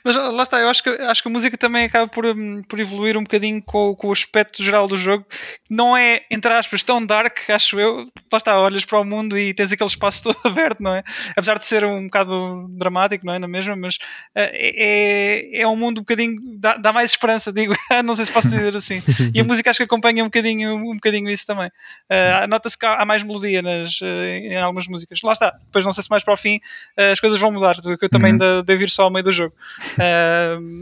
Mas 0.05 0.15
lá 0.15 0.43
está, 0.45 0.61
eu 0.61 0.69
acho 0.69 0.81
que, 0.81 0.91
acho 0.91 1.23
que 1.23 1.29
a 1.29 1.33
música 1.33 1.59
também 1.59 1.87
acaba 1.87 2.07
por, 2.07 2.25
hum, 2.25 2.63
por 2.69 2.79
evoluir 2.79 3.17
um 3.17 3.23
bocadinho 3.23 3.61
com, 3.61 3.97
com 3.97 4.07
o 4.07 4.13
aspecto 4.13 4.63
geral 4.63 4.87
do 4.87 4.97
jogo. 4.97 5.27
Não 5.69 5.97
é, 5.97 6.23
entre 6.31 6.53
aspas, 6.53 6.85
tão 6.85 7.05
dark, 7.05 7.37
acho 7.51 7.81
eu. 7.81 8.09
Lá 8.31 8.39
está, 8.39 8.61
olhas 8.61 8.85
para 8.85 9.01
o 9.01 9.05
mundo 9.05 9.37
e 9.37 9.53
tens 9.53 9.73
aquele 9.73 9.91
espaço 9.91 10.23
todo 10.25 10.39
aberto, 10.45 10.81
não 10.81 10.95
é? 10.95 11.03
Apesar 11.49 11.59
de 11.59 11.65
ser 11.67 11.85
um 11.85 12.05
bocado 12.05 12.69
dramático, 12.71 13.25
não 13.25 13.35
é? 13.35 13.39
Na 13.39 13.49
mesma, 13.49 13.75
mas 13.75 13.99
é, 14.35 15.55
é, 15.57 15.61
é 15.63 15.69
um 15.69 15.77
mundo 15.77 15.99
um 15.99 16.03
bocadinho. 16.03 16.37
dá, 16.59 16.77
dá 16.77 16.93
mais 16.93 17.11
esperança, 17.11 17.53
digo. 17.53 17.75
não 18.05 18.15
sei 18.15 18.27
se 18.27 18.33
posso 18.33 18.49
dizer 18.49 18.77
assim. 18.77 19.03
E 19.35 19.41
a 19.41 19.45
música 19.45 19.71
acho 19.71 19.79
que 19.79 19.85
acompanha 19.85 20.23
um 20.23 20.27
bocadinho, 20.27 20.75
um 20.75 20.95
bocadinho 20.95 21.31
isso 21.31 21.47
também. 21.47 21.69
Uh, 22.11 22.47
Nota-se 22.49 22.77
que 22.77 22.85
há 22.85 23.05
mais 23.05 23.23
melodia 23.23 23.63
nas, 23.63 24.01
uh, 24.01 24.05
em 24.05 24.57
algumas 24.57 24.87
músicas. 24.87 25.21
Lá 25.23 25.33
está. 25.33 25.51
Depois 25.51 25.85
não 25.85 25.93
sei 25.93 26.05
se 26.05 26.11
mais 26.11 26.23
para 26.23 26.35
o 26.35 26.37
fim 26.37 26.57
uh, 26.99 27.13
as 27.13 27.21
coisas 27.21 27.39
vão 27.41 27.51
mudar, 27.51 27.77
que 27.81 28.05
eu 28.05 28.11
também 28.11 28.33
uhum. 28.33 28.63
devo 28.65 28.83
ir 28.83 28.91
só 28.91 29.05
ao 29.05 29.11
meio 29.11 29.25
do 29.25 29.33
jogo. 29.33 29.55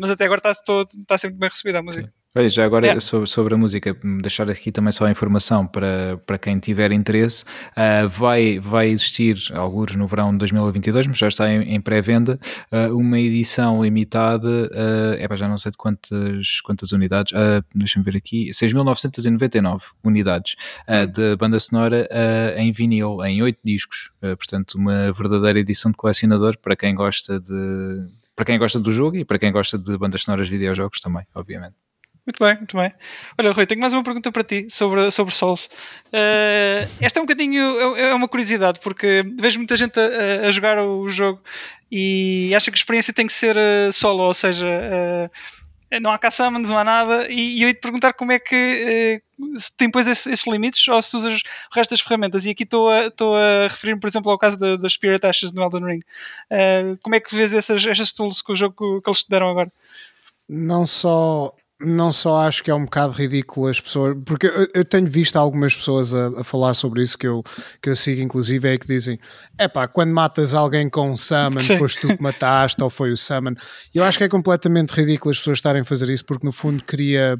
mas 0.01 0.11
até 0.11 0.25
agora 0.25 0.39
está, 0.39 0.53
está 0.53 1.19
sempre 1.19 1.39
bem 1.39 1.49
recebida 1.49 1.79
a 1.79 1.83
música. 1.83 2.07
Sim. 2.07 2.26
Olha, 2.39 2.51
já 2.51 2.67
agora 2.67 2.87
é. 2.89 3.01
sobre, 3.01 3.27
sobre, 3.27 3.55
a 3.55 3.57
música, 3.57 3.97
deixar 4.21 4.51
aqui 4.51 4.71
também 4.71 4.93
só 4.93 5.07
a 5.07 5.11
informação 5.11 5.67
para, 5.67 6.19
para 6.27 6.37
quem 6.37 6.59
tiver 6.59 6.93
interesse, 6.93 7.45
uh, 7.73 8.07
vai, 8.07 8.59
vai 8.59 8.91
existir, 8.91 9.39
alguns 9.55 9.97
no 9.97 10.07
verão 10.07 10.33
de 10.33 10.39
2022, 10.41 11.07
mas 11.07 11.17
já 11.17 11.29
está 11.29 11.51
em, 11.51 11.63
em 11.75 11.81
pré-venda, 11.81 12.39
uh, 12.71 12.95
uma 12.95 13.19
edição 13.19 13.83
limitada, 13.83 14.47
uh, 14.47 15.17
é 15.19 15.35
já 15.35 15.49
não 15.49 15.57
sei 15.57 15.71
de 15.71 15.79
quantas, 15.79 16.61
quantas 16.63 16.93
unidades, 16.93 17.33
uh, 17.33 17.65
deixa-me 17.75 18.05
ver 18.05 18.19
aqui, 18.19 18.51
6.999 18.51 19.81
unidades 20.05 20.57
uh, 20.87 21.07
de 21.07 21.37
banda 21.37 21.59
sonora 21.59 22.07
em 22.59 22.71
vinil, 22.71 23.25
em 23.25 23.43
8 23.43 23.61
discos, 23.65 24.11
portanto 24.21 24.75
uma 24.75 25.11
verdadeira 25.11 25.59
edição 25.59 25.91
de 25.91 25.97
colecionador 25.97 26.59
para 26.59 26.77
quem 26.77 26.95
gosta 26.95 27.41
de... 27.41 27.55
Para 28.35 28.45
quem 28.45 28.59
gosta 28.59 28.79
do 28.79 28.91
jogo 28.93 29.17
e 29.17 29.25
para 29.25 29.39
quem 29.39 29.51
gosta 29.51 29.79
de 29.79 29.97
bandas 29.97 30.23
sonoras 30.23 30.49
de 30.49 30.53
videojogos 30.53 31.01
também, 31.01 31.25
obviamente. 31.35 31.86
Muito 32.27 32.45
bem, 32.45 32.57
muito 32.57 32.77
bem. 32.77 32.93
Olha, 33.39 33.53
Rui, 33.53 33.67
tenho 33.67 33.81
mais 33.81 33.93
uma 33.93 34.03
pergunta 34.03 34.33
para 34.33 34.43
ti 34.43 34.67
sobre, 34.69 35.13
sobre 35.13 35.33
Souls. 35.33 35.67
Uh, 36.07 36.83
esta 37.01 37.21
é 37.21 37.23
um 37.23 37.25
bocadinho, 37.25 37.97
é, 37.97 38.09
é 38.09 38.15
uma 38.15 38.27
curiosidade, 38.27 38.81
porque 38.81 39.23
vejo 39.39 39.61
muita 39.61 39.77
gente 39.77 39.97
a, 40.01 40.49
a, 40.49 40.51
jogar 40.51 40.77
o 40.81 41.09
jogo 41.09 41.41
e 41.91 42.53
acha 42.57 42.69
que 42.73 42.75
a 42.75 42.81
experiência 42.81 43.15
tem 43.15 43.29
que 43.29 43.33
ser 43.33 43.57
uh, 43.57 43.93
solo, 43.93 44.25
ou 44.25 44.35
seja, 44.35 44.67
uh, 44.67 46.01
não 46.03 46.11
há 46.11 46.19
caçamas, 46.19 46.69
não 46.69 46.77
há 46.77 46.83
nada, 46.83 47.31
e, 47.31 47.59
e 47.59 47.63
eu 47.63 47.69
ia 47.69 47.75
te 47.75 47.81
perguntar 47.81 48.13
como 48.13 48.33
é 48.33 48.41
que 48.41 49.23
se 49.57 49.77
tem 49.77 49.87
depois 49.87 50.09
esses, 50.09 50.27
esses, 50.27 50.47
limites 50.49 50.89
ou 50.89 51.01
se 51.01 51.17
usas 51.17 51.43
o 51.71 51.77
resto 51.77 51.91
das 51.91 52.01
ferramentas. 52.01 52.45
E 52.45 52.51
aqui 52.51 52.65
estou 52.65 52.91
a, 52.91 53.07
estou 53.07 53.37
a 53.37 53.69
referir-me, 53.69 54.01
por 54.01 54.09
exemplo, 54.09 54.33
ao 54.33 54.39
caso 54.39 54.57
das 54.57 54.93
Spirit 54.95 55.25
Ashes 55.25 55.53
no 55.53 55.63
Elden 55.63 55.85
Ring. 55.85 56.03
como 57.05 57.15
é 57.15 57.21
que 57.21 57.37
vês 57.37 57.55
essas, 57.55 57.87
essas 57.87 58.13
tools 58.13 58.43
que 58.43 58.51
o 58.51 58.57
jogo 58.57 59.01
que 59.01 59.09
eles 59.09 59.23
te 59.23 59.31
deram 59.31 59.49
agora? 59.49 59.71
Não 60.49 60.85
só 60.85 61.55
não 61.81 62.11
só 62.11 62.47
acho 62.47 62.65
que 62.65 62.71
é 62.71 62.75
um 62.75 62.85
bocado 62.85 63.13
ridículo 63.13 63.69
as 63.69 63.81
pessoas, 63.81 64.17
porque 64.25 64.47
eu, 64.47 64.67
eu 64.75 64.85
tenho 64.85 65.07
visto 65.07 65.37
algumas 65.37 65.77
pessoas 65.77 66.15
a, 66.15 66.29
a, 66.41 66.45
falar 66.45 66.73
sobre 66.73 67.03
isso 67.03 67.19
que 67.19 67.27
eu, 67.27 67.43
que 67.83 67.91
eu 67.91 67.97
sigo, 67.97 68.23
inclusive, 68.23 68.69
é 68.69 68.79
que 68.79 68.87
dizem: 68.87 69.19
é 69.59 69.69
pá, 69.69 69.87
quando 69.87 70.13
matas 70.13 70.55
alguém 70.55 70.89
com 70.89 71.11
um 71.11 71.17
summon, 71.17 71.61
Sim. 71.61 71.77
foste 71.77 72.01
tu 72.01 72.17
que 72.17 72.23
mataste 72.23 72.83
ou 72.83 72.89
foi 72.89 73.13
o 73.13 73.17
summon. 73.17 73.55
Eu 73.95 74.05
acho 74.05 74.17
que 74.17 74.25
é 74.25 74.29
completamente 74.29 74.91
ridículo 74.91 75.31
as 75.31 75.39
pessoas 75.39 75.59
estarem 75.59 75.83
a 75.83 75.85
fazer 75.85 76.09
isso, 76.09 76.25
porque 76.25 76.47
no 76.47 76.53
fundo 76.53 76.83
cria 76.83 77.35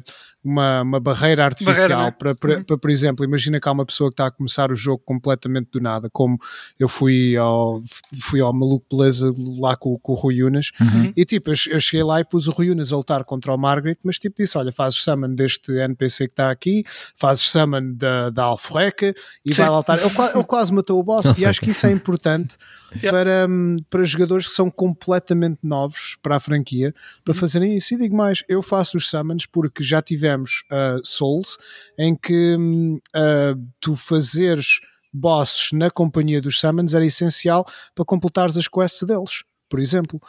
uma, 0.47 0.81
uma 0.81 0.99
barreira 0.99 1.45
artificial 1.45 1.89
barreira, 1.89 2.05
né? 2.05 2.11
para, 2.11 2.35
para, 2.35 2.57
uhum. 2.57 2.63
para, 2.63 2.77
por 2.77 2.89
exemplo, 2.89 3.25
imagina 3.25 3.59
que 3.59 3.67
há 3.67 3.71
uma 3.71 3.85
pessoa 3.85 4.09
que 4.09 4.13
está 4.13 4.27
a 4.27 4.31
começar 4.31 4.71
o 4.71 4.75
jogo 4.75 5.01
completamente 5.05 5.69
do 5.71 5.81
nada, 5.81 6.09
como 6.11 6.37
eu 6.79 6.87
fui 6.87 7.35
ao, 7.35 7.81
fui 8.21 8.39
ao 8.39 8.53
Maluco 8.53 8.85
Beleza 8.89 9.31
lá 9.59 9.75
com, 9.75 9.97
com 9.99 10.13
o 10.13 10.15
Rui 10.15 10.41
Unas, 10.43 10.71
uhum. 10.79 11.11
e 11.15 11.25
tipo, 11.25 11.49
eu, 11.49 11.55
eu, 11.69 11.79
cheguei 11.79 12.03
lá 12.03 12.21
e 12.21 12.25
pus 12.25 12.47
o 12.47 12.51
Rui 12.51 12.69
Unas 12.69 12.93
a 12.93 12.97
lutar 12.97 13.23
contra 13.25 13.53
o 13.53 13.57
Margaret, 13.57 13.97
mas 14.05 14.17
tipo 14.17 14.37
disse, 14.37 14.57
olha, 14.57 14.71
fazes 14.71 15.03
summon 15.03 15.35
deste 15.35 15.71
NPC 15.71 16.27
que 16.27 16.33
está 16.33 16.49
aqui, 16.49 16.83
fazes 17.15 17.43
summon 17.43 17.93
da, 17.93 18.29
da 18.29 18.43
Alfreca 18.43 19.13
e 19.45 19.53
Sim. 19.53 19.61
vai 19.61 19.69
lutar. 19.69 19.99
Ele, 19.99 20.13
ele, 20.35 20.43
quase 20.45 20.73
matou 20.73 20.99
o 20.99 21.03
boss 21.03 21.33
e 21.37 21.45
acho 21.45 21.59
que 21.59 21.71
isso 21.71 21.85
é 21.85 21.91
importante 21.91 22.55
para, 23.01 23.47
hum, 23.49 23.77
para 23.89 24.03
jogadores 24.03 24.47
que 24.47 24.53
são 24.53 24.69
completamente 24.69 25.59
novos 25.63 26.17
para 26.21 26.37
a 26.37 26.39
franquia, 26.39 26.93
para 27.23 27.33
uhum. 27.33 27.39
fazerem 27.39 27.75
isso. 27.75 27.93
E 27.93 27.97
digo 27.97 28.15
mais, 28.15 28.43
eu 28.47 28.61
faço 28.61 28.97
os 28.97 29.09
summons 29.09 29.45
porque 29.45 29.83
já 29.83 30.01
tivemos 30.01 30.36
tivemos 30.37 30.63
uh, 30.71 31.01
Souls, 31.03 31.57
em 31.97 32.15
que 32.15 32.55
uh, 32.55 33.71
tu 33.79 33.95
fazeres 33.95 34.79
bosses 35.11 35.71
na 35.71 35.89
companhia 35.89 36.41
dos 36.41 36.59
summons 36.59 36.93
era 36.93 37.05
essencial 37.05 37.65
para 37.95 38.05
completares 38.05 38.57
as 38.57 38.67
quests 38.67 39.07
deles, 39.07 39.43
por 39.69 39.79
exemplo. 39.79 40.19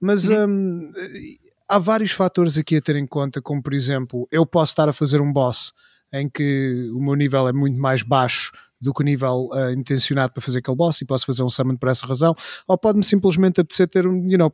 Mas 0.00 0.28
uhum. 0.28 0.44
um, 0.44 0.92
há 1.68 1.78
vários 1.78 2.12
fatores 2.12 2.56
aqui 2.56 2.76
a 2.76 2.80
ter 2.80 2.96
em 2.96 3.06
conta, 3.06 3.42
como 3.42 3.62
por 3.62 3.74
exemplo, 3.74 4.26
eu 4.30 4.46
posso 4.46 4.72
estar 4.72 4.88
a 4.88 4.92
fazer 4.92 5.20
um 5.20 5.32
boss 5.32 5.72
em 6.12 6.28
que 6.28 6.88
o 6.94 7.00
meu 7.00 7.14
nível 7.14 7.48
é 7.48 7.52
muito 7.52 7.78
mais 7.78 8.02
baixo 8.02 8.52
do 8.80 8.92
que 8.92 9.02
o 9.02 9.04
nível 9.04 9.48
uh, 9.52 9.70
intencionado 9.70 10.32
para 10.32 10.42
fazer 10.42 10.58
aquele 10.58 10.76
boss 10.76 11.00
e 11.00 11.04
posso 11.04 11.26
fazer 11.26 11.42
um 11.42 11.48
summon 11.48 11.76
por 11.76 11.88
essa 11.88 12.06
razão, 12.06 12.34
ou 12.66 12.76
pode-me 12.76 13.04
simplesmente 13.04 13.60
apetecer 13.60 13.88
ter 13.88 14.06
um, 14.06 14.28
you 14.28 14.38
know, 14.38 14.52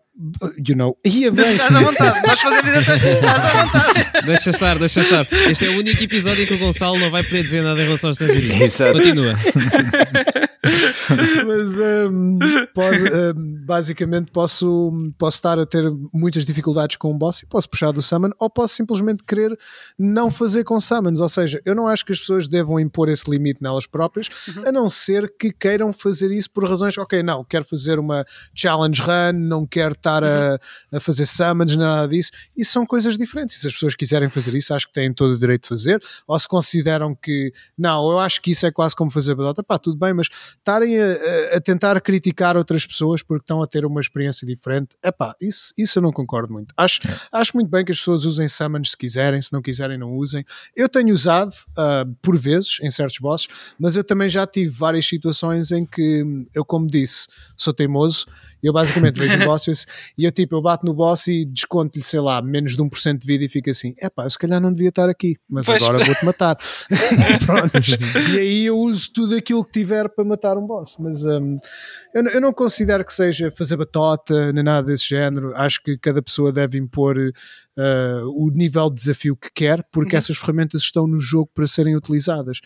you 0.66 0.76
know, 0.76 0.96
ia 1.04 1.30
bem. 1.32 1.52
Estás 1.52 1.74
à 1.74 1.80
vontade, 1.80 2.26
vais 2.26 2.40
fazer 2.40 2.62
vida 2.62 2.78
estás 2.78 3.44
à 3.44 3.64
vontade. 3.64 4.26
Deixa 4.26 4.50
estar, 4.50 4.78
deixa 4.78 5.00
estar. 5.00 5.26
Este 5.50 5.66
é 5.66 5.68
o 5.70 5.78
único 5.78 6.02
episódio 6.02 6.44
em 6.44 6.46
que 6.46 6.54
o 6.54 6.58
Gonçalo 6.58 6.98
não 6.98 7.10
vai 7.10 7.22
poder 7.22 7.42
dizer 7.42 7.62
nada 7.62 7.80
em 7.80 7.84
relação 7.84 8.10
aos 8.10 8.20
estrangeiros. 8.20 8.78
Continua. 8.78 9.34
Mas 11.46 11.78
um, 11.78 12.38
pode, 12.72 12.98
um, 12.98 13.64
basicamente 13.64 14.30
posso, 14.30 14.92
posso 15.18 15.36
estar 15.36 15.58
a 15.58 15.66
ter 15.66 15.84
muitas 16.12 16.44
dificuldades 16.44 16.96
com 16.96 17.12
um 17.12 17.18
boss 17.18 17.42
e 17.42 17.46
posso 17.46 17.68
puxar 17.68 17.90
do 17.90 18.00
summon, 18.00 18.30
ou 18.38 18.48
posso 18.48 18.74
simplesmente 18.74 19.24
querer 19.24 19.58
não 19.98 20.30
fazer 20.30 20.62
com 20.62 20.78
summons. 20.78 21.20
Ou 21.20 21.28
seja, 21.28 21.60
eu 21.64 21.74
não 21.74 21.88
acho 21.88 22.04
que 22.06 22.12
as 22.12 22.20
pessoas 22.20 22.46
devam 22.46 22.78
impor 22.78 23.08
esse 23.08 23.28
limite 23.28 23.60
nelas 23.60 23.86
próprias, 23.86 24.28
uhum. 24.48 24.68
a 24.68 24.72
não 24.72 24.88
ser 24.88 25.32
que 25.36 25.52
queiram 25.52 25.92
fazer 25.92 26.30
isso 26.30 26.50
por 26.50 26.68
razões, 26.68 26.96
ok, 26.96 27.22
não, 27.22 27.44
quero 27.44 27.64
fazer 27.64 27.98
uma 27.98 28.24
challenge 28.54 29.02
run, 29.02 29.32
não 29.38 29.66
quero 29.66 29.94
estar 29.94 30.22
a, 30.22 30.52
uhum. 30.52 30.98
a 30.98 31.00
fazer 31.00 31.26
summons, 31.26 31.76
nada 31.76 32.06
disso. 32.06 32.30
Isso 32.56 32.72
são 32.72 32.86
coisas 32.86 33.16
diferentes. 33.16 33.56
Se 33.60 33.66
as 33.66 33.72
pessoas 33.72 33.96
quiserem 33.96 34.28
fazer 34.28 34.54
isso, 34.54 34.72
acho 34.72 34.86
que 34.86 34.92
têm 34.92 35.12
todo 35.12 35.32
o 35.32 35.38
direito 35.38 35.62
de 35.62 35.68
fazer, 35.68 36.00
ou 36.26 36.38
se 36.38 36.46
consideram 36.46 37.16
que 37.16 37.52
não, 37.76 38.12
eu 38.12 38.20
acho 38.20 38.40
que 38.40 38.52
isso 38.52 38.64
é 38.64 38.70
quase 38.70 38.94
como 38.94 39.10
fazer 39.10 39.34
batota, 39.34 39.64
pá, 39.64 39.76
tudo 39.76 39.98
bem, 39.98 40.12
mas 40.14 40.28
estarem 40.58 40.98
a, 41.00 41.56
a, 41.56 41.60
tentar 41.60 42.00
criticar 42.00 42.56
outras 42.56 42.86
pessoas 42.86 43.22
porque 43.22 43.42
estão 43.42 43.62
a 43.62 43.66
ter 43.66 43.84
uma 43.84 44.00
experiência 44.00 44.46
diferente, 44.46 44.96
epá, 45.02 45.34
isso, 45.40 45.72
isso 45.76 45.98
eu 45.98 46.02
não 46.02 46.12
concordo 46.12 46.52
muito. 46.52 46.74
Acho, 46.76 47.00
é. 47.06 47.14
acho 47.32 47.52
muito 47.54 47.70
bem 47.70 47.84
que 47.84 47.92
as 47.92 47.98
pessoas 47.98 48.24
usem 48.24 48.48
summons 48.48 48.90
se 48.90 48.96
quiserem, 48.96 49.40
se 49.40 49.52
não 49.52 49.62
quiserem, 49.62 49.98
não 49.98 50.12
usem. 50.12 50.44
Eu 50.76 50.88
tenho 50.88 51.12
usado 51.12 51.52
uh, 51.52 52.14
por 52.22 52.38
vezes 52.38 52.78
em 52.82 52.90
certos 52.90 53.18
bosses, 53.18 53.48
mas 53.78 53.96
eu 53.96 54.04
também 54.04 54.28
já 54.28 54.46
tive 54.46 54.70
várias 54.70 55.06
situações 55.06 55.70
em 55.70 55.84
que 55.84 56.24
eu, 56.54 56.64
como 56.64 56.86
disse, 56.86 57.28
sou 57.56 57.72
teimoso 57.72 58.26
e 58.62 58.66
eu 58.66 58.72
basicamente 58.72 59.18
vejo 59.18 59.36
um 59.36 59.44
boss 59.46 59.66
e 60.16 60.24
eu 60.24 60.32
tipo, 60.32 60.54
eu 60.54 60.62
bato 60.62 60.86
no 60.86 60.94
boss 60.94 61.26
e 61.26 61.44
desconto-lhe, 61.44 62.04
sei 62.04 62.20
lá, 62.20 62.40
menos 62.40 62.76
de 62.76 62.82
1% 62.82 63.18
de 63.18 63.26
vida 63.26 63.44
e 63.44 63.48
fico 63.48 63.70
assim, 63.70 63.94
é 63.98 64.08
pá, 64.08 64.24
eu 64.24 64.30
se 64.30 64.38
calhar 64.38 64.60
não 64.60 64.72
devia 64.72 64.88
estar 64.88 65.08
aqui, 65.08 65.36
mas 65.48 65.66
pois 65.66 65.82
agora 65.82 66.04
vou-te 66.04 66.24
matar. 66.24 66.56
e, 68.30 68.34
e 68.34 68.38
aí 68.38 68.64
eu 68.66 68.78
uso 68.78 69.10
tudo 69.12 69.34
aquilo 69.34 69.64
que 69.64 69.72
tiver 69.72 70.08
para 70.08 70.24
matar 70.24 70.41
um 70.56 70.66
boss. 70.66 70.96
Mas 70.98 71.24
um, 71.24 71.58
eu, 72.14 72.24
eu, 72.24 72.40
não 72.40 72.52
considero 72.52 73.04
que 73.04 73.12
seja 73.12 73.50
fazer 73.50 73.76
batota 73.76 74.52
nem 74.52 74.62
nada 74.62 74.86
desse 74.86 75.08
género. 75.08 75.54
Acho 75.56 75.82
que 75.82 75.96
cada 75.98 76.22
pessoa 76.22 76.52
deve 76.52 76.78
impor 76.78 77.16
uh, 77.18 78.28
o 78.34 78.50
nível 78.50 78.88
de 78.88 78.96
desafio 78.96 79.36
que 79.36 79.50
quer, 79.52 79.82
porque 79.92 80.14
uhum. 80.14 80.18
essas 80.18 80.36
ferramentas 80.36 80.82
estão 80.82 81.06
no 81.06 81.20
jogo 81.20 81.50
para 81.54 81.66
serem 81.66 81.96
utilizadas. 81.96 82.60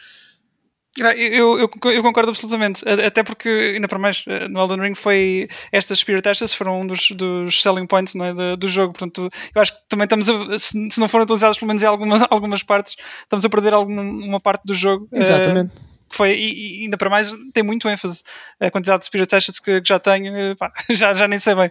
Eu, 0.98 1.58
eu, 1.58 1.70
eu, 1.92 2.02
concordo 2.02 2.30
absolutamente, 2.30 2.82
até 2.88 3.22
porque, 3.22 3.48
ainda 3.74 3.86
para 3.86 3.98
mais, 3.98 4.24
eh, 4.26 4.48
no 4.48 4.60
Elden 4.60 4.80
Ring 4.80 4.94
foi 4.94 5.46
estas 5.70 5.98
Spirit 5.98 6.26
Ashes 6.26 6.54
foram 6.54 6.80
um 6.80 6.86
dos, 6.86 7.10
dos 7.10 7.60
selling 7.60 7.86
points 7.86 8.14
é, 8.14 8.32
do, 8.32 8.56
do, 8.56 8.66
jogo, 8.66 8.94
portanto, 8.94 9.28
eu 9.54 9.60
acho 9.60 9.74
que 9.74 9.88
também 9.90 10.04
estamos 10.04 10.26
a, 10.28 10.58
se, 10.58 10.88
se 10.90 10.98
não 10.98 11.06
forem 11.06 11.24
utilizadas 11.24 11.58
pelo 11.58 11.68
menos 11.68 11.82
em 11.82 11.86
algumas, 11.86 12.22
algumas 12.30 12.62
partes, 12.62 12.96
estamos 13.22 13.44
a 13.44 13.48
perder 13.50 13.74
alguma 13.74 14.40
parte 14.40 14.62
do 14.64 14.74
jogo. 14.74 15.06
Exatamente. 15.12 15.76
Uh, 15.76 15.95
que 16.08 16.16
foi, 16.16 16.34
e, 16.34 16.80
e, 16.80 16.84
ainda 16.84 16.96
para 16.96 17.10
mais, 17.10 17.34
tem 17.52 17.62
muito 17.62 17.88
ênfase 17.88 18.22
a 18.60 18.70
quantidade 18.70 19.00
de 19.00 19.06
Spirit 19.06 19.34
Ashes 19.34 19.58
que, 19.58 19.80
que 19.80 19.88
já 19.88 19.98
tenho, 19.98 20.36
eh, 20.36 20.54
pá, 20.54 20.72
já, 20.90 21.12
já 21.14 21.26
nem 21.26 21.38
sei 21.38 21.54
bem. 21.54 21.70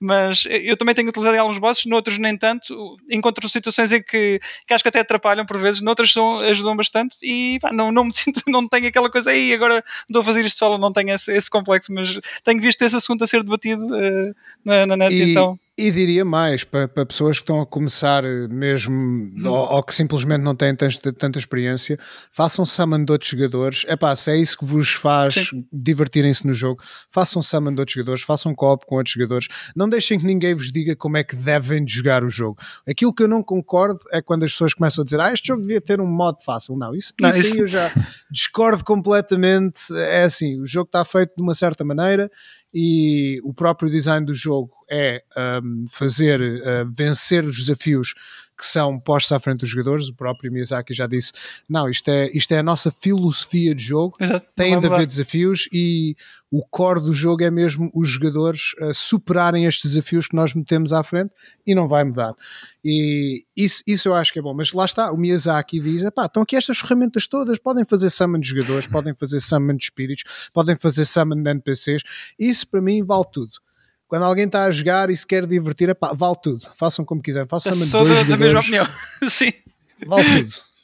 Mas 0.00 0.44
eu 0.48 0.76
também 0.76 0.94
tenho 0.94 1.08
utilizado 1.08 1.36
em 1.36 1.38
alguns 1.38 1.58
bosses, 1.58 1.84
noutros 1.84 2.18
nem 2.18 2.36
tanto. 2.36 2.96
Encontro 3.10 3.48
situações 3.48 3.92
em 3.92 4.02
que, 4.02 4.40
que 4.66 4.74
acho 4.74 4.82
que 4.82 4.88
até 4.88 5.00
atrapalham 5.00 5.44
por 5.44 5.58
vezes, 5.58 5.80
noutras 5.80 6.12
são, 6.12 6.40
ajudam 6.40 6.76
bastante 6.76 7.16
e 7.22 7.58
pá, 7.60 7.72
não, 7.72 7.92
não 7.92 8.04
me 8.04 8.12
sinto, 8.14 8.42
não 8.46 8.66
tenho 8.66 8.88
aquela 8.88 9.10
coisa 9.10 9.30
aí, 9.30 9.52
agora 9.52 9.84
estou 10.08 10.20
a 10.20 10.24
fazer 10.24 10.44
isto 10.44 10.58
solo, 10.58 10.78
não 10.78 10.92
tenho 10.92 11.10
esse, 11.10 11.32
esse 11.32 11.50
complexo, 11.50 11.92
mas 11.92 12.20
tenho 12.42 12.60
visto 12.60 12.80
esse 12.82 12.96
assunto 12.96 13.24
a 13.24 13.26
ser 13.26 13.42
debatido 13.42 13.84
uh, 13.84 14.34
na, 14.64 14.86
na 14.86 14.96
net, 14.96 15.14
e... 15.14 15.30
então. 15.30 15.58
E 15.76 15.90
diria 15.90 16.24
mais, 16.24 16.62
para, 16.62 16.86
para, 16.86 17.04
pessoas 17.04 17.38
que 17.38 17.42
estão 17.42 17.60
a 17.60 17.66
começar 17.66 18.24
eh, 18.24 18.46
mesmo, 18.46 18.94
hum. 18.94 19.34
ou, 19.44 19.72
ou, 19.72 19.82
que 19.82 19.92
simplesmente 19.92 20.40
não 20.40 20.54
têm 20.54 20.72
tanta, 20.72 21.12
tanta 21.12 21.36
experiência, 21.36 21.98
façam 22.30 22.64
summon 22.64 23.04
de 23.04 23.10
outros 23.10 23.28
jogadores. 23.28 23.84
É 23.88 23.96
pá, 23.96 24.14
se 24.14 24.30
é 24.30 24.36
isso 24.36 24.56
que 24.56 24.64
vos 24.64 24.92
faz 24.92 25.50
divertirem-se 25.72 26.46
no 26.46 26.52
jogo, 26.52 26.80
façam 27.10 27.42
summon 27.42 27.74
de 27.74 27.80
outros 27.80 27.94
jogadores, 27.94 28.22
façam 28.22 28.54
co-op 28.54 28.86
com 28.86 28.94
outros 28.94 29.14
jogadores. 29.14 29.48
Não 29.74 29.88
deixem 29.88 30.16
que 30.16 30.24
ninguém 30.24 30.54
vos 30.54 30.70
diga 30.70 30.94
como 30.94 31.16
é 31.16 31.24
que 31.24 31.34
devem 31.34 31.84
jogar 31.88 32.22
o 32.22 32.30
jogo. 32.30 32.56
Aquilo 32.88 33.12
que 33.12 33.24
eu 33.24 33.28
não 33.28 33.42
concordo 33.42 33.98
é 34.12 34.22
quando 34.22 34.44
as 34.44 34.52
pessoas 34.52 34.74
começam 34.74 35.02
a 35.02 35.04
dizer, 35.04 35.18
ah, 35.18 35.32
este 35.32 35.48
jogo 35.48 35.62
devia 35.62 35.80
ter 35.80 36.00
um 36.00 36.06
modo 36.06 36.40
fácil. 36.44 36.76
Não, 36.76 36.94
isso, 36.94 37.12
não, 37.20 37.30
isso, 37.30 37.40
isso... 37.40 37.52
aí 37.52 37.58
eu 37.58 37.66
já 37.66 37.90
discordo 38.30 38.84
completamente. 38.84 39.92
É 39.92 40.22
assim, 40.22 40.60
o 40.60 40.66
jogo 40.66 40.86
está 40.86 41.04
feito 41.04 41.32
de 41.36 41.42
uma 41.42 41.52
certa 41.52 41.84
maneira 41.84 42.30
e 42.74 43.40
o 43.44 43.54
próprio 43.54 43.88
design 43.88 44.26
do 44.26 44.34
jogo 44.34 44.72
é 44.90 45.22
um, 45.62 45.84
fazer 45.88 46.40
uh, 46.40 46.90
vencer 46.92 47.44
os 47.44 47.56
desafios 47.56 48.14
que 48.56 48.64
são 48.64 48.98
postos 48.98 49.32
à 49.32 49.40
frente 49.40 49.60
dos 49.60 49.68
jogadores. 49.68 50.08
O 50.08 50.14
próprio 50.14 50.52
Miyazaki 50.52 50.94
já 50.94 51.06
disse: 51.06 51.32
não, 51.68 51.88
isto 51.88 52.08
é, 52.08 52.30
isto 52.32 52.52
é 52.52 52.58
a 52.58 52.62
nossa 52.62 52.90
filosofia 52.90 53.74
de 53.74 53.82
jogo, 53.82 54.16
Exato, 54.20 54.46
tem 54.54 54.78
de 54.78 54.86
haver 54.86 55.06
desafios 55.06 55.68
e 55.72 56.16
o 56.50 56.64
core 56.64 57.00
do 57.00 57.12
jogo 57.12 57.42
é 57.42 57.50
mesmo 57.50 57.90
os 57.92 58.08
jogadores 58.08 58.74
uh, 58.80 58.94
superarem 58.94 59.64
estes 59.66 59.90
desafios 59.90 60.28
que 60.28 60.36
nós 60.36 60.54
metemos 60.54 60.92
à 60.92 61.02
frente 61.02 61.34
e 61.66 61.74
não 61.74 61.88
vai 61.88 62.04
mudar. 62.04 62.32
E 62.84 63.44
isso, 63.56 63.82
isso 63.86 64.08
eu 64.08 64.14
acho 64.14 64.32
que 64.32 64.38
é 64.38 64.42
bom. 64.42 64.54
Mas 64.54 64.72
lá 64.72 64.84
está, 64.84 65.10
o 65.10 65.16
Miyazaki 65.16 65.80
diz: 65.80 66.08
pá, 66.10 66.26
estão 66.26 66.42
aqui 66.42 66.56
estas 66.56 66.78
ferramentas 66.78 67.26
todas, 67.26 67.58
podem 67.58 67.84
fazer 67.84 68.08
summon 68.10 68.38
de 68.38 68.48
jogadores, 68.48 68.86
podem 68.86 69.14
fazer 69.14 69.40
summon 69.40 69.76
de 69.76 69.84
espíritos, 69.84 70.48
podem 70.52 70.76
fazer 70.76 71.04
summon 71.04 71.42
de 71.42 71.50
NPCs. 71.50 72.02
Isso 72.38 72.68
para 72.68 72.80
mim 72.80 73.02
vale 73.02 73.24
tudo 73.32 73.64
quando 74.08 74.24
alguém 74.24 74.44
está 74.44 74.64
a 74.64 74.70
jogar 74.70 75.10
e 75.10 75.16
se 75.16 75.26
quer 75.26 75.46
divertir, 75.46 75.88
epá, 75.88 76.12
vale 76.12 76.36
tudo. 76.42 76.66
Façam 76.76 77.04
como 77.04 77.22
quiserem. 77.22 77.48
Façam 77.48 77.74
Sou 77.74 78.04
dois 78.04 78.20
da, 78.24 78.30
da 78.30 78.36
mesma 78.36 78.60
opinião. 78.60 78.88
Sim. 79.28 79.52
Vale 80.06 80.24
tudo. 80.24 80.74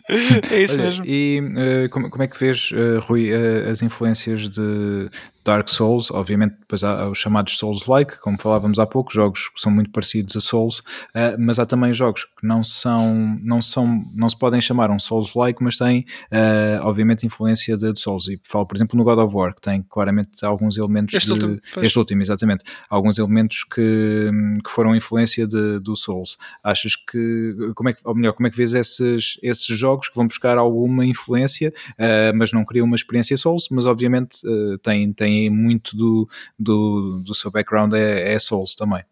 É 0.51 0.63
isso 0.63 0.75
Olha, 0.75 0.85
mesmo. 0.85 1.05
E 1.07 1.41
uh, 1.41 1.89
como, 1.91 2.11
como, 2.11 2.23
é 2.23 2.27
que 2.27 2.39
vês, 2.39 2.71
uh, 2.73 2.99
Rui, 3.01 3.31
uh, 3.31 3.71
as 3.71 3.81
influências 3.81 4.49
de, 4.49 5.09
Dark 5.45 5.69
Souls, 5.69 6.11
obviamente 6.11 6.57
depois 6.61 6.85
há 6.85 7.09
os 7.09 7.19
chamados 7.19 7.57
Souls-like, 7.59 8.21
como 8.21 8.39
falávamos 8.39 8.79
há 8.79 8.87
pouco, 8.87 9.13
jogos 9.13 9.49
que 9.49 9.61
são 9.61 9.73
muito 9.73 9.91
parecidos 9.91 10.37
a 10.37 10.41
Souls, 10.41 10.81
uh, 10.81 11.37
mas 11.39 11.59
há 11.59 11.65
também 11.65 11.93
jogos 11.95 12.25
que 12.25 12.47
não 12.47 12.63
são, 12.63 13.39
não 13.43 13.63
são, 13.63 14.05
não 14.15 14.29
se 14.29 14.39
podem 14.39 14.61
chamar 14.61 14.91
um 14.91 14.99
Souls-like, 14.99 15.63
mas 15.63 15.79
têm 15.79 16.05
uh, 16.31 16.85
obviamente 16.85 17.27
influência 17.27 17.77
de, 17.77 17.93
de, 17.93 17.99
Souls. 17.99 18.29
E 18.29 18.41
falo, 18.45 18.67
por 18.67 18.77
exemplo, 18.77 18.99
no 18.99 19.05
God 19.05 19.19
of 19.19 19.35
War, 19.35 19.55
que 19.55 19.61
tem 19.61 19.83
claramente 19.83 20.45
alguns 20.45 20.77
elementos 20.77 21.15
este 21.15 21.27
de, 21.27 21.33
último, 21.33 21.61
este 21.83 21.99
último, 21.99 22.23
exatamente, 22.23 22.65
alguns 22.89 23.19
elementos 23.19 23.65
que, 23.65 24.31
que 24.63 24.71
foram 24.71 24.95
influência 24.95 25.47
de, 25.47 25.79
do 25.81 25.97
Souls. 25.97 26.37
Achas 26.63 26.97
que, 26.97 27.73
como 27.75 27.89
é 27.89 27.95
que, 27.95 28.01
ou 28.05 28.15
melhor, 28.15 28.33
como 28.35 28.47
é 28.47 28.51
que 28.51 28.57
vês 28.57 28.75
esses, 28.75 29.39
esses 29.43 29.67
jogos 29.67 30.09
que 30.09 30.17
vão 30.17 30.27
buscar 30.27 30.59
alguma 30.59 31.07
influência, 31.07 31.73
uh, 31.93 32.37
mas 32.37 32.53
não 32.53 32.65
criam 32.65 32.85
uma 32.85 32.97
experiência 32.97 33.37
Souls, 33.37 33.69
mas 33.71 33.87
obviamente 33.87 34.41
têm, 34.83 35.13
têm 35.13 35.30
muito 35.51 35.97
do, 35.97 36.29
do, 36.59 37.23
do 37.25 37.35
seu 37.35 37.51
background 37.51 37.93
é, 37.93 38.35
é 38.35 38.39
Souls 38.39 38.75
também. 38.75 39.05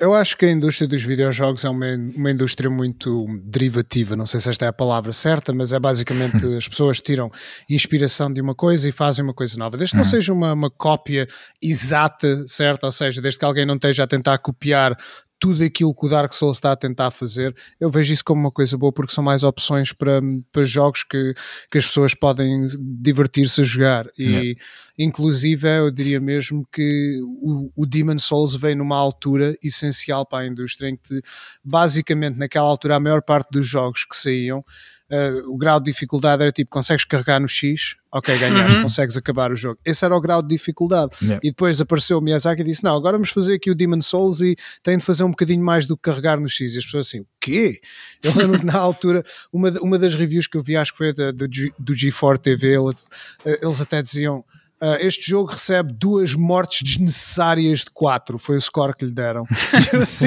Eu 0.00 0.14
acho 0.14 0.34
que 0.38 0.46
a 0.46 0.50
indústria 0.50 0.88
dos 0.88 1.02
videojogos 1.02 1.62
é 1.62 1.68
uma, 1.68 1.86
uma 2.16 2.30
indústria 2.30 2.70
muito 2.70 3.26
derivativa. 3.44 4.16
Não 4.16 4.24
sei 4.24 4.40
se 4.40 4.48
esta 4.48 4.64
é 4.64 4.68
a 4.68 4.72
palavra 4.72 5.12
certa, 5.12 5.52
mas 5.52 5.74
é 5.74 5.78
basicamente 5.78 6.42
as 6.56 6.66
pessoas 6.66 7.02
tiram 7.02 7.30
inspiração 7.68 8.32
de 8.32 8.40
uma 8.40 8.54
coisa 8.54 8.88
e 8.88 8.92
fazem 8.92 9.22
uma 9.22 9.34
coisa 9.34 9.58
nova. 9.58 9.76
Desde 9.76 9.92
que 9.92 9.96
não 9.98 10.04
uhum. 10.04 10.10
seja 10.10 10.32
uma, 10.32 10.54
uma 10.54 10.70
cópia 10.70 11.28
exata, 11.62 12.46
certo? 12.46 12.84
Ou 12.84 12.90
seja, 12.90 13.20
desde 13.20 13.38
que 13.38 13.44
alguém 13.44 13.66
não 13.66 13.74
esteja 13.74 14.04
a 14.04 14.06
tentar 14.06 14.38
copiar 14.38 14.96
tudo 15.40 15.64
aquilo 15.64 15.94
que 15.94 16.04
o 16.04 16.08
Dark 16.08 16.34
Souls 16.34 16.58
está 16.58 16.72
a 16.72 16.76
tentar 16.76 17.10
fazer, 17.10 17.56
eu 17.80 17.90
vejo 17.90 18.12
isso 18.12 18.22
como 18.22 18.42
uma 18.42 18.50
coisa 18.50 18.76
boa 18.76 18.92
porque 18.92 19.14
são 19.14 19.24
mais 19.24 19.42
opções 19.42 19.90
para, 19.90 20.20
para 20.52 20.64
jogos 20.64 21.02
que, 21.02 21.34
que 21.72 21.78
as 21.78 21.86
pessoas 21.86 22.14
podem 22.14 22.66
divertir-se 22.78 23.62
a 23.62 23.64
jogar. 23.64 24.06
E 24.18 24.56
inclusive 24.98 25.66
eu 25.66 25.90
diria 25.90 26.20
mesmo 26.20 26.68
que 26.70 27.18
o, 27.22 27.72
o 27.74 27.86
Demon 27.86 28.18
Souls 28.18 28.54
veio 28.54 28.76
numa 28.76 28.98
altura 28.98 29.56
essencial 29.64 30.26
para 30.26 30.44
a 30.44 30.46
indústria 30.46 30.90
em 30.90 30.96
que 30.96 31.22
basicamente 31.64 32.36
naquela 32.36 32.66
altura 32.66 32.96
a 32.96 33.00
maior 33.00 33.22
parte 33.22 33.48
dos 33.50 33.66
jogos 33.66 34.04
que 34.04 34.14
saíam 34.14 34.62
uh, 35.10 35.52
o 35.52 35.56
grau 35.56 35.80
de 35.80 35.90
dificuldade 35.90 36.42
era 36.42 36.52
tipo, 36.52 36.70
consegues 36.70 37.04
carregar 37.04 37.40
no 37.40 37.48
X, 37.48 37.96
ok, 38.12 38.36
ganhaste, 38.38 38.76
uhum. 38.76 38.82
consegues 38.84 39.16
acabar 39.16 39.50
o 39.52 39.56
jogo. 39.56 39.78
Esse 39.84 40.04
era 40.04 40.16
o 40.16 40.20
grau 40.20 40.42
de 40.42 40.48
dificuldade. 40.48 41.10
Yeah. 41.20 41.40
E 41.42 41.50
depois 41.50 41.80
apareceu 41.80 42.18
o 42.18 42.20
Miyazaki 42.20 42.62
e 42.62 42.64
disse, 42.64 42.84
não, 42.84 42.96
agora 42.96 43.16
vamos 43.16 43.30
fazer 43.30 43.54
aqui 43.54 43.70
o 43.70 43.74
Demon 43.74 44.00
Souls 44.00 44.40
e 44.40 44.56
tem 44.82 44.96
de 44.96 45.04
fazer 45.04 45.24
um 45.24 45.30
bocadinho 45.30 45.64
mais 45.64 45.86
do 45.86 45.96
que 45.96 46.02
carregar 46.02 46.38
no 46.38 46.48
X. 46.48 46.74
E 46.74 46.78
as 46.78 46.84
pessoas 46.84 47.08
assim, 47.08 47.20
o 47.20 47.26
quê? 47.40 47.80
Eu 48.22 48.34
lembro 48.34 48.60
que 48.60 48.66
na 48.66 48.78
altura, 48.78 49.22
uma, 49.52 49.70
uma 49.80 49.98
das 49.98 50.14
reviews 50.14 50.46
que 50.46 50.56
eu 50.56 50.62
vi, 50.62 50.76
acho 50.76 50.92
que 50.92 50.98
foi 50.98 51.12
da, 51.12 51.30
do, 51.30 51.46
G, 51.50 51.72
do 51.78 51.94
G4 51.94 52.38
TV, 52.38 52.76
eles, 52.76 53.06
eh, 53.44 53.58
eles 53.62 53.80
até 53.80 54.02
diziam... 54.02 54.44
Uh, 54.82 54.96
este 55.00 55.28
jogo 55.28 55.50
recebe 55.50 55.92
duas 55.92 56.34
mortes 56.34 56.82
desnecessárias 56.82 57.80
de 57.80 57.90
quatro. 57.92 58.38
Foi 58.38 58.56
o 58.56 58.60
score 58.60 58.96
que 58.96 59.04
lhe 59.04 59.12
deram. 59.12 59.44
Assim, 60.00 60.24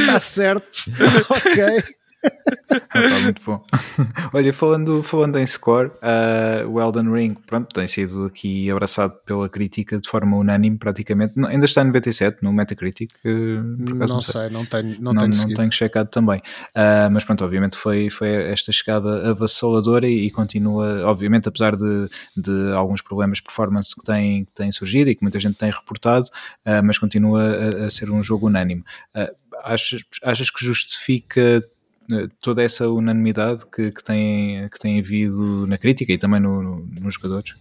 está 0.00 0.18
certo, 0.18 0.66
ok 1.30 1.84
ah, 2.90 3.20
muito 3.20 3.42
bom. 3.44 3.64
Olha, 4.32 4.52
falando, 4.52 5.02
falando 5.02 5.38
em 5.38 5.46
score, 5.46 5.88
uh, 5.88 6.68
o 6.68 6.80
Elden 6.80 7.12
Ring 7.12 7.34
pronto, 7.46 7.72
tem 7.72 7.86
sido 7.86 8.24
aqui 8.24 8.70
abraçado 8.70 9.14
pela 9.24 9.48
crítica 9.48 9.98
de 9.98 10.08
forma 10.08 10.36
unânime, 10.36 10.76
praticamente. 10.76 11.34
Não, 11.36 11.48
ainda 11.48 11.64
está 11.64 11.82
em 11.82 11.86
97 11.86 12.38
no 12.42 12.52
Metacritic. 12.52 13.10
Uh, 13.24 13.62
não, 13.62 14.06
não 14.06 14.20
sei, 14.20 14.48
não 14.50 14.64
tenho, 14.64 15.00
não, 15.00 15.12
não 15.12 15.30
tenho, 15.30 15.48
não 15.48 15.56
tenho 15.56 15.72
checado 15.72 16.08
também. 16.08 16.38
Uh, 16.38 17.10
mas 17.10 17.24
pronto, 17.24 17.44
obviamente 17.44 17.76
foi, 17.76 18.10
foi 18.10 18.28
esta 18.28 18.72
chegada 18.72 19.30
avassaladora 19.30 20.06
e, 20.06 20.26
e 20.26 20.30
continua, 20.30 21.04
obviamente, 21.04 21.48
apesar 21.48 21.76
de, 21.76 22.08
de 22.36 22.72
alguns 22.74 23.02
problemas 23.02 23.38
de 23.38 23.44
performance 23.44 23.94
que 23.94 24.02
têm, 24.02 24.44
que 24.44 24.52
têm 24.52 24.72
surgido 24.72 25.10
e 25.10 25.14
que 25.14 25.22
muita 25.22 25.40
gente 25.40 25.56
tem 25.56 25.70
reportado, 25.70 26.28
mas 26.84 26.98
continua 26.98 27.42
a, 27.42 27.86
a, 27.86 27.90
ser 27.90 28.10
um 28.10 28.22
jogo 28.22 28.46
unânime. 28.46 28.84
achas, 29.64 30.02
achas 30.22 30.50
que 30.50 30.64
justifica 30.64 31.62
toda 32.40 32.62
essa 32.62 32.88
unanimidade 32.88 33.64
que, 33.66 33.90
que, 33.92 34.02
tem, 34.02 34.68
que 34.68 34.78
tem 34.78 34.98
havido 34.98 35.66
na 35.66 35.78
crítica 35.78 36.12
e 36.12 36.18
também 36.18 36.40
no, 36.40 36.62
no, 36.62 36.86
nos 37.00 37.14
jogadores? 37.14 37.54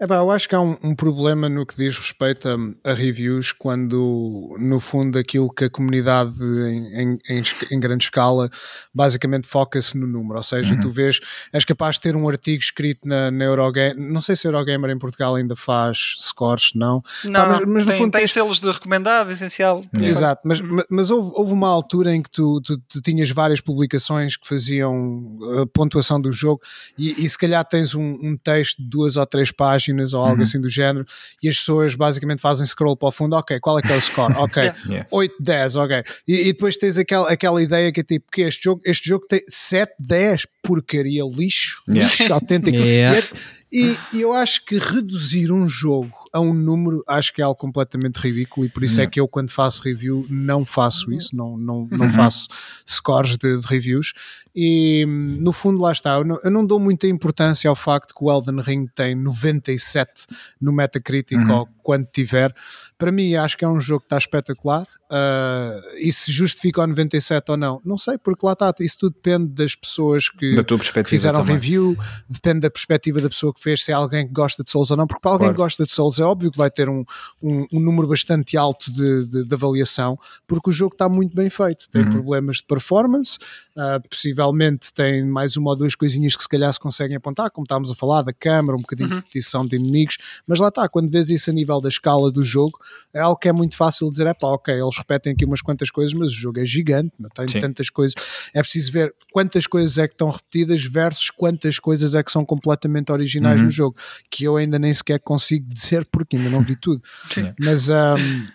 É 0.00 0.06
eu 0.06 0.30
acho 0.32 0.48
que 0.48 0.56
há 0.56 0.60
um, 0.60 0.76
um, 0.82 0.92
problema 0.92 1.48
no 1.48 1.64
que 1.64 1.76
diz 1.76 1.96
respeito 1.96 2.48
a, 2.48 2.90
a, 2.90 2.94
reviews 2.94 3.52
quando, 3.52 4.56
no 4.58 4.80
fundo, 4.80 5.16
aquilo 5.16 5.48
que 5.48 5.66
a 5.66 5.70
comunidade 5.70 6.34
em, 6.42 7.20
em, 7.28 7.42
em 7.70 7.80
grande 7.80 8.02
escala 8.02 8.50
basicamente 8.92 9.46
foca-se 9.46 9.96
no 9.96 10.04
número. 10.04 10.36
Ou 10.36 10.42
seja, 10.42 10.74
uhum. 10.74 10.80
tu 10.80 10.90
vês, 10.90 11.20
és 11.52 11.64
capaz 11.64 11.94
de 11.94 12.00
ter 12.02 12.16
um 12.16 12.28
artigo 12.28 12.60
escrito 12.60 13.06
na, 13.06 13.30
na 13.30 13.44
Eurogamer, 13.44 13.96
não 13.96 14.20
sei 14.20 14.34
se 14.34 14.48
a 14.48 14.50
Eurogamer 14.50 14.90
em 14.90 14.98
Portugal 14.98 15.36
ainda 15.36 15.54
faz 15.54 16.16
scores, 16.18 16.72
não? 16.74 17.00
Não, 17.22 17.46
mas, 17.46 17.60
mas, 17.60 17.86
no 17.86 17.92
tem, 17.92 18.00
fundo 18.00 18.10
tem 18.10 18.20
tens... 18.22 18.32
selos 18.32 18.58
de 18.58 18.70
recomendado, 18.70 19.30
essencial. 19.30 19.84
Exato, 19.92 20.42
mas, 20.44 20.60
mas 20.90 21.12
houve, 21.12 21.30
houve 21.36 21.52
uma 21.52 21.68
altura 21.68 22.12
em 22.12 22.20
que 22.20 22.30
tu, 22.30 22.60
tu, 22.62 22.78
tu, 22.88 23.00
tinhas 23.00 23.30
várias 23.30 23.60
publicações 23.60 24.36
que 24.36 24.48
faziam 24.48 25.38
a 25.62 25.66
pontuação 25.68 26.20
do 26.20 26.32
jogo 26.32 26.60
e, 26.98 27.24
e 27.24 27.28
se 27.28 27.38
calhar 27.38 27.64
tens 27.64 27.94
um, 27.94 28.18
um 28.20 28.36
texto 28.36 28.82
de 28.82 28.88
duas 28.88 29.16
ou 29.16 29.24
três 29.24 29.52
páginas 29.52 29.83
páginas 29.84 30.14
ou 30.14 30.22
algo 30.22 30.36
uhum. 30.36 30.42
assim 30.42 30.60
do 30.60 30.68
género, 30.68 31.04
e 31.42 31.48
as 31.48 31.58
pessoas 31.58 31.94
basicamente 31.94 32.40
fazem 32.40 32.66
scroll 32.66 32.96
para 32.96 33.08
o 33.08 33.12
fundo, 33.12 33.36
ok, 33.36 33.60
qual 33.60 33.78
é 33.78 33.82
que 33.82 33.92
é 33.92 33.96
o 33.96 34.00
score? 34.00 34.34
Ok, 34.36 34.62
yeah. 34.88 35.06
8, 35.10 35.36
10, 35.40 35.76
ok. 35.76 36.02
E, 36.26 36.48
e, 36.48 36.52
depois 36.52 36.76
tens 36.76 36.98
aquela, 36.98 37.30
aquela 37.30 37.62
ideia 37.62 37.92
que 37.92 38.00
é 38.00 38.04
tipo, 38.04 38.26
que 38.30 38.42
este 38.42 38.64
jogo, 38.64 38.80
este 38.84 39.08
jogo 39.08 39.26
tem 39.28 39.42
7, 39.48 39.92
10, 39.98 40.46
porcaria, 40.62 41.22
lixo, 41.24 41.82
yeah. 41.88 42.08
lixo 42.08 42.32
autêntico. 42.32 42.74
Yeah. 42.84 43.26
E, 43.74 43.98
e, 44.12 44.20
eu 44.20 44.32
acho 44.32 44.64
que 44.64 44.78
reduzir 44.78 45.50
um 45.50 45.66
jogo 45.66 46.12
a 46.32 46.38
um 46.38 46.54
número 46.54 47.02
acho 47.08 47.34
que 47.34 47.42
é 47.42 47.44
algo 47.44 47.58
completamente 47.58 48.18
ridículo 48.18 48.64
e 48.64 48.68
por 48.68 48.84
isso 48.84 49.00
é 49.00 49.06
que 49.06 49.18
eu 49.18 49.26
quando 49.26 49.50
faço 49.50 49.82
review 49.82 50.24
não 50.30 50.64
faço 50.64 51.12
isso, 51.12 51.34
não, 51.34 51.56
não, 51.56 51.88
não 51.90 52.06
uhum. 52.06 52.08
faço 52.08 52.46
scores 52.86 53.36
de, 53.36 53.58
de, 53.58 53.66
reviews. 53.66 54.12
E 54.54 55.04
no 55.40 55.52
fundo 55.52 55.80
lá 55.80 55.90
está, 55.90 56.12
eu 56.12 56.24
não, 56.24 56.38
eu 56.44 56.50
não, 56.52 56.64
dou 56.64 56.78
muita 56.78 57.08
importância 57.08 57.68
ao 57.68 57.74
facto 57.74 58.14
que 58.14 58.24
o 58.24 58.30
Elden 58.30 58.60
Ring 58.60 58.86
tem 58.94 59.16
97 59.16 60.26
no 60.60 60.72
Metacritic 60.72 61.38
uhum. 61.38 61.52
ou 61.52 61.68
quando 61.82 62.06
tiver, 62.06 62.54
para 62.96 63.10
mim 63.10 63.34
acho 63.34 63.58
que 63.58 63.64
é 63.64 63.68
um 63.68 63.80
jogo 63.80 64.02
que 64.02 64.06
está 64.06 64.18
espetacular 64.18 64.86
Uh, 65.14 65.80
e 65.98 66.12
se 66.12 66.32
justifica 66.32 66.82
o 66.82 66.86
97 66.88 67.48
ou 67.52 67.56
não, 67.56 67.80
não 67.84 67.96
sei, 67.96 68.18
porque 68.18 68.44
lá 68.44 68.52
está, 68.52 68.74
isso 68.80 68.98
tudo 68.98 69.14
depende 69.14 69.46
das 69.46 69.76
pessoas 69.76 70.28
que, 70.28 70.60
que 70.64 71.04
fizeram 71.04 71.38
também. 71.38 71.54
review, 71.54 71.96
depende 72.28 72.60
da 72.60 72.70
perspectiva 72.70 73.20
da 73.20 73.28
pessoa 73.28 73.54
que 73.54 73.60
fez, 73.60 73.84
se 73.84 73.92
é 73.92 73.94
alguém 73.94 74.26
que 74.26 74.32
gosta 74.32 74.64
de 74.64 74.72
Souls 74.72 74.90
ou 74.90 74.96
não, 74.96 75.06
porque 75.06 75.20
para 75.20 75.30
alguém 75.30 75.46
claro. 75.46 75.54
que 75.54 75.62
gosta 75.62 75.84
de 75.84 75.92
Souls 75.92 76.18
é 76.18 76.24
óbvio 76.24 76.50
que 76.50 76.58
vai 76.58 76.68
ter 76.68 76.88
um, 76.88 77.04
um, 77.40 77.64
um 77.72 77.80
número 77.80 78.08
bastante 78.08 78.56
alto 78.56 78.90
de, 78.90 79.24
de, 79.26 79.44
de, 79.44 79.54
avaliação, 79.54 80.16
porque 80.48 80.70
o 80.70 80.72
jogo 80.72 80.96
está 80.96 81.08
muito 81.08 81.32
bem 81.32 81.48
feito, 81.48 81.88
tem 81.92 82.02
uhum. 82.02 82.10
problemas 82.10 82.56
de 82.56 82.64
performance, 82.64 83.38
uh, 83.76 84.08
possivelmente 84.10 84.92
tem 84.92 85.24
mais 85.24 85.56
uma 85.56 85.70
ou 85.70 85.76
duas 85.76 85.94
coisinhas 85.94 86.34
que 86.34 86.42
se 86.42 86.48
calhar 86.48 86.72
se 86.72 86.80
conseguem 86.80 87.16
apontar, 87.16 87.52
como 87.52 87.66
estávamos 87.66 87.92
a 87.92 87.94
falar, 87.94 88.22
da 88.22 88.32
câmara, 88.32 88.76
um 88.76 88.80
bocadinho 88.80 89.10
uhum. 89.10 89.14
de 89.14 89.20
repetição 89.20 89.64
de 89.64 89.76
inimigos, 89.76 90.18
mas 90.44 90.58
lá 90.58 90.68
está, 90.68 90.88
quando 90.88 91.08
vês 91.08 91.30
isso 91.30 91.50
a 91.50 91.52
nível 91.52 91.80
da 91.80 91.88
escala 91.88 92.32
do 92.32 92.42
jogo, 92.42 92.80
é 93.12 93.20
algo 93.20 93.38
que 93.38 93.48
é 93.48 93.52
muito 93.52 93.76
fácil 93.76 94.10
dizer, 94.10 94.26
é 94.26 94.34
pá, 94.34 94.48
ok, 94.48 94.74
eles 94.74 95.03
repetem 95.04 95.32
aqui 95.32 95.44
umas 95.44 95.60
quantas 95.60 95.90
coisas, 95.90 96.14
mas 96.14 96.30
o 96.30 96.34
jogo 96.34 96.60
é 96.60 96.64
gigante, 96.64 97.14
não 97.20 97.28
tem 97.28 97.46
Sim. 97.48 97.58
tantas 97.58 97.90
coisas. 97.90 98.14
É 98.54 98.62
preciso 98.62 98.90
ver 98.90 99.14
quantas 99.32 99.66
coisas 99.66 99.98
é 99.98 100.08
que 100.08 100.14
estão 100.14 100.30
repetidas 100.30 100.82
versus 100.84 101.30
quantas 101.30 101.78
coisas 101.78 102.14
é 102.14 102.22
que 102.22 102.32
são 102.32 102.44
completamente 102.44 103.12
originais 103.12 103.60
uhum. 103.60 103.66
no 103.66 103.70
jogo, 103.70 103.96
que 104.30 104.44
eu 104.44 104.56
ainda 104.56 104.78
nem 104.78 104.92
sequer 104.92 105.20
consigo 105.20 105.72
dizer 105.72 106.06
porque 106.10 106.36
ainda 106.36 106.50
não 106.50 106.62
vi 106.62 106.76
tudo. 106.76 107.02
Mas 107.60 107.90
um, 107.90 108.46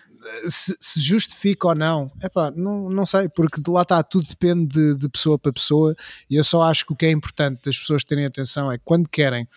se, 0.46 0.76
se, 0.80 1.00
justifica 1.00 1.68
ou 1.68 1.74
não, 1.74 2.10
epá, 2.22 2.50
não, 2.50 2.90
não 2.90 3.06
sei, 3.06 3.28
porque 3.28 3.60
de 3.60 3.70
lá 3.70 3.82
está, 3.82 4.02
tudo 4.02 4.26
depende 4.28 4.66
de, 4.66 4.94
de 4.96 5.08
pessoa 5.08 5.38
para 5.38 5.52
pessoa, 5.52 5.94
e 6.28 6.36
eu 6.36 6.44
só 6.44 6.62
acho 6.62 6.84
que 6.86 6.92
o 6.92 6.96
que 6.96 7.06
é 7.06 7.10
importante 7.10 7.62
das 7.64 7.78
pessoas 7.78 8.04
terem 8.04 8.26
atenção 8.26 8.70
é 8.70 8.78
quando 8.78 9.08
querem 9.08 9.48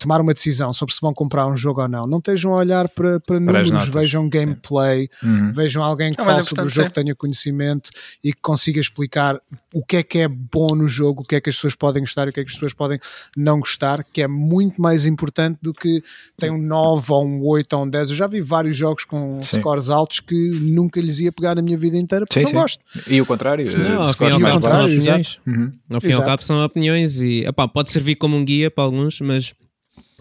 tomar 0.00 0.20
uma 0.20 0.34
decisão 0.34 0.72
sobre 0.72 0.94
se 0.94 1.00
vão 1.00 1.14
comprar 1.14 1.46
um 1.46 1.56
jogo 1.56 1.82
ou 1.82 1.88
não, 1.88 2.06
não 2.06 2.18
estejam 2.18 2.52
a 2.52 2.56
olhar 2.56 2.88
para, 2.88 3.20
para 3.20 3.38
números, 3.38 3.88
vejam 3.88 4.28
gameplay, 4.28 5.08
uhum. 5.22 5.52
vejam 5.52 5.82
alguém 5.84 6.12
que 6.12 6.20
é 6.20 6.24
fale 6.24 6.42
sobre 6.42 6.64
o 6.64 6.68
jogo, 6.68 6.88
que 6.88 6.94
tenha 6.94 7.14
conhecimento 7.14 7.90
e 8.24 8.32
que 8.32 8.40
consiga 8.40 8.80
explicar 8.80 9.40
o 9.72 9.84
que 9.84 9.98
é 9.98 10.02
que 10.02 10.18
é 10.18 10.28
bom 10.28 10.74
no 10.74 10.88
jogo, 10.88 11.22
o 11.22 11.24
que 11.24 11.36
é 11.36 11.40
que 11.40 11.50
as 11.50 11.56
pessoas 11.56 11.74
podem 11.74 12.02
gostar 12.02 12.26
e 12.26 12.30
o 12.30 12.32
que 12.32 12.40
é 12.40 12.44
que 12.44 12.48
as 12.48 12.54
pessoas 12.54 12.72
podem 12.72 12.98
não 13.36 13.60
gostar, 13.60 14.02
que 14.02 14.22
é 14.22 14.26
muito 14.26 14.80
mais 14.80 15.06
importante 15.06 15.58
do 15.62 15.72
que 15.72 16.02
tem 16.38 16.50
um 16.50 16.58
9 16.58 17.12
ou 17.12 17.26
um 17.26 17.44
8 17.44 17.72
ou 17.76 17.84
um 17.84 17.88
10. 17.88 18.10
Eu 18.10 18.16
já 18.16 18.26
vi 18.26 18.40
vários 18.40 18.76
jogos 18.76 19.04
com 19.04 19.40
sim. 19.42 19.60
scores 19.60 19.90
altos 19.90 20.20
que 20.20 20.50
nunca 20.62 21.00
lhes 21.00 21.20
ia 21.20 21.30
pegar 21.30 21.54
na 21.54 21.62
minha 21.62 21.76
vida 21.76 21.96
inteira 21.96 22.24
porque 22.24 22.40
sim, 22.40 22.44
não 22.44 22.50
sim. 22.50 22.56
gosto. 22.56 22.84
E 23.06 23.20
o 23.20 23.26
contrário, 23.26 23.66
não, 23.78 24.02
ao 24.02 24.12
fim 24.14 24.24
e 24.24 24.30
ao 24.30 24.40
cabo 24.40 24.66
são 24.66 24.84
opiniões. 24.84 25.38
Uhum. 25.46 25.72
Ao 25.90 26.00
fim 26.00 26.08
e 26.08 26.12
ao 26.14 26.24
cabo 26.24 26.42
são 26.42 26.64
opiniões 26.64 27.20
e 27.20 27.44
pode 27.72 27.90
servir 27.90 28.16
como 28.16 28.36
um 28.36 28.44
guia 28.44 28.70
para 28.70 28.84
alguns, 28.84 29.20
mas 29.20 29.54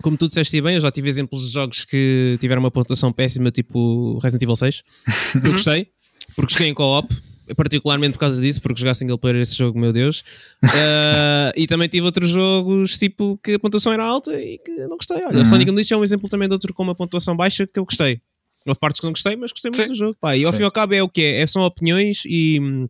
como 0.01 0.17
tu 0.17 0.27
disseste 0.27 0.61
bem, 0.61 0.75
eu 0.75 0.81
já 0.81 0.91
tive 0.91 1.07
exemplos 1.07 1.47
de 1.47 1.53
jogos 1.53 1.85
que 1.85 2.37
tiveram 2.39 2.61
uma 2.61 2.71
pontuação 2.71 3.11
péssima, 3.11 3.51
tipo 3.51 4.19
Resident 4.19 4.43
Evil 4.43 4.55
6. 4.55 4.83
Eu 5.43 5.51
gostei, 5.51 5.87
porque 6.35 6.53
joguei 6.53 6.69
em 6.69 6.73
co-op, 6.73 7.09
particularmente 7.55 8.13
por 8.13 8.19
causa 8.19 8.41
disso, 8.41 8.61
porque 8.61 8.79
jogar 8.79 8.93
single 8.93 9.17
player 9.17 9.41
esse 9.41 9.55
jogo, 9.55 9.79
meu 9.79 9.93
Deus. 9.93 10.23
Uh, 10.63 11.53
e 11.55 11.67
também 11.67 11.87
tive 11.87 12.05
outros 12.05 12.29
jogos, 12.29 12.97
tipo, 12.97 13.39
que 13.43 13.53
a 13.53 13.59
pontuação 13.59 13.93
era 13.93 14.03
alta 14.03 14.33
e 14.33 14.57
que 14.57 14.71
não 14.87 14.97
gostei. 14.97 15.17
Olha, 15.17 15.37
uhum. 15.37 15.43
o 15.43 15.45
Sonic 15.45 15.71
Unleashed 15.71 15.93
é 15.93 15.97
um 15.97 16.03
exemplo 16.03 16.29
também 16.29 16.47
de 16.47 16.53
outro 16.53 16.73
com 16.73 16.83
uma 16.83 16.95
pontuação 16.95 17.35
baixa 17.35 17.65
que 17.65 17.79
eu 17.79 17.85
gostei. 17.85 18.21
Houve 18.65 18.79
partes 18.79 18.99
que 18.99 19.05
não 19.05 19.13
gostei, 19.13 19.35
mas 19.35 19.51
gostei 19.51 19.69
muito 19.69 19.83
Sim. 19.83 19.93
do 19.93 19.95
jogo. 19.95 20.17
Pá, 20.19 20.35
e 20.35 20.43
ao 20.43 20.51
Sim. 20.51 20.57
fim 20.57 20.63
e 20.63 20.65
ao 20.65 20.71
cabo 20.71 20.95
é 20.95 21.03
o 21.03 21.07
que 21.07 21.21
é, 21.21 21.41
é 21.41 21.47
são 21.47 21.61
opiniões 21.61 22.23
e 22.25 22.59
hum, 22.59 22.89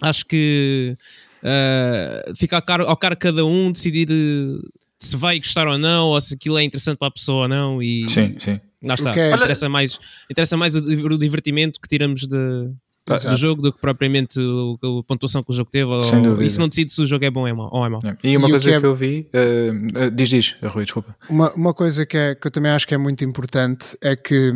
acho 0.00 0.26
que 0.26 0.96
uh, 1.44 2.36
fica 2.36 2.56
ao 2.56 2.62
caro, 2.62 2.88
ao 2.88 2.96
caro 2.96 3.16
cada 3.16 3.44
um 3.46 3.70
decidir 3.70 4.08
se 5.04 5.16
vai 5.16 5.38
gostar 5.38 5.66
ou 5.66 5.78
não, 5.78 6.08
ou 6.08 6.20
se 6.20 6.34
aquilo 6.34 6.58
é 6.58 6.62
interessante 6.62 6.98
para 6.98 7.08
a 7.08 7.10
pessoa 7.10 7.42
ou 7.42 7.48
não. 7.48 7.82
E 7.82 8.08
sim, 8.08 8.36
sim. 8.38 8.60
Lá 8.82 8.94
está. 8.94 9.10
Okay. 9.10 9.32
Interessa 9.32 9.68
mais, 9.68 9.98
interessa 10.30 10.56
mais 10.56 10.74
o, 10.74 10.78
o 10.80 11.18
divertimento 11.18 11.80
que 11.80 11.88
tiramos 11.88 12.26
de. 12.26 12.70
Do 13.06 13.36
jogo 13.36 13.62
do 13.62 13.72
que 13.72 13.80
propriamente 13.80 14.38
a 14.40 15.02
pontuação 15.04 15.42
que 15.42 15.50
o 15.50 15.54
jogo 15.54 15.70
teve. 15.70 15.90
Ou, 15.90 16.42
isso 16.42 16.60
não 16.60 16.68
decide 16.68 16.92
se 16.92 17.02
o 17.02 17.06
jogo 17.06 17.24
é 17.24 17.30
bom 17.30 17.40
ou 17.40 17.48
é 17.48 17.52
mau. 17.52 17.68
Ou 17.72 17.86
é 17.86 17.88
mau. 17.88 18.00
E 18.22 18.36
uma 18.36 18.48
e 18.48 18.50
coisa 18.50 18.68
que, 18.68 18.74
é... 18.74 18.80
que, 18.80 18.86
eu 18.86 18.94
vi, 18.94 19.28
uh, 19.34 20.10
diz, 20.10 20.28
diz, 20.28 20.56
Rui, 20.62 20.84
desculpa. 20.84 21.16
Uma, 21.28 21.52
uma 21.52 21.74
coisa 21.74 22.06
que, 22.06 22.16
é, 22.16 22.34
que 22.34 22.46
eu 22.46 22.50
também 22.50 22.70
acho 22.70 22.86
que 22.86 22.94
é 22.94 22.98
muito 22.98 23.24
importante 23.24 23.96
é 24.00 24.14
que 24.14 24.52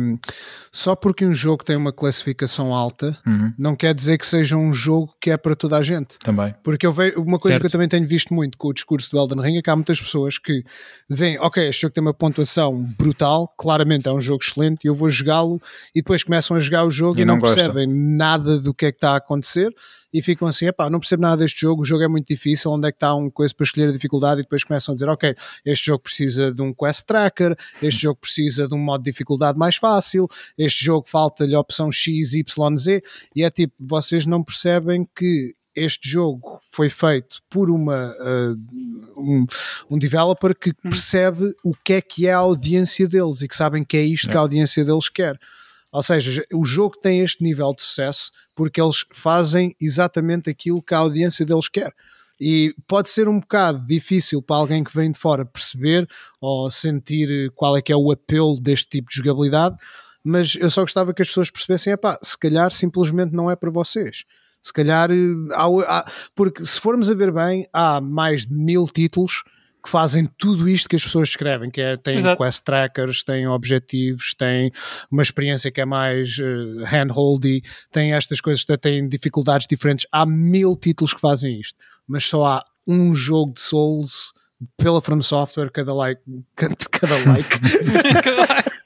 só 0.71 0.95
porque 0.95 1.25
um 1.25 1.33
jogo 1.33 1.63
tem 1.63 1.75
uma 1.75 1.91
classificação 1.91 2.73
alta, 2.73 3.17
uhum. 3.25 3.51
não 3.57 3.75
quer 3.75 3.93
dizer 3.93 4.17
que 4.17 4.25
seja 4.25 4.55
um 4.55 4.71
jogo 4.71 5.13
que 5.19 5.31
é 5.31 5.37
para 5.37 5.55
toda 5.55 5.77
a 5.77 5.81
gente. 5.81 6.17
Também. 6.19 6.53
Porque 6.63 6.85
eu 6.85 6.93
vejo 6.93 7.19
uma 7.19 7.39
coisa 7.39 7.55
certo. 7.55 7.61
que 7.61 7.67
eu 7.67 7.71
também 7.71 7.87
tenho 7.87 8.07
visto 8.07 8.33
muito 8.33 8.57
com 8.57 8.69
o 8.69 8.73
discurso 8.73 9.11
do 9.11 9.17
Elden 9.17 9.41
Ring 9.41 9.57
é 9.57 9.61
que 9.61 9.69
há 9.69 9.75
muitas 9.75 9.99
pessoas 9.99 10.37
que 10.37 10.63
veem, 11.09 11.39
ok, 11.39 11.67
este 11.67 11.81
jogo 11.81 11.93
tem 11.93 12.01
uma 12.01 12.13
pontuação 12.13 12.85
brutal, 12.97 13.51
claramente 13.57 14.07
é 14.07 14.11
um 14.11 14.21
jogo 14.21 14.43
excelente, 14.43 14.85
e 14.85 14.87
eu 14.87 14.95
vou 14.95 15.09
jogá-lo, 15.09 15.59
e 15.95 15.99
depois 15.99 16.23
começam 16.23 16.55
a 16.55 16.59
jogar 16.59 16.85
o 16.85 16.91
jogo 16.91 17.19
e, 17.19 17.23
e 17.23 17.25
não, 17.25 17.35
não 17.35 17.41
percebem 17.41 17.87
nada 17.87 18.36
do 18.37 18.73
que 18.73 18.85
é 18.85 18.91
que 18.91 18.97
está 18.97 19.11
a 19.11 19.17
acontecer 19.17 19.73
e 20.13 20.21
ficam 20.21 20.47
assim, 20.47 20.65
epá, 20.65 20.89
não 20.89 20.99
percebo 20.99 21.21
nada 21.21 21.37
deste 21.37 21.61
jogo, 21.61 21.81
o 21.81 21.85
jogo 21.85 22.03
é 22.03 22.07
muito 22.07 22.27
difícil, 22.27 22.71
onde 22.71 22.87
é 22.87 22.91
que 22.91 22.95
está 22.95 23.13
um 23.13 23.29
coisa 23.29 23.53
para 23.53 23.63
escolher 23.65 23.89
a 23.89 23.91
dificuldade 23.91 24.41
e 24.41 24.43
depois 24.43 24.63
começam 24.63 24.93
a 24.93 24.95
dizer, 24.95 25.09
ok, 25.09 25.35
este 25.65 25.85
jogo 25.85 26.03
precisa 26.03 26.51
de 26.51 26.61
um 26.61 26.73
quest 26.73 27.05
tracker, 27.05 27.55
este 27.81 28.03
jogo 28.03 28.19
precisa 28.21 28.67
de 28.67 28.73
um 28.73 28.79
modo 28.79 29.03
de 29.03 29.11
dificuldade 29.11 29.59
mais 29.59 29.75
fácil, 29.75 30.27
este 30.57 30.83
jogo 30.83 31.07
falta-lhe 31.07 31.55
a 31.55 31.59
opção 31.59 31.91
X, 31.91 32.33
Y, 32.33 32.77
Z, 32.77 33.01
e 33.35 33.43
é 33.43 33.49
tipo, 33.49 33.73
vocês 33.79 34.25
não 34.25 34.43
percebem 34.43 35.07
que 35.15 35.55
este 35.75 36.09
jogo 36.09 36.59
foi 36.63 36.89
feito 36.89 37.37
por 37.49 37.69
uma, 37.69 38.11
uh, 38.11 39.21
um, 39.21 39.45
um, 39.91 39.99
developer 39.99 40.57
que 40.57 40.71
hum. 40.71 40.89
percebe 40.89 41.53
o 41.63 41.73
que 41.83 41.93
é 41.93 42.01
que 42.01 42.27
é 42.27 42.33
a 42.33 42.37
audiência 42.37 43.07
deles 43.07 43.41
e 43.41 43.47
que 43.47 43.55
sabem 43.55 43.83
que 43.83 43.95
é 43.95 44.01
isto 44.01 44.27
é. 44.27 44.31
que 44.31 44.37
a 44.37 44.39
audiência 44.39 44.83
deles 44.83 45.07
quer. 45.07 45.37
Ou 45.97 46.03
seja, 46.03 46.45
o 46.53 46.63
jogo 46.63 46.95
tem 47.01 47.21
este 47.21 47.43
nível 47.43 47.73
de 47.73 47.81
sucesso 47.81 48.29
porque 48.53 48.79
eles 48.79 49.03
fazem 49.11 49.75
exatamente 49.81 50.47
aquilo 50.47 50.79
que 50.79 50.93
a 50.93 50.99
audiência 50.99 51.43
deles 51.43 51.67
quer. 51.67 51.91
E 52.39 52.75
pode 52.85 53.09
ser 53.09 53.27
um 53.27 53.39
bocado 53.39 53.83
difícil 53.83 54.39
para 54.39 54.57
alguém 54.57 54.83
que 54.83 54.95
vem 54.95 55.11
de 55.11 55.17
fora 55.17 55.43
perceber 55.43 56.07
ou 56.39 56.69
sentir 56.69 57.51
qual 57.55 57.75
é 57.75 57.81
que 57.81 57.91
é 57.91 57.97
o 57.97 58.11
apelo 58.11 58.61
deste 58.61 58.87
tipo 58.89 59.09
de 59.09 59.15
jogabilidade, 59.15 59.75
mas 60.23 60.55
eu 60.59 60.69
só 60.69 60.81
gostava 60.81 61.15
que 61.15 61.23
as 61.23 61.29
pessoas 61.29 61.49
percebessem, 61.49 61.93
epá, 61.93 62.15
se 62.21 62.37
calhar 62.37 62.71
simplesmente 62.71 63.33
não 63.33 63.49
é 63.49 63.55
para 63.55 63.71
vocês. 63.71 64.23
Se 64.61 64.71
calhar, 64.71 65.09
eh, 65.09 65.15
há, 65.55 65.65
há, 65.97 66.11
porque 66.35 66.63
se 66.63 66.79
formos 66.79 67.09
a 67.09 67.15
ver 67.15 67.31
bem, 67.31 67.65
há 67.73 67.99
mais 67.99 68.45
de 68.45 68.53
mil 68.53 68.85
títulos 68.85 69.41
que 69.87 69.91
fazem 69.91 70.27
tudo 70.37 70.67
isto 70.67 70.89
que 70.89 70.97
as 70.97 71.03
pessoas 71.03 71.29
escrevem, 71.29 71.71
que 71.71 71.79
é, 71.79 71.95
têm 71.95 72.17
Exato. 72.17 72.43
quest 72.43 72.61
trackers, 72.65 73.23
têm 73.23 73.47
objetivos, 73.47 74.33
têm 74.33 74.69
uma 75.09 75.21
experiência 75.21 75.71
que 75.71 75.79
é 75.79 75.85
mais 75.85 76.37
uh, 76.39 76.83
handholdy, 76.83 77.63
têm 77.89 78.13
estas 78.13 78.41
coisas, 78.41 78.65
têm 78.81 79.07
dificuldades 79.07 79.65
diferentes. 79.65 80.05
Há 80.11 80.25
mil 80.25 80.75
títulos 80.75 81.13
que 81.13 81.21
fazem 81.21 81.57
isto, 81.57 81.79
mas 82.05 82.25
só 82.25 82.45
há 82.45 82.65
um 82.85 83.13
jogo 83.13 83.53
de 83.53 83.61
Souls 83.61 84.33
pela 84.75 85.01
From 85.01 85.21
Software, 85.21 85.69
cada 85.71 85.93
like, 85.93 86.21
cada 86.55 87.15
like. 87.29 87.49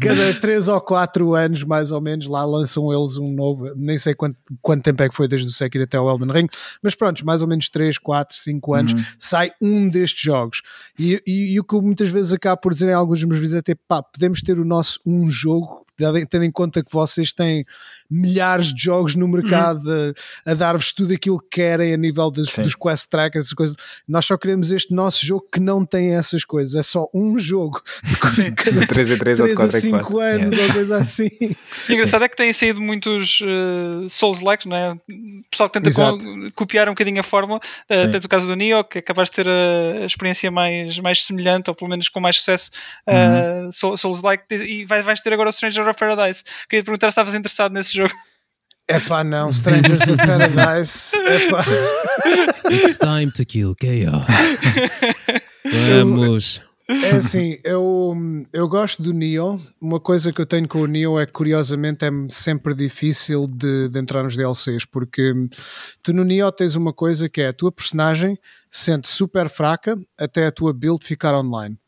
Cada 0.00 0.34
3 0.40 0.68
ou 0.68 0.80
4 0.80 1.34
anos, 1.34 1.64
mais 1.64 1.90
ou 1.90 2.00
menos, 2.00 2.26
lá 2.28 2.44
lançam 2.44 2.92
eles 2.92 3.16
um 3.16 3.32
novo. 3.32 3.72
Nem 3.74 3.98
sei 3.98 4.14
quanto, 4.14 4.36
quanto 4.62 4.82
tempo 4.82 5.02
é 5.02 5.08
que 5.08 5.14
foi 5.14 5.26
desde 5.26 5.48
o 5.48 5.50
Sekiro 5.50 5.84
até 5.84 6.00
o 6.00 6.08
Elden 6.08 6.32
Ring, 6.32 6.48
mas 6.82 6.94
pronto, 6.94 7.24
mais 7.26 7.42
ou 7.42 7.48
menos 7.48 7.68
3, 7.68 7.98
4, 7.98 8.36
5 8.36 8.74
anos 8.74 8.92
uhum. 8.92 9.04
sai 9.18 9.50
um 9.60 9.88
destes 9.88 10.22
jogos. 10.22 10.62
E, 10.98 11.20
e, 11.26 11.54
e, 11.54 11.60
o 11.60 11.64
que 11.64 11.74
eu 11.74 11.82
muitas 11.82 12.08
vezes 12.08 12.32
acabo 12.32 12.60
por 12.60 12.72
dizer 12.72 12.88
em 12.88 12.94
alguns 12.94 13.18
dos 13.18 13.28
meus 13.28 13.40
vídeos 13.40 13.58
é 13.58 13.62
ter, 13.62 13.78
pá, 13.88 14.02
podemos 14.02 14.40
ter 14.42 14.58
o 14.58 14.64
nosso 14.64 15.00
um 15.04 15.28
jogo 15.28 15.84
tendo 16.30 16.44
em 16.44 16.50
conta 16.50 16.82
que 16.82 16.90
vocês 16.92 17.32
têm 17.32 17.64
milhares 18.10 18.74
de 18.74 18.82
jogos 18.82 19.14
no 19.14 19.28
mercado 19.28 19.88
uhum. 19.88 20.12
a, 20.46 20.50
a 20.50 20.54
dar-vos 20.54 20.92
tudo 20.92 21.14
aquilo 21.14 21.38
que 21.38 21.60
querem 21.60 21.94
a 21.94 21.96
nível 21.96 22.30
dos, 22.30 22.54
dos 22.54 22.74
quest 22.74 23.08
trackers, 23.08 23.46
essas 23.46 23.54
coisas. 23.54 23.76
Nós 24.08 24.26
só 24.26 24.36
queremos 24.36 24.72
este 24.72 24.92
nosso 24.94 25.24
jogo 25.24 25.46
que 25.52 25.60
não 25.60 25.84
tem 25.84 26.14
essas 26.14 26.44
coisas, 26.44 26.74
é 26.74 26.82
só 26.82 27.08
um 27.14 27.38
jogo. 27.38 27.80
Cada 28.56 28.86
3 28.86 29.12
a 29.12 29.16
3, 29.18 29.38
3 29.38 29.40
ou 29.40 29.46
4 29.54 29.76
a 29.76 29.80
5 29.80 30.18
anos 30.18 30.52
yeah. 30.52 30.66
ou 30.66 30.72
coisa 30.74 30.96
assim. 30.96 31.30
E 31.88 31.94
engraçado 31.94 32.24
é 32.24 32.28
que 32.28 32.36
têm 32.36 32.52
saído 32.52 32.80
muitos 32.80 33.40
uh, 33.40 34.08
Souls-likes, 34.08 34.66
não 34.66 34.76
é? 34.76 34.92
O 34.92 35.44
pessoal 35.50 35.70
que 35.70 35.80
tenta 35.80 35.90
co 35.90 36.52
copiar 36.54 36.88
um 36.88 36.92
bocadinho 36.92 37.20
a 37.20 37.22
fórmula. 37.22 37.60
Uh, 37.90 38.10
tens 38.10 38.24
o 38.24 38.28
caso 38.28 38.46
do 38.46 38.54
Nioh, 38.54 38.84
que 38.84 38.98
acabaste 38.98 39.36
de 39.36 39.44
ter 39.44 39.50
a, 39.50 40.02
a, 40.02 40.06
experiência 40.06 40.50
mais, 40.50 40.98
mais 40.98 41.24
semelhante, 41.24 41.68
ou 41.68 41.74
pelo 41.74 41.90
menos 41.90 42.08
com 42.08 42.20
mais 42.20 42.36
sucesso, 42.36 42.70
uh, 43.06 43.66
uhum. 43.66 43.96
Souls-like, 43.96 44.44
e 44.54 44.84
vais, 44.84 45.04
vais 45.04 45.20
ter 45.20 45.32
agora 45.32 45.50
o 45.50 45.52
Stranger 45.52 45.88
of 45.88 45.98
Paradise. 45.98 46.42
Queria 46.68 46.82
te 46.82 46.86
perguntar 46.86 47.08
se 47.08 47.12
estavas 47.12 47.34
interessado 47.34 47.72
nesse 47.72 47.94
jogo. 47.94 47.99
É 48.88 48.98
pá, 48.98 49.22
não, 49.22 49.50
Strangers 49.50 50.08
of 50.08 50.16
Paradise. 50.16 51.16
Epá. 51.16 51.64
It's 52.72 52.98
time 52.98 53.30
to 53.32 53.44
kill 53.46 53.74
chaos. 53.80 54.26
Vamos. 55.88 56.60
É 56.90 57.10
assim, 57.12 57.56
eu, 57.62 58.16
eu 58.52 58.68
gosto 58.68 59.00
do 59.00 59.12
Neo. 59.12 59.60
Uma 59.80 60.00
coisa 60.00 60.32
que 60.32 60.40
eu 60.40 60.46
tenho 60.46 60.66
com 60.66 60.80
o 60.80 60.86
Neo 60.88 61.20
é 61.20 61.24
que, 61.24 61.32
curiosamente, 61.32 62.04
é 62.04 62.10
sempre 62.28 62.74
difícil 62.74 63.46
de, 63.46 63.88
de 63.88 63.98
entrar 64.00 64.24
nos 64.24 64.36
DLCs, 64.36 64.84
porque 64.84 65.32
tu 66.02 66.12
no 66.12 66.24
Neo 66.24 66.50
tens 66.50 66.74
uma 66.74 66.92
coisa 66.92 67.28
que 67.28 67.42
é 67.42 67.48
a 67.48 67.52
tua 67.52 67.70
personagem 67.70 68.36
sente 68.68 69.08
super 69.08 69.48
fraca 69.48 69.96
até 70.18 70.46
a 70.46 70.50
tua 70.50 70.72
build 70.72 71.04
ficar 71.04 71.32
online. 71.36 71.78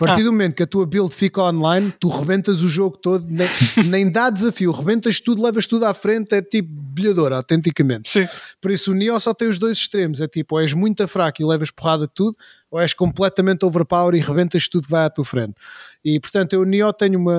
A 0.00 0.06
partir 0.06 0.22
ah. 0.22 0.24
do 0.24 0.32
momento 0.32 0.54
que 0.54 0.62
a 0.62 0.66
tua 0.66 0.86
build 0.86 1.14
fica 1.14 1.42
online, 1.42 1.92
tu 2.00 2.08
rebentas 2.08 2.62
o 2.62 2.68
jogo 2.68 2.96
todo, 2.96 3.26
nem, 3.28 3.46
nem 3.86 4.10
dá 4.10 4.30
desafio, 4.30 4.72
rebentas 4.72 5.20
tudo, 5.20 5.42
levas 5.42 5.66
tudo 5.66 5.84
à 5.84 5.92
frente, 5.92 6.34
é 6.34 6.40
tipo 6.40 6.70
bilhadora, 6.72 7.36
autenticamente. 7.36 8.10
Sim. 8.10 8.26
Por 8.60 8.70
isso 8.70 8.92
o 8.92 8.94
Neo 8.94 9.20
só 9.20 9.34
tem 9.34 9.48
os 9.48 9.58
dois 9.58 9.76
extremos: 9.76 10.20
é 10.20 10.26
tipo, 10.26 10.54
ou 10.54 10.60
és 10.60 10.72
muito 10.72 11.06
fraco 11.06 11.42
e 11.42 11.44
levas 11.44 11.70
porrada 11.70 12.06
de 12.06 12.14
tudo, 12.14 12.34
ou 12.70 12.80
és 12.80 12.94
completamente 12.94 13.64
overpower 13.64 14.14
e 14.14 14.20
rebentas 14.20 14.68
tudo 14.68 14.84
que 14.84 14.90
vai 14.90 15.04
à 15.04 15.10
tua 15.10 15.24
frente. 15.24 15.54
E 16.02 16.18
portanto, 16.18 16.54
eu 16.54 16.62
o 16.62 16.64
Neo 16.64 16.92
tenho 16.92 17.18
uma. 17.18 17.36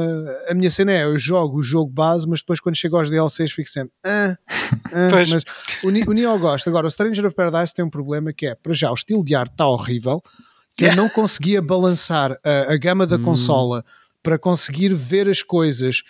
A 0.47 0.53
minha 0.53 0.69
cena 0.69 0.91
é: 0.91 1.03
eu 1.03 1.17
jogo 1.17 1.59
o 1.59 1.63
jogo 1.63 1.91
base, 1.91 2.27
mas 2.29 2.41
depois 2.41 2.59
quando 2.59 2.75
chego 2.75 2.95
aos 2.95 3.09
DLCs 3.09 3.51
fico 3.51 3.69
sempre. 3.69 3.93
Ah, 4.05 4.35
ah, 4.91 5.09
mas 5.29 5.43
o, 5.83 5.87
o 5.87 6.13
Neo 6.13 6.37
gosta. 6.37 6.69
Agora, 6.69 6.85
o 6.85 6.91
Stranger 6.91 7.25
of 7.25 7.35
Paradise 7.35 7.73
tem 7.73 7.83
um 7.83 7.89
problema 7.89 8.31
que 8.31 8.45
é, 8.45 8.55
para 8.55 8.73
já, 8.73 8.91
o 8.91 8.93
estilo 8.93 9.23
de 9.23 9.33
arte 9.33 9.53
está 9.53 9.67
horrível 9.67 10.21
que 10.75 10.85
eu 10.85 10.95
não 10.95 11.09
conseguia 11.09 11.61
balançar 11.61 12.37
a, 12.43 12.73
a 12.73 12.77
gama 12.77 13.05
da 13.05 13.17
hum. 13.17 13.23
consola 13.23 13.83
para 14.23 14.37
conseguir 14.37 14.93
ver 14.93 15.27
as 15.27 15.43
coisas. 15.43 16.03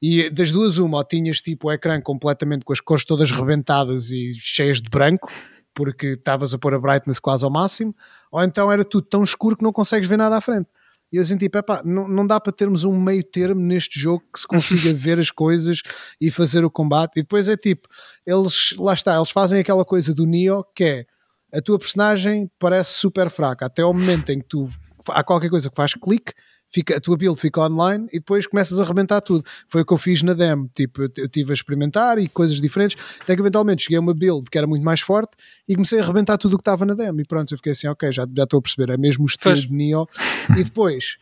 E 0.00 0.30
das 0.30 0.52
duas, 0.52 0.78
uma, 0.78 0.98
ou 0.98 1.04
tinhas 1.04 1.40
tipo 1.40 1.68
o 1.68 1.72
ecrã 1.72 2.00
completamente 2.00 2.64
com 2.64 2.72
as 2.72 2.80
cores 2.80 3.04
todas 3.04 3.30
rebentadas 3.30 4.10
e 4.10 4.32
cheias 4.34 4.80
de 4.80 4.88
branco, 4.88 5.30
porque 5.74 6.08
estavas 6.08 6.54
a 6.54 6.58
pôr 6.58 6.74
a 6.74 6.78
brightness 6.78 7.18
quase 7.18 7.44
ao 7.44 7.50
máximo, 7.50 7.94
ou 8.30 8.42
então 8.42 8.70
era 8.70 8.84
tudo 8.84 9.06
tão 9.06 9.22
escuro 9.22 9.56
que 9.56 9.64
não 9.64 9.72
consegues 9.72 10.08
ver 10.08 10.16
nada 10.16 10.36
à 10.36 10.40
frente. 10.40 10.68
E 11.10 11.16
eu 11.16 11.24
senti, 11.24 11.46
epá, 11.46 11.82
não, 11.84 12.06
não 12.06 12.26
dá 12.26 12.38
para 12.38 12.52
termos 12.52 12.84
um 12.84 13.00
meio 13.00 13.24
termo 13.24 13.60
neste 13.60 13.98
jogo 13.98 14.22
que 14.32 14.38
se 14.38 14.46
consiga 14.46 14.92
ver 14.94 15.18
as 15.18 15.30
coisas 15.30 15.80
e 16.20 16.30
fazer 16.30 16.64
o 16.64 16.70
combate. 16.70 17.18
E 17.18 17.22
depois 17.22 17.48
é 17.48 17.56
tipo, 17.56 17.88
eles, 18.26 18.74
lá 18.78 18.92
está, 18.92 19.16
eles 19.16 19.30
fazem 19.30 19.60
aquela 19.60 19.84
coisa 19.84 20.14
do 20.14 20.26
Neo 20.26 20.64
que 20.74 20.84
é 20.84 21.06
a 21.52 21.60
tua 21.60 21.78
personagem 21.78 22.50
parece 22.58 22.92
super 22.94 23.30
fraca 23.30 23.66
até 23.66 23.82
ao 23.82 23.94
momento 23.94 24.30
em 24.30 24.40
que 24.40 24.46
tu 24.46 24.70
há 25.08 25.22
qualquer 25.24 25.48
coisa 25.48 25.70
que 25.70 25.76
faz 25.76 25.94
clique, 25.94 26.32
fica, 26.66 26.96
a 26.96 27.00
tua 27.00 27.16
build 27.16 27.40
fica 27.40 27.62
online 27.62 28.06
e 28.12 28.18
depois 28.18 28.46
começas 28.46 28.78
a 28.78 28.84
arrebentar 28.84 29.20
tudo. 29.20 29.44
Foi 29.66 29.82
o 29.82 29.86
que 29.86 29.92
eu 29.92 29.98
fiz 29.98 30.22
na 30.22 30.34
demo. 30.34 30.70
Tipo, 30.74 31.02
eu 31.02 31.10
estive 31.24 31.52
a 31.52 31.54
experimentar 31.54 32.18
e 32.18 32.28
coisas 32.28 32.60
diferentes, 32.60 33.02
até 33.20 33.34
que 33.34 33.40
eventualmente 33.40 33.84
cheguei 33.84 33.96
a 33.96 34.00
uma 34.00 34.14
build 34.14 34.50
que 34.50 34.58
era 34.58 34.66
muito 34.66 34.84
mais 34.84 35.00
forte 35.00 35.32
e 35.66 35.74
comecei 35.74 35.98
a 35.98 36.02
arrebentar 36.02 36.36
tudo 36.36 36.54
o 36.54 36.56
que 36.58 36.62
estava 36.62 36.84
na 36.84 36.94
demo. 36.94 37.20
E 37.20 37.24
pronto, 37.24 37.52
eu 37.52 37.56
fiquei 37.56 37.72
assim, 37.72 37.88
ok, 37.88 38.12
já, 38.12 38.26
já 38.36 38.44
estou 38.44 38.58
a 38.58 38.62
perceber, 38.62 38.92
é 38.92 38.96
mesmo 38.96 39.24
o 39.24 39.26
estilo 39.26 39.54
pois. 39.54 39.66
de 39.66 39.72
Neo. 39.72 40.06
E 40.56 40.62
depois 40.62 41.16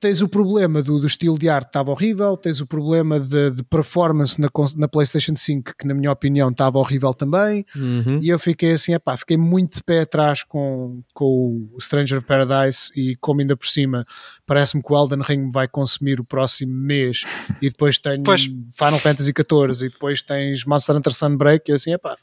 tens 0.00 0.22
o 0.22 0.28
problema 0.28 0.82
do, 0.82 0.98
do 0.98 1.06
estilo 1.06 1.38
de 1.38 1.48
arte 1.48 1.66
estava 1.68 1.90
horrível, 1.90 2.34
tens 2.36 2.60
o 2.60 2.66
problema 2.66 3.20
de, 3.20 3.50
de, 3.50 3.62
performance 3.62 4.40
na, 4.40 4.48
na 4.76 4.88
PlayStation 4.88 5.36
5 5.36 5.74
que 5.78 5.86
na 5.86 5.92
minha 5.92 6.10
opinião 6.10 6.48
estava 6.48 6.78
horrível 6.78 7.12
também 7.12 7.66
uhum. 7.76 8.18
e 8.22 8.30
eu 8.30 8.38
fiquei 8.38 8.72
assim, 8.72 8.94
epá, 8.94 9.16
fiquei 9.16 9.36
muito 9.36 9.76
de 9.76 9.84
pé 9.84 10.00
atrás 10.00 10.42
com, 10.42 11.02
com 11.12 11.68
o 11.72 11.80
Stranger 11.80 12.18
of 12.18 12.26
Paradise 12.26 12.90
e 12.96 13.14
como 13.16 13.42
ainda 13.42 13.54
por 13.54 13.66
cima 13.66 14.06
parece-me 14.46 14.82
que 14.82 14.90
o 14.90 14.96
Elden 14.96 15.22
Ring 15.22 15.50
vai 15.52 15.68
consumir 15.68 16.18
o 16.18 16.24
próximo 16.24 16.72
mês 16.72 17.24
e 17.60 17.68
depois 17.68 17.98
tenho 17.98 18.22
pois. 18.22 18.42
Final 18.42 18.98
Fantasy 18.98 19.32
XIV 19.36 19.86
e 19.86 19.90
depois 19.90 20.22
tens 20.22 20.64
Monster 20.64 20.96
Hunter 20.96 21.12
Sunbreak 21.12 21.70
e 21.70 21.74
assim, 21.74 21.92
epá, 21.92 22.16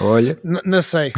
Olha. 0.00 0.38
não 0.64 0.82
sei, 0.82 1.12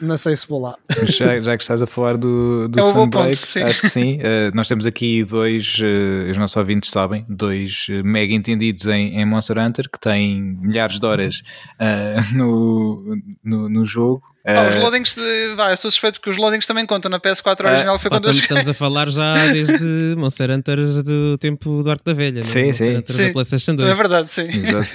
não 0.00 0.16
sei 0.16 0.36
se 0.36 0.46
vou 0.46 0.60
lá. 0.60 0.76
Já, 1.06 1.40
já 1.40 1.56
que 1.56 1.62
estás 1.62 1.82
a 1.82 1.86
falar 1.86 2.16
do, 2.16 2.68
do 2.68 2.78
é 2.78 2.82
Sunbreak, 2.82 3.36
ponto, 3.36 3.66
acho 3.66 3.80
que 3.80 3.88
sim. 3.88 4.18
Uh, 4.18 4.50
nós 4.54 4.68
temos 4.68 4.86
aqui 4.86 5.24
dois, 5.24 5.78
uh, 5.80 6.30
os 6.30 6.36
nossos 6.36 6.56
ouvintes 6.56 6.90
sabem, 6.90 7.24
dois 7.28 7.86
uh, 7.88 8.04
mega 8.04 8.34
entendidos 8.34 8.86
em, 8.86 9.18
em, 9.18 9.24
Monster 9.24 9.58
Hunter 9.58 9.88
que 9.90 9.98
têm 9.98 10.40
milhares 10.60 10.98
de 10.98 11.06
horas 11.06 11.42
no, 12.34 13.16
no, 13.42 13.68
no, 13.68 13.84
jogo 13.84 14.22
Ah, 14.56 14.68
os 14.68 14.76
loadings, 14.76 15.16
vai, 15.56 15.72
eu 15.72 15.76
sou 15.76 15.90
suspeito 15.90 16.20
que 16.20 16.30
os 16.30 16.36
loadings 16.36 16.66
também 16.66 16.86
contam 16.86 17.10
na 17.10 17.18
PS4 17.18 17.64
original. 17.64 17.98
Foi 17.98 18.10
quando 18.10 18.30
estamos, 18.30 18.42
estamos 18.42 18.68
a 18.68 18.74
falar 18.74 19.08
já 19.08 19.46
desde 19.52 20.14
Monster 20.16 20.50
Hunters 20.50 21.02
do 21.02 21.38
tempo 21.38 21.82
do 21.82 21.90
Arco 21.90 22.04
da 22.04 22.12
Velha, 22.12 22.42
sim, 22.42 22.66
né? 22.66 22.72
sim. 22.72 22.94
Monster 22.94 23.16
sim. 23.16 23.26
da 23.26 23.32
PlayStation 23.32 23.74
2. 23.76 23.88
É 23.88 23.94
verdade, 23.94 24.30
sim. 24.30 24.48
Exato. 24.48 24.90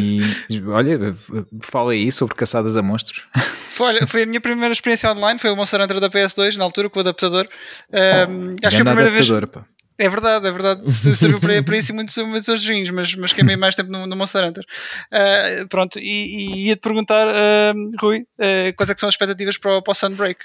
e, 0.50 0.62
olha, 0.68 1.16
fala 1.60 1.92
aí 1.92 2.10
sobre 2.10 2.34
caçadas 2.34 2.76
a 2.76 2.82
monstros. 2.82 3.26
Foi, 3.70 4.06
foi 4.06 4.22
a 4.22 4.26
minha 4.26 4.40
primeira 4.40 4.72
experiência 4.72 5.10
online, 5.10 5.38
foi 5.38 5.50
o 5.50 5.56
Monster 5.56 5.80
Hunter 5.80 6.00
da 6.00 6.08
PS2, 6.08 6.56
na 6.56 6.64
altura, 6.64 6.88
com 6.88 6.98
o 6.98 7.00
adaptador. 7.00 7.46
Um, 7.92 8.54
acho 8.62 8.76
que 8.76 8.82
a 8.82 8.84
primeira 8.84 9.10
vez. 9.10 9.28
Pá. 9.50 9.64
É 9.96 10.08
verdade, 10.08 10.46
é 10.46 10.50
verdade. 10.50 10.82
Serviu 11.16 11.40
para, 11.40 11.62
para 11.62 11.78
isso 11.78 11.92
e 11.92 11.94
muitos, 11.94 12.16
muitos 12.16 12.48
outros 12.48 12.64
joguinhos, 12.64 12.90
mas, 12.90 13.14
mas 13.14 13.32
queimei 13.32 13.56
mais 13.56 13.74
tempo 13.74 13.90
no, 13.90 14.06
no 14.06 14.16
Monster 14.16 14.44
Hunter. 14.44 14.64
Uh, 15.12 15.68
pronto, 15.68 15.98
e, 15.98 16.02
e 16.02 16.66
ia-te 16.66 16.80
perguntar, 16.80 17.28
uh, 17.28 17.92
Rui, 18.00 18.20
uh, 18.20 18.74
quais 18.76 18.90
é 18.90 18.94
que 18.94 19.00
são 19.00 19.08
as 19.08 19.14
expectativas 19.14 19.56
para 19.56 19.78
o, 19.78 19.82
para 19.82 19.92
o 19.92 19.94
Sunbreak? 19.94 20.40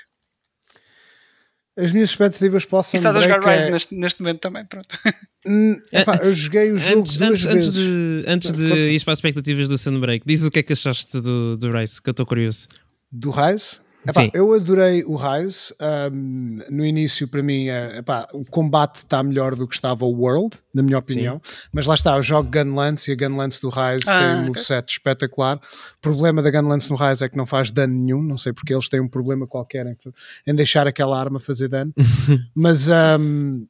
As 1.76 1.94
minhas 1.94 2.10
expectativas 2.10 2.66
para 2.66 2.80
o 2.80 2.84
Sunbreak. 2.84 3.06
E 3.06 3.10
estás 3.10 3.18
a 3.18 3.36
jogar 3.36 3.56
Rise 3.56 3.68
é... 3.68 3.72
neste, 3.72 3.96
neste 3.96 4.22
momento 4.22 4.40
também, 4.40 4.66
pronto. 4.66 5.00
Hum, 5.48 5.82
epá, 5.92 6.18
eu 6.18 6.32
joguei 6.34 6.72
o 6.72 6.78
jogo 6.78 7.00
antes, 7.00 7.18
duas 7.18 7.30
antes, 7.30 7.44
vezes. 7.46 7.78
Antes 8.28 8.54
de, 8.54 8.64
antes 8.68 8.86
de 8.86 8.92
ir 8.92 9.04
para 9.04 9.14
as 9.14 9.18
expectativas 9.20 9.70
do 9.70 9.78
Sunbreak, 9.78 10.26
diz 10.26 10.46
o 10.46 10.52
que 10.52 10.60
é 10.60 10.64
que 10.64 10.74
achaste 10.74 11.22
do, 11.22 11.58
do 11.58 11.72
Rise, 11.72 12.02
que 12.02 12.10
eu 12.10 12.12
estou 12.12 12.26
curioso. 12.26 12.68
Do 13.12 13.32
Rise? 13.32 13.80
Epá, 14.08 14.28
eu 14.34 14.54
adorei 14.54 15.04
o 15.04 15.16
Rise. 15.16 15.74
Um, 16.12 16.60
no 16.70 16.86
início, 16.86 17.28
para 17.28 17.44
mim, 17.44 17.68
é, 17.68 17.98
epá, 17.98 18.28
o 18.34 18.44
combate 18.50 18.98
está 18.98 19.22
melhor 19.22 19.56
do 19.56 19.68
que 19.68 19.76
estava 19.76 20.06
o 20.06 20.12
World, 20.12 20.58
na 20.74 20.82
minha 20.82 20.98
opinião. 20.98 21.42
Sim. 21.44 21.68
Mas 21.74 21.86
lá 21.86 21.94
está, 21.94 22.16
eu 22.16 22.24
jogo 22.24 22.50
Gunlance 22.50 23.12
e 23.12 23.14
a 23.14 23.18
Gunlance 23.18 23.62
do 23.62 23.70
Rise 23.70 24.10
ah, 24.10 24.18
tem 24.18 24.28
um 24.28 24.46
moveset 24.48 24.80
okay. 24.80 24.94
espetacular. 24.94 25.58
O 25.58 26.02
problema 26.02 26.42
da 26.42 26.50
Gunlance 26.50 26.90
no 26.90 26.96
Rise 26.96 27.26
é 27.26 27.30
que 27.30 27.38
não 27.38 27.46
faz 27.46 27.72
dano 27.72 27.94
nenhum. 27.94 28.24
Não 28.24 28.38
sei 28.38 28.54
porque 28.54 28.74
eles 28.74 28.88
têm 28.88 29.02
um 29.02 29.10
problema 29.10 29.46
qualquer 29.46 29.86
em, 29.86 29.96
em 30.48 30.56
deixar 30.56 30.88
aquela 30.88 31.20
arma 31.20 31.40
fazer 31.40 31.68
dano. 31.68 31.94
mas. 32.56 32.88
Um, 32.90 33.68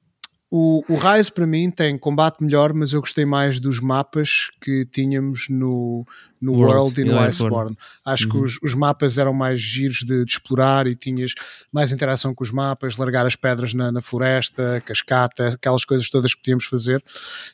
o, 0.52 0.84
o 0.90 0.96
Rise 0.96 1.32
para 1.32 1.46
mim 1.46 1.70
tem 1.70 1.96
combate 1.96 2.44
melhor, 2.44 2.74
mas 2.74 2.94
eu 2.94 3.02
gostei 3.02 3.24
mais 3.24 3.60
dos 3.60 3.80
mapas 3.80 4.50
que 4.60 4.84
tínhamos 4.84 5.48
no, 5.48 6.04
no 6.42 6.54
World, 6.54 6.74
World 6.74 7.02
e 7.02 7.04
no 7.04 7.20
Iceborne. 7.20 7.78
Acho 8.04 8.26
uhum. 8.26 8.32
que 8.32 8.38
os, 8.40 8.60
os, 8.64 8.74
mapas 8.74 9.20
eram 9.20 9.32
mais 9.32 9.62
giros 9.62 9.98
de, 9.98 10.26
de, 10.26 10.32
explorar 10.32 10.88
e 10.88 10.96
tinhas 10.96 11.36
mais 11.72 11.92
interação 11.92 12.34
com 12.34 12.44
os 12.44 12.50
mapas, 12.50 12.98
largar 12.98 13.28
as 13.28 13.36
pedras 13.36 13.76
na, 13.76 13.92
na, 13.92 14.02
floresta, 14.02 14.82
cascata, 14.84 15.50
aquelas 15.50 15.86
coisas 15.86 16.10
todas 16.10 16.34
que 16.34 16.42
podíamos 16.42 16.66
fazer. 16.66 17.04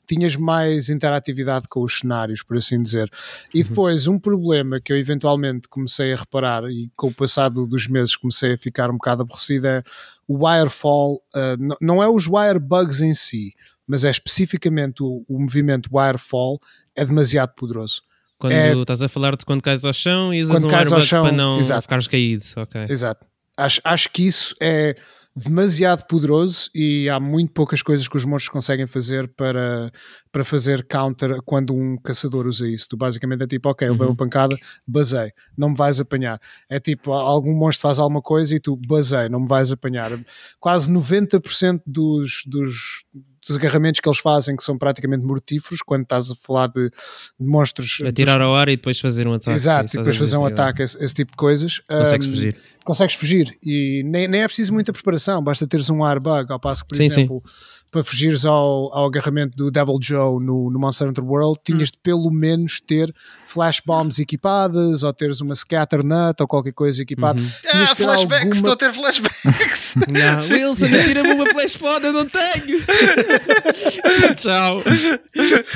Tinhas 0.07 0.37
mais 0.37 0.89
interatividade 0.89 1.67
com 1.67 1.81
os 1.81 1.99
cenários, 1.99 2.43
por 2.43 2.55
assim 2.55 2.81
dizer. 2.81 3.11
E 3.53 3.61
uhum. 3.61 3.67
depois, 3.67 4.07
um 4.07 4.17
problema 4.17 4.79
que 4.79 4.93
eu 4.93 4.97
eventualmente 4.97 5.67
comecei 5.67 6.13
a 6.13 6.17
reparar 6.17 6.63
e 6.71 6.89
com 6.95 7.07
o 7.07 7.13
passado 7.13 7.67
dos 7.67 7.87
meses 7.87 8.15
comecei 8.15 8.53
a 8.53 8.57
ficar 8.57 8.89
um 8.89 8.93
bocado 8.93 9.23
aborrecido 9.23 9.67
é 9.67 9.83
o 10.27 10.45
wirefall, 10.45 11.15
uh, 11.35 11.75
não 11.81 12.01
é 12.01 12.07
os 12.07 12.27
wire 12.27 12.59
bugs 12.59 13.01
em 13.01 13.13
si, 13.13 13.53
mas 13.87 14.03
é 14.03 14.09
especificamente 14.09 15.03
o, 15.03 15.23
o 15.27 15.39
movimento 15.39 15.89
wirefall 15.93 16.59
é 16.95 17.05
demasiado 17.05 17.53
poderoso. 17.55 18.01
Quando 18.37 18.53
é, 18.53 18.73
estás 18.73 19.01
a 19.01 19.07
falar 19.07 19.35
de 19.35 19.45
quando 19.45 19.61
cais 19.61 19.85
ao 19.85 19.93
chão 19.93 20.33
e 20.33 20.41
usas 20.41 20.63
um 20.63 20.69
airbag 20.69 21.01
chão, 21.01 21.23
para 21.23 21.31
não 21.31 21.59
exato. 21.59 21.83
ficares 21.83 22.07
caído. 22.07 22.43
Okay. 22.57 22.81
Exato. 22.89 23.25
Acho, 23.57 23.79
acho 23.83 24.09
que 24.11 24.27
isso 24.27 24.53
é 24.61 24.95
demasiado 25.35 26.05
poderoso 26.07 26.69
e 26.73 27.09
há 27.09 27.19
muito 27.19 27.51
poucas 27.51 27.81
coisas 27.81 28.07
que 28.07 28.15
os 28.15 28.23
monstros 28.23 28.53
conseguem 28.53 28.87
fazer 28.87 29.27
para, 29.27 29.91
para 30.31 30.45
fazer 30.45 30.87
counter 30.87 31.41
quando 31.43 31.73
um 31.73 31.97
caçador 31.97 32.47
usa 32.47 32.65
isso. 32.67 32.87
Tu 32.89 32.97
basicamente 32.97 33.43
é 33.43 33.47
tipo, 33.47 33.69
ok, 33.69 33.85
ele 33.85 33.97
uhum. 33.97 34.07
uma 34.07 34.15
pancada, 34.15 34.55
basei, 34.87 35.31
não 35.57 35.69
me 35.69 35.75
vais 35.75 35.99
apanhar. 35.99 36.39
É 36.69 36.79
tipo, 36.79 37.11
algum 37.11 37.53
monstro 37.53 37.81
faz 37.81 37.99
alguma 37.99 38.21
coisa 38.21 38.55
e 38.55 38.59
tu 38.59 38.77
basei, 38.87 39.27
não 39.27 39.41
me 39.41 39.47
vais 39.47 39.73
apanhar. 39.73 40.11
Quase 40.57 40.89
90% 40.89 41.81
dos, 41.85 42.43
dos 42.47 43.03
dos 43.45 43.57
agarramentos 43.57 44.01
que 44.01 44.07
eles 44.07 44.19
fazem 44.19 44.55
que 44.55 44.63
são 44.63 44.77
praticamente 44.77 45.23
mortíferos 45.23 45.81
quando 45.81 46.03
estás 46.03 46.31
a 46.31 46.35
falar 46.35 46.67
de, 46.67 46.89
de 46.89 47.45
monstros. 47.45 48.01
Atirar 48.05 48.41
ao 48.41 48.55
ar 48.55 48.69
e 48.69 48.75
depois 48.75 48.99
fazer 48.99 49.27
um 49.27 49.33
ataque. 49.33 49.51
Exato, 49.51 49.95
e 49.95 49.97
depois 49.97 50.17
fazer 50.17 50.37
um 50.37 50.45
ataque, 50.45 50.83
esse, 50.83 51.01
esse, 51.03 51.13
tipo 51.13 51.31
de 51.31 51.37
coisas. 51.37 51.79
Consegues 51.89 52.27
um, 52.27 52.31
fugir. 52.31 52.57
Consegues 52.83 53.15
fugir 53.15 53.57
e 53.63 54.03
nem, 54.05 54.27
nem 54.27 54.41
é 54.41 54.47
preciso 54.47 54.73
muita 54.73 54.91
preparação, 54.91 55.43
basta 55.43 55.67
teres 55.67 55.89
um 55.89 56.03
airbag, 56.03 56.51
ao 56.51 56.59
passo 56.59 56.83
que, 56.83 56.89
por 56.89 56.97
sim, 56.97 57.05
exemplo. 57.05 57.41
Sim 57.45 57.75
para 57.95 58.03
fugires 58.03 58.45
ao, 58.45 58.93
ao 58.93 59.05
agarramento 59.05 59.55
do 59.55 59.71
Devil 59.71 59.97
Joe 60.01 60.43
no, 60.43 60.69
no 60.69 60.77
Monster 60.77 61.07
Hunter 61.07 61.23
World, 61.23 61.57
tinhas 61.63 61.89
de 61.89 61.97
pelo 62.03 62.29
menos 62.29 62.81
ter 62.81 63.13
flash 63.45 63.81
bombs 63.85 64.19
equipadas 64.19 65.01
ou 65.01 65.13
teres 65.13 65.39
uma 65.39 65.55
scatter 65.55 66.03
nut 66.03 66.41
ou 66.41 66.47
qualquer 66.47 66.73
coisa 66.73 67.01
equipada. 67.01 67.41
Uhum. 67.41 67.47
Ah, 67.67 67.87
flashbacks, 67.87 68.33
alguma... 68.33 68.55
estou 68.55 68.71
a 68.73 68.75
ter 68.75 68.93
flashbacks. 68.93 69.95
Não, 70.11 70.39
Wilson, 70.49 70.87
tira-me 71.05 71.31
uma 71.35 71.45
flash 71.45 71.77
pod, 71.77 72.05
eu 72.05 72.11
não 72.11 72.27
tenho. 72.27 72.79
Tchau. 74.35 74.83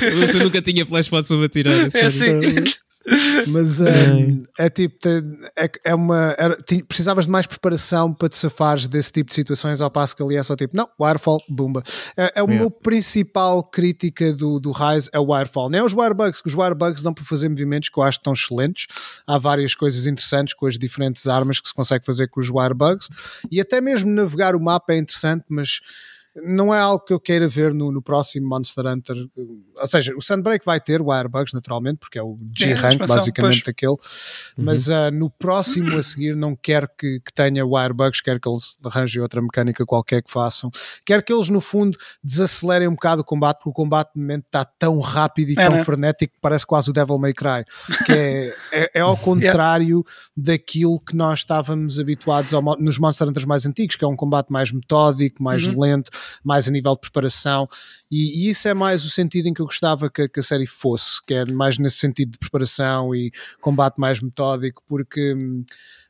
Wilson 0.02 0.38
nunca 0.44 0.60
tinha 0.60 0.84
flash 0.84 1.08
pods 1.08 1.28
para 1.28 1.36
me 1.38 1.48
tirar. 1.48 1.88
É 1.94 2.04
assim. 2.04 2.64
Mas 3.48 3.80
um, 3.82 4.42
é 4.58 4.68
tipo, 4.68 4.96
é, 5.56 5.70
é 5.84 5.94
uma. 5.94 6.34
Era, 6.38 6.56
precisavas 6.86 7.26
de 7.26 7.30
mais 7.30 7.46
preparação 7.46 8.12
para 8.12 8.28
te 8.28 8.36
safares 8.36 8.86
desse 8.86 9.12
tipo 9.12 9.30
de 9.30 9.34
situações, 9.34 9.80
ao 9.80 9.90
passo 9.90 10.16
que 10.16 10.22
ali 10.22 10.36
é 10.36 10.42
só 10.42 10.54
tipo, 10.54 10.76
não, 10.76 10.88
wirefall, 11.00 11.42
bumba. 11.48 11.82
É, 12.16 12.32
é 12.36 12.42
o 12.42 12.46
yeah. 12.46 12.60
meu 12.60 12.70
principal 12.70 13.62
crítica 13.62 14.32
do, 14.32 14.60
do 14.60 14.72
Rise 14.72 15.10
é 15.12 15.18
o 15.18 15.32
wirefall. 15.32 15.70
Nem 15.70 15.80
é 15.80 15.84
os 15.84 15.94
wirebugs, 15.94 16.40
que 16.40 16.48
os 16.48 16.54
wirebugs 16.54 17.02
dão 17.02 17.12
para 17.12 17.24
fazer 17.24 17.48
movimentos 17.48 17.88
que 17.88 17.98
eu 17.98 18.02
acho 18.02 18.20
tão 18.20 18.32
excelentes. 18.32 18.86
Há 19.26 19.38
várias 19.38 19.74
coisas 19.74 20.06
interessantes 20.06 20.54
com 20.54 20.66
as 20.66 20.78
diferentes 20.78 21.26
armas 21.26 21.60
que 21.60 21.68
se 21.68 21.74
consegue 21.74 22.04
fazer 22.04 22.28
com 22.28 22.40
os 22.40 22.50
wirebugs, 22.50 23.08
e 23.50 23.60
até 23.60 23.80
mesmo 23.80 24.10
navegar 24.10 24.54
o 24.54 24.60
mapa 24.60 24.92
é 24.92 24.98
interessante, 24.98 25.46
mas 25.48 25.80
não 26.44 26.74
é 26.74 26.80
algo 26.80 27.04
que 27.04 27.12
eu 27.12 27.20
queira 27.20 27.48
ver 27.48 27.72
no, 27.74 27.90
no, 27.90 28.02
próximo 28.02 28.48
Monster 28.48 28.86
Hunter. 28.86 29.16
Ou 29.76 29.86
seja, 29.86 30.14
o 30.16 30.22
Sunbreak 30.22 30.64
vai 30.64 30.80
ter 30.80 31.00
wirebugs, 31.00 31.52
naturalmente, 31.52 31.98
porque 31.98 32.18
é 32.18 32.22
o 32.22 32.38
G-Rank, 32.56 33.00
é, 33.00 33.06
basicamente, 33.06 33.62
pois. 33.62 33.68
aquele. 33.68 33.92
Uhum. 33.92 34.64
Mas 34.64 34.88
uh, 34.88 35.10
no 35.12 35.30
próximo 35.30 35.96
a 35.96 36.02
seguir, 36.02 36.36
não 36.36 36.54
quero 36.54 36.88
que, 36.98 37.20
que 37.20 37.32
tenha 37.32 37.64
wirebugs, 37.64 38.20
quero 38.20 38.40
que 38.40 38.48
eles 38.48 38.78
arranjem 38.84 39.22
outra 39.22 39.40
mecânica 39.40 39.84
qualquer 39.86 40.22
que 40.22 40.30
façam. 40.30 40.70
Quero 41.04 41.22
que 41.22 41.32
eles, 41.32 41.48
no 41.48 41.60
fundo, 41.60 41.96
desacelerem 42.22 42.88
um 42.88 42.94
bocado 42.94 43.22
o 43.22 43.24
combate, 43.24 43.58
porque 43.58 43.70
o 43.70 43.72
combate, 43.72 44.10
no 44.14 44.22
momento, 44.22 44.46
está 44.46 44.64
tão 44.64 44.98
rápido 45.00 45.50
e 45.50 45.54
é, 45.58 45.64
tão 45.64 45.74
né? 45.74 45.84
frenético 45.84 46.34
que 46.34 46.40
parece 46.40 46.66
quase 46.66 46.90
o 46.90 46.92
Devil 46.92 47.18
May 47.18 47.32
Cry. 47.32 47.64
Que 48.04 48.12
é, 48.12 48.56
é, 48.72 48.90
é 48.94 49.00
ao 49.00 49.16
contrário 49.16 50.04
yeah. 50.04 50.16
daquilo 50.36 51.00
que 51.00 51.16
nós 51.16 51.40
estávamos 51.40 51.98
habituados 51.98 52.54
ao, 52.54 52.62
nos 52.78 52.98
Monster 52.98 53.28
Hunters 53.28 53.46
mais 53.46 53.66
antigos, 53.66 53.96
que 53.96 54.04
é 54.04 54.08
um 54.08 54.16
combate 54.16 54.50
mais 54.50 54.72
metódico, 54.72 55.42
mais 55.42 55.66
uhum. 55.66 55.80
lento 55.80 56.10
mais 56.44 56.68
a 56.68 56.70
nível 56.70 56.92
de 56.94 57.00
preparação, 57.00 57.68
e, 58.10 58.46
e, 58.46 58.50
isso 58.50 58.68
é 58.68 58.74
mais 58.74 59.04
o 59.04 59.10
sentido 59.10 59.46
em 59.46 59.54
que 59.54 59.60
eu 59.60 59.66
gostava 59.66 60.10
que, 60.10 60.28
que, 60.28 60.40
a 60.40 60.42
série 60.42 60.66
fosse, 60.66 61.24
que 61.24 61.34
é 61.34 61.44
mais 61.46 61.78
nesse 61.78 61.96
sentido 61.96 62.32
de 62.32 62.38
preparação 62.38 63.14
e 63.14 63.30
combate 63.60 63.98
mais 63.98 64.20
metódico, 64.20 64.82
porque 64.86 65.34
hum, 65.34 65.64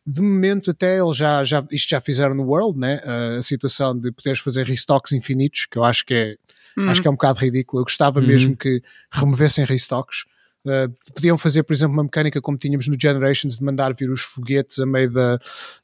de 0.07 0.21
momento 0.21 0.71
até 0.71 0.99
eles 0.99 1.17
já, 1.17 1.45
já, 1.45 1.65
isto 1.71 1.91
já 1.91 2.01
fizeram 2.01 2.35
no 2.35 2.45
World, 2.45 2.79
né? 2.79 3.01
a 3.39 3.43
situação 3.43 3.97
de 3.97 4.11
poderes 4.13 4.41
fazer 4.41 4.65
restocks 4.65 5.13
infinitos, 5.13 5.67
que 5.67 5.79
eu 5.79 5.85
acho 5.85 6.05
que 6.05 6.15
é, 6.15 6.37
uhum. 6.77 6.89
acho 6.89 7.03
que 7.03 7.09
é 7.09 7.11
um 7.11 7.15
bocado 7.15 7.39
ridículo, 7.41 7.81
eu 7.81 7.85
gostava 7.85 8.21
uhum. 8.21 8.27
mesmo 8.27 8.57
que 8.57 8.83
removessem 9.13 9.65
restocks, 9.65 10.25
Uh, 10.65 10.93
podiam 11.15 11.39
fazer, 11.39 11.63
por 11.63 11.73
exemplo, 11.73 11.95
uma 11.95 12.03
mecânica 12.03 12.41
como 12.41 12.59
tínhamos 12.59 12.87
no 12.87 12.97
Generations 13.01 13.57
de 13.57 13.65
mandar 13.65 13.95
vir 13.95 14.11
os 14.11 14.21
foguetes 14.21 14.79
a 14.79 14.87
meio 14.87 15.11
da, 15.11 15.39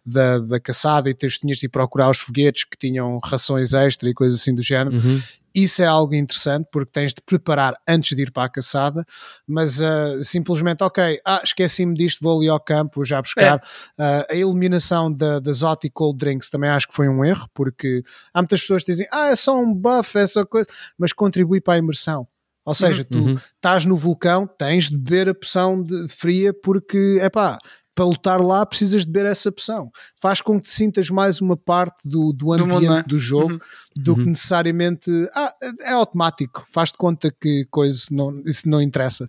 da, 0.05 0.39
da 0.39 0.61
caçada 0.61 1.09
e 1.09 1.15
tens, 1.15 1.39
tinhas 1.39 1.59
de 1.59 1.67
ir 1.67 1.71
procurar 1.71 2.11
os 2.11 2.19
foguetes 2.19 2.65
que 2.65 2.77
tinham 2.77 3.19
rações 3.25 3.73
extra 3.73 4.09
e 4.09 4.15
coisas 4.15 4.41
assim 4.41 4.55
do 4.55 4.63
género. 4.63 4.97
Uhum. 4.97 5.21
Isso 5.57 5.83
é 5.83 5.87
algo 5.87 6.15
interessante 6.15 6.69
porque 6.71 6.91
tens 6.93 7.15
de 7.15 7.23
preparar 7.23 7.75
antes 7.89 8.15
de 8.15 8.23
ir 8.23 8.31
para 8.31 8.45
a 8.45 8.49
caçada, 8.51 9.03
mas 9.47 9.81
uh, 9.81 10.23
simplesmente, 10.23 10.85
ok, 10.85 11.19
ah, 11.25 11.41
esqueci-me 11.43 11.95
disto, 11.95 12.21
vou 12.21 12.37
ali 12.37 12.47
ao 12.47 12.61
campo 12.61 13.03
já 13.07 13.23
buscar. 13.23 13.63
É. 13.99 14.03
Uh, 14.03 14.27
a 14.29 14.35
eliminação 14.35 15.11
da, 15.11 15.41
das 15.41 15.63
hot 15.63 15.87
e 15.87 15.91
cold 15.91 16.19
drinks 16.19 16.51
também 16.51 16.69
acho 16.69 16.87
que 16.87 16.95
foi 16.95 17.09
um 17.09 17.25
erro, 17.25 17.49
porque 17.55 18.03
há 18.35 18.43
muitas 18.43 18.61
pessoas 18.61 18.85
que 18.85 18.93
dizem, 18.93 19.07
ah, 19.11 19.29
é 19.29 19.37
só 19.37 19.59
um 19.59 19.75
buff, 19.75 20.19
é 20.19 20.27
só 20.27 20.45
coisa, 20.45 20.69
mas 20.99 21.15
contribui 21.15 21.59
para 21.59 21.73
a 21.73 21.79
imersão. 21.79 22.29
Ou 22.67 22.75
seja, 22.75 23.05
tu 23.05 23.19
uhum. 23.19 23.35
estás 23.35 23.87
no 23.87 23.97
vulcão, 23.97 24.47
tens 24.47 24.91
de 24.91 24.99
beber 24.99 25.29
a 25.29 25.35
poção 25.35 25.81
de 25.81 26.09
fria 26.09 26.53
porque, 26.53 27.19
é 27.21 27.31
pá, 27.31 27.57
para 27.97 28.05
lutar 28.05 28.41
lá 28.43 28.67
precisas 28.67 29.07
de 29.07 29.11
beber 29.11 29.31
essa 29.31 29.51
poção. 29.51 29.91
Faz 30.15 30.43
com 30.43 30.61
que 30.61 30.69
te 30.69 30.75
sintas 30.75 31.09
mais 31.09 31.41
uma 31.41 31.57
parte 31.57 32.07
do, 32.11 32.31
do 32.31 32.53
ambiente 32.53 32.69
do, 32.69 32.81
mundo, 32.81 32.95
é? 32.95 33.03
do 33.05 33.19
jogo 33.19 33.53
uhum. 33.53 33.59
do 33.97 34.13
uhum. 34.13 34.23
que 34.23 34.29
necessariamente. 34.29 35.11
Ah, 35.35 35.51
é 35.81 35.93
automático, 35.93 36.63
faz 36.71 36.91
de 36.91 36.99
conta 36.99 37.35
que 37.41 37.65
coisa 37.71 38.05
não, 38.11 38.43
isso 38.45 38.69
não 38.69 38.83
interessa. 38.83 39.27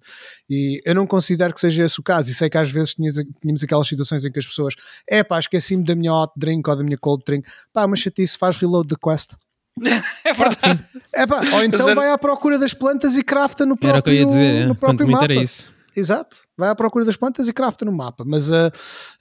E 0.49 0.81
eu 0.83 0.93
não 0.93 1.07
considero 1.07 1.53
que 1.53 1.61
seja 1.61 1.85
esse 1.85 1.97
o 1.97 2.03
caso. 2.03 2.29
E 2.29 2.33
sei 2.33 2.49
que 2.49 2.57
às 2.57 2.69
vezes 2.69 2.93
tinhas, 2.93 3.15
tínhamos 3.41 3.63
aquelas 3.63 3.87
situações 3.87 4.25
em 4.25 4.31
que 4.31 4.39
as 4.39 4.45
pessoas, 4.45 4.73
é 5.09 5.23
pá, 5.23 5.39
esqueci-me 5.39 5.85
da 5.85 5.95
minha 5.95 6.13
hot 6.13 6.33
drink 6.35 6.69
ou 6.69 6.75
da 6.75 6.83
minha 6.83 6.97
cold 6.97 7.23
drink, 7.25 7.47
pá, 7.71 7.87
mas 7.87 7.99
chatice, 7.99 8.37
faz 8.37 8.57
reload 8.57 8.89
da 8.89 8.97
quest. 9.01 9.33
É 10.23 10.33
verdade. 10.33 10.85
É 11.13 11.27
pá, 11.27 11.41
ou 11.53 11.63
então 11.63 11.93
vai 11.95 12.09
à 12.09 12.17
procura 12.17 12.57
das 12.57 12.73
plantas 12.73 13.15
e 13.15 13.23
crafta 13.23 13.65
no 13.65 13.77
próprio, 13.77 13.89
Era 13.89 13.99
o 13.99 14.03
que 14.03 14.09
eu 14.09 14.13
ia 14.13 14.25
dizer, 14.25 14.55
é. 14.55 14.65
no 14.65 14.75
próprio 14.75 15.07
mapa. 15.07 15.25
Era 15.25 15.35
isso. 15.35 15.69
Exato. 15.99 16.37
Vai 16.55 16.69
à 16.69 16.75
procura 16.75 17.03
das 17.03 17.17
plantas 17.17 17.47
e 17.47 17.53
crafta 17.53 17.83
no 17.83 17.91
mapa. 17.91 18.23
Mas 18.25 18.49
uh, 18.49 18.71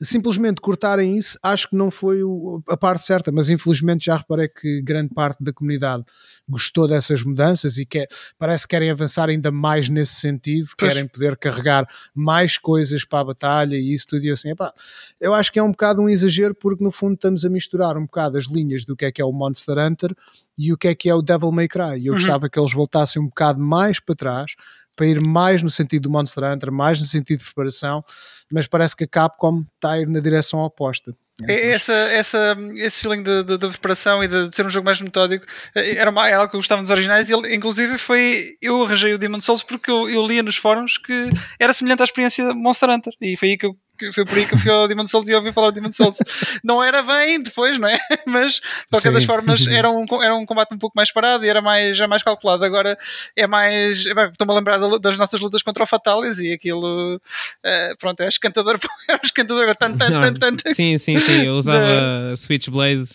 simplesmente 0.00 0.60
cortarem 0.60 1.16
isso, 1.16 1.38
acho 1.42 1.68
que 1.70 1.76
não 1.76 1.90
foi 1.90 2.22
o, 2.22 2.62
a 2.68 2.76
parte 2.76 3.04
certa. 3.04 3.32
Mas 3.32 3.48
infelizmente 3.48 4.06
já 4.06 4.16
reparei 4.16 4.48
que 4.48 4.82
grande 4.82 5.14
parte 5.14 5.42
da 5.42 5.52
comunidade 5.52 6.04
gostou 6.48 6.86
dessas 6.86 7.22
mudanças 7.22 7.78
e 7.78 7.86
que 7.86 8.06
parece 8.38 8.66
que 8.66 8.70
querem 8.70 8.90
avançar 8.90 9.28
ainda 9.28 9.50
mais 9.50 9.88
nesse 9.88 10.14
sentido, 10.14 10.68
pois. 10.78 10.92
querem 10.92 11.08
poder 11.08 11.36
carregar 11.36 11.88
mais 12.14 12.58
coisas 12.58 13.04
para 13.04 13.20
a 13.20 13.24
batalha 13.24 13.76
e 13.76 13.92
isso 13.92 14.06
tudo. 14.08 14.24
E 14.24 14.30
assim, 14.30 14.50
epá, 14.50 14.72
eu 15.20 15.34
acho 15.34 15.52
que 15.52 15.58
é 15.58 15.62
um 15.62 15.70
bocado 15.70 16.02
um 16.02 16.08
exagero 16.08 16.54
porque 16.54 16.84
no 16.84 16.90
fundo 16.90 17.14
estamos 17.14 17.44
a 17.44 17.50
misturar 17.50 17.96
um 17.96 18.04
bocado 18.04 18.38
as 18.38 18.46
linhas 18.46 18.84
do 18.84 18.94
que 18.94 19.04
é 19.04 19.12
que 19.12 19.22
é 19.22 19.24
o 19.24 19.32
Monster 19.32 19.78
Hunter 19.78 20.14
e 20.58 20.72
o 20.72 20.78
que 20.78 20.88
é 20.88 20.94
que 20.94 21.08
é 21.08 21.14
o 21.14 21.22
Devil 21.22 21.52
May 21.52 21.68
Cry. 21.68 21.98
E 21.98 22.06
eu 22.06 22.12
uhum. 22.12 22.18
gostava 22.18 22.48
que 22.48 22.58
eles 22.58 22.72
voltassem 22.72 23.20
um 23.20 23.26
bocado 23.26 23.60
mais 23.60 24.00
para 24.00 24.14
trás, 24.14 24.54
para 24.96 25.06
ir 25.06 25.20
mais 25.20 25.62
no 25.62 25.70
sentido 25.70 26.04
do 26.04 26.10
Monster 26.10 26.44
Hunter, 26.44 26.72
mais 26.72 26.98
no 26.98 27.06
sentido 27.06 27.40
de 27.40 27.44
preparação, 27.44 28.02
mas 28.50 28.66
parece 28.66 28.96
que 28.96 29.04
a 29.04 29.08
Capcom 29.08 29.64
está 29.74 29.92
a 29.92 30.00
ir 30.00 30.08
na 30.08 30.20
direção 30.20 30.60
oposta. 30.60 31.14
É, 31.46 31.68
essa, 31.68 31.92
essa, 31.92 32.56
esse 32.76 33.02
feeling 33.02 33.22
de, 33.22 33.44
de, 33.44 33.58
de 33.58 33.68
preparação 33.68 34.24
e 34.24 34.28
de, 34.28 34.48
de, 34.48 34.56
ser 34.56 34.64
um 34.64 34.70
jogo 34.70 34.86
mais 34.86 34.98
metódico 35.02 35.44
eh, 35.74 35.96
era 35.96 36.10
uma, 36.10 36.26
é 36.26 36.32
algo 36.32 36.48
que 36.48 36.56
eu 36.56 36.60
gostava 36.60 36.80
nos 36.80 36.90
originais. 36.90 37.28
E 37.28 37.34
ele, 37.34 37.54
inclusive, 37.54 37.98
foi. 37.98 38.54
Eu 38.62 38.82
arranjei 38.82 39.12
o 39.12 39.18
Demon 39.18 39.40
Souls 39.42 39.62
porque 39.62 39.90
eu, 39.90 40.08
eu 40.08 40.26
lia 40.26 40.42
nos 40.42 40.56
fóruns 40.56 40.96
que 40.96 41.28
era 41.60 41.74
semelhante 41.74 42.00
à 42.00 42.04
experiência 42.04 42.54
Monster 42.54 42.88
Hunter. 42.88 43.12
E 43.20 43.36
foi 43.36 43.50
aí 43.50 43.58
que 43.58 43.66
eu 43.66 43.76
foi 44.12 44.24
por 44.24 44.36
aí 44.36 44.46
que 44.46 44.54
eu 44.54 44.58
fui 44.58 44.70
ao 44.70 44.86
Demon 44.88 45.06
Souls 45.06 45.28
e 45.28 45.34
ouvi 45.34 45.52
falar 45.52 45.70
do 45.70 45.74
Demon 45.74 45.92
Souls. 45.92 46.18
não 46.62 46.82
era 46.82 47.02
bem 47.02 47.40
depois, 47.40 47.78
não 47.78 47.88
é? 47.88 47.98
Mas, 48.26 48.54
de 48.54 48.60
qualquer 48.90 49.12
das 49.12 49.24
formas, 49.24 49.66
era 49.68 49.90
um, 49.90 50.04
era 50.22 50.34
um 50.34 50.46
combate 50.46 50.74
um 50.74 50.78
pouco 50.78 50.96
mais 50.96 51.12
parado 51.12 51.44
e 51.44 51.48
era 51.48 51.60
mais, 51.60 51.96
já 51.96 52.06
mais 52.06 52.22
calculado. 52.22 52.64
Agora 52.64 52.98
é 53.34 53.46
mais. 53.46 54.06
Estou-me 54.06 54.52
a 54.52 54.56
lembrar 54.56 54.78
das 54.98 55.16
nossas 55.16 55.40
lutas 55.40 55.62
contra 55.62 55.84
o 55.84 55.86
Fatalis 55.86 56.38
e 56.38 56.52
aquilo. 56.52 57.16
Uh, 57.16 57.96
pronto, 57.98 58.20
é 58.22 58.28
escantador. 58.28 58.78
É 59.08 59.20
escantador. 59.22 59.74
Tan, 59.76 59.96
tan, 59.96 60.10
tan, 60.34 60.34
tan, 60.56 60.72
sim, 60.72 60.98
sim, 60.98 61.20
sim. 61.20 61.44
Eu 61.44 61.56
usava 61.56 61.78
da... 61.78 62.36
Switchblade 62.36 63.10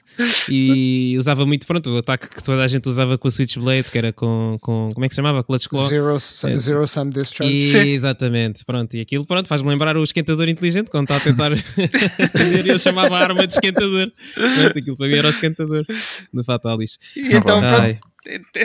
e 0.49 1.15
usava 1.17 1.45
muito. 1.45 1.67
Pronto, 1.67 1.91
o 1.91 1.97
ataque 1.97 2.29
que 2.29 2.41
toda 2.41 2.63
a 2.63 2.67
gente 2.67 2.87
usava 2.87 3.17
com 3.17 3.27
a 3.27 3.31
Switchblade, 3.31 3.91
que 3.91 3.97
era 3.97 4.13
com. 4.13 4.57
com 4.61 4.89
como 4.93 5.05
é 5.05 5.07
que 5.07 5.13
se 5.13 5.17
chamava? 5.17 5.43
Clutch 5.43 5.67
Claw. 5.67 5.85
Zero, 5.87 6.15
é. 6.15 6.57
zero 6.57 6.87
Sum 6.87 7.09
Discharge. 7.09 7.77
E, 7.77 7.93
exatamente. 7.93 8.63
Pronto, 8.65 8.95
e 8.95 9.01
aquilo, 9.01 9.25
pronto, 9.25 9.47
faz-me 9.47 9.69
lembrar 9.69 9.97
o 9.97 10.03
esquentador 10.03 10.47
inteligente 10.47 10.70
inteligente 10.71 10.89
quando 10.89 11.03
está 11.11 11.17
a 11.17 11.19
tentar 11.19 11.51
acender 12.23 12.65
e 12.65 12.69
eu 12.69 12.79
chamava 12.79 13.17
a 13.17 13.21
arma 13.21 13.45
de 13.45 13.53
esquentador. 13.53 14.11
Pronto, 14.33 14.79
aquilo 14.79 14.97
para 14.97 15.07
mim 15.07 15.15
era 15.15 15.27
o 15.27 15.29
esquentador 15.29 15.85
do 16.33 16.43
Fatalis. 16.43 16.97
E 17.15 17.35
então, 17.35 17.61
pronto, 17.61 17.99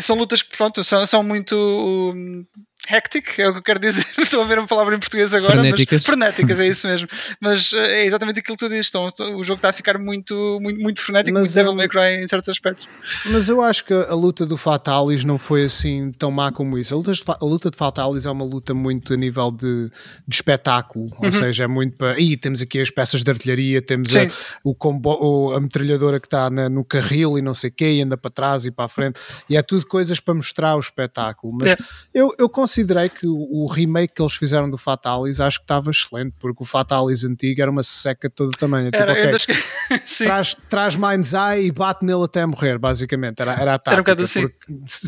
são 0.00 0.16
lutas 0.16 0.42
que 0.42 0.56
pronto, 0.56 0.84
são, 0.84 1.04
são 1.06 1.22
muito 1.22 1.54
um, 1.56 2.44
hectic, 2.90 3.38
é 3.38 3.48
o 3.48 3.52
que 3.52 3.58
eu 3.58 3.62
quero 3.62 3.78
dizer. 3.78 4.04
Estou 4.18 4.42
a 4.42 4.44
ver 4.44 4.58
uma 4.58 4.68
palavra 4.68 4.94
em 4.94 4.98
português 4.98 5.34
agora. 5.34 5.54
Frenéticas. 5.54 5.98
Mas, 5.98 6.06
frenéticas, 6.06 6.60
é 6.60 6.66
isso 6.68 6.86
mesmo. 6.86 7.08
Mas 7.40 7.72
eh, 7.72 8.02
é 8.02 8.06
exatamente 8.06 8.40
aquilo 8.40 8.56
que 8.56 8.64
tu 8.64 8.68
dizes. 8.68 8.88
Então, 8.88 9.10
o 9.36 9.44
jogo 9.44 9.56
está 9.56 9.70
a 9.70 9.72
ficar 9.72 9.98
muito, 9.98 10.58
muito, 10.60 10.80
muito 10.80 11.02
frenético, 11.02 11.34
mas, 11.34 11.42
muito 11.42 11.54
Devil 11.54 11.74
May 11.74 11.88
Cry 11.88 12.22
em 12.22 12.28
certos 12.28 12.48
aspectos. 12.48 12.88
Mas 13.26 13.48
eu 13.48 13.60
acho 13.60 13.84
que 13.84 13.92
a 13.92 14.14
luta 14.14 14.46
do 14.46 14.56
Fatalis 14.56 15.24
não 15.24 15.38
foi 15.38 15.64
assim 15.64 16.12
tão 16.12 16.30
má 16.30 16.52
como 16.52 16.78
isso. 16.78 16.94
A 16.94 16.96
luta 16.96 17.12
de, 17.12 17.22
a 17.28 17.44
luta 17.44 17.70
de 17.70 17.76
Fatalis 17.76 18.26
é 18.26 18.30
uma 18.30 18.44
luta 18.44 18.72
muito 18.72 19.12
a 19.12 19.16
nível 19.16 19.50
de, 19.50 19.90
de 20.26 20.34
espetáculo, 20.34 21.10
ou 21.18 21.26
uhum. 21.26 21.32
seja, 21.32 21.64
é 21.64 21.66
muito 21.66 21.96
para. 21.96 22.18
Ih, 22.18 22.36
temos 22.36 22.62
aqui 22.62 22.80
as 22.80 22.90
peças 22.90 23.22
de 23.22 23.30
artilharia, 23.30 23.82
temos 23.82 24.14
a, 24.14 24.26
o 24.62 24.74
combo, 24.74 25.52
a 25.52 25.60
metralhadora 25.60 26.20
que 26.20 26.26
está 26.26 26.48
na, 26.48 26.68
no 26.68 26.84
carril 26.84 27.38
e 27.38 27.42
não 27.42 27.54
sei 27.54 27.70
o 27.70 27.72
quê, 27.72 27.92
e 27.92 28.02
anda 28.02 28.16
para 28.16 28.30
trás 28.30 28.64
e 28.64 28.70
para 28.70 28.84
a 28.84 28.88
frente, 28.88 29.20
e 29.48 29.56
é 29.56 29.62
tudo 29.62 29.86
coisas 29.86 30.20
para 30.20 30.34
mostrar 30.34 30.76
o 30.76 30.80
espetáculo. 30.80 31.52
Mas 31.54 31.72
é. 31.72 31.76
eu, 32.14 32.32
eu 32.38 32.48
considero 32.48 32.75
considerei 32.76 33.08
que 33.08 33.26
o, 33.26 33.66
remake 33.66 34.14
que 34.14 34.22
eles 34.22 34.34
fizeram 34.34 34.68
do 34.68 34.76
Fatalis 34.76 35.40
acho 35.40 35.58
que 35.58 35.64
estava 35.64 35.90
excelente, 35.90 36.34
porque 36.38 36.62
o 36.62 36.66
Fatalis 36.66 37.24
antigo 37.24 37.62
era 37.62 37.70
uma 37.70 37.82
seca 37.82 38.28
de 38.28 38.34
todo 38.34 38.48
o 38.48 38.56
tamanho. 38.56 38.90
Tipo, 38.90 39.02
era, 39.02 39.38
tipo, 39.38 39.52
okay, 39.52 39.98
que... 39.98 40.24
traz, 40.24 40.56
traz 40.68 40.96
Mind's 40.96 41.32
Eye 41.32 41.66
e 41.66 41.72
bate 41.72 42.04
nele 42.04 42.24
até 42.24 42.44
morrer, 42.44 42.78
basicamente. 42.78 43.40
Era, 43.40 43.54
era 43.54 43.74
a 43.74 43.78
tática. 43.78 44.10
Era 44.10 44.20
um 44.20 44.24
assim. 44.24 44.48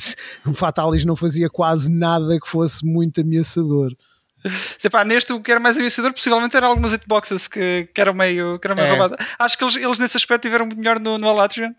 o 0.47 0.55
Fatalis 0.55 1.05
não 1.05 1.15
fazia 1.15 1.51
quase 1.51 1.91
nada 1.91 2.41
que 2.41 2.49
fosse 2.49 2.87
muito 2.87 3.21
ameaçador. 3.21 3.95
Epá, 4.83 5.05
neste 5.05 5.33
o 5.33 5.41
que 5.41 5.51
era 5.51 5.61
mais 5.61 5.77
ameaçador 5.77 6.13
possivelmente 6.13 6.57
era 6.57 6.67
algumas 6.67 6.93
hitboxes 6.93 7.49
que, 7.49 7.89
que 7.93 8.01
eram 8.01 8.15
meio, 8.15 8.59
que 8.59 8.67
eram 8.67 8.77
meio 8.77 8.87
é. 8.87 8.91
roubadas. 8.91 9.27
Acho 9.39 9.59
que 9.59 9.65
eles, 9.65 9.77
eles 9.77 9.99
nesse 9.99 10.17
aspecto 10.17 10.43
tiveram 10.43 10.67
muito 10.67 10.79
melhor 10.79 11.01
no, 11.01 11.19
no 11.19 11.29
Alatrian. 11.29 11.71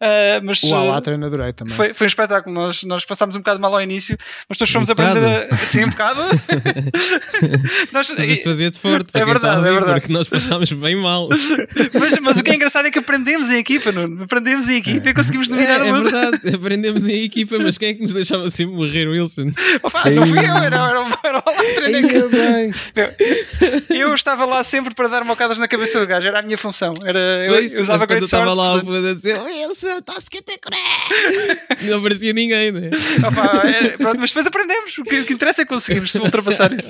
Uh, 0.00 0.44
mas, 0.44 0.62
o 0.62 0.74
Alatrian 0.74 1.24
adorei 1.24 1.52
também. 1.52 1.74
Foi, 1.74 1.92
foi 1.92 2.06
um 2.06 2.08
espetáculo. 2.08 2.54
Nós, 2.54 2.82
nós 2.84 3.04
passámos 3.04 3.34
um 3.36 3.40
bocado 3.40 3.60
mal 3.60 3.74
ao 3.74 3.82
início, 3.82 4.16
mas 4.48 4.58
todos 4.58 4.72
fomos 4.72 4.88
um 4.88 4.92
aprender 4.92 5.48
a. 5.52 5.56
Sim, 5.56 5.84
um 5.84 5.90
bocado. 5.90 6.20
nós, 7.92 8.14
mas 8.16 8.28
isto 8.28 8.44
fazia-te 8.44 8.78
forte. 8.78 9.10
É 9.14 9.24
verdade, 9.24 9.66
é 9.66 9.72
verdade. 9.72 10.00
Porque 10.00 10.12
nós 10.12 10.28
passámos 10.28 10.72
bem 10.72 10.96
mal. 10.96 11.28
mas, 11.98 12.18
mas 12.20 12.38
o 12.38 12.42
que 12.42 12.50
é 12.50 12.54
engraçado 12.54 12.86
é 12.86 12.90
que 12.90 12.98
aprendemos 12.98 13.50
em 13.50 13.56
equipa, 13.56 13.90
Nuno. 13.92 14.24
Aprendemos 14.24 14.68
em 14.68 14.76
equipa 14.76 15.08
é. 15.08 15.10
e 15.10 15.14
conseguimos 15.14 15.48
dominar 15.48 15.80
é, 15.80 15.88
é 15.88 15.92
verdade, 15.92 16.54
aprendemos 16.54 17.08
em 17.08 17.24
equipa, 17.24 17.58
mas 17.58 17.78
quem 17.78 17.88
é 17.90 17.94
que 17.94 18.02
nos 18.02 18.12
deixava 18.12 18.48
sempre 18.50 18.74
morrer, 18.76 19.08
Wilson? 19.08 19.52
Opa, 19.82 20.10
não 20.10 20.26
fui 20.26 20.38
eu, 20.38 20.56
era, 20.56 20.76
era, 20.76 21.18
era 21.24 21.38
o 21.38 21.42
Alatrian 21.46 22.03
eu 23.90 24.14
estava 24.14 24.44
lá 24.44 24.62
sempre 24.64 24.94
para 24.94 25.08
dar 25.08 25.24
mocadas 25.24 25.58
na 25.58 25.68
cabeça 25.68 26.00
do 26.00 26.06
gajo, 26.06 26.28
era 26.28 26.38
a 26.40 26.42
minha 26.42 26.58
função. 26.58 26.94
Era, 27.04 27.18
eu, 27.46 27.54
eu 27.54 27.80
usava 27.82 28.06
quando 28.06 28.20
eu 28.20 28.24
estava 28.24 28.52
lá 28.52 28.74
a 28.74 29.14
dizer 29.14 29.40
Wilson, 29.40 29.98
está-se 29.98 30.30
que 30.30 30.42
te 30.42 30.58
Não 31.82 31.98
aparecia 31.98 32.32
ninguém, 32.32 32.72
né? 32.72 32.90
Opa, 33.26 33.68
é, 33.68 33.90
pronto, 33.96 34.20
mas 34.20 34.30
depois 34.30 34.46
aprendemos. 34.46 34.98
O 34.98 35.04
que, 35.04 35.20
o 35.20 35.24
que 35.24 35.32
interessa 35.32 35.62
é 35.62 35.64
conseguirmos 35.64 36.14
ultrapassar 36.16 36.72
isso. 36.72 36.88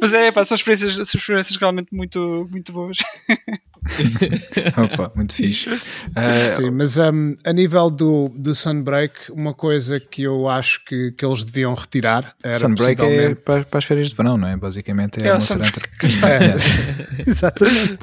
Mas 0.00 0.12
é, 0.12 0.30
pá, 0.30 0.44
são 0.44 0.54
experiências, 0.56 0.94
são 1.08 1.18
experiências 1.18 1.56
realmente 1.56 1.88
muito, 1.92 2.48
muito 2.50 2.72
boas. 2.72 2.98
Opa, 4.76 5.12
muito 5.14 5.34
fixe. 5.34 5.70
Uh, 5.70 6.52
Sim, 6.52 6.70
mas 6.70 6.98
um, 6.98 7.34
a 7.44 7.52
nível 7.52 7.90
do, 7.90 8.28
do 8.34 8.54
Sunbreak, 8.54 9.30
uma 9.30 9.54
coisa 9.54 9.98
que 9.98 10.22
eu 10.22 10.48
acho 10.48 10.84
que, 10.84 11.12
que 11.12 11.24
eles 11.24 11.42
deviam 11.42 11.74
retirar 11.74 12.34
era 12.42 12.54
Sunbreak 12.54 12.96
possivelmente... 12.96 13.32
é 13.32 13.34
para, 13.34 13.64
para, 13.64 13.78
as 13.78 13.84
férias 13.84 13.97
de 14.06 14.14
verão, 14.14 14.36
não 14.36 14.46
é? 14.46 14.56
Basicamente 14.56 15.22
é, 15.22 15.28
é 15.28 15.32
uma 15.32 15.40
é, 16.28 16.54
Exatamente. 17.26 17.98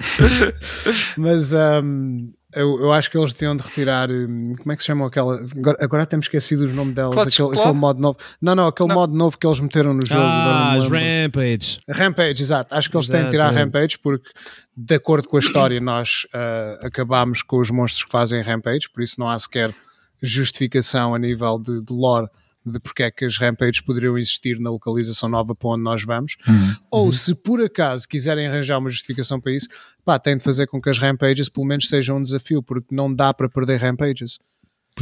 mas 1.17 1.53
um, 1.53 2.31
eu, 2.55 2.80
eu, 2.80 2.93
acho 2.93 3.11
que 3.11 3.17
eles 3.17 3.34
deviam 3.34 3.55
de 3.55 3.63
retirar. 3.63 4.07
Como 4.07 4.72
é 4.72 4.76
que 4.76 4.81
se 4.81 4.88
chama 4.88 5.07
aquela. 5.07 5.35
Agora, 5.35 5.77
agora 5.81 6.05
temos 6.05 6.26
esquecido 6.26 6.63
os 6.63 6.72
nomes 6.72 6.95
delas. 6.95 7.17
aquele, 7.17 7.59
aquele 7.59 7.73
modo 7.73 7.99
novo. 7.99 8.17
Não, 8.41 8.55
não, 8.55 8.67
aquele 8.67 8.89
não. 8.89 8.95
modo 8.95 9.13
novo 9.13 9.38
que 9.38 9.45
eles 9.45 9.59
meteram 9.59 9.93
no 9.93 10.05
jogo. 10.05 10.22
Ah, 10.22 10.73
as 10.73 10.85
Rampage. 10.85 11.80
Rampage, 11.89 12.41
exato. 12.41 12.73
Acho 12.73 12.89
que 12.89 12.95
eles 12.95 13.09
exato, 13.09 13.23
têm 13.23 13.26
de 13.26 13.31
tirar 13.31 13.53
é. 13.53 13.57
Rampage 13.57 13.97
porque, 13.99 14.30
de 14.76 14.95
acordo 14.95 15.27
com 15.27 15.35
a 15.35 15.39
história, 15.39 15.80
nós 15.81 16.26
uh, 16.34 16.85
acabámos 16.85 17.41
com 17.41 17.59
os 17.59 17.69
monstros 17.69 18.05
que 18.05 18.11
fazem 18.11 18.41
Rampage, 18.41 18.89
por 18.93 19.03
isso 19.03 19.19
não 19.19 19.27
há 19.27 19.38
sequer 19.38 19.76
justificação 20.22 21.13
a 21.13 21.19
nível 21.19 21.59
de, 21.59 21.81
de 21.81 21.93
lore 21.93 22.27
de 22.65 22.79
porque 22.79 23.03
é 23.03 23.11
que 23.11 23.25
as 23.25 23.37
rampages 23.37 23.81
poderiam 23.81 24.17
existir 24.17 24.59
na 24.59 24.71
localização 24.71 25.29
nova 25.29 25.53
para 25.53 25.69
onde 25.69 25.83
nós 25.83 26.03
vamos, 26.03 26.35
uhum. 26.47 26.75
ou 26.91 27.05
uhum. 27.05 27.11
se 27.11 27.35
por 27.35 27.63
acaso 27.63 28.07
quiserem 28.07 28.47
arranjar 28.47 28.79
uma 28.79 28.89
justificação 28.89 29.39
para 29.39 29.51
isso, 29.51 29.67
pá, 30.03 30.17
tem 30.17 30.35
de 30.35 30.43
fazer 30.43 30.65
com 30.67 30.81
que 30.81 30.89
as 30.89 30.97
rampages 30.97 31.47
pelo 31.47 31.67
menos 31.67 31.87
sejam 31.87 32.17
um 32.17 32.21
desafio, 32.21 32.63
porque 32.63 32.95
não 32.95 33.13
dá 33.13 33.33
para 33.33 33.47
perder 33.47 33.79
rampages. 33.79 34.39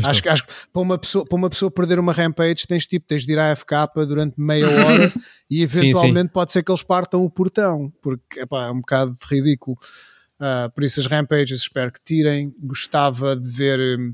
acho 0.03 0.23
que, 0.23 0.29
acho 0.29 0.45
que 0.45 0.53
para, 0.73 0.81
uma 0.81 0.97
pessoa, 0.97 1.25
para 1.25 1.35
uma 1.35 1.49
pessoa 1.49 1.71
perder 1.71 1.99
uma 1.99 2.11
rampage 2.11 2.65
tens 2.67 2.87
tipo, 2.87 3.05
tens 3.05 3.25
de 3.25 3.31
ir 3.31 3.39
à 3.39 3.55
FK 3.55 3.71
durante 4.07 4.39
meia 4.39 4.67
hora 4.85 5.13
e 5.49 5.61
eventualmente 5.61 6.21
sim, 6.21 6.27
sim. 6.27 6.33
pode 6.33 6.51
ser 6.51 6.63
que 6.63 6.71
eles 6.71 6.83
partam 6.83 7.23
o 7.23 7.29
portão, 7.29 7.93
porque 8.01 8.41
epá, 8.41 8.65
é 8.65 8.71
um 8.71 8.79
bocado 8.79 9.15
ridículo. 9.29 9.77
Uh, 10.39 10.69
por 10.73 10.83
isso 10.83 10.99
as 10.99 11.05
rampages 11.05 11.61
espero 11.61 11.93
que 11.93 12.03
tirem. 12.03 12.53
Gostava 12.59 13.35
de 13.35 13.49
ver. 13.49 13.79
Um, 13.99 14.13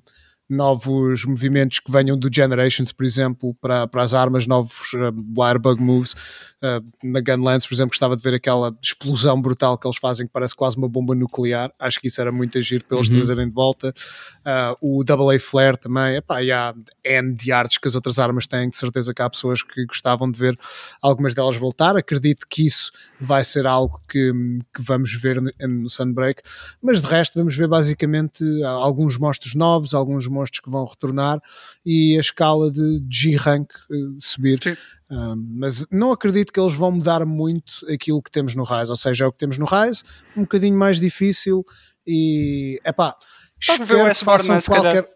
novos 0.50 1.26
movimentos 1.26 1.80
que 1.80 1.92
venham 1.92 2.18
do 2.18 2.28
Generations, 2.34 2.92
por 2.92 3.06
exemplo, 3.06 3.54
para, 3.62 3.88
para 3.88 4.02
as 4.02 4.16
armas, 4.16 4.48
novos 4.48 4.94
uh, 4.94 5.14
Wirebug 5.38 5.82
moves. 5.82 6.14
Uh, 6.62 6.84
na 7.04 7.22
Gunlance, 7.22 7.68
por 7.68 7.76
exemplo, 7.76 7.92
gostava 7.92 8.18
de 8.18 8.24
ver 8.24 8.34
aquela 8.34 8.76
explosão 8.82 9.40
brutal 9.40 9.78
que 9.78 9.88
eles 9.88 9.98
fazem, 9.98 10.26
que 10.26 10.34
parece 10.34 10.56
quase 10.56 10.76
uma 10.76 10.90
bomba 10.90 11.14
nuclear. 11.14 11.72
Acho 11.80 12.00
que 12.00 12.08
isso 12.08 12.20
era 12.20 12.32
muito 12.32 12.58
agir 12.58 12.84
para 12.84 12.98
eles 12.98 13.10
uhum. 13.10 13.18
trazerem 13.18 13.48
de 13.48 13.54
volta. 13.54 13.94
Uh, 14.82 15.00
o 15.00 15.04
AA 15.08 15.40
Flare 15.40 15.78
também. 15.78 16.16
Epá, 16.16 16.42
e 16.42 16.52
há 16.52 16.74
N 17.04 17.34
de 17.36 17.52
artes 17.52 17.78
que 17.78 17.88
as 17.88 17.94
outras 17.94 18.18
armas 18.18 18.48
têm, 18.48 18.70
de 18.70 18.78
certeza 18.78 19.14
que 19.14 19.22
há 19.22 19.30
pessoas 19.30 19.62
que 19.62 19.86
gostavam 19.86 20.30
de 20.32 20.40
ver 20.40 20.58
algumas 21.00 21.36
delas 21.36 21.58
voltar. 21.58 21.96
Acredito 21.96 22.48
que 22.50 22.66
isso 22.66 22.92
vai 23.22 23.44
ser 23.44 23.68
algo 23.68 24.02
que, 24.10 24.32
que 24.76 24.82
vamos 24.82 25.14
ver 25.14 25.40
no, 25.40 25.52
no 25.68 25.90
Sunbreak, 25.90 26.42
mas 26.82 27.02
de 27.02 27.08
resto 27.08 27.38
vamos 27.38 27.56
ver 27.56 27.68
basicamente 27.68 28.44
alguns 28.64 29.18
monstros 29.18 29.54
novos, 29.54 29.94
alguns 29.94 30.28
monstros 30.28 30.39
monstros 30.40 30.62
que 30.62 30.70
vão 30.70 30.86
retornar 30.86 31.40
e 31.86 32.16
a 32.18 32.20
escala 32.20 32.72
de 32.72 33.04
G-Rank 33.10 33.70
uh, 33.90 34.18
subir. 34.20 34.78
Um, 35.12 35.36
mas 35.58 35.86
não 35.92 36.12
acredito 36.12 36.54
que 36.54 36.60
eles 36.60 36.76
vão 36.76 36.92
mudar 36.92 37.26
muito 37.26 37.74
aquilo 37.92 38.22
que 38.22 38.32
temos 38.32 38.56
no 38.56 38.64
Rise, 38.64 38.92
ou 38.92 38.96
seja, 38.96 39.26
é 39.26 39.28
o 39.28 39.32
que 39.32 39.40
temos 39.40 39.58
no 39.58 39.66
Rise, 39.66 40.04
um 40.38 40.42
bocadinho 40.42 40.78
mais 40.78 41.00
difícil 41.00 41.66
e 42.06 42.80
é 42.84 42.92
pá, 42.92 43.16
espero 43.60 44.14
que 44.14 44.24
façam 44.24 44.60
qualquer 44.62 45.10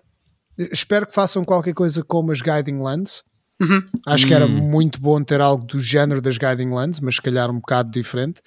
espero 0.72 1.08
que 1.08 1.14
façam 1.14 1.44
qualquer 1.44 1.74
coisa 1.74 2.04
como 2.04 2.32
as 2.32 2.42
Guiding 2.42 2.80
Lands 2.80 3.24
Uhum. 3.62 3.84
Acho 4.06 4.28
que 4.28 4.34
era 4.34 4.48
muito 4.48 5.00
bom 5.00 5.24
ter 5.24 5.40
algo 5.40 5.66
do 5.66 5.80
género 5.80 6.22
das 6.22 6.38
Guiding 6.38 6.70
Lands, 6.70 7.00
mas 7.00 7.16
se 7.16 7.22
calhar 7.22 7.50
um 7.50 7.56
bocado 7.56 7.92
diferente. 7.92 8.42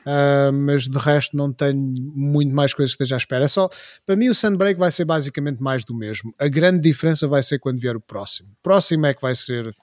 Uh, 0.00 0.52
mas 0.52 0.88
de 0.88 0.98
resto 0.98 1.36
não 1.36 1.52
tenho 1.52 1.76
muito 1.76 2.54
mais 2.54 2.72
coisas 2.72 2.94
que 2.94 3.02
esteja 3.02 3.16
à 3.16 3.18
espera. 3.18 3.44
É 3.44 3.48
só, 3.48 3.68
para 4.06 4.16
mim 4.16 4.28
o 4.28 4.34
Sunbreak 4.34 4.78
vai 4.78 4.90
ser 4.90 5.04
basicamente 5.04 5.62
mais 5.62 5.84
do 5.84 5.94
mesmo. 5.94 6.34
A 6.38 6.48
grande 6.48 6.80
diferença 6.80 7.28
vai 7.28 7.42
ser 7.42 7.58
quando 7.58 7.80
vier 7.80 7.96
o 7.96 8.00
próximo. 8.00 8.48
Próximo 8.62 9.06
é 9.06 9.14
que 9.14 9.20
vai 9.20 9.34
ser 9.34 9.74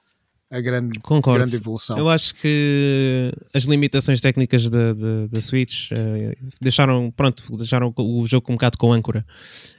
a 0.49 0.61
grande, 0.61 0.99
Concordo. 0.99 1.39
grande 1.39 1.57
evolução. 1.57 1.97
Eu 1.97 2.07
acho 2.07 2.33
que 2.35 3.33
as 3.53 3.63
limitações 3.63 4.21
técnicas 4.21 4.69
da, 4.69 4.93
da, 4.93 5.27
da 5.27 5.41
Switch 5.41 5.91
uh, 5.91 6.47
deixaram, 6.61 7.11
pronto, 7.11 7.57
deixaram 7.57 7.93
o 7.97 8.25
jogo 8.25 8.51
um 8.51 8.55
bocado 8.55 8.77
com 8.77 8.93
âncora. 8.93 9.25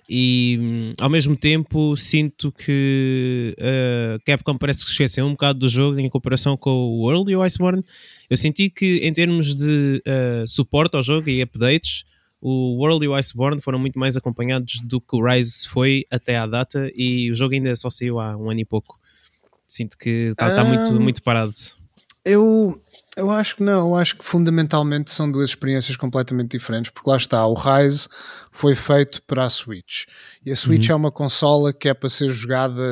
E 0.09 0.59
hum, 0.61 0.93
ao 1.01 1.09
mesmo 1.09 1.35
tempo 1.37 1.97
sinto 1.97 2.53
que 2.53 3.57
uh, 3.59 4.21
Capcom 4.27 4.59
parece 4.59 4.85
que 4.85 4.91
esqueceu 4.91 5.25
um 5.27 5.31
bocado 5.31 5.61
do 5.61 5.69
jogo 5.69 5.99
em 5.99 6.09
comparação 6.09 6.55
com 6.55 6.71
o 6.71 7.01
World 7.01 7.33
e 7.33 7.37
o 7.37 7.43
Iceborne. 7.43 7.83
Eu 8.29 8.37
senti 8.37 8.69
que 8.69 8.99
em 8.99 9.13
termos 9.13 9.55
de 9.57 10.03
uh, 10.07 10.47
suporte 10.47 10.97
ao 10.97 11.03
jogo 11.03 11.31
e 11.31 11.41
updates, 11.41 12.05
o 12.43 12.77
World 12.77 13.07
e 13.07 13.09
o 13.09 13.15
Iceborne 13.15 13.61
foram 13.61 13.79
muito 13.79 13.99
mais 13.99 14.19
acompanhados 14.19 14.81
do 14.85 15.01
que 15.01 15.17
o 15.17 15.25
Rise 15.25 15.67
foi 15.67 16.05
até 16.11 16.37
à 16.37 16.47
data 16.47 16.91
e 16.95 17.31
o 17.31 17.35
jogo 17.35 17.55
ainda 17.55 17.75
só 17.75 17.89
saiu 17.89 18.21
há 18.21 18.37
um 18.37 18.51
ano 18.51 18.61
e 18.61 18.65
pouco. 18.67 18.99
Sinto 19.69 19.99
que 19.99 20.31
está 20.31 20.55
tá 20.55 20.65
muito, 20.65 20.93
muito 20.95 21.23
parado. 21.23 21.53
Eu, 22.25 22.75
eu 23.15 23.31
acho 23.31 23.57
que 23.57 23.63
não, 23.63 23.91
eu 23.91 23.97
acho 23.97 24.17
que 24.17 24.25
fundamentalmente 24.25 25.13
são 25.13 25.31
duas 25.31 25.51
experiências 25.51 25.95
completamente 25.95 26.57
diferentes, 26.57 26.91
porque 26.91 27.09
lá 27.09 27.17
está, 27.17 27.47
o 27.47 27.53
Rise 27.53 28.09
foi 28.59 28.75
feito 28.75 29.23
para 29.23 29.45
a 29.45 29.49
Switch. 29.49 30.03
E 30.45 30.51
a 30.51 30.57
Switch 30.57 30.89
uhum. 30.89 30.95
é 30.95 30.97
uma 30.97 31.13
consola 31.13 31.73
que 31.73 31.89
é 31.89 31.95
para 31.95 32.09
ser 32.09 32.29
jogada, 32.29 32.83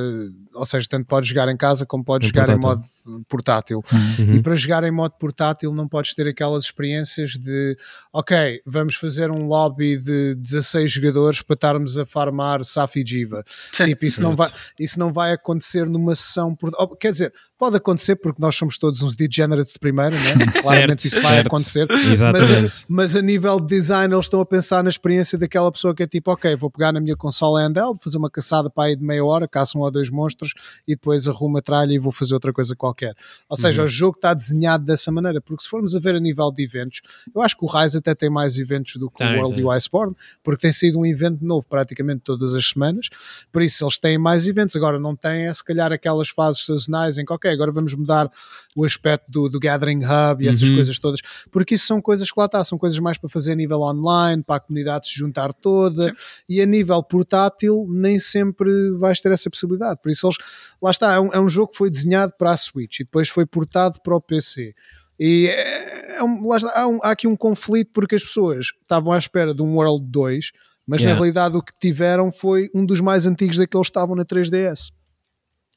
ou 0.55 0.65
seja, 0.65 0.87
tanto 0.89 1.07
pode 1.07 1.27
jogar 1.27 1.49
em 1.49 1.57
casa 1.57 1.85
como 1.85 2.05
pode 2.05 2.29
jogar 2.29 2.47
portátil. 2.47 2.57
em 2.57 3.11
modo 3.11 3.25
portátil. 3.29 3.83
Uhum. 3.93 4.35
E 4.35 4.41
para 4.41 4.55
jogar 4.55 4.85
em 4.85 4.93
modo 4.93 5.15
portátil 5.19 5.75
não 5.75 5.89
podes 5.89 6.15
ter 6.15 6.29
aquelas 6.29 6.63
experiências 6.63 7.33
de, 7.33 7.77
ok, 8.13 8.61
vamos 8.65 8.95
fazer 8.95 9.29
um 9.29 9.45
lobby 9.45 9.99
de 9.99 10.37
16 10.37 10.89
jogadores 10.89 11.43
para 11.43 11.55
estarmos 11.55 11.99
a 11.99 12.07
farmar 12.07 12.65
Safi 12.65 13.03
Jiva. 13.05 13.43
Tipo, 13.73 14.05
isso 14.05 14.23
não, 14.23 14.37
vai, 14.37 14.49
isso 14.79 15.01
não 15.01 15.13
vai 15.13 15.33
acontecer 15.33 15.85
numa 15.87 16.15
sessão 16.15 16.55
por. 16.55 16.71
Quer 16.97 17.11
dizer, 17.11 17.33
pode 17.59 17.77
acontecer 17.77 18.17
porque 18.17 18.41
nós 18.41 18.55
somos 18.55 18.79
todos 18.79 19.03
uns 19.03 19.17
degenerates 19.17 19.73
de 19.73 19.79
primeira, 19.79 20.15
né? 20.17 20.47
claramente 20.63 21.03
certo, 21.03 21.13
isso 21.13 21.21
vai 21.23 21.35
certo. 21.35 21.47
acontecer. 21.47 21.91
Exatamente. 21.91 22.63
Mas, 22.63 22.85
mas 22.89 23.17
a 23.17 23.23
nível 23.23 23.59
de 23.59 23.67
design 23.67 24.15
eles 24.15 24.27
estão 24.27 24.41
a 24.41 24.47
pensar 24.47 24.85
na 24.85 24.91
experiência 24.91 25.39
daquele 25.39 25.56
aquela 25.57 25.73
pessoa 25.73 25.95
que 25.95 26.03
é 26.03 26.07
tipo, 26.07 26.31
ok, 26.31 26.55
vou 26.55 26.71
pegar 26.71 26.93
na 26.93 27.01
minha 27.01 27.17
consola 27.17 27.67
handheld, 27.67 27.99
fazer 27.99 28.19
uma 28.19 28.31
caçada 28.31 28.69
para 28.69 28.89
aí 28.89 28.97
de 28.97 29.03
meia 29.03 29.25
hora, 29.25 29.49
caço 29.49 29.79
um 29.79 29.81
ou 29.81 29.91
dois 29.91 30.11
monstros 30.11 30.53
e 30.87 30.95
depois 30.95 31.27
arrumo 31.27 31.57
a 31.57 31.63
tralha 31.63 31.95
e 31.95 31.99
vou 31.99 32.13
fazer 32.13 32.35
outra 32.35 32.53
coisa 32.53 32.77
qualquer. 32.77 33.15
Ou 33.49 33.57
seja, 33.57 33.83
uhum. 33.83 33.87
o 33.87 33.89
jogo 33.89 34.17
está 34.17 34.35
desenhado 34.35 34.85
dessa 34.85 35.11
maneira, 35.11 35.41
porque 35.41 35.63
se 35.63 35.69
formos 35.69 35.97
a 35.97 35.99
ver 35.99 36.15
a 36.15 36.21
nível 36.21 36.53
de 36.53 36.63
eventos, 36.63 37.01
eu 37.35 37.41
acho 37.41 37.57
que 37.57 37.65
o 37.65 37.69
Rise 37.69 37.99
até 37.99 38.15
tem 38.15 38.29
mais 38.29 38.59
eventos 38.59 38.97
do 38.97 39.11
que 39.11 39.25
o 39.25 39.27
World 39.27 39.59
e 39.59 39.65
o 39.65 39.71
Iceborne, 39.71 40.15
porque 40.45 40.61
tem 40.61 40.73
sido 40.73 40.99
um 40.99 41.07
evento 41.07 41.43
novo 41.43 41.67
praticamente 41.67 42.21
todas 42.21 42.55
as 42.55 42.69
semanas, 42.69 43.09
por 43.51 43.63
isso 43.63 43.83
eles 43.83 43.99
têm 43.99 44.19
mais 44.19 44.47
eventos, 44.47 44.77
agora 44.77 44.99
não 44.99 45.17
têm 45.17 45.47
é 45.47 45.55
se 45.55 45.65
calhar 45.65 45.93
aquelas 45.93 46.29
fases 46.29 46.65
sazonais 46.65 47.19
em 47.19 47.25
que, 47.25 47.33
ok, 47.33 47.51
agora 47.51 47.73
vamos 47.73 47.95
mudar 47.95 48.31
o 48.75 48.85
aspecto 48.85 49.31
do, 49.31 49.49
do 49.49 49.59
Gathering 49.59 50.01
Hub 50.05 50.45
e 50.45 50.49
essas 50.49 50.69
uhum. 50.69 50.75
coisas 50.75 50.99
todas, 50.99 51.21
porque 51.51 51.77
isso 51.77 51.87
são 51.87 52.01
coisas 52.01 52.31
que 52.31 52.39
lá 52.39 52.47
está, 52.47 52.63
são 52.63 52.77
coisas 52.77 52.99
mais 52.99 53.17
para 53.17 53.29
fazer 53.29 53.53
a 53.53 53.55
nível 53.55 53.81
online, 53.81 54.43
para 54.43 54.57
a 54.57 54.61
comunidade 54.61 55.09
se 55.09 55.15
juntar 55.15 55.36
toda, 55.53 56.09
Sim. 56.09 56.43
e 56.49 56.61
a 56.61 56.67
nível 56.67 57.03
portátil 57.03 57.87
nem 57.89 58.19
sempre 58.19 58.91
vais 58.93 59.21
ter 59.21 59.33
essa 59.33 59.51
possibilidade. 59.51 60.01
Por 60.03 60.11
isso, 60.11 60.27
eles, 60.27 60.37
lá 60.83 60.91
está, 60.91 61.15
é 61.15 61.21
um, 61.21 61.33
é 61.33 61.41
um 61.41 61.49
jogo 61.49 61.71
que 61.71 61.79
foi 61.79 61.91
desenhado 61.91 62.33
para 62.39 62.53
a 62.53 62.57
Switch 62.57 63.01
e 63.01 63.05
depois 63.05 63.29
foi 63.29 63.47
portado 63.47 64.01
para 64.03 64.17
o 64.17 64.21
PC. 64.21 64.75
E 65.19 65.49
é, 65.49 66.19
é 66.19 66.23
um, 66.23 66.55
está, 66.55 66.63
há, 66.75 66.87
um, 66.87 66.99
há, 67.03 67.11
aqui 67.11 67.27
um 67.27 67.37
conflito 67.37 67.91
porque 67.93 68.15
as 68.15 68.23
pessoas 68.23 68.67
estavam 68.83 69.13
à 69.13 69.19
espera 69.19 69.55
de 69.55 69.63
um 69.63 69.77
World 69.77 70.07
2, 70.09 70.53
mas 70.87 71.01
yeah. 71.01 71.15
na 71.15 71.21
realidade 71.21 71.57
o 71.57 71.63
que 71.63 71.73
tiveram 71.79 72.31
foi 72.31 72.69
um 72.75 72.85
dos 72.85 73.01
mais 73.01 73.27
antigos 73.27 73.57
daqueles 73.57 73.89
que 73.89 73.91
estavam 73.91 74.15
na 74.15 74.25
3DS. 74.25 74.93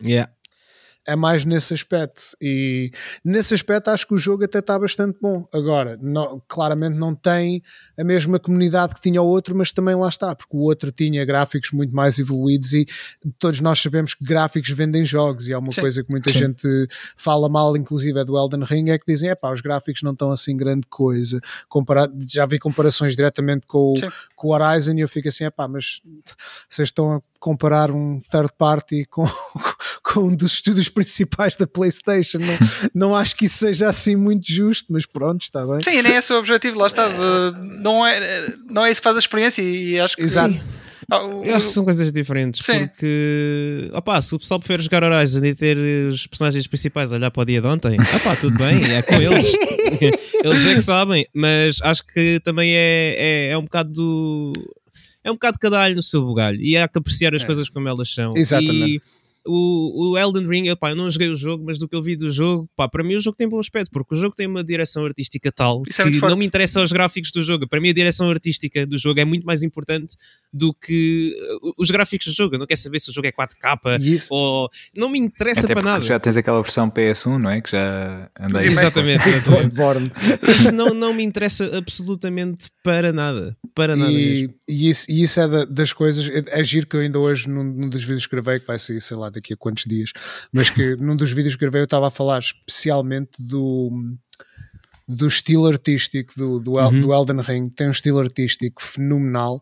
Yeah 0.04 0.32
é 1.06 1.16
mais 1.16 1.46
nesse 1.46 1.74
aspecto. 1.74 2.22
E 2.42 2.92
nesse 3.24 3.54
aspecto 3.54 3.90
acho 3.90 4.08
que 4.08 4.14
o 4.14 4.18
jogo 4.18 4.44
até 4.44 4.60
está 4.60 4.78
bastante 4.78 5.18
bom. 5.22 5.48
Agora, 5.54 5.98
não, 6.02 6.42
claramente 6.48 6.98
não 6.98 7.16
tem 7.16 7.64
a 7.98 8.04
mesma 8.04 8.40
comunidade 8.40 8.94
que 8.94 9.02
tinha 9.02 9.22
o 9.22 9.26
outro, 9.28 9.56
mas 9.56 9.74
também 9.74 9.96
lá 9.96 10.08
está, 10.08 10.36
porque 10.36 10.56
o 10.56 10.60
outro 10.60 10.92
tinha 10.92 11.26
gráficos 11.26 11.72
muito 11.72 11.96
mais 11.96 12.20
evoluídos 12.20 12.74
e 12.74 12.86
todos 13.38 13.60
nós 13.60 13.80
sabemos 13.80 14.14
que 14.14 14.24
gráficos 14.24 14.70
vendem 14.72 15.04
jogos 15.04 15.48
e 15.48 15.54
é 15.54 15.58
uma 15.58 15.72
Sim. 15.72 15.82
coisa 15.82 16.04
que 16.04 16.12
muita 16.12 16.32
Sim. 16.32 16.40
gente 16.40 16.88
fala 17.18 17.50
mal, 17.50 17.76
inclusive 17.76 18.20
é 18.20 18.24
do 18.24 18.38
Elden 18.38 18.64
Ring, 18.64 18.90
é 18.90 18.98
que 18.98 19.06
dizem, 19.08 19.30
é 19.30 19.36
pá, 19.36 19.52
os 19.52 19.62
gráficos 19.62 20.04
não 20.04 20.12
estão 20.12 20.32
assim 20.32 20.56
grande 20.56 20.88
coisa. 20.88 21.40
Comparado, 21.68 22.14
já 22.28 22.46
vi 22.46 22.60
comparações 22.60 23.16
diretamente 23.16 23.66
com, 23.66 23.94
com 24.36 24.50
o 24.50 24.54
Horizon 24.54 24.94
e 24.94 25.02
eu 25.02 25.10
fico 25.10 25.28
assim, 25.28 25.44
é 25.44 25.50
pá, 25.50 25.68
mas 25.68 26.02
vocês 26.70 26.90
estão 26.90 27.16
a 27.16 27.22
comparar 27.40 27.90
um 27.90 28.20
third 28.20 28.52
party 28.58 29.06
com, 29.06 29.26
com 30.12 30.22
um 30.22 30.36
dos 30.36 30.54
estúdios 30.54 30.90
principais 30.90 31.56
da 31.56 31.68
PlayStation. 31.68 32.40
Não, 32.40 32.90
não 32.94 33.16
acho 33.16 33.36
que 33.36 33.46
isso 33.46 33.60
seja 33.60 33.90
assim 33.90 34.16
muito 34.16 34.52
justo, 34.52 34.92
mas 34.92 35.06
pronto, 35.06 35.42
está 35.42 35.66
bem. 35.66 35.84
Sim, 35.84 36.02
nem 36.02 36.14
é 36.14 36.18
esse 36.18 36.34
o 36.34 36.40
objetivo, 36.40 36.80
lá 36.80 36.88
está. 36.88 37.08
Não 37.82 38.06
é, 38.06 38.54
não 38.70 38.86
é 38.86 38.92
isso 38.92 39.02
que 39.02 39.04
faz 39.04 39.16
a 39.16 39.20
experiência 39.20 39.62
e 39.62 40.00
acho 40.00 40.16
que. 40.16 40.24
Exato. 40.24 40.54
Sim. 40.54 40.62
Ah, 41.12 41.18
eu 41.18 41.56
acho 41.56 41.68
que 41.68 41.74
são 41.74 41.84
coisas 41.84 42.12
diferentes 42.12 42.64
Sim. 42.64 42.86
porque 42.86 43.90
opa, 43.94 44.22
se 44.22 44.36
o 44.36 44.38
pessoal 44.38 44.60
prefere 44.60 44.84
jogar 44.84 45.04
Horizon 45.04 45.44
e 45.44 45.56
ter 45.56 45.76
os 46.08 46.28
personagens 46.28 46.68
principais 46.68 47.12
a 47.12 47.16
olhar 47.16 47.32
para 47.32 47.42
o 47.42 47.46
dia 47.46 47.60
de 47.60 47.66
ontem, 47.66 47.98
opa, 48.00 48.36
tudo 48.36 48.56
bem, 48.56 48.84
é 48.94 49.02
com 49.02 49.16
eles. 49.16 49.52
eles 50.44 50.68
é 50.68 50.76
que 50.76 50.82
sabem, 50.82 51.26
mas 51.34 51.82
acho 51.82 52.06
que 52.06 52.40
também 52.44 52.76
é, 52.76 53.16
é, 53.18 53.50
é 53.50 53.58
um 53.58 53.64
bocado 53.64 53.92
do, 53.92 54.54
é 55.24 55.32
um 55.32 55.34
bocado 55.34 55.58
cada 55.60 55.82
alho 55.82 55.96
no 55.96 56.04
seu 56.04 56.24
bugalho 56.24 56.62
e 56.62 56.78
há 56.78 56.88
que 56.88 56.98
apreciar 56.98 57.34
as 57.34 57.42
é. 57.42 57.46
coisas 57.46 57.70
como 57.70 57.88
elas 57.88 58.14
são. 58.14 58.36
Exatamente. 58.38 58.96
E 58.98 59.02
o, 59.46 60.12
o 60.12 60.18
Elden 60.18 60.48
Ring, 60.48 60.68
eu 60.68 60.78
não 60.96 61.10
joguei 61.10 61.30
o 61.30 61.36
jogo, 61.36 61.64
mas 61.66 61.78
do 61.78 61.88
que 61.88 61.96
eu 61.96 62.02
vi 62.02 62.16
do 62.16 62.30
jogo, 62.30 62.70
pá, 62.76 62.88
para 62.88 63.04
mim 63.04 63.16
o 63.16 63.20
jogo 63.20 63.38
tem 63.38 63.48
bom 63.48 63.60
aspecto, 63.60 63.90
porque 63.92 64.16
o 64.16 64.18
jogo 64.18 64.36
tem 64.36 64.48
uma 64.48 64.64
direção 64.64 65.06
artística 65.06 65.52
tal 65.52 65.84
Isso 65.88 66.02
é 66.02 66.12
que 66.12 66.18
é 66.18 66.30
não 66.30 66.38
me 66.38 66.46
interessa 66.46 66.82
os 66.82 66.92
gráficos 66.92 67.32
do 67.32 67.42
jogo. 67.42 67.68
Para 67.68 67.80
mim 67.80 67.90
a 67.90 67.94
direção 67.94 68.30
artística 68.30 68.86
do 68.86 68.98
jogo 68.98 69.20
é 69.20 69.26
muito 69.26 69.46
mais 69.46 69.64
importante 69.64 70.16
do 70.52 70.74
que 70.74 71.36
uh, 71.62 71.74
os 71.78 71.90
gráficos 71.90 72.28
do 72.28 72.34
jogo. 72.34 72.56
Eu 72.56 72.60
não 72.60 72.68
quero 72.68 72.80
saber 72.80 73.00
se 73.00 73.10
o 73.10 73.14
jogo 73.14 73.28
é 73.28 73.32
4K 73.32 74.00
Isso. 74.02 74.34
ou. 74.34 74.70
Não 74.96 75.10
me 75.10 75.20
interessa 75.20 75.66
Até 75.66 75.74
para 75.74 75.84
nada. 75.84 76.04
Já 76.04 76.20
tens 76.20 76.38
aquela 76.38 76.62
versão 76.62 76.90
PS1, 76.90 77.38
não 77.38 77.50
é? 77.50 77.62
Que 77.62 77.72
já 77.72 78.30
andei. 78.40 78.68
Exatamente. 78.68 79.24
isso 80.50 80.72
não, 80.72 80.94
não 80.94 81.14
me 81.14 81.24
interessa 81.24 81.78
absolutamente 81.78 82.70
para 82.84 83.14
nada. 83.14 83.56
Para 83.76 83.96
nada 83.96 84.12
e, 84.12 84.50
e, 84.68 84.90
isso, 84.90 85.10
e 85.10 85.24
isso 85.24 85.40
é 85.40 85.66
das 85.66 85.94
coisas. 85.94 86.30
É, 86.30 86.60
é 86.60 86.64
giro 86.64 86.88
que 86.88 86.96
eu 86.96 87.02
ainda 87.02 87.20
hoje, 87.20 87.48
num, 87.48 87.64
num 87.64 87.90
dos 87.90 88.04
vídeos 88.04 88.26
que 88.26 88.36
gravei, 88.36 88.60
que 88.60 88.68
vai 88.68 88.80
sair, 88.80 89.00
sei 89.00 89.18
lá, 89.18 89.29
daqui 89.30 89.54
a 89.54 89.58
quantos 89.58 89.86
dias, 89.86 90.12
mas 90.52 90.70
que 90.70 90.96
num 90.98 91.16
dos 91.16 91.32
vídeos 91.32 91.56
que 91.56 91.62
gravei 91.62 91.82
eu 91.82 91.86
estava 91.86 92.08
a 92.08 92.12
falar 92.12 92.40
especialmente 92.40 93.42
do 93.42 93.92
do 95.08 95.26
estilo 95.26 95.66
artístico 95.66 96.32
do, 96.38 96.60
do, 96.60 96.74
uhum. 96.74 97.02
do 97.02 97.12
Elden 97.12 97.42
Ring, 97.42 97.68
tem 97.68 97.88
um 97.88 97.92
estilo 97.92 98.20
artístico 98.20 98.80
fenomenal 98.80 99.60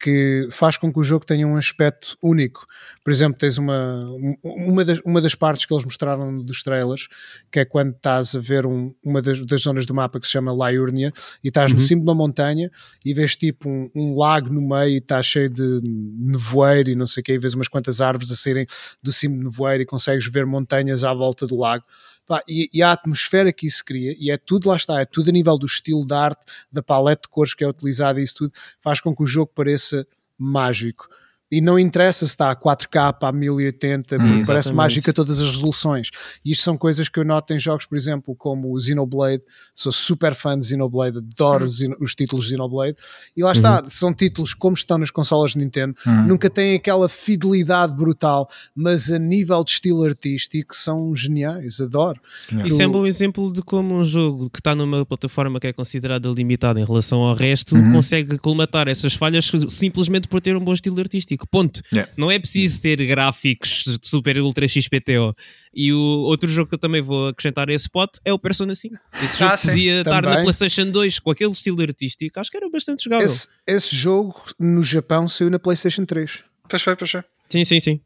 que 0.00 0.48
faz 0.52 0.76
com 0.76 0.92
que 0.92 0.98
o 1.00 1.02
jogo 1.02 1.26
tenha 1.26 1.46
um 1.46 1.56
aspecto 1.56 2.16
único. 2.22 2.66
Por 3.02 3.10
exemplo, 3.10 3.36
tens 3.36 3.58
uma, 3.58 4.08
uma, 4.44 4.84
das, 4.84 5.00
uma 5.00 5.20
das 5.20 5.34
partes 5.34 5.66
que 5.66 5.74
eles 5.74 5.84
mostraram 5.84 6.38
dos 6.38 6.62
trailers, 6.62 7.08
que 7.50 7.60
é 7.60 7.64
quando 7.64 7.94
estás 7.94 8.36
a 8.36 8.38
ver 8.38 8.64
um, 8.64 8.94
uma 9.02 9.20
das, 9.20 9.44
das, 9.44 9.62
zonas 9.62 9.86
do 9.86 9.94
mapa 9.94 10.20
que 10.20 10.26
se 10.26 10.32
chama 10.32 10.52
Liurnia 10.52 11.12
e 11.42 11.48
estás 11.48 11.72
uhum. 11.72 11.78
no 11.78 11.82
cimo 11.82 12.02
de 12.02 12.06
uma 12.06 12.14
montanha 12.14 12.70
e 13.04 13.12
vês 13.12 13.34
tipo 13.34 13.68
um, 13.68 13.90
um 13.94 14.16
lago 14.16 14.52
no 14.52 14.62
meio 14.62 14.90
e 14.90 14.98
está 14.98 15.20
cheio 15.20 15.48
de 15.48 15.80
nevoeiro 15.82 16.90
e 16.90 16.94
não 16.94 17.06
sei 17.06 17.20
o 17.20 17.24
que, 17.24 17.32
e 17.32 17.38
vês 17.38 17.54
umas 17.54 17.68
quantas 17.68 18.00
árvores 18.00 18.30
a 18.30 18.36
saírem 18.36 18.66
do 19.02 19.10
cimo 19.10 19.36
de 19.36 19.44
nevoeiro 19.44 19.82
e 19.82 19.86
consegues 19.86 20.30
ver 20.30 20.46
montanhas 20.46 21.02
à 21.02 21.12
volta 21.12 21.46
do 21.46 21.56
lago. 21.56 21.84
Pá, 22.28 22.42
e, 22.46 22.68
e, 22.74 22.82
a 22.82 22.92
atmosfera 22.92 23.50
que 23.52 23.66
isso 23.66 23.82
cria, 23.82 24.14
e 24.18 24.30
é 24.30 24.36
tudo 24.36 24.68
lá 24.68 24.76
está, 24.76 25.00
é 25.00 25.06
tudo 25.06 25.30
a 25.30 25.32
nível 25.32 25.56
do 25.56 25.64
estilo 25.64 26.06
de 26.06 26.12
arte, 26.12 26.44
da 26.70 26.82
paleta 26.82 27.22
de 27.22 27.28
cores 27.28 27.54
que 27.54 27.64
é 27.64 27.68
utilizada, 27.68 28.20
isso 28.20 28.34
tudo 28.36 28.52
faz 28.80 29.00
com 29.00 29.16
que 29.16 29.22
o 29.22 29.26
jogo 29.26 29.50
pareça 29.54 30.06
mágico 30.36 31.08
e 31.50 31.60
não 31.60 31.78
interessa 31.78 32.26
se 32.26 32.32
está 32.32 32.50
a 32.50 32.56
4K 32.56 33.16
a 33.22 33.32
1080, 33.32 34.16
hum, 34.16 34.40
parece 34.46 34.72
mágica 34.72 35.12
todas 35.12 35.40
as 35.40 35.48
resoluções. 35.50 36.10
E 36.44 36.52
isto 36.52 36.62
são 36.62 36.76
coisas 36.76 37.08
que 37.08 37.18
eu 37.18 37.24
noto 37.24 37.52
em 37.52 37.58
jogos, 37.58 37.86
por 37.86 37.96
exemplo, 37.96 38.34
como 38.36 38.74
o 38.74 38.80
Xenoblade. 38.80 39.42
Sou 39.74 39.92
super 39.92 40.34
fã 40.34 40.58
de 40.58 40.66
Xenoblade, 40.66 41.18
adoro 41.18 41.64
hum. 41.64 41.94
os 42.00 42.14
títulos 42.14 42.46
de 42.46 42.52
Xenoblade. 42.52 42.96
E 43.36 43.42
lá 43.42 43.52
está, 43.52 43.80
uhum. 43.82 43.88
são 43.88 44.14
títulos 44.14 44.52
como 44.54 44.74
estão 44.74 44.98
nas 44.98 45.10
consolas 45.10 45.52
de 45.52 45.58
Nintendo, 45.58 45.94
uhum. 46.06 46.26
nunca 46.26 46.50
têm 46.50 46.76
aquela 46.76 47.08
fidelidade 47.08 47.94
brutal, 47.94 48.48
mas 48.74 49.10
a 49.10 49.18
nível 49.18 49.62
de 49.64 49.70
estilo 49.70 50.04
artístico 50.04 50.74
são 50.76 51.14
geniais, 51.14 51.80
adoro. 51.80 52.20
Isso 52.64 52.82
é 52.82 52.86
um 52.86 52.92
bom 52.92 53.06
exemplo 53.06 53.52
de 53.52 53.62
como 53.62 53.94
um 53.94 54.04
jogo 54.04 54.50
que 54.50 54.60
está 54.60 54.74
numa 54.74 55.04
plataforma 55.04 55.60
que 55.60 55.68
é 55.68 55.72
considerada 55.72 56.28
limitada 56.28 56.80
em 56.80 56.84
relação 56.84 57.20
ao 57.20 57.34
resto 57.34 57.74
uhum. 57.74 57.92
consegue 57.92 58.38
colmatar 58.38 58.88
essas 58.88 59.14
falhas 59.14 59.50
simplesmente 59.68 60.28
por 60.28 60.40
ter 60.40 60.56
um 60.56 60.60
bom 60.60 60.72
estilo 60.72 60.98
artístico. 61.00 61.37
Realistático, 61.38 61.46
ponto. 61.48 61.80
Yeah. 61.92 62.12
Não 62.16 62.30
é 62.30 62.38
preciso 62.38 62.80
ter 62.80 62.96
gráficos 63.06 63.84
de 63.84 63.98
super 64.06 64.38
ultra 64.40 64.66
XPTO. 64.66 65.34
E 65.72 65.92
o 65.92 65.98
outro 65.98 66.48
jogo 66.48 66.68
que 66.68 66.74
eu 66.74 66.78
também 66.78 67.00
vou 67.00 67.28
acrescentar 67.28 67.68
a 67.68 67.72
esse 67.72 67.84
spot 67.84 68.16
é 68.24 68.32
o 68.32 68.38
Persona 68.38 68.74
5. 68.74 68.94
Esse 69.22 69.44
Ah, 69.44 69.48
jogo 69.50 69.58
sim. 69.58 69.68
podia 69.68 69.98
estar 70.00 70.22
na. 70.22 70.42
PlayStation 70.42 70.90
2 70.90 71.18
com 71.20 71.30
aquele 71.30 71.52
estilo 71.52 71.80
artístico, 71.82 72.40
acho 72.40 72.50
que 72.50 72.56
era 72.56 72.68
bastante 72.68 73.04
jogável. 73.04 73.26
Esse, 73.26 73.48
esse 73.66 73.94
jogo 73.94 74.42
no 74.58 74.82
Japão 74.82 75.28
saiu 75.28 75.50
na 75.50 75.58
PlayStation 75.58 76.04
3. 76.04 76.42
Pois 76.68 76.82
foi, 76.82 76.96
pois 76.96 77.10
foi. 77.10 77.22
Sim, 77.48 77.64
sim, 77.64 77.80
sim. 77.80 78.00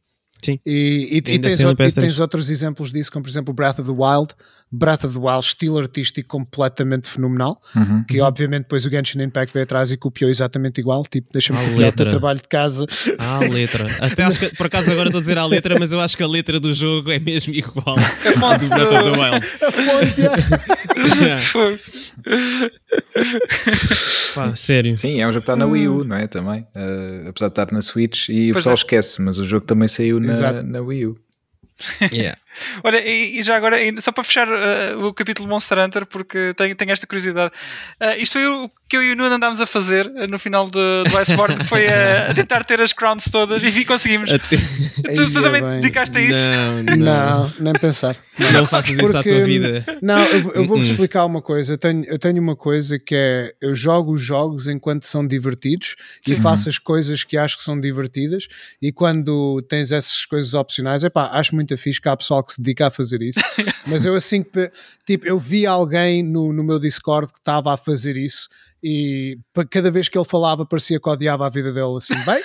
E, 0.49 0.61
e- 0.67 1.23
e 1.29 1.31
Ainda 1.33 1.49
tens, 1.49 1.61
outro- 1.65 1.85
e 1.85 1.89
PS3. 1.89 1.95
tens 2.01 2.21
outros 2.21 2.51
exemplos 2.51 2.93
disso, 2.93 3.11
como 3.13 3.23
por 3.25 3.31
exemplo 3.31 3.55
Breath 3.55 3.79
of 3.79 3.91
the 3.93 3.97
Wild. 3.97 4.35
Breath 4.75 5.05
of 5.05 5.13
the 5.13 5.21
Wild, 5.21 5.45
estilo 5.45 5.79
artístico 5.79 6.27
completamente 6.31 7.07
fenomenal. 7.07 7.61
Uhum. 7.77 8.05
Que 8.09 8.23
obviamente 8.23 8.63
depois 8.63 8.87
o 8.87 8.91
Genshin 8.91 9.21
Impact 9.21 9.53
veio 9.53 9.65
atrás 9.65 9.91
e 9.93 9.99
copiou 9.99 10.31
exatamente 10.31 10.81
igual. 10.81 11.05
Tipo, 11.05 11.29
deixa-me 11.31 11.59
À 11.59 11.69
copiar 11.69 11.89
o 11.91 11.93
teu 11.93 12.09
trabalho 12.09 12.41
de 12.41 12.49
casa. 12.49 12.87
Ah, 13.19 13.37
a 13.37 13.39
letra. 13.53 13.87
Até 14.01 14.25
acho 14.25 14.39
que, 14.39 14.57
por 14.57 14.67
acaso 14.67 14.91
agora 14.91 15.09
estou 15.11 15.19
a 15.19 15.21
dizer 15.21 15.37
a 15.37 15.45
letra, 15.45 15.77
mas 15.79 15.93
eu 15.93 16.01
acho 16.01 16.17
que 16.17 16.23
a 16.23 16.27
letra 16.27 16.59
do 16.59 16.73
jogo 16.73 17.11
é 17.13 17.19
mesmo 17.19 17.53
igual 17.53 17.99
A 17.99 18.03
fonte 18.03 18.65
do 18.65 18.69
Breath 18.71 18.93
of 18.93 19.05
the 19.05 19.11
Wild. 19.11 19.47
A 19.67 19.73
fonte, 19.73 20.21
yeah. 21.23 21.39
Foi. 21.43 21.79
Pá, 24.35 24.57
sério. 24.57 24.97
Sim, 24.97 25.21
é 25.21 25.27
um 25.29 25.33
jogo 25.33 25.45
que 25.45 25.51
está 25.53 25.57
na 25.57 25.67
Wii 25.67 25.89
U, 25.89 26.05
não 26.05 26.17
é? 26.17 26.27
Também. 26.27 26.67
Eh, 26.75 27.25
apesar 27.29 27.49
de 27.49 27.53
estar 27.53 27.69
na 27.73 27.83
Switch 27.83 28.29
e 28.29 28.51
o 28.51 28.55
Pois 28.55 28.63
pessoal 28.65 28.73
é. 28.73 28.77
esquece, 28.77 29.21
mas 29.23 29.39
o 29.39 29.45
jogo 29.45 29.67
também 29.67 29.89
saiu 29.89 30.19
na, 30.19 30.32
Exato. 30.33 30.63
na 30.63 30.81
Wii 30.81 31.07
U. 31.07 31.19
Yeah. 32.11 32.37
Olha, 32.85 32.99
e, 33.07 33.39
e 33.39 33.43
já 33.43 33.57
agora, 33.57 33.77
só 34.01 34.13
para 34.13 34.25
fechar 34.25 34.49
uh, 34.49 35.07
o 35.07 35.15
capítulo 35.15 35.49
Monster 35.49 35.79
Hunter, 35.79 36.07
porque 36.07 36.53
tenho, 36.57 36.75
tenho 36.75 36.91
esta 36.91 37.07
curiosidade. 37.07 37.53
Uh, 38.01 38.21
isto 38.21 38.35
foi 38.35 38.47
o 38.47 38.71
que 38.89 38.97
eu 38.97 39.03
e 39.03 39.13
o 39.13 39.17
Nuno 39.17 39.35
andámos 39.35 39.61
a 39.61 39.67
fazer 39.67 40.07
uh, 40.07 40.27
no 40.27 40.39
final 40.39 40.67
de- 40.67 41.11
do 41.11 41.19
Iceborne, 41.19 41.57
que 41.57 41.65
foi 41.65 41.87
uh, 41.87 42.31
a 42.31 42.35
tentar 42.35 42.65
ter 42.65 42.81
as 42.81 42.93
crowns 42.93 43.25
todas 43.31 43.63
e 43.63 43.71
vi, 43.71 43.85
conseguimos. 43.85 44.31
Tu, 44.31 45.33
tu 45.33 45.39
é 45.39 45.43
também 45.43 45.63
bem. 45.63 45.81
dedicaste 45.81 46.17
a 46.17 46.21
isso? 46.21 46.39
Não, 46.39 46.83
não. 46.97 47.43
Não, 47.43 47.53
nem 47.61 47.73
pensar. 47.75 48.17
Não 48.53 48.67
faças 48.67 48.97
isso 48.99 49.17
à 49.17 49.23
tua 49.23 49.41
vida. 49.41 49.85
Não, 50.01 50.19
eu, 50.27 50.43
vou- 50.43 50.53
eu 50.55 50.65
vou-vos 50.67 50.87
Uh-uh. 50.87 50.93
explicar 50.93 51.25
uma 51.27 51.43
coisa. 51.43 51.75
Eu 51.75 51.79
tenho, 51.79 52.05
eu 52.05 52.19
tenho 52.19 52.41
uma 52.41 52.57
coisa 52.57 52.99
que 52.99 53.15
é: 53.15 53.53
eu 53.61 53.75
jogo 53.75 54.13
os 54.13 54.23
jogos 54.23 54.69
enquanto 54.69 55.05
são 55.07 55.27
divertidos 55.27 55.97
e 56.27 56.35
faço 56.37 56.69
as 56.69 56.79
coisas 56.79 57.25
que 57.25 57.37
acho 57.37 57.57
que 57.57 57.63
são 57.63 57.79
divertidas. 57.79 58.49
E 58.81 58.93
quando 58.93 59.61
tens 59.69 59.93
essas 59.93 60.25
coisas 60.27 60.55
opcionais, 60.55 61.05
epá, 61.05 61.31
acho 61.33 61.55
muito 61.55 61.77
fixe 61.77 62.01
que 62.01 62.09
há 62.09 62.17
pessoal 62.17 62.42
que 62.43 62.53
se 62.53 62.61
dedica 62.61 62.87
a 62.87 62.91
fazer 62.91 63.23
isso. 63.23 63.41
Mas 63.87 64.05
eu 64.05 64.15
assim 64.15 64.43
que, 64.43 64.71
tipo, 65.07 65.27
eu 65.27 65.39
vi 65.39 65.67
alguém 65.67 66.23
no, 66.23 66.53
no 66.53 66.65
meu 66.65 66.79
Discord 66.79 67.33
que 67.33 67.39
estava 67.39 67.73
a 67.73 67.77
fazer 67.77 68.17
isso. 68.17 68.49
E 68.83 69.39
pa- 69.55 69.65
cada 69.65 69.91
vez 69.91 70.09
que 70.09 70.19
ele 70.19 70.25
falava, 70.25 70.67
parecia 70.67 70.99
que 70.99 71.09
odiava 71.09 71.47
a 71.47 71.49
vida 71.49 71.73
dele. 71.73 71.97
Assim, 71.97 72.15
bem, 72.25 72.43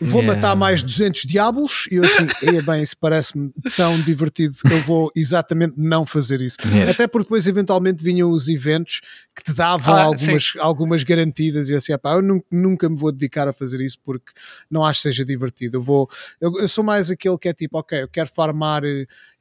vou 0.00 0.20
Yeah. 0.22 0.34
matar 0.36 0.54
mais 0.56 0.82
200 0.82 1.22
diabos. 1.22 1.88
E 1.90 1.94
eu, 1.96 2.04
assim, 2.04 2.26
"Eia 2.42 2.62
bem, 2.62 2.82
isso 2.82 2.96
parece-me 2.98 3.50
tão 3.76 4.00
divertido. 4.02 4.54
Eu 4.70 4.80
vou 4.82 5.10
exatamente 5.16 5.74
não 5.78 6.04
fazer 6.04 6.42
isso. 6.42 6.56
Yeah. 6.66 6.90
Até 6.92 7.06
porque 7.06 7.24
depois, 7.24 7.46
eventualmente, 7.46 8.02
vinham 8.04 8.30
os 8.30 8.48
eventos 8.48 9.00
que 9.34 9.42
te 9.42 9.54
davam 9.54 9.94
Ah, 9.94 10.02
algumas, 10.02 10.52
algumas 10.58 11.02
garantidas. 11.04 11.68
E 11.68 11.72
eu 11.72 11.78
assim, 11.78 11.92
"Epá, 11.94 12.12
eu 12.14 12.22
nun- 12.22 12.42
nunca 12.50 12.88
me 12.88 12.96
vou 12.96 13.10
dedicar 13.10 13.48
a 13.48 13.52
fazer 13.52 13.80
isso 13.82 13.98
porque 14.04 14.30
não 14.70 14.84
acho 14.84 14.98
que 15.00 15.02
seja 15.04 15.24
divertido. 15.24 15.78
Eu, 15.78 15.82
vou, 15.82 16.08
eu, 16.40 16.52
eu 16.60 16.68
sou 16.68 16.84
mais 16.84 17.10
aquele 17.10 17.38
que 17.38 17.48
é 17.48 17.54
tipo, 17.54 17.78
ok, 17.78 18.02
eu 18.02 18.08
quero 18.08 18.28
farmar. 18.28 18.82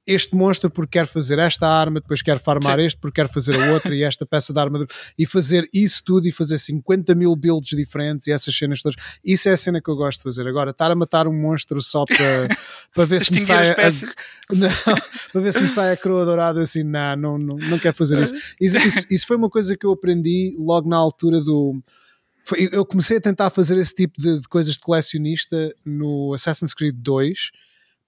Este 0.06 0.36
monstro 0.36 0.69
porque 0.72 0.98
quero 0.98 1.07
fazer 1.07 1.38
esta 1.38 1.68
arma, 1.68 1.99
depois 1.99 2.23
quero 2.23 2.40
farmar 2.40 2.80
este 2.80 2.99
porque 2.99 3.22
quero 3.22 3.30
fazer 3.30 3.56
a 3.56 3.73
outra 3.73 3.95
e 3.95 4.02
esta 4.02 4.26
peça 4.26 4.52
de 4.52 4.60
armadura 4.60 4.90
e 5.18 5.28
fazer 5.28 5.69
isso 5.72 6.03
tudo 6.03 6.28
e 6.28 6.32
fazer 6.32 6.57
50 6.57 7.14
mil 7.14 7.36
builds 7.36 7.78
diferentes 7.78 8.28
e 8.28 8.32
essas 8.32 8.56
cenas 8.56 8.82
todas. 8.82 8.95
Isso 9.23 9.48
é 9.48 9.52
a 9.52 9.57
cena 9.57 9.80
que 9.80 9.90
eu 9.90 9.95
gosto 9.95 10.19
de 10.19 10.23
fazer. 10.23 10.48
Agora, 10.48 10.72
estar 10.72 10.90
a 10.90 10.95
matar 10.95 11.28
um 11.28 11.34
monstro 11.34 11.82
só 11.82 12.06
para, 12.06 12.18
para 12.95 13.06
ver 13.06 13.22
se 13.22 13.32
me 13.32 13.40
sai 13.40 13.69
a, 13.72 13.76
não, 14.52 14.69
para 15.32 15.41
ver 15.41 15.53
se 15.53 15.61
me 15.61 15.68
sai 15.68 15.94
a 15.94 15.98
coroa 15.98 16.26
dourada, 16.26 16.61
assim, 16.61 16.84
não, 16.84 17.15
não, 17.15 17.38
não, 17.38 17.57
não 17.57 17.78
quero 17.78 17.95
fazer 17.95 18.19
isso. 18.23 18.34
isso. 18.60 18.78
isso. 18.80 19.07
isso 19.10 19.28
foi 19.28 19.38
uma 19.38 19.49
coisa 19.52 19.78
que 19.78 19.86
eu 19.86 19.91
aprendi 19.91 20.56
logo 20.57 20.90
na 20.90 20.98
altura 20.98 21.40
do. 21.41 21.80
eu 22.57 22.84
comecei 22.88 23.18
a 23.18 23.22
tentar 23.22 23.52
fazer 23.52 23.78
esse 23.78 23.94
tipo 23.94 24.19
de, 24.19 24.40
de 24.40 24.48
coisas 24.48 24.73
de 24.73 24.80
colecionista 24.80 25.76
no 25.86 26.34
Assassin's 26.34 26.73
Creed 26.73 26.95
2. 26.98 27.52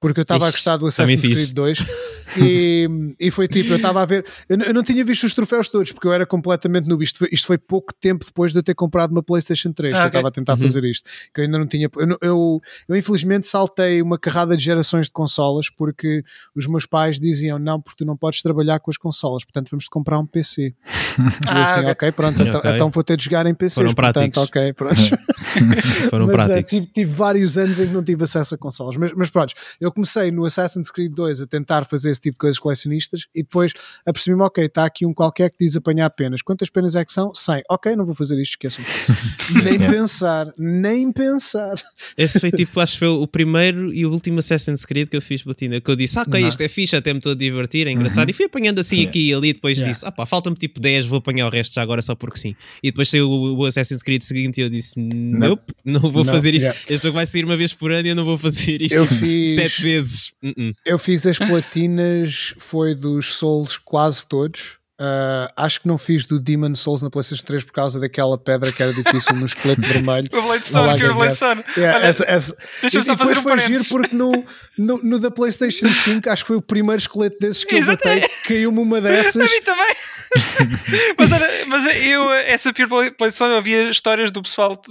Porque 0.08 0.20
eu 0.20 0.24
estava 0.24 0.48
a 0.48 0.52
gostar 0.52 0.78
do 0.78 0.90
também 0.90 1.16
Assassin's. 1.16 1.36
Creed 1.38 1.52
2 1.54 1.86
e, 2.38 2.90
e 3.20 3.32
foi 3.32 3.48
tipo, 3.48 3.72
eu 3.72 3.78
estava 3.78 4.02
a 4.02 4.06
ver, 4.06 4.26
eu, 4.50 4.58
não- 4.58 4.66
eu 4.66 4.74
não 4.74 4.84
tinha 4.84 5.04
visto 5.06 5.24
os 5.24 5.34
troféus 5.34 5.70
todos 5.70 5.92
porque 5.92 6.08
eu 6.08 6.12
era 6.14 6.26
completamente 6.26 6.88
noob. 6.88 7.04
Isto 7.04 7.20
foi, 7.20 7.30
isto 7.32 7.48
foi 7.48 7.58
pouco 7.58 7.94
tempo 7.94 8.26
depois 8.26 8.52
de 8.52 8.60
eu 8.60 8.64
ter 8.64 8.74
comprado 8.76 9.12
uma 9.12 9.24
PlayStation 9.24 9.72
3 9.72 9.94
que 9.94 10.00
Ah, 10.00 10.04
eu 10.04 10.08
estava 10.08 10.28
a 10.28 10.32
tentar 10.32 10.54
Uhum. 10.54 10.60
fazer 10.60 10.84
isto. 10.84 11.10
Que 11.34 11.42
eu 11.42 11.46
ainda 11.46 11.58
não 11.58 11.66
tinha. 11.68 11.90
Eu, 11.98 12.18
eu, 12.22 12.62
eu 12.90 12.96
infelizmente 12.96 13.48
saltei 13.48 14.02
uma 14.02 14.18
carrada 14.20 14.58
de 14.58 14.64
gerações 14.64 15.06
de 15.08 15.12
consolas 15.14 15.70
porque 15.70 16.24
os 16.56 16.68
meus 16.68 16.86
pais 16.86 17.20
diziam 17.20 17.58
não, 17.58 17.80
porque 17.82 18.04
tu 18.04 18.06
não 18.06 18.18
podes 18.18 18.42
trabalhar 18.42 18.80
com 18.80 18.92
as 18.92 18.98
consolas, 18.98 19.44
portanto 19.46 19.70
vamos-te 19.72 19.90
comprar 19.90 20.20
um 20.20 20.26
PC. 20.26 20.64
E 20.64 20.74
eu 21.48 21.58
Ah, 21.58 21.62
assim, 21.62 21.80
ok. 21.80 21.92
ok, 21.92 22.12
pronto, 22.12 22.42
Ok. 22.42 22.48
então, 22.60 22.72
então 22.76 22.90
vou 22.90 23.04
ter 23.04 23.16
de 23.16 23.24
jogar 23.26 23.46
em 23.46 23.54
PCs. 23.54 23.76
Foram 23.76 23.94
portanto, 23.94 24.34
práticos. 24.34 24.44
ok, 24.44 24.74
pronto. 24.74 24.96
Foram 26.10 26.26
Mas, 26.28 26.34
é, 26.36 26.46
práticos. 26.48 26.70
tive, 26.72 26.86
tive 26.88 27.12
vários 27.14 27.58
anos 27.58 27.80
em 27.80 27.88
que 27.88 27.94
não 27.94 28.04
tive 28.04 28.24
acesso 28.24 28.56
a 28.56 28.58
consolas. 28.58 28.96
Mas, 28.98 29.12
mas 29.16 29.30
pronto, 29.30 29.54
eu 29.80 29.93
comecei 29.94 30.32
no 30.32 30.46
Assassin's 30.46 30.90
Creed 30.92 31.14
2 31.14 31.42
a 31.42 31.48
tentar 31.48 31.86
fazer 31.86 32.10
esse 32.12 32.20
tipo 32.20 32.34
de 32.36 32.40
coisas 32.40 32.60
colecionistas 32.60 33.28
e 33.34 33.44
depois 33.44 33.72
apercebi-me, 34.06 34.42
ok, 34.44 34.66
está 34.66 34.86
aqui 34.86 35.06
um 35.06 35.14
qualquer 35.14 35.50
que 35.50 35.58
diz 35.60 35.76
apanhar 35.78 36.10
penas. 36.10 36.42
Quantas 36.42 36.70
penas 36.70 36.96
é 36.96 37.06
que 37.06 37.12
são? 37.14 37.34
100. 37.34 37.64
Ok, 37.70 37.96
não 37.96 38.06
vou 38.06 38.16
fazer 38.16 38.42
isto, 38.42 38.52
esqueçam. 38.54 38.84
nem 39.64 39.74
Yeah. 39.74 39.92
pensar, 40.00 40.48
nem 40.58 41.12
pensar. 41.12 41.74
Esse 42.18 42.40
foi 42.40 42.52
tipo, 42.52 42.80
acho 42.80 42.94
que 42.94 43.00
foi 43.00 43.08
o 43.10 43.28
primeiro 43.28 43.94
e 43.94 44.06
o 44.06 44.12
último 44.12 44.40
Assassin's 44.40 44.86
Creed 44.86 45.10
que 45.10 45.18
eu 45.18 45.22
fiz 45.22 45.42
platina. 45.44 45.80
Que 45.82 45.90
eu 45.92 45.96
disse, 45.96 46.18
ah, 46.20 46.24
ok, 46.28 46.42
Não. 46.42 46.48
isto 46.48 46.62
é 46.62 46.68
fixe, 46.68 46.96
até 46.96 47.12
me 47.14 47.20
estou 47.20 47.32
a 47.32 47.36
divertir, 47.36 47.88
é 47.88 47.92
engraçado. 47.92 48.30
E 48.30 48.34
fui 48.34 48.46
apanhando 48.46 48.80
assim 48.80 48.96
Yeah. 48.98 49.10
aqui 49.10 49.30
e 49.30 49.34
ali. 49.34 49.54
Depois 49.54 49.78
Yeah. 49.78 49.92
disse, 49.92 50.06
ah 50.06 50.12
pá, 50.12 50.26
falta-me 50.26 50.56
tipo 50.56 50.80
10, 50.80 51.06
vou 51.08 51.18
apanhar 51.20 51.48
o 51.48 51.50
resto 51.50 51.74
já 51.74 51.82
agora 51.82 52.02
só 52.02 52.16
porque 52.16 52.38
sim. 52.40 52.56
E 52.82 52.92
depois 52.92 53.10
saiu 53.10 53.30
o, 53.30 53.58
o 53.58 53.66
Assassin's 53.66 54.02
Creed 54.04 54.22
seguinte 54.22 54.60
e 54.60 54.62
eu 54.62 54.70
disse, 54.70 55.00
nope, 55.00 55.74
não 55.84 56.00
vou 56.02 56.24
Não, 56.24 56.34
fazer 56.34 56.54
isto. 56.54 56.66
yeah. 56.66 56.80
Este 56.90 57.04
jogo 57.04 57.16
vai 57.16 57.26
sair 57.26 57.44
uma 57.46 57.58
vez 57.58 57.74
por 57.74 57.92
ano 57.92 58.08
e 58.08 58.12
eu 58.12 58.16
não 58.16 58.26
vou 58.26 58.38
fazer 58.38 58.82
isto 58.82 58.96
Eu 58.96 59.06
fiz- 59.08 59.56
vezes. 59.84 60.34
Uh-uh. 60.42 60.74
Eu 60.86 60.98
fiz 60.98 61.28
as 61.28 61.38
platinas, 61.38 62.56
foi 62.58 62.96
dos 62.96 63.36
Souls 63.36 63.78
quase 63.78 64.26
todos. 64.26 64.80
Ah, 65.06 65.52
acho 65.58 65.82
que 65.82 65.88
não 65.90 65.98
fiz 65.98 66.26
do 66.26 66.40
Demon 66.40 66.74
Souls 66.76 67.02
na 67.02 67.10
PlayStation 67.10 67.44
3 67.46 67.64
por 67.66 67.74
causa 67.74 68.00
daquela 68.00 68.38
pedra 68.38 68.72
que 68.72 68.82
era 68.82 68.94
difícil 68.94 69.36
no 69.36 69.44
esqueleto 69.46 69.82
vermelho. 69.86 70.30
O 70.32 70.42
Blade 70.42 70.64
Não 70.72 70.84
Stone, 70.84 70.88
lá 70.88 70.96
que 70.98 71.04
o 71.04 71.08
ganhar. 71.08 71.16
Blade 71.16 71.36
Stone. 71.36 71.64
Yeah, 71.76 71.98
Olha, 72.00 72.06
essa- 72.08 72.26
essa- 72.26 72.56
deixa-me 72.82 73.06
e, 73.06 73.08
e 73.12 73.16
depois 73.18 73.38
um 73.38 73.42
foi 73.42 73.60
giro 73.60 73.84
porque 73.90 74.16
no, 74.16 74.46
no, 74.78 74.98
no 75.04 75.20
da 75.20 75.30
PlayStation 75.30 75.90
5 75.90 76.30
acho 76.30 76.44
que 76.44 76.48
foi 76.48 76.56
o 76.56 76.62
primeiro 76.62 77.00
esqueleto 77.02 77.38
desses 77.42 77.66
que 77.66 77.76
eu 77.76 77.86
batei. 77.86 78.24
Caiu-me 78.48 78.80
uma 78.80 78.98
A 79.00 79.02
dessas. 79.02 79.52
mim 79.52 79.62
também. 79.66 79.94
mas, 81.20 81.32
olha, 81.32 81.50
mas 81.68 82.04
eu, 82.06 82.32
essa 82.32 82.74
Pure 82.74 83.32
Zone, 83.32 83.52
eu 83.52 83.58
havia 83.58 83.90
histórias 83.90 84.32
do 84.32 84.42
pessoal 84.42 84.82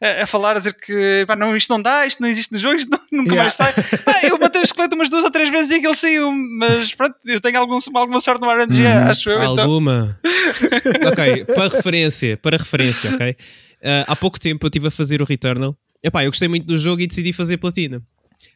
a, 0.00 0.24
a 0.24 0.26
falar, 0.26 0.56
a 0.56 0.58
dizer 0.58 0.74
que 0.74 1.24
pá, 1.26 1.34
não, 1.36 1.56
isto 1.56 1.70
não 1.70 1.80
dá, 1.80 2.06
isto 2.06 2.20
não 2.20 2.28
existe 2.28 2.52
no 2.52 2.58
jogo, 2.58 2.76
isto 2.76 2.90
não- 2.90 3.00
nunca 3.10 3.34
Yeah. 3.34 3.42
mais 3.42 3.54
sai. 3.54 3.72
Ah, 4.14 4.26
eu 4.26 4.38
matei 4.38 4.60
o 4.60 4.64
esqueleto 4.64 4.94
umas 4.94 5.08
duas 5.08 5.24
ou 5.24 5.30
três 5.30 5.48
vezes 5.48 5.70
e 5.70 5.74
aquele 5.76 5.94
saiu, 5.94 6.30
mas 6.58 6.92
pronto, 6.94 7.14
eu 7.24 7.40
tenho 7.40 7.58
algum, 7.58 7.78
alguma 7.94 8.20
sorte 8.20 8.42
no 8.42 8.50
RNG, 8.50 8.82
Uhum. 8.82 9.08
acho 9.10 9.30
eu. 9.30 9.40
Então. 9.60 9.70
Alguma. 9.70 10.18
ok, 11.12 11.44
para 11.44 11.68
referência, 11.68 12.36
para 12.36 12.56
referência, 12.56 13.14
ok? 13.14 13.36
Ah, 13.82 14.04
há 14.08 14.16
pouco 14.16 14.38
tempo 14.38 14.66
eu 14.66 14.68
estive 14.68 14.88
a 14.88 14.90
fazer 14.90 15.22
o 15.22 15.24
Returnal. 15.24 15.76
Epá, 16.02 16.24
eu 16.24 16.30
gostei 16.30 16.48
muito 16.48 16.66
do 16.66 16.78
jogo 16.78 17.00
e 17.02 17.06
decidi 17.06 17.32
fazer 17.32 17.58
platina. 17.58 18.02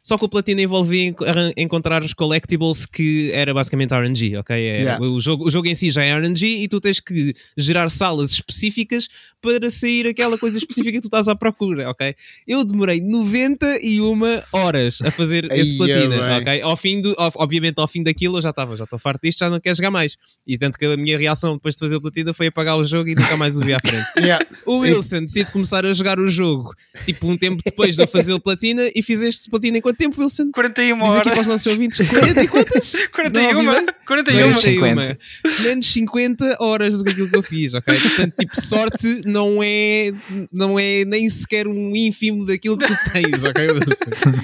Só 0.07 0.19
que 0.19 0.25
o 0.27 0.29
platina 0.29 0.61
envolvia 0.61 1.15
encontrar 1.57 2.05
os 2.05 2.13
collectibles 2.13 2.85
que 2.85 3.31
era 3.33 3.55
basicamente 3.55 3.95
RNG, 3.95 4.37
ok? 4.39 4.55
É, 4.55 4.75
Yeah. 4.85 5.03
o, 5.03 5.19
jogo, 5.21 5.47
o 5.47 5.51
jogo 5.51 5.67
em 5.67 5.75
si 5.75 5.91
já 5.91 6.03
é 6.05 6.13
RNG 6.13 6.63
e 6.63 6.69
tu 6.69 6.79
tens 6.79 7.01
que 7.01 7.35
gerar 7.57 7.89
salas 7.89 8.33
específicas 8.33 9.09
para 9.41 9.71
sair 9.71 10.07
aquela 10.07 10.37
coisa 10.39 10.59
específica 10.59 10.93
que 10.93 11.01
tu 11.01 11.07
estás 11.07 11.27
à 11.29 11.35
procura, 11.35 11.89
ok? 11.91 12.15
Eu 12.47 12.65
demorei 12.65 13.01
91 13.01 14.43
horas 14.53 15.01
a 15.03 15.11
fazer 15.11 15.51
esse 15.53 15.77
platina, 15.77 16.39
ok? 16.39 16.61
Ao 16.63 16.77
fim 16.77 17.01
do, 17.01 17.15
obviamente 17.37 17.79
ao 17.79 17.89
fim 17.89 18.03
daquilo 18.03 18.39
eu 18.39 18.43
já 18.43 18.51
estava, 18.51 18.77
já 18.77 18.85
estou 18.85 18.99
farto 18.99 19.23
disto, 19.23 19.39
já 19.39 19.51
não 19.51 19.61
quero 19.61 19.77
jogar 19.77 19.91
mais. 19.91 20.17
E 20.47 20.59
tanto 20.59 20.79
que 20.79 20.85
a 20.85 20.97
minha 20.97 21.17
reação 21.19 21.55
depois 21.55 21.75
de 21.75 21.79
fazer 21.81 21.97
o 21.97 22.01
platina 22.01 22.33
foi 22.35 22.49
apagar 22.49 22.77
o 22.77 22.85
jogo 22.85 23.09
e 23.11 23.15
nunca 23.15 23.37
mais 23.37 23.59
o 23.59 23.65
vi 23.65 23.73
à 23.75 23.79
frente. 23.81 24.05
Yeah. 24.25 24.47
O 24.65 24.79
Wilson 24.79 25.25
decide 25.25 25.53
começar 25.53 25.85
a 25.85 25.93
jogar 25.93 26.19
o 26.19 26.27
jogo, 26.27 26.75
tipo 27.05 27.29
um 27.29 27.37
tempo 27.37 27.61
depois 27.63 27.95
de 27.95 28.03
eu 28.03 28.09
fazer 28.09 28.33
o 28.33 28.41
platina 28.41 28.91
e 28.95 29.03
fiz 29.03 29.21
este 29.21 29.51
platina 29.51 29.77
enquanto 29.77 29.94
Quanto 29.95 29.99
tempo, 29.99 30.21
Wilson? 30.21 30.51
41 30.53 30.97
Diz 30.97 31.05
aqui 31.05 31.13
horas. 31.15 31.29
para 31.33 31.41
os 31.41 31.47
nossos 31.47 31.67
ouvintes. 31.73 32.09
40 32.09 32.43
e 32.43 32.49
quantas? 32.49 33.07
41, 33.13 33.53
Não, 33.53 33.61
Viva? 33.61 33.95
41. 34.07 34.37
Menos 34.37 34.59
50. 34.63 35.19
Menos 35.63 35.87
50 35.93 36.57
horas 36.61 36.99
do 36.99 37.05
que 37.05 37.11
aquilo 37.11 37.29
que 37.31 37.37
eu 37.37 37.43
fiz, 37.43 37.75
ok? 37.75 37.99
Portanto, 38.01 38.35
tipo, 38.39 38.61
sorte 38.61 39.23
não 39.25 39.61
é, 39.63 40.13
não 40.53 40.79
é 40.79 41.05
nem 41.05 41.29
sequer 41.31 41.67
um 41.67 41.95
ínfimo 41.95 42.45
daquilo 42.47 42.77
que 42.77 42.87
tu 42.87 42.97
tens, 43.13 43.45
ok, 43.45 43.71
Wilson? 43.71 44.41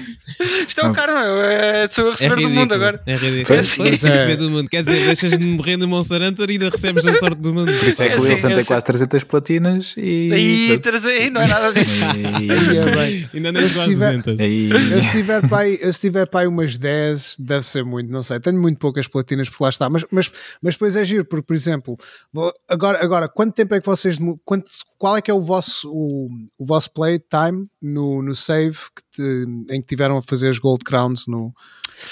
Isto 0.67 0.81
é 0.81 0.89
o 0.89 0.93
karma. 0.93 1.21
É, 1.45 1.87
sou 1.89 2.05
eu 2.05 2.11
a 2.11 2.13
É 2.13 2.15
receber 2.15 2.29
do 2.29 2.35
ridículo. 2.35 2.59
mundo 2.59 2.73
agora. 2.73 3.01
É 3.05 3.15
ridículo. 3.15 3.59
É- 3.59 3.89
receber 3.89 4.35
do 4.37 4.49
mundo. 4.49 4.69
Quer 4.69 4.83
dizer, 4.83 5.05
deixas 5.05 5.31
de 5.37 5.43
morrer 5.43 5.77
no 5.77 5.87
Monster 5.87 6.21
Hunter 6.21 6.49
e 6.49 6.53
ainda 6.53 6.69
recebes 6.69 7.05
a 7.05 7.13
sorte 7.19 7.41
do 7.41 7.53
mundo. 7.53 7.71
Por 7.73 7.87
isso 7.89 8.01
é 8.03 8.07
que 8.09 8.13
É 8.13 8.17
o 8.17 8.21
assim, 8.21 8.31
Wilson 8.31 8.47
é 8.47 8.49
tem 8.51 8.59
assim. 8.59 8.67
quase 8.67 8.85
300 8.85 9.23
platinas 9.25 9.93
e. 9.97 10.31
Aí, 10.33 11.29
não 11.31 11.41
é 11.41 11.47
nada 11.47 11.73
disso. 11.73 12.03
E- 12.15 12.77
é. 12.77 13.27
Ainda 13.33 13.51
nem 13.51 13.61
Eu 13.61 13.67
chegou 13.67 13.81
às 13.83 13.87
se 13.87 13.93
tiver- 13.93 14.17
200. 14.17 14.39
aí- 14.39 14.69
Eu 14.91 15.01
se 15.01 15.11
tiver 15.47 15.67
eu 15.85 15.93
se 15.93 15.99
tiver 15.99 16.27
aí 16.41 16.47
umas 16.47 16.77
10, 16.77 17.37
deve 17.39 17.65
ser 17.65 17.83
muito, 17.83 18.11
não 18.11 18.23
sei. 18.23 18.39
Tenho 18.39 18.59
muito 18.59 18.77
poucas 18.79 19.07
platinas 19.07 19.49
por 19.49 19.63
lá 19.63 19.69
está, 19.69 19.89
mas, 19.89 20.05
mas, 20.11 20.31
mas 20.61 20.75
depois 20.75 20.95
é 20.95 21.03
giro, 21.03 21.25
porque, 21.25 21.45
por 21.45 21.53
exemplo, 21.55 21.95
agora, 22.67 23.03
agora 23.03 23.27
quanto 23.29 23.53
tempo 23.53 23.73
é 23.75 23.79
que 23.79 23.85
vocês. 23.85 24.17
Quanto, 24.45 24.65
qual 24.97 25.17
é 25.17 25.21
que 25.21 25.31
é 25.31 25.33
o 25.33 25.41
vosso, 25.41 25.89
o, 25.91 26.29
o 26.59 26.65
vosso 26.65 26.91
playtime 26.93 27.67
no, 27.81 28.21
no 28.21 28.35
save 28.35 28.77
que 28.95 29.03
te- 29.11 29.73
em 29.75 29.81
que 29.81 29.87
tiveram 29.87 30.17
a 30.17 30.21
fazer 30.21 30.49
as 30.49 30.59
Gold 30.59 30.83
Crowns 30.83 31.27
no, 31.27 31.53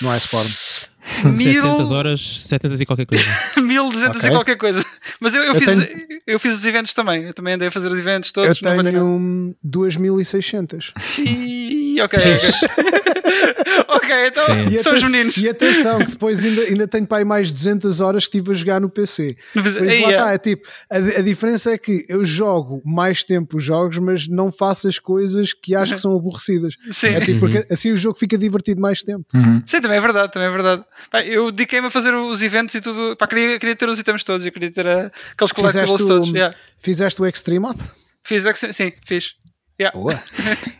no 0.01 0.09
Iceborne? 0.09 0.53
700 1.01 1.91
horas, 1.91 2.41
700 2.45 2.81
e 2.81 2.85
qualquer 2.85 3.05
coisa. 3.05 3.23
1200 3.61 4.17
Ok. 4.17 4.29
e 4.29 4.31
qualquer 4.31 4.57
coisa. 4.57 4.85
Mas 5.19 5.33
eu, 5.33 5.41
eu, 5.43 5.53
Eu 5.53 5.55
fiz, 5.55 5.69
tenho- 5.77 5.89
eu 6.27 6.39
fiz 6.39 6.53
os 6.57 6.65
eventos 6.65 6.93
também. 6.93 7.23
Eu 7.25 7.33
também 7.33 7.53
andei 7.55 7.67
a 7.67 7.71
fazer 7.71 7.87
os 7.91 7.97
eventos 7.97 8.29
Eu 8.29 8.33
todos. 8.43 8.59
falhei 8.59 8.91
tenho 8.91 9.05
um 9.05 9.53
2600. 9.63 10.93
Ih, 11.19 12.01
Ok, 12.01 12.17
ok. 12.19 12.79
ok, 13.89 14.27
então 14.27 14.45
Sim. 14.69 14.79
são 14.79 14.93
os 14.95 15.03
meninos. 15.11 15.37
e 15.37 15.49
atenção, 15.49 15.99
que 15.99 16.11
depois 16.11 16.43
ainda, 16.43 16.61
ainda 16.61 16.87
tenho 16.87 17.05
para 17.07 17.17
aí 17.19 17.25
mais 17.25 17.51
200 17.51 17.99
horas 18.01 18.27
que 18.27 18.37
estive 18.37 18.51
a 18.51 18.55
jogar 18.55 18.79
no 18.81 18.89
PC. 18.89 19.35
Por 19.53 19.65
isso 19.85 20.01
lá 20.03 20.09
é. 20.09 20.11
está, 20.15 20.33
é 20.33 20.37
tipo, 20.37 20.67
a, 20.89 20.97
a 20.97 21.21
diferença 21.21 21.71
é 21.71 21.77
que 21.77 22.05
eu 22.07 22.23
jogo 22.23 22.81
mais 22.85 23.23
tempo 23.23 23.57
os 23.57 23.63
jogos, 23.63 23.97
mas 23.97 24.27
não 24.27 24.51
faço 24.51 24.87
as 24.87 24.97
coisas 24.99 25.53
que 25.53 25.75
acho 25.75 25.93
que 25.95 25.99
são 26.01 26.15
aborrecidas. 26.15 26.75
Sim. 26.91 27.07
É 27.09 27.19
tipo, 27.21 27.39
porque 27.41 27.65
assim 27.71 27.91
o 27.91 27.97
jogo 27.97 28.17
fica 28.17 28.37
divertido 28.37 28.79
mais 28.81 29.01
tempo. 29.03 29.25
Uhum. 29.33 29.61
Sim, 29.65 29.81
também 29.81 29.97
é 29.97 30.01
verdade, 30.01 30.31
também 30.31 30.47
é 30.47 30.51
verdade. 30.51 30.83
Pá, 31.09 31.23
eu 31.23 31.51
dediquei-me 31.51 31.87
a 31.87 31.91
fazer 31.91 32.13
os 32.13 32.41
eventos 32.41 32.75
e 32.75 32.81
tudo. 32.81 33.15
Pá, 33.15 33.27
queria, 33.27 33.59
queria 33.59 33.75
ter 33.75 33.89
os 33.89 33.99
itens 33.99 34.23
todos, 34.23 34.45
eu 34.45 34.51
queria 34.51 34.71
ter 34.71 34.87
ah, 34.87 35.11
aqueles 35.33 35.51
collectibles 35.51 36.05
todos. 36.05 36.29
o, 36.29 36.35
yeah. 36.35 36.55
fizeste 36.77 37.21
o 37.21 37.25
Extreme 37.25 37.59
Mod? 37.59 37.79
Fiz 38.23 38.45
o 38.45 38.53
que 38.53 38.73
sim, 38.73 38.93
fiz. 39.05 39.35
Yeah. 39.79 39.97
Boa. 39.97 40.21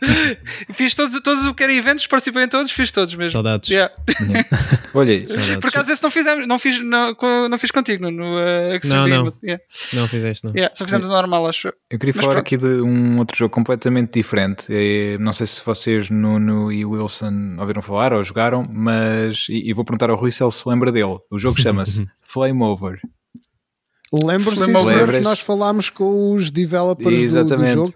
Fiz 0.74 0.94
todos, 0.94 1.18
todos 1.22 1.46
o 1.46 1.54
que 1.54 1.62
era 1.62 1.72
eventos, 1.72 2.06
participei 2.06 2.44
em 2.44 2.48
todos, 2.48 2.70
fiz 2.70 2.92
todos 2.92 3.14
mesmo. 3.14 3.32
Saudades. 3.32 3.70
Yeah. 3.70 3.90
Olha 4.92 5.12
isso. 5.14 5.28
Saudades. 5.32 5.56
Por 5.58 5.68
acaso 5.68 5.90
esse 5.90 6.02
não 6.02 6.10
fizemos, 6.10 6.46
não 6.46 6.58
fiz, 6.58 6.80
não, 6.82 7.16
não 7.48 7.58
fiz 7.58 7.70
contigo 7.70 8.10
no, 8.10 8.36
uh, 8.36 8.74
Extreme 8.74 9.08
Não, 9.08 9.24
não. 9.24 9.32
Yeah. 9.42 9.64
Não 9.94 10.06
fizeste, 10.06 10.44
não. 10.44 10.52
Yeah, 10.52 10.74
só 10.76 10.84
fizemos 10.84 11.06
o 11.06 11.10
normal, 11.10 11.46
acho. 11.48 11.68
eu. 11.68 11.98
Queria 11.98 12.12
Mas 12.14 12.22
falar 12.24 12.34
pronto. 12.34 12.46
aqui 12.46 12.56
de 12.58 12.66
um 12.82 13.18
outro 13.18 13.38
jogo 13.38 13.54
completamente 13.54 14.12
diferente. 14.12 14.66
Eh, 14.68 15.16
Não 15.18 15.32
sei 15.32 15.46
se 15.46 15.64
vocês, 15.64 16.10
Nuno 16.10 16.70
e 16.70 16.84
Wilson, 16.84 17.56
ouviram 17.58 17.80
falar 17.80 18.12
ou 18.12 18.22
jogaram, 18.22 18.66
mas. 18.70 19.46
E, 19.48 19.70
e 19.70 19.72
vou 19.72 19.82
perguntar 19.84 20.10
ao 20.10 20.16
Rui 20.16 20.30
se 20.30 20.42
ele 20.42 20.52
se 20.52 20.68
lembra 20.68 20.92
dele. 20.92 21.16
O 21.30 21.38
jogo 21.38 21.56
chama-se 21.60 22.06
Flame 22.20 22.62
Over. 22.62 23.00
Lembro-se 24.12 24.66
que 24.66 25.20
nós 25.20 25.38
falámos 25.40 25.88
com 25.88 26.34
os 26.34 26.50
developers 26.50 27.14
do, 27.16 27.20
do 27.20 27.24
Exatamente. 27.24 27.72
jogo. 27.72 27.94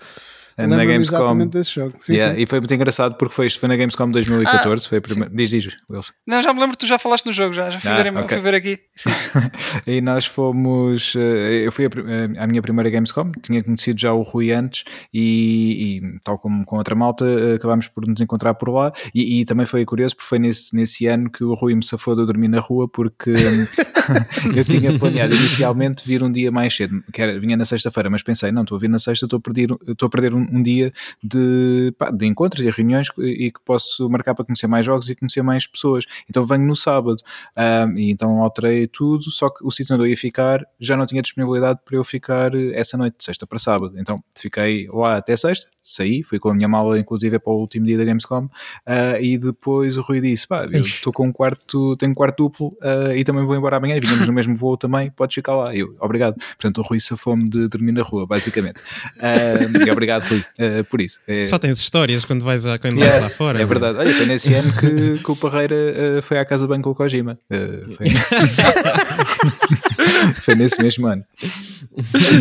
Eh, 0.57 0.67
Na 0.67 0.85
Gamescom. 0.85 1.17
exatamente 1.17 1.51
desse 1.51 1.75
jogo. 1.75 1.95
Sim, 1.99 2.15
Yeah, 2.15 2.35
sim. 2.35 2.43
E 2.43 2.47
foi 2.47 2.61
muito 2.61 2.75
engraçado 2.75 3.17
porque 3.17 3.35
foi, 3.35 3.47
isto 3.47 3.59
foi 3.61 3.69
na 3.69 3.77
Gamescom 3.77 4.11
2014. 4.11 4.89
Foi 4.89 4.99
a 4.99 5.01
primeira... 5.01 5.35
Diz, 5.35 5.51
diz, 5.51 5.77
Wilson. 5.91 6.13
Não, 6.27 6.43
já 6.43 6.53
me 6.53 6.61
lembro 6.61 6.77
que 6.77 6.85
tu 6.85 6.87
já 6.89 6.99
falaste 6.99 7.27
no 7.27 7.33
jogo, 7.33 7.53
já, 7.53 7.71
já 7.71 7.81
fui, 7.81 7.91
Ah, 7.91 8.03
ver, 8.03 8.17
ok. 8.17 8.29
fui 8.39 8.41
ver 8.41 8.55
aqui. 8.55 8.79
E 9.87 10.01
nós 10.01 10.27
fomos. 10.27 11.15
eh, 11.17 11.63
Eu 11.67 11.73
fui 11.73 11.87
eh, 11.87 12.39
à 12.39 12.47
minha 12.47 12.63
primeira 12.63 12.89
Gamescom, 12.91 13.33
tinha 13.43 13.63
conhecido 13.63 14.01
já 14.01 14.13
o 14.13 14.23
Rui 14.23 14.53
antes, 14.53 14.85
e, 15.13 16.01
e 16.03 16.21
tal 16.23 16.39
como 16.39 16.65
com 16.65 16.77
outra 16.77 16.95
malta, 16.95 17.25
eh, 17.25 17.55
acabámos 17.55 17.89
por 17.89 18.07
nos 18.07 18.21
encontrar 18.21 18.55
por 18.55 18.69
lá. 18.71 18.93
E, 19.15 19.41
e 19.41 19.45
também 19.45 19.67
foi 19.67 19.85
curioso 19.85 20.15
porque 20.17 20.29
foi 20.29 20.39
nesse, 20.39 20.75
nesse 20.77 21.07
ano 21.07 21.31
que 21.31 21.43
o 21.45 21.55
Rui 21.55 21.75
me 21.75 21.85
safou 21.85 22.15
de 22.15 22.23
eu 22.23 22.27
dormir 22.27 22.49
na 22.49 22.61
rua, 22.61 22.89
porque 22.89 23.33
eu 24.55 24.65
tinha 24.65 24.99
planeado 24.99 25.35
inicialmente 25.35 26.07
vir 26.07 26.23
um 26.23 26.31
dia 26.31 26.51
mais 26.51 26.77
cedo, 26.77 27.03
que 27.13 27.21
era, 27.23 27.39
vinha 27.39 27.57
na 27.57 27.65
sexta-feira, 27.65 28.09
mas 28.11 28.23
pensei, 28.23 28.53
não, 28.53 28.63
estou 28.63 28.77
a 28.77 28.79
vir 28.81 28.89
na 28.89 28.99
sexta, 28.99 29.27
estou 29.27 29.39
a 29.39 29.41
perder, 29.41 29.69
estou 29.89 30.07
a 30.07 30.11
perder 30.11 30.35
um, 30.35 30.44
um 30.53 30.63
dia 30.63 30.93
de, 31.23 31.93
pá, 31.99 32.11
de 32.11 32.27
encontros 32.27 32.65
e 32.65 32.71
reuniões 32.71 33.09
e 33.19 33.51
que 33.51 33.61
posso 33.65 34.09
marcar 34.09 34.35
para 34.35 34.45
conhecer 34.45 34.67
mais 34.67 34.85
jogos 34.87 35.09
e 35.09 35.15
conhecer 35.15 35.43
mais 35.43 35.67
pessoas. 35.67 36.05
Então 36.29 36.45
venho 36.45 36.65
no 36.65 36.77
sábado. 36.77 37.17
Um, 37.57 37.99
e 37.99 38.11
então 38.11 38.39
alterei 38.41 38.87
tudo, 38.87 39.31
só 39.31 39.51
que 39.51 39.65
o 39.65 39.71
sítio 39.71 39.95
onde 39.95 40.05
eu 40.05 40.09
ia 40.09 40.17
ficar 40.17 40.65
já 40.79 40.97
não 40.97 41.07
tinha 41.07 41.23
disponibilidade 41.23 41.81
para 41.85 41.97
eu 41.97 42.05
ficar 42.05 42.55
eh, 42.55 42.73
essa 42.75 42.97
noite, 42.97 43.19
de 43.19 43.25
sexta 43.25 43.47
para 43.47 43.59
sábado. 43.59 43.95
Então 43.99 44.23
fiquei 44.37 44.89
lá 44.93 45.17
até 45.17 45.37
sexta, 45.37 45.69
saí, 45.83 46.23
fui 46.23 46.39
com 46.39 46.49
a 46.49 46.55
minha 46.55 46.69
mala, 46.69 46.99
inclusive, 46.99 47.39
para 47.39 47.53
o 47.53 47.59
último 47.59 47.87
dia 47.87 47.99
da 47.99 48.05
Gamescom. 48.05 48.49
ah, 48.87 49.21
e 49.21 49.37
depois 49.39 49.97
o 49.97 50.03
Rui 50.03 50.21
disse: 50.21 50.47
pá, 50.47 50.67
eu 50.71 50.81
estou 50.81 51.13
com 51.13 51.27
um 51.27 51.33
quarto, 51.33 51.97
tenho 51.97 52.13
um 52.13 52.15
quarto 52.15 52.45
duplo 52.45 52.77
ah, 52.81 53.15
e 53.15 53.25
também 53.25 53.45
vou 53.45 53.57
embora 53.57 53.77
amanhã. 53.77 53.97
E 53.97 54.01
vinhamos 54.01 54.27
no 54.27 54.33
mesmo 54.33 54.57
voo 54.57 54.77
também, 54.77 55.11
podes 55.11 55.35
ficar 55.35 55.55
lá. 55.55 55.75
Eu, 55.75 55.97
obrigado. 56.01 56.37
Portanto, 56.37 56.79
o 56.79 56.83
Rui 56.83 57.01
safou-me 57.01 57.49
de 57.49 57.69
dormir 57.69 57.93
na 57.93 58.03
rua, 58.03 58.27
basicamente. 58.27 58.81
Ah, 59.21 59.87
e 59.87 59.91
obrigado, 59.91 60.25
Rui, 60.25 60.34
ah, 60.59 60.85
por 60.89 61.01
isso. 61.01 61.21
É- 61.27 61.45
Só 61.45 61.59
tens 61.59 61.79
histórias 61.79 62.25
quando 62.25 62.43
vais, 62.45 62.67
a, 62.67 62.79
quando 62.79 62.95
Yeah, 62.99 63.21
vais 63.21 63.23
lá 63.33 63.37
fora. 63.37 63.61
é 63.61 63.65
verdade. 63.65 63.99
Olha, 63.99 64.13
foi 64.13 64.27
nesse 64.27 64.55
ano 64.55 64.73
que, 64.73 65.23
que 65.23 65.31
o 65.31 65.37
Parreira 65.37 65.75
eh, 65.75 66.21
foi 66.23 66.39
à 66.39 66.45
casa 66.45 66.65
de 66.65 66.69
banho 66.69 66.83
com 66.83 66.91
o 66.91 66.95
Kojima. 66.95 67.39
Eh, 67.51 67.81
foi... 67.97 68.07
foi 70.43 70.55
nesse 70.55 70.83
mesmo 70.83 71.07
ano. 71.07 71.25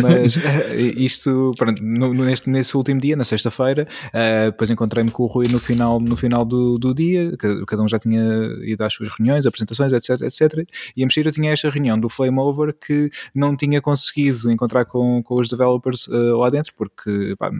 Mas 0.02 0.36
eh, 0.44 0.92
isto, 0.96 1.52
pronto, 1.56 1.82
no- 1.82 2.12
neste, 2.14 2.48
nesse 2.50 2.76
último 2.76 3.00
dia, 3.00 3.16
na 3.16 3.24
sexta-feira, 3.24 3.86
eh, 4.12 4.46
depois 4.46 4.70
encontrei-me 4.70 5.10
com 5.10 5.22
o 5.22 5.26
Rui 5.26 5.46
no 5.50 5.58
final, 5.58 6.00
no 6.00 6.16
final 6.16 6.44
do, 6.44 6.78
do 6.78 6.94
dia, 6.94 7.36
ca- 7.36 7.64
cada 7.66 7.82
um 7.82 7.88
já 7.88 7.98
tinha 7.98 8.22
ido 8.64 8.82
às 8.82 8.92
suas 8.94 9.08
reuniões, 9.10 9.46
apresentações, 9.46 9.92
etc, 9.92 10.22
etc. 10.22 10.68
E 10.96 11.02
a 11.02 11.06
mexer 11.06 11.26
eu 11.26 11.32
tinha 11.32 11.52
esta 11.52 11.70
reunião 11.70 11.98
do 11.98 12.08
Flame 12.08 12.38
Over 12.38 12.74
que 12.74 13.10
não 13.34 13.56
tinha 13.56 13.80
conseguido 13.80 14.50
encontrar 14.50 14.84
com, 14.84 15.22
com 15.22 15.36
os 15.38 15.48
developers 15.48 16.06
eh, 16.08 16.12
lá 16.36 16.50
dentro, 16.50 16.72
porque 16.76 17.34
pá, 17.38 17.50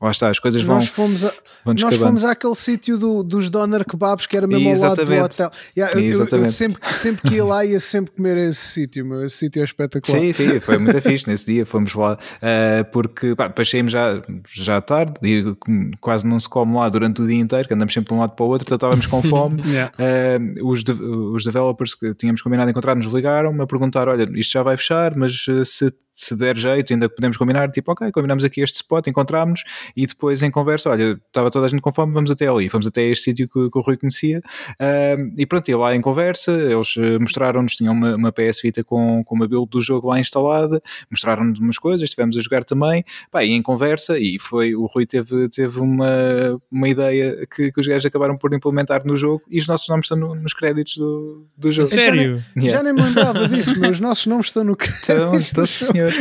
lá 0.00 0.10
está, 0.10 0.28
as 0.28 0.38
coisas 0.38 0.62
vão, 0.62 0.76
Nós 0.76 0.86
fomos, 0.88 1.24
a, 1.24 1.32
vão 1.64 1.74
nós 1.74 1.96
fomos 1.96 2.24
àquele 2.24 2.54
sítio 2.54 2.96
do, 2.96 3.22
dos 3.22 3.48
Doner 3.50 3.84
Kebabs 3.84 4.26
que 4.26 4.36
era 4.36 4.46
mesmo 4.46 4.68
ao 4.68 4.90
lado 4.90 5.04
do 5.04 5.12
hotel. 5.24 5.50
Yeah, 5.76 5.94
eu- 5.96 6.00
eu- 6.00 6.26
eu, 6.38 6.50
sempre, 6.50 6.94
sempre 6.94 7.28
que 7.28 7.34
ia 7.36 7.44
lá 7.44 7.64
ia 7.64 7.78
sempre 7.80 8.12
comer 8.12 8.36
a 8.36 8.40
esse 8.48 8.60
sítio, 8.60 9.04
meu. 9.04 9.24
Esse 9.24 9.36
sítio 9.36 9.60
é 9.60 9.64
espetacular. 9.64 10.20
Sim, 10.20 10.32
sim, 10.32 10.60
foi 10.60 10.78
muito 10.78 11.00
fixe 11.02 11.26
nesse 11.28 11.44
dia, 11.46 11.66
fomos 11.66 11.94
lá, 11.94 12.18
eh, 12.40 12.82
porque 12.84 13.34
pá, 13.34 13.48
depois 13.48 13.68
saímos 13.68 13.92
já, 13.92 14.22
já 14.48 14.80
tarde 14.80 15.14
e 15.22 15.56
quase 16.00 16.26
não 16.26 16.38
se 16.40 16.48
come 16.48 16.74
lá 16.76 16.88
durante 16.88 17.20
o 17.22 17.26
dia 17.26 17.38
inteiro, 17.40 17.68
que 17.68 17.74
andamos 17.74 17.92
sempre 17.92 18.08
de 18.08 18.14
um 18.14 18.20
lado 18.20 18.34
para 18.34 18.44
o 18.44 18.48
outro, 18.48 18.64
então 18.66 18.76
estávamos 18.76 19.06
com 19.06 19.22
fome. 19.22 19.60
Yeah. 19.70 19.92
Eh, 19.98 20.38
os, 20.62 20.82
de- 20.82 20.92
os 20.92 21.44
developers 21.44 21.94
que 21.94 22.14
tínhamos 22.14 22.42
combinado 22.42 22.70
encontrar 22.70 22.96
nos 22.96 23.06
ligaram-me 23.12 23.62
a 23.62 23.66
perguntar: 23.66 24.08
olha, 24.08 24.26
isto 24.34 24.52
já 24.52 24.62
vai 24.62 24.76
fechar, 24.76 25.14
mas 25.16 25.44
eh, 25.48 25.64
se, 25.64 25.92
se 26.10 26.34
der 26.34 26.56
jeito, 26.56 26.92
ainda 26.92 27.08
podemos 27.08 27.36
combinar. 27.36 27.70
Tipo, 27.70 27.92
ok, 27.92 28.10
combinamos 28.10 28.42
aqui 28.44 28.60
este 28.60 28.76
spot, 28.76 29.06
encontramos 29.06 29.62
e 29.96 30.06
depois 30.06 30.42
em 30.42 30.50
conversa, 30.50 30.90
olha, 30.90 31.20
estava 31.26 31.50
toda 31.50 31.66
a 31.66 31.68
gente 31.68 31.80
com 31.80 31.92
fome, 31.92 32.12
vamos 32.12 32.30
até 32.30 32.46
ali. 32.48 32.68
Fomos 32.68 32.86
até 32.86 33.02
este 33.04 33.24
sítio 33.24 33.48
que, 33.48 33.70
que 33.70 33.78
o 33.78 33.80
Rui 33.80 33.96
conhecia 33.96 34.40
eh, 34.78 35.16
e 35.36 35.46
pronto, 35.46 35.68
ia 35.68 35.78
lá 35.78 35.94
em 35.94 36.00
conversa. 36.00 36.52
Eles 36.52 36.94
eh, 36.96 37.18
mostraram-nos, 37.18 37.74
tinham 37.74 37.92
uma, 37.94 38.16
uma 38.16 38.32
PS 38.32 38.60
Vita 38.62 38.82
com, 38.84 39.22
com 39.24 39.34
uma 39.34 39.46
build 39.48 39.68
do 39.70 39.80
jogo 39.80 40.08
lá 40.08 40.18
instalada, 40.20 40.82
mostraram-nos 41.10 41.58
umas 41.60 41.78
coisas, 41.78 42.02
estivemos 42.02 42.36
a 42.36 42.40
jogar 42.40 42.64
também. 42.64 43.04
Pá, 43.30 43.44
e 43.44 43.50
em 43.52 43.62
conversa, 43.62 44.18
e 44.18 44.38
foi 44.38 44.74
o 44.74 44.86
Rui 44.86 45.06
teve, 45.06 45.48
teve 45.48 45.80
uma, 45.80 46.60
uma 46.70 46.88
ideia 46.88 47.46
que, 47.54 47.72
que 47.72 47.80
os 47.80 47.86
gajos 47.86 48.06
acabaram 48.06 48.36
por 48.36 48.52
implementar 48.54 49.02
no 49.04 49.16
jogo 49.16 49.42
e 49.50 49.58
os 49.58 49.66
nossos 49.66 49.88
nomes 49.88 50.04
estão 50.06 50.16
no- 50.18 50.34
nos 50.34 50.52
créditos 50.52 50.96
do, 50.96 51.46
do 51.56 51.70
jogo. 51.72 51.88
Sério? 51.90 52.42
Yeah. 52.56 52.78
Já 52.78 52.82
nem 52.82 52.92
me 52.92 53.02
lembrava 53.02 53.48
disso, 53.48 53.78
meu. 53.78 53.90
Os 53.90 54.00
nossos 54.00 54.26
nomes 54.26 54.46
estão 54.46 54.64
no 54.64 54.76
então, 55.02 55.66
sim, 55.66 55.84
senhor. 55.84 56.12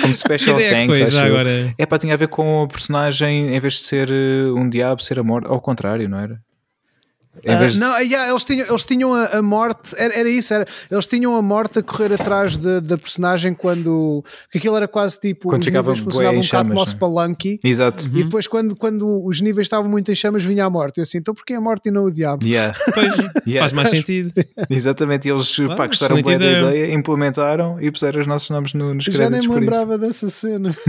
Como 0.00 0.14
special 0.14 0.56
thanks, 0.58 0.86
foi 0.86 1.02
acho 1.02 1.12
já? 1.12 1.24
É 1.78 1.86
para 1.86 1.98
tinha 1.98 2.14
a 2.14 2.16
ver 2.16 2.28
com 2.28 2.66
personagem, 2.74 3.54
em 3.54 3.60
vez 3.60 3.74
de 3.74 3.80
ser 3.80 4.10
eh, 4.10 4.50
um 4.52 4.68
diabo, 4.68 5.02
ser 5.02 5.18
amor, 5.18 5.46
ao 5.46 5.60
contrário, 5.60 6.08
não 6.08 6.18
era? 6.18 6.40
Uh, 7.36 7.78
não, 7.78 7.98
yeah, 7.98 8.30
eles 8.30 8.44
tinham, 8.44 8.66
eles 8.66 8.84
tinham 8.84 9.14
a, 9.14 9.24
a 9.38 9.42
morte, 9.42 9.94
era, 9.98 10.14
era, 10.14 10.28
isso, 10.28 10.54
era, 10.54 10.64
eles 10.90 11.06
tinham 11.06 11.36
a 11.36 11.42
morte 11.42 11.80
a 11.80 11.82
correr 11.82 12.12
atrás 12.14 12.56
da 12.56 12.96
personagem 12.96 13.54
quando. 13.54 14.24
que 14.50 14.58
aquilo 14.58 14.76
era 14.76 14.88
quase 14.88 15.18
tipo. 15.20 15.48
Quando 15.48 15.62
os 15.62 15.68
níveis 15.68 15.98
funcionavam 15.98 16.40
um 16.40 16.42
bocado 16.42 16.68
como 16.68 16.80
o 16.80 16.86
Spelunky. 16.86 17.60
Exato. 17.62 18.06
E 18.14 18.24
depois, 18.24 18.46
quando, 18.46 18.76
quando 18.76 19.24
os 19.24 19.40
níveis 19.40 19.66
estavam 19.66 19.90
muito 19.90 20.10
em 20.10 20.14
chamas, 20.14 20.44
vinha 20.44 20.64
a 20.64 20.70
morte. 20.70 20.98
Eu 20.98 21.02
assim, 21.02 21.18
então 21.18 21.34
porquê 21.34 21.54
a 21.54 21.60
morte 21.60 21.88
e 21.88 21.90
não 21.90 22.04
o 22.04 22.10
diabo? 22.10 22.46
Yeah. 22.46 22.74
Pois, 22.94 23.12
yeah. 23.46 23.60
Faz 23.60 23.72
mais 23.72 23.90
sentido. 23.90 24.32
Exatamente, 24.70 25.26
e 25.26 25.30
eles 25.30 25.56
ah, 25.60 25.74
pá, 25.74 25.86
gostaram 25.86 26.14
bem 26.22 26.38
da 26.38 26.44
ideia, 26.44 26.94
implementaram 26.94 27.80
e 27.80 27.90
puseram 27.90 28.20
os 28.20 28.26
nossos 28.26 28.50
nomes 28.50 28.72
no, 28.72 28.94
nos 28.94 29.04
créditos. 29.04 29.24
Já 29.24 29.30
nem 29.30 29.48
me 29.48 29.54
lembrava 29.54 29.98
dessa 29.98 30.30
cena. 30.30 30.70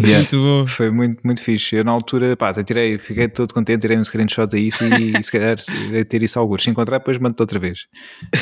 yeah. 0.00 0.18
Muito 0.18 0.36
bom. 0.36 0.66
Foi 0.66 0.90
muito, 0.90 1.20
muito 1.22 1.42
fixe. 1.42 1.76
Eu 1.76 1.84
na 1.84 1.90
altura, 1.90 2.36
pá, 2.36 2.52
tirei, 2.62 2.98
fiquei 2.98 3.28
todo 3.28 3.52
contente, 3.52 3.80
tirei 3.82 3.97
um 3.98 4.04
screenshot 4.04 4.54
a 4.54 4.58
isso 4.58 4.84
e 4.84 5.22
se 5.22 5.30
calhar 5.30 5.56
ter 6.08 6.22
isso 6.22 6.38
alguns. 6.38 6.62
Se 6.62 6.70
encontrar, 6.70 6.98
depois 6.98 7.18
mando-te 7.18 7.40
outra 7.40 7.58
vez. 7.58 7.86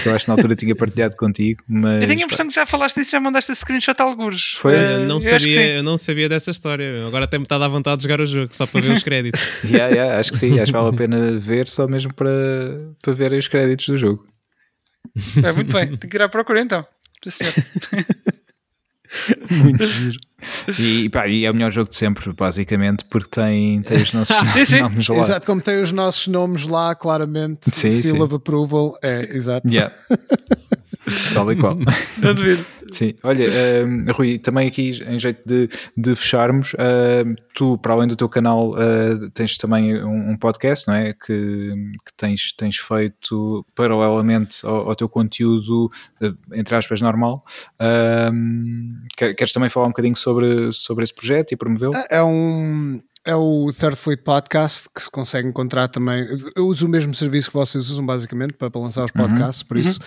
Eu 0.05 0.15
acho 0.15 0.25
que 0.25 0.31
na 0.31 0.35
altura 0.35 0.57
tinha 0.57 0.75
partilhado 0.75 1.17
contigo, 1.17 1.63
mas. 1.69 2.03
Eu 2.03 2.09
tenho 2.09 2.21
a 2.21 2.25
impressão 2.25 2.47
que 2.47 2.55
já 2.55 2.67
falaste 2.67 2.97
disso, 2.97 3.13
já 3.13 3.21
mandaste 3.21 3.53
esse 3.53 3.61
screenshot 3.61 4.01
a 4.01 4.05
alguns. 4.05 4.55
Foi? 4.59 4.77
Eu 4.77 5.01
não, 5.01 5.21
sabia, 5.21 5.77
eu 5.77 5.83
não 5.83 5.97
sabia 5.97 6.29
dessa 6.29 6.51
história. 6.51 7.07
Agora 7.07 7.25
até 7.25 7.39
me 7.39 7.45
está 7.45 7.57
a 7.57 7.61
dar 7.61 7.69
vontade 7.69 7.99
de 7.99 8.03
jogar 8.05 8.21
o 8.21 8.27
jogo, 8.27 8.55
só 8.55 8.67
para 8.67 8.81
ver 8.81 8.93
os 8.93 9.03
créditos. 9.03 9.41
yeah, 9.65 9.95
yeah, 9.95 10.19
acho 10.19 10.33
que 10.33 10.39
sim, 10.39 10.59
acho 10.59 10.73
que 10.73 10.79
vale 10.79 10.95
a 10.95 10.97
pena 10.97 11.39
ver 11.39 11.69
só 11.69 11.87
mesmo 11.87 12.13
para, 12.15 12.31
para 13.03 13.13
ver 13.15 13.33
os 13.33 13.49
créditos 13.49 13.87
do 13.87 13.97
jogo. 13.97 14.27
É, 15.43 15.53
muito 15.53 15.73
bem, 15.73 15.97
tenho 15.97 16.11
que 16.11 16.17
ir 16.17 16.23
à 16.23 16.29
procura 16.29 16.61
então. 16.61 16.87
Muito 19.51 19.85
giro. 19.85 20.19
E, 20.79 21.09
pá, 21.09 21.27
e 21.27 21.45
é 21.45 21.51
o 21.51 21.55
melhor 21.55 21.71
jogo 21.71 21.89
de 21.91 21.97
sempre, 21.97 22.33
basicamente, 22.33 23.05
porque 23.07 23.29
tem, 23.31 23.83
tem 23.83 24.03
os 24.03 24.13
nossos 24.13 24.37
sim, 24.53 24.65
sim. 24.65 24.81
nomes 24.81 25.09
lá. 25.09 25.17
Exato, 25.19 25.47
como 25.47 25.61
tem 25.61 25.81
os 25.81 25.93
nossos 25.93 26.29
nomes 26.29 26.67
lá, 26.67 26.95
claramente, 26.95 27.71
sim, 27.71 27.91
seal 27.91 28.17
sim. 28.17 28.23
of 28.23 28.35
approval, 28.35 28.97
é, 29.03 29.35
exato. 29.35 29.67
Yeah. 29.69 29.93
Tal 31.33 31.53
e 31.53 31.57
qual. 31.57 31.77
Não 32.19 32.35
duvido. 32.35 32.67
Sim, 32.93 33.15
olha, 33.23 33.49
uh, 33.49 34.13
Rui, 34.13 34.39
também 34.39 34.69
aqui 34.69 34.91
em 35.07 35.19
jeito 35.19 35.43
de, 35.47 35.69
de 35.97 36.15
fecharmos, 36.15 36.75
uh, 36.75 37.35
tu, 37.55 37.79
para 37.79 37.93
além 37.95 38.09
do 38.09 38.17
teu 38.17 38.29
canal, 38.29 38.71
uh, 38.71 39.31
tens 39.33 39.57
também 39.59 40.03
um, 40.03 40.31
um, 40.31 40.37
podcast, 40.37 40.87
não 40.89 40.95
é? 40.95 41.13
Que, 41.13 41.73
que 42.05 42.13
tens, 42.17 42.53
tens 42.57 42.77
feito 42.79 43.65
paralelamente 43.75 44.65
ao, 44.65 44.89
ao 44.89 44.97
teu 44.97 45.09
conteúdo, 45.09 45.91
entre 46.53 46.75
aspas, 46.75 47.01
normal. 47.01 47.45
queres 49.17 49.53
também 49.53 49.69
falar 49.69 49.87
um 49.87 49.91
bocadinho 49.91 50.17
sobre, 50.17 50.73
sobre 50.73 51.05
esse 51.05 51.15
projeto 51.15 51.53
e 51.53 51.57
promovê-lo? 51.57 51.95
É, 51.95 52.19
é 52.19 52.23
um, 52.23 53.01
é 53.27 53.35
o 53.35 53.71
Third 53.73 53.97
Fleet 53.97 54.23
Podcast 54.23 54.89
que 54.95 55.03
se 55.03 55.11
consegue 55.11 55.49
encontrar 55.49 55.89
também. 55.89 56.27
Eu 56.55 56.67
uso 56.69 56.87
o 56.87 56.89
mesmo 56.89 57.13
serviço 57.13 57.51
que 57.51 57.57
vocês 57.57 57.91
usam 57.91 58.07
basicamente 58.07 58.53
para, 58.53 58.71
para 58.71 58.81
lançar 58.81 59.05
os 59.05 59.11
uhum. 59.11 59.23
podcasts, 59.23 59.63
uhum. 59.63 59.69
por 59.69 59.77
isso 59.77 60.01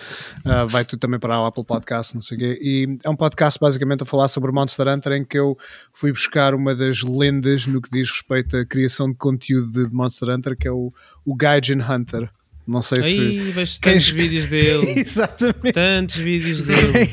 uhum. 0.44 0.64
uh, 0.64 0.68
vai 0.68 0.84
tudo 0.84 0.98
também 0.98 1.20
para 1.20 1.38
o 1.38 1.44
Apple 1.44 1.64
Podcast, 1.64 2.14
não 2.14 2.22
sei 2.22 2.36
o 2.36 2.40
quê. 2.40 2.58
E 2.62 2.98
é 3.04 3.10
um 3.10 3.14
podcast 3.14 3.60
basicamente 3.60 4.02
a 4.02 4.06
falar 4.06 4.28
sobre 4.28 4.50
Monster 4.50 4.88
Hunter 4.88 5.12
em 5.12 5.24
que 5.24 5.38
eu 5.38 5.56
fui 5.92 6.10
buscar 6.10 6.54
uma 6.54 6.74
das 6.74 7.02
lendas 7.02 7.66
no 7.66 7.80
que 7.82 7.90
diz 7.90 8.10
respeito 8.10 8.56
à 8.56 8.64
criação 8.64 9.10
de 9.10 9.16
conteúdo 9.16 9.70
de 9.70 9.94
Monster 9.94 10.30
Hunter, 10.30 10.56
que 10.56 10.66
é 10.66 10.72
o, 10.72 10.90
o 11.24 11.36
Gaijin 11.36 11.82
Hunter. 11.82 12.30
Não 12.70 12.82
sei 12.82 12.98
Aí, 12.98 13.02
se. 13.02 13.38
Vejo 13.50 13.80
tantos 13.80 14.12
quem... 14.12 14.14
vídeos 14.14 14.46
dele. 14.48 15.00
Exatamente. 15.00 15.72
Tantos 15.72 16.16
vídeos 16.16 16.62
dele. 16.62 16.92
Quem, 16.92 17.08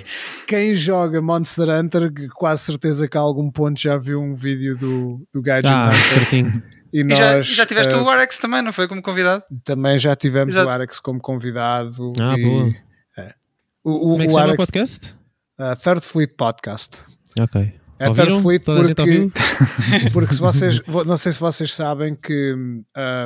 quem, 0.48 0.76
joga 0.76 1.20
Monster 1.20 1.68
Hunter, 1.70 2.12
quase 2.36 2.64
certeza 2.64 3.08
que 3.08 3.18
a 3.18 3.22
algum 3.22 3.50
ponto 3.50 3.80
já 3.80 3.98
viu 3.98 4.22
um 4.22 4.36
vídeo 4.36 4.78
do, 4.78 5.28
do 5.34 5.42
Gaijin 5.42 5.68
ah, 5.68 5.88
Hunter. 5.88 6.20
Certinho. 6.20 6.64
E, 6.94 7.04
nós, 7.04 7.18
já, 7.18 7.42
já 7.42 7.66
tiveste 7.66 7.94
uh, 7.94 8.04
o 8.04 8.10
Arex 8.10 8.38
também, 8.38 8.62
não 8.62 8.72
foi? 8.72 8.88
Como 8.88 9.02
convidado? 9.02 9.44
Também 9.64 9.98
já 9.98 10.16
tivemos 10.16 10.56
Exato. 10.56 10.68
o 10.68 10.72
Arex 10.72 11.00
como 11.00 11.20
convidado. 11.20 12.14
Ah, 12.20 12.36
e, 12.38 12.44
boa. 12.44 12.76
É. 13.18 13.34
O, 13.84 13.92
o, 13.92 14.00
Como 14.12 14.22
é 14.22 14.28
que 14.28 14.34
o 14.34 14.38
Arex, 14.38 14.54
o 14.54 14.58
podcast? 14.58 15.16
Uh, 15.60 15.76
Third 15.84 16.02
Fleet 16.02 16.34
Podcast. 16.38 17.02
Ok. 17.40 17.74
É 18.00 18.14
Third 18.14 18.42
Fleet 18.42 18.64
porque, 18.64 19.30
porque 20.14 20.34
se 20.36 20.40
vocês, 20.40 20.80
não 21.06 21.18
sei 21.18 21.32
se 21.32 21.40
vocês 21.40 21.74
sabem 21.74 22.14
que 22.14 22.54
um, 22.54 22.84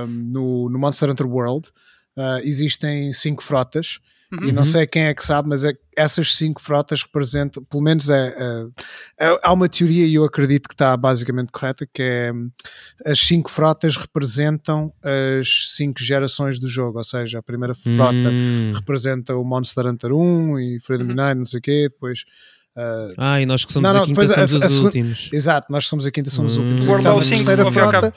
no, 0.07 0.69
no 0.69 0.79
Monster 0.79 1.09
Hunter 1.09 1.27
World 1.27 1.69
uh, 2.17 2.39
existem 2.43 3.11
cinco 3.13 3.43
frotas. 3.43 3.99
Uhum. 4.31 4.47
E 4.47 4.51
não 4.53 4.63
sei 4.63 4.88
quem 4.88 5.03
é 5.03 5.13
que 5.13 5.25
sabe, 5.25 5.49
mas 5.49 5.65
é, 5.65 5.73
essas 5.93 6.35
cinco 6.35 6.61
frotas 6.61 7.03
representam, 7.03 7.61
pelo 7.65 7.83
menos 7.83 8.09
é, 8.09 8.33
é, 8.38 9.27
é, 9.27 9.39
há 9.43 9.51
uma 9.51 9.67
teoria 9.67 10.05
e 10.05 10.13
eu 10.15 10.23
acredito 10.23 10.69
que 10.69 10.73
está 10.73 10.95
basicamente 10.95 11.51
correta, 11.51 11.85
que 11.85 12.01
é 12.01 12.31
as 13.05 13.19
cinco 13.19 13.51
frotas 13.51 13.97
representam 13.97 14.93
as 15.03 15.75
cinco 15.75 16.01
gerações 16.01 16.59
do 16.59 16.67
jogo, 16.67 16.97
ou 16.97 17.03
seja, 17.03 17.39
a 17.39 17.43
primeira 17.43 17.75
frota 17.75 18.29
uhum. 18.29 18.71
representa 18.73 19.35
o 19.35 19.43
Monster 19.43 19.85
Hunter 19.85 20.13
1 20.13 20.59
e 20.59 20.79
Freedom 20.79 21.09
uhum. 21.09 21.35
Não 21.35 21.45
sei 21.45 21.59
o 21.59 21.61
quê, 21.61 21.88
depois 21.89 22.23
Uh, 22.73 23.11
ah, 23.17 23.41
e 23.41 23.45
nós 23.45 23.65
que 23.65 23.73
somos 23.73 23.85
não, 23.85 23.93
não, 23.97 24.03
a 24.03 24.05
quinta 24.05 24.27
somos 24.29 24.55
a, 24.55 24.65
a, 24.65 24.69
os 24.69 24.79
a, 24.79 24.83
últimos. 24.83 25.29
Exato, 25.33 25.67
nós 25.69 25.85
somos 25.88 26.05
a 26.05 26.11
quinta 26.11 26.29
somos 26.29 26.53
os 26.53 26.57
últimos. 26.57 26.88
Então, 26.88 27.17
a 27.17 27.21
terceira 27.21 27.69
frota, 27.69 28.13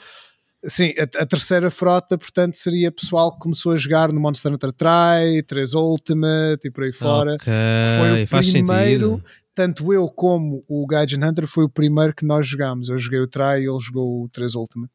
Sim, 0.66 0.92
a, 0.98 1.22
a, 1.22 1.26
terceira 1.26 1.70
frota, 1.70 2.16
portanto, 2.16 2.54
seria 2.54 2.90
pessoal 2.90 3.32
que 3.32 3.38
começou 3.38 3.72
a 3.72 3.76
jogar 3.76 4.12
no 4.12 4.20
Monster 4.20 4.52
Hunter 4.52 4.72
Try, 4.72 5.42
3 5.46 5.74
Ultimate 5.74 6.66
e 6.66 6.70
por 6.70 6.84
aí 6.84 6.92
fora. 6.92 7.34
Okay, 7.34 7.52
foi 7.98 8.22
o 8.22 8.26
primeiro, 8.26 9.10
sentido. 9.10 9.24
tanto 9.54 9.92
eu 9.92 10.06
como 10.08 10.64
o 10.68 10.86
Gaijin 10.86 11.22
Hunter, 11.22 11.46
foi 11.46 11.64
o 11.64 11.68
primeiro 11.68 12.14
que 12.14 12.24
nós 12.24 12.46
jogámos. 12.46 12.88
Eu 12.88 12.98
joguei 12.98 13.20
o 13.20 13.26
Try 13.26 13.60
e 13.60 13.68
ele 13.68 13.78
jogou 13.80 14.24
o 14.24 14.28
3 14.30 14.54
Ultimate. 14.54 14.90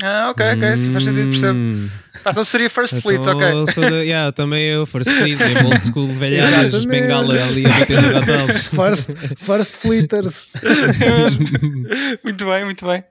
Ah, 0.00 0.30
ok, 0.30 0.46
ok, 0.56 0.76
se 0.78 0.90
faz 0.90 1.04
sentido, 1.04 1.28
percebo. 1.28 1.58
Hum. 1.58 1.88
Ah, 2.24 2.30
então 2.30 2.44
seria 2.44 2.70
First 2.70 3.02
Fleet, 3.02 3.20
então, 3.20 3.36
ok. 3.36 3.72
Sou 3.72 3.84
de, 3.84 3.94
yeah, 3.96 4.32
também 4.32 4.64
eu, 4.64 4.86
First 4.86 5.10
Fleet, 5.10 5.38
mesmo 5.38 5.68
old 5.68 5.84
school, 5.84 6.08
velhadas, 6.16 6.84
bengala 6.86 7.34
ali 7.44 7.66
a 7.66 7.68
bater 7.68 8.00
no. 8.00 8.48
First, 8.48 9.10
first 9.36 9.76
Fleeters. 9.76 10.48
muito 12.24 12.46
bem, 12.46 12.64
muito 12.64 12.86
bem. 12.86 13.04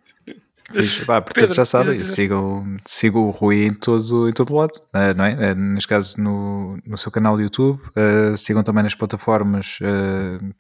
Pá, 1.05 1.21
portanto, 1.21 1.33
Pedro, 1.33 1.55
já 1.55 1.65
sabem, 1.65 1.99
sigam, 1.99 2.75
sigam 2.85 3.27
o 3.27 3.29
Rui 3.29 3.65
em 3.65 3.73
todo, 3.73 4.29
em 4.29 4.33
todo 4.33 4.55
lado, 4.55 4.71
uh, 4.93 5.15
não 5.15 5.25
é? 5.25 5.51
Uh, 5.51 5.55
neste 5.55 5.87
caso, 5.87 6.21
no, 6.21 6.77
no 6.85 6.97
seu 6.97 7.11
canal 7.11 7.35
do 7.35 7.41
YouTube, 7.41 7.79
uh, 7.79 8.35
sigam 8.37 8.63
também 8.63 8.83
nas 8.83 8.95
plataformas 8.95 9.79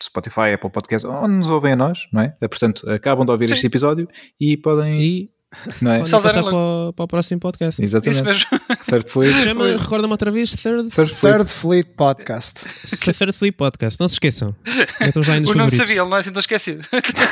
Spotify, 0.01 0.53
Apple 0.53 0.69
Podcast, 0.69 1.07
onde 1.07 1.35
nos 1.35 1.49
ouvem 1.49 1.73
a 1.73 1.75
nós, 1.75 2.07
não 2.11 2.21
é? 2.21 2.35
portanto, 2.41 2.89
acabam 2.89 3.25
de 3.25 3.31
ouvir 3.31 3.49
Sim. 3.49 3.53
este 3.55 3.67
episódio 3.67 4.07
e 4.39 4.57
podem. 4.57 5.01
E 5.01 5.29
não 5.81 5.91
é? 5.91 5.99
Passar 5.99 6.43
para 6.43 6.55
o, 6.55 6.93
para 6.95 7.03
o, 7.03 7.07
próximo 7.07 7.39
podcast. 7.39 7.83
Exatamente. 7.83 8.47
Third 8.85 9.09
Fleet. 9.09 9.31
Chama, 9.31 9.67
recorda-me 9.67 10.11
outra 10.11 10.31
vez, 10.31 10.55
Third, 10.55 10.89
Third, 10.89 11.13
Fleet. 11.13 11.35
Third 11.35 11.51
Fleet 11.51 11.87
Podcast. 11.95 12.65
Third 13.17 13.33
Fleet 13.33 13.55
Podcast, 13.55 13.99
não 13.99 14.07
se 14.07 14.15
esqueçam. 14.15 14.55
Então 15.01 15.21
já 15.23 15.37
o 15.37 15.55
não 15.55 15.69
sabia, 15.69 16.01
ele 16.01 16.09
não 16.09 16.17
é 16.17 16.19
assim 16.19 16.31
tão 16.31 16.39
esquecido. 16.39 16.87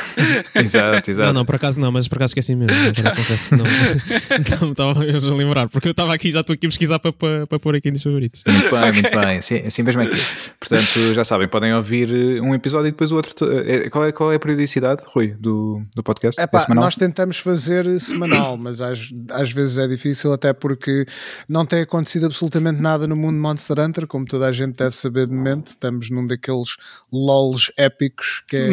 exato, 0.56 1.12
exato. 1.12 1.28
Não, 1.28 1.34
não, 1.34 1.46
por 1.46 1.56
acaso 1.56 1.80
não, 1.80 1.92
mas 1.92 2.08
por 2.08 2.18
acaso 2.18 2.32
esqueci 2.32 2.56
mesmo. 2.56 2.74
Agora 2.74 3.16
confesso 3.16 3.50
que 3.50 3.56
não. 3.56 3.66
não 4.62 4.72
estava 4.72 5.00
a 5.00 5.36
lembrar, 5.36 5.70
porque 5.70 5.88
eu 5.88 5.92
estava 5.92 6.14
aqui, 6.14 6.32
já 6.32 6.42
estou 6.42 6.54
aqui 6.54 6.66
a 6.66 6.70
pesquisar 6.70 7.00
para, 7.00 7.14
para, 7.14 7.48
para 7.48 7.60
pôr 7.60 7.76
aqui 7.76 7.90
nos 7.90 8.04
favoritos. 8.04 8.44
Muito 8.46 8.70
bem, 8.70 8.92
muito 8.92 9.12
bem. 9.12 9.38
Assim, 9.38 9.58
assim 9.66 9.84
mesmo 9.84 10.02
é 10.02 10.08
que. 10.08 10.18
Portanto, 10.60 11.14
já 11.14 11.24
sabem, 11.24 11.48
podem 11.48 11.74
ouvir 11.74 12.10
eh, 12.10 12.42
um 12.42 12.54
episódio 12.54 12.90
e 12.90 12.92
depois 12.92 13.12
o 13.12 13.16
outro. 13.16 13.34
Eh, 13.66 13.90
qual 13.90 14.06
é, 14.06 14.12
qual 14.12 14.32
é 14.34 14.36
a 14.36 14.40
periodicidade, 14.40 15.04
Rui, 15.06 15.36
do, 15.40 15.82
do 15.96 16.04
podcast? 16.04 16.40
É 16.42 16.48
pá, 16.48 16.66
nós 16.70 16.96
tentamos 16.96 17.38
fazer 17.38 17.88
semanal, 18.10 18.58
mas 18.58 18.82
às, 18.82 19.12
às 19.32 19.52
vezes 19.52 19.80
é 19.80 19.88
difícil, 19.88 20.34
até 20.34 20.54
porque 20.54 21.06
não 21.48 21.66
tem 21.66 21.82
acontecido 21.82 22.26
absolutamente 22.26 22.82
nada 22.82 23.08
no 23.08 23.16
mundo 23.16 23.40
Monster 23.40 23.80
Hunter, 23.80 24.08
como 24.08 24.26
toda 24.26 24.48
a 24.48 24.52
gente 24.52 24.76
deve 24.76 24.96
saber 24.96 25.28
de 25.28 25.34
momento. 25.34 25.68
Estamos 25.68 26.10
num 26.10 26.26
daqueles 26.26 26.76
LOLs 27.12 27.72
épicos 27.78 28.44
que 28.48 28.58
é. 28.58 28.70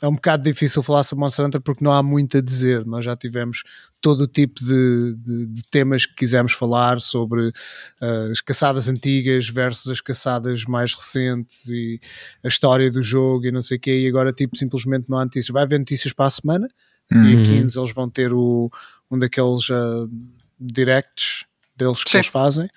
é 0.00 0.06
um 0.06 0.14
bocado 0.14 0.44
difícil 0.44 0.82
falar 0.82 1.02
sobre 1.02 1.20
Monster 1.22 1.44
Hunter 1.44 1.60
porque 1.60 1.84
não 1.84 1.92
há 1.92 2.02
muito 2.02 2.38
a 2.38 2.40
dizer. 2.40 2.86
Nós 2.86 3.04
já 3.04 3.16
tivemos 3.16 3.64
todo 4.00 4.22
o 4.22 4.26
tipo 4.28 4.64
de, 4.64 5.16
de, 5.16 5.46
de 5.46 5.62
temas 5.70 6.06
que 6.06 6.14
quisemos 6.14 6.52
falar 6.52 7.00
sobre 7.00 7.48
uh, 7.48 8.30
as 8.30 8.40
caçadas 8.40 8.88
antigas 8.88 9.48
versus 9.48 9.90
as 9.90 10.00
caçadas 10.00 10.64
mais 10.64 10.94
recentes 10.94 11.68
e 11.70 12.00
a 12.44 12.48
história 12.48 12.90
do 12.90 13.02
jogo 13.02 13.46
e 13.46 13.50
não 13.50 13.62
sei 13.62 13.76
o 13.76 13.80
quê. 13.80 14.00
E 14.00 14.08
agora, 14.08 14.32
tipo, 14.32 14.56
simplesmente 14.56 15.10
não 15.10 15.18
há 15.18 15.24
notícias. 15.24 15.52
Vai 15.52 15.64
haver 15.64 15.78
notícias 15.78 16.12
para 16.12 16.26
a 16.26 16.30
semana. 16.30 16.68
Uhum. 17.12 17.20
Dia 17.20 17.42
15 17.42 17.78
eles 17.78 17.92
vão 17.92 18.08
ter 18.08 18.32
o, 18.32 18.70
um 19.10 19.18
daqueles 19.18 19.68
uh, 19.70 20.08
directs 20.58 21.44
deles 21.76 22.02
que 22.04 22.10
sim. 22.10 22.18
eles 22.18 22.26
fazem, 22.26 22.68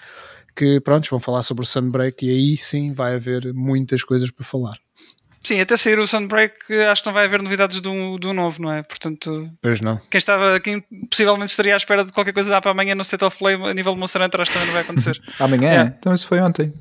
que 0.55 0.79
pronto, 0.79 1.09
vão 1.09 1.19
falar 1.19 1.43
sobre 1.43 1.63
o 1.63 1.67
Sunbreak 1.67 2.25
e 2.25 2.29
aí 2.29 2.57
sim 2.57 2.93
vai 2.93 3.15
haver 3.15 3.53
muitas 3.53 4.03
coisas 4.03 4.29
para 4.31 4.45
falar. 4.45 4.77
Sim, 5.43 5.59
até 5.59 5.75
sair 5.75 5.97
o 5.97 6.05
Sunbreak 6.05 6.71
acho 6.91 7.01
que 7.01 7.07
não 7.07 7.13
vai 7.15 7.25
haver 7.25 7.41
novidades 7.41 7.81
do, 7.81 8.19
do 8.19 8.31
novo, 8.31 8.61
não 8.61 8.71
é? 8.71 8.83
Portanto, 8.83 9.49
pois 9.59 9.81
não. 9.81 9.97
Quem 10.09 10.19
estava, 10.19 10.59
quem 10.59 10.81
possivelmente 11.09 11.49
estaria 11.49 11.73
à 11.73 11.77
espera 11.77 12.05
de 12.05 12.11
qualquer 12.11 12.31
coisa 12.31 12.51
dar 12.51 12.61
para 12.61 12.71
amanhã 12.71 12.93
no 12.93 13.01
State 13.01 13.25
of 13.25 13.37
Play 13.37 13.55
a 13.55 13.73
nível 13.73 13.93
de 13.93 13.99
Monster 13.99 14.21
Hunter, 14.21 14.41
acho 14.41 14.51
que 14.51 14.59
também 14.59 14.67
não 14.67 14.73
vai 14.73 14.83
acontecer. 14.83 15.19
amanhã? 15.39 15.67
Yeah. 15.67 15.95
Então 15.97 16.13
isso 16.13 16.27
foi 16.27 16.39
ontem. 16.39 16.71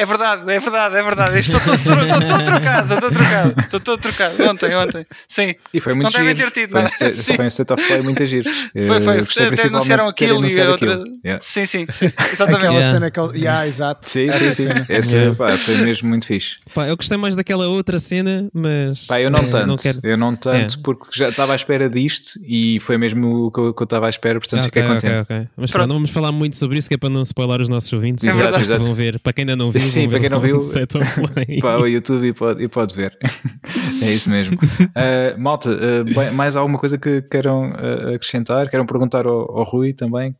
É 0.00 0.04
verdade, 0.06 0.42
é 0.52 0.60
verdade, 0.60 0.96
é 0.96 1.02
verdade. 1.02 1.38
Estou 1.40 1.58
todo, 1.60 1.82
trocado, 1.82 2.94
estou 2.94 3.10
trocado, 3.10 3.60
estou 3.60 3.80
todo 3.80 4.00
trocado. 4.00 4.44
Ontem, 4.44 4.76
ontem. 4.76 5.06
Sim. 5.26 5.54
E 5.74 5.80
foi 5.80 5.92
muito 5.94 6.04
não 6.16 6.24
giro. 6.26 6.38
ter 6.38 6.50
tido, 6.52 6.70
foi, 6.70 6.78
não 6.80 6.84
um 6.84 6.86
state, 6.88 7.22
foi 7.36 7.44
um 7.44 7.48
state 7.48 7.72
of 7.72 7.84
play 7.86 8.00
muito 8.02 8.24
giro. 8.24 8.48
Foi, 8.86 9.00
foi. 9.00 9.18
Gostei 9.18 9.46
Até 9.48 9.62
anunciaram 9.66 10.08
aquilo 10.08 10.46
e 10.46 10.60
a 10.60 10.70
outra. 10.70 11.04
Yeah. 11.24 11.40
Sim, 11.42 11.66
sim, 11.66 11.86
sim. 11.90 12.06
Exatamente. 12.32 12.56
Aquela 12.58 12.74
Yeah. 12.78 12.88
cena, 12.88 13.06
aquela... 13.06 13.36
Yeah, 13.36 13.66
exato. 13.66 14.08
Sim, 14.08 14.28
Essa 14.28 14.38
sim, 14.38 14.52
sim. 14.52 14.62
cena. 14.68 14.86
Essa 14.88 15.16
Yeah. 15.16 15.34
pá, 15.36 15.56
foi 15.56 15.76
mesmo 15.78 16.08
muito 16.08 16.26
fixe. 16.26 16.56
Pá, 16.72 16.86
eu 16.86 16.96
gostei 16.96 17.18
mais 17.18 17.34
daquela 17.34 17.66
outra 17.66 17.98
cena, 17.98 18.48
mas. 18.54 19.06
Pá, 19.06 19.20
eu 19.20 19.30
não 19.30 19.40
eh, 19.40 19.46
tanto, 19.50 19.66
Não 19.66 19.76
quero... 19.76 19.98
eu 20.04 20.16
não 20.16 20.36
tanto 20.36 20.76
É. 20.76 20.82
porque 20.82 21.06
já 21.14 21.28
estava 21.28 21.52
à 21.54 21.56
espera 21.56 21.90
disto 21.90 22.38
e 22.46 22.78
foi 22.80 22.96
mesmo 22.96 23.46
o 23.46 23.50
que 23.50 23.58
eu 23.60 23.74
que 23.74 23.82
eu 23.82 23.84
estava 23.84 24.06
à 24.06 24.10
espera, 24.10 24.38
portanto 24.38 24.60
Ah, 24.60 24.64
fiquei 24.64 24.82
contente. 24.82 25.06
ok, 25.06 25.20
ok. 25.20 25.36
Mas 25.56 25.70
Pronto. 25.70 25.72
pronto, 25.72 25.88
não 25.88 25.94
vamos 25.96 26.10
falar 26.10 26.30
muito 26.32 26.56
sobre 26.56 26.78
isso, 26.78 26.88
que 26.88 26.94
é 26.94 26.98
para 26.98 27.08
não 27.10 27.22
spoiler 27.22 27.60
os 27.60 27.68
nossos 27.68 27.92
ouvintes. 27.92 28.24
É 28.24 28.28
Exato, 28.28 28.42
verdade. 28.44 28.64
exato. 28.64 28.84
Vão 28.84 28.94
ver, 28.94 29.18
para 29.18 29.32
quem 29.32 29.42
ainda 29.42 29.56
não 29.56 29.70
viu, 29.70 29.80
Sim, 29.88 30.08
para 30.08 30.20
quem 30.20 30.28
não 30.28 30.40
viu, 30.40 30.58
Play. 31.34 31.60
Pá, 31.62 31.76
o 31.76 31.86
YouTube 31.86 32.26
e 32.26 32.32
pode, 32.32 32.64
e 32.64 32.68
pode 32.68 32.94
ver. 32.94 33.16
é 34.02 34.12
isso 34.12 34.30
mesmo. 34.30 34.56
Uh, 34.56 35.38
malta, 35.38 35.70
uh, 35.70 36.04
bem, 36.04 36.30
mais 36.32 36.56
alguma 36.56 36.78
coisa 36.78 36.98
que 36.98 37.22
queiram 37.22 37.70
uh, 37.70 38.14
acrescentar? 38.14 38.68
Queiram 38.68 38.86
perguntar 38.86 39.26
ao, 39.26 39.58
ao 39.58 39.64
Rui 39.64 39.92
também? 39.92 40.34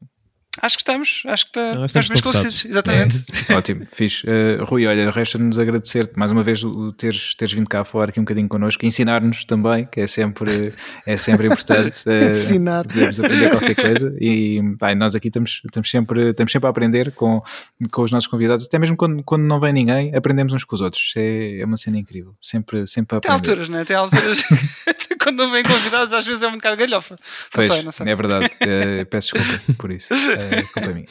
Acho 0.61 0.77
que 0.77 0.83
estamos, 0.83 1.23
acho 1.27 1.45
que 1.45 1.51
está, 1.59 1.79
Não, 1.79 1.85
estamos 1.85 2.09
bem 2.09 2.17
esclarecidos. 2.17 2.65
Exatamente. 2.65 3.25
É, 3.49 3.55
ótimo, 3.57 3.87
fixe. 3.93 4.27
Uh, 4.27 4.65
Rui, 4.65 4.87
olha, 4.87 5.11
resta-nos 5.11 5.59
agradecer-te 5.59 6.19
mais 6.19 6.31
uma 6.31 6.43
vez 6.43 6.63
o, 6.65 6.93
teres, 6.93 7.35
teres 7.35 7.55
vindo 7.55 7.69
cá 7.69 7.81
a 7.81 7.85
falar 7.85 8.09
aqui 8.09 8.19
um 8.21 8.25
bocadinho 8.25 8.49
connosco, 8.49 8.85
ensinar-nos 8.85 9.45
também, 9.45 9.87
que 9.91 10.01
é 10.01 10.07
sempre, 10.07 10.73
é 11.07 11.17
sempre 11.17 11.47
importante. 11.47 12.03
uh, 12.07 12.29
Ensinar. 12.31 12.87
Podemos 12.87 13.21
aprender 13.21 13.51
qualquer 13.51 13.75
coisa 13.75 14.17
e 14.21 14.61
pá, 14.79 14.95
nós 14.95 15.15
aqui 15.15 15.29
estamos, 15.29 15.63
estamos, 15.65 15.91
sempre, 15.91 16.31
estamos 16.31 16.53
sempre 16.53 16.67
a 16.67 16.71
aprender 16.71 17.13
com, 17.13 17.43
com 17.91 18.03
os 18.03 18.11
nossos 18.11 18.27
convidados, 18.27 18.67
até 18.67 18.79
mesmo 18.79 18.97
quando, 18.97 19.23
quando 19.23 19.43
não 19.45 19.61
vem 19.61 19.73
ninguém, 19.73 20.15
aprendemos 20.15 20.53
uns 20.53 20.65
com 20.65 20.75
os 20.75 20.81
outros. 20.81 21.13
É, 21.17 21.61
é 21.61 21.65
uma 21.65 21.77
cena 21.77 21.99
incrível, 21.99 22.35
sempre, 22.41 22.87
sempre 22.87 23.17
a 23.17 23.21
Tem 23.21 23.31
aprender. 23.31 23.51
alturas, 23.51 23.69
né? 23.69 23.85
Tem 23.85 23.97
alturas. 23.97 24.43
Quando 25.21 25.39
não 25.39 25.51
vêm 25.51 25.63
convidados, 25.65 26.15
às 26.15 26.25
vezes 26.25 26.43
é 26.43 26.49
um 26.49 26.53
bocado 26.53 26.77
galhofa. 26.77 27.15
Não 27.15 27.19
Pois, 27.53 27.73
sei, 27.73 27.83
não 27.83 27.93
sei. 27.93 28.09
é 28.09 28.17
verdade. 28.17 28.51
Eh, 28.61 29.05
peço 29.05 29.35
desculpa 29.37 29.75
por 29.77 29.91
isso. 29.91 30.15
Uh, 30.15 30.48
culpa 30.73 30.89
minha. 30.93 31.07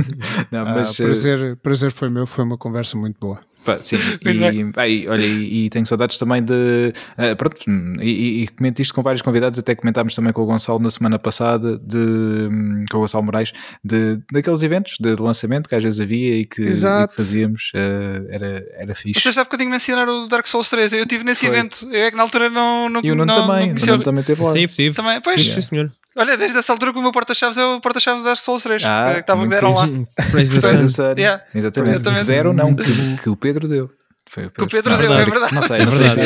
não, 0.50 0.60
Ah, 0.60 0.74
mas, 0.76 0.98
eh, 1.00 1.04
prazer, 1.04 1.56
prazer 1.56 1.90
foi 1.92 2.08
meu, 2.08 2.26
foi 2.26 2.44
uma 2.44 2.58
conversa 2.58 2.96
muito 2.96 3.18
boa. 3.20 3.40
Pá, 3.64 3.78
sim, 3.82 3.96
e, 4.24 4.72
pá, 4.72 4.88
e, 4.88 5.06
olha, 5.08 5.24
e, 5.24 5.66
e 5.66 5.70
tenho 5.70 5.86
saudades 5.86 6.18
também 6.18 6.42
de. 6.42 6.92
eh, 7.16 7.34
pronto, 7.34 7.56
e, 8.00 8.10
e, 8.10 8.42
e 8.42 8.48
comento 8.48 8.82
isto 8.82 8.94
com 8.94 9.02
vários 9.02 9.22
convidados, 9.22 9.58
até 9.58 9.74
comentámos 9.74 10.14
também 10.14 10.32
com 10.32 10.42
o 10.42 10.46
Gonçalo 10.46 10.78
na 10.78 10.90
semana 10.90 11.18
passada, 11.18 11.78
de, 11.78 11.96
hum, 11.96 12.84
com 12.90 12.98
o 12.98 13.00
Gonçalo 13.00 13.24
Moraes, 13.24 13.52
de, 13.84 14.18
daqueles 14.32 14.62
eventos 14.62 14.96
de, 15.00 15.14
de 15.14 15.22
lançamento 15.22 15.68
que 15.68 15.74
às 15.74 15.82
vezes 15.82 16.00
havia 16.00 16.36
e 16.36 16.44
que, 16.44 16.62
e 16.62 16.64
que 16.64 17.16
fazíamos, 17.16 17.70
eh, 17.74 18.22
era, 18.30 18.64
era 18.78 18.94
fixe. 18.94 19.20
Vocês 19.20 19.38
há 19.38 19.44
bocadinho 19.44 19.70
mencionaram 19.70 20.24
o 20.24 20.28
Dark 20.28 20.46
Souls 20.46 20.68
3. 20.68 20.92
Eu 20.94 21.02
estive 21.02 21.24
nesse 21.24 21.46
Foi. 21.46 21.56
evento. 21.56 21.86
Eu 21.92 22.04
é 22.04 22.10
que 22.10 22.16
na 22.16 22.22
altura 22.22 22.50
não. 22.50 22.88
não 22.88 23.00
E 23.02 23.10
o 23.10 23.14
Nuno 23.14 23.26
não, 23.26 23.46
também, 23.46 23.74
não 23.74 23.82
o. 23.82 23.86
Nuno 23.86 24.02
também 24.02 24.24
teve 24.24 24.42
lá. 24.42 24.52
Tive, 24.52 24.72
tive. 24.72 24.96
Também, 24.96 25.20
pois, 25.20 25.40
Tive, 25.42 25.54
sim, 25.54 25.60
senhor. 25.60 25.92
olha, 26.16 26.36
desde 26.36 26.58
essa 26.58 26.72
altura 26.72 26.92
que 26.92 26.98
o 26.98 27.02
meu 27.02 27.12
porta-chaves 27.12 27.56
é 27.58 27.64
o 27.64 27.80
porta-chaves 27.80 28.22
do 28.22 28.24
Dark 28.24 28.38
Souls 28.38 28.62
3. 28.62 28.82
Ah, 28.84 29.10
que 29.14 29.20
estavam 29.20 29.46
deram 29.46 29.74
lá. 29.74 29.86
Praise 30.30 30.60
the. 30.60 30.88
Sun. 30.88 31.14
Yeah. 31.16 31.42
Exatamente. 31.54 31.90
Exatamente. 31.96 32.24
Zero 32.24 32.52
não, 32.52 32.74
que, 32.74 33.16
que 33.22 33.28
o 33.28 33.36
Pedro 33.36 33.51
deu. 33.60 33.90
Foi 34.28 34.46
o 34.46 34.50
Que 34.50 34.62
o 34.62 34.66
Pedro 34.68 34.92
Não, 34.92 34.98
deu, 34.98 35.12
é 35.12 35.24
verdade. 35.24 35.54
Não 35.54 35.62
sei, 35.62 35.76
É 35.80 35.84
não 35.84 35.92
sei 35.92 36.06
se 36.06 36.20
é. 36.20 36.24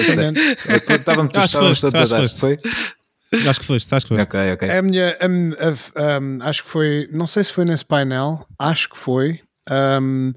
É, 0.75 0.97
Estávamos 0.97 1.33
Acho 1.35 1.41
que 1.41 1.45
estávamos 1.47 1.81
foste, 1.81 1.93
todos 1.93 1.95
a 1.95 2.03
acho 2.03 2.09
que 2.09 2.11
dar. 2.15 2.21
foste. 2.23 2.41
Foi? 2.41 2.59
Acho 3.49 3.61
que 3.61 3.67
foste, 3.67 3.95
acho 3.95 4.07
que 4.07 4.15
foste. 4.17 4.29
Ok, 4.37 4.53
ok. 4.53 4.71
A 4.71 4.83
minha, 4.83 5.17
a 5.21 5.27
a- 6.15 6.19
um, 6.21 6.39
acho 6.43 6.63
que 6.63 6.69
foi, 6.69 7.09
não 7.13 7.27
sei 7.27 7.43
se 7.45 7.53
foi 7.53 7.65
nesse 7.65 7.85
painel, 7.85 8.47
acho 8.59 8.89
que 8.91 8.97
foi, 8.97 9.41
um, 10.01 10.33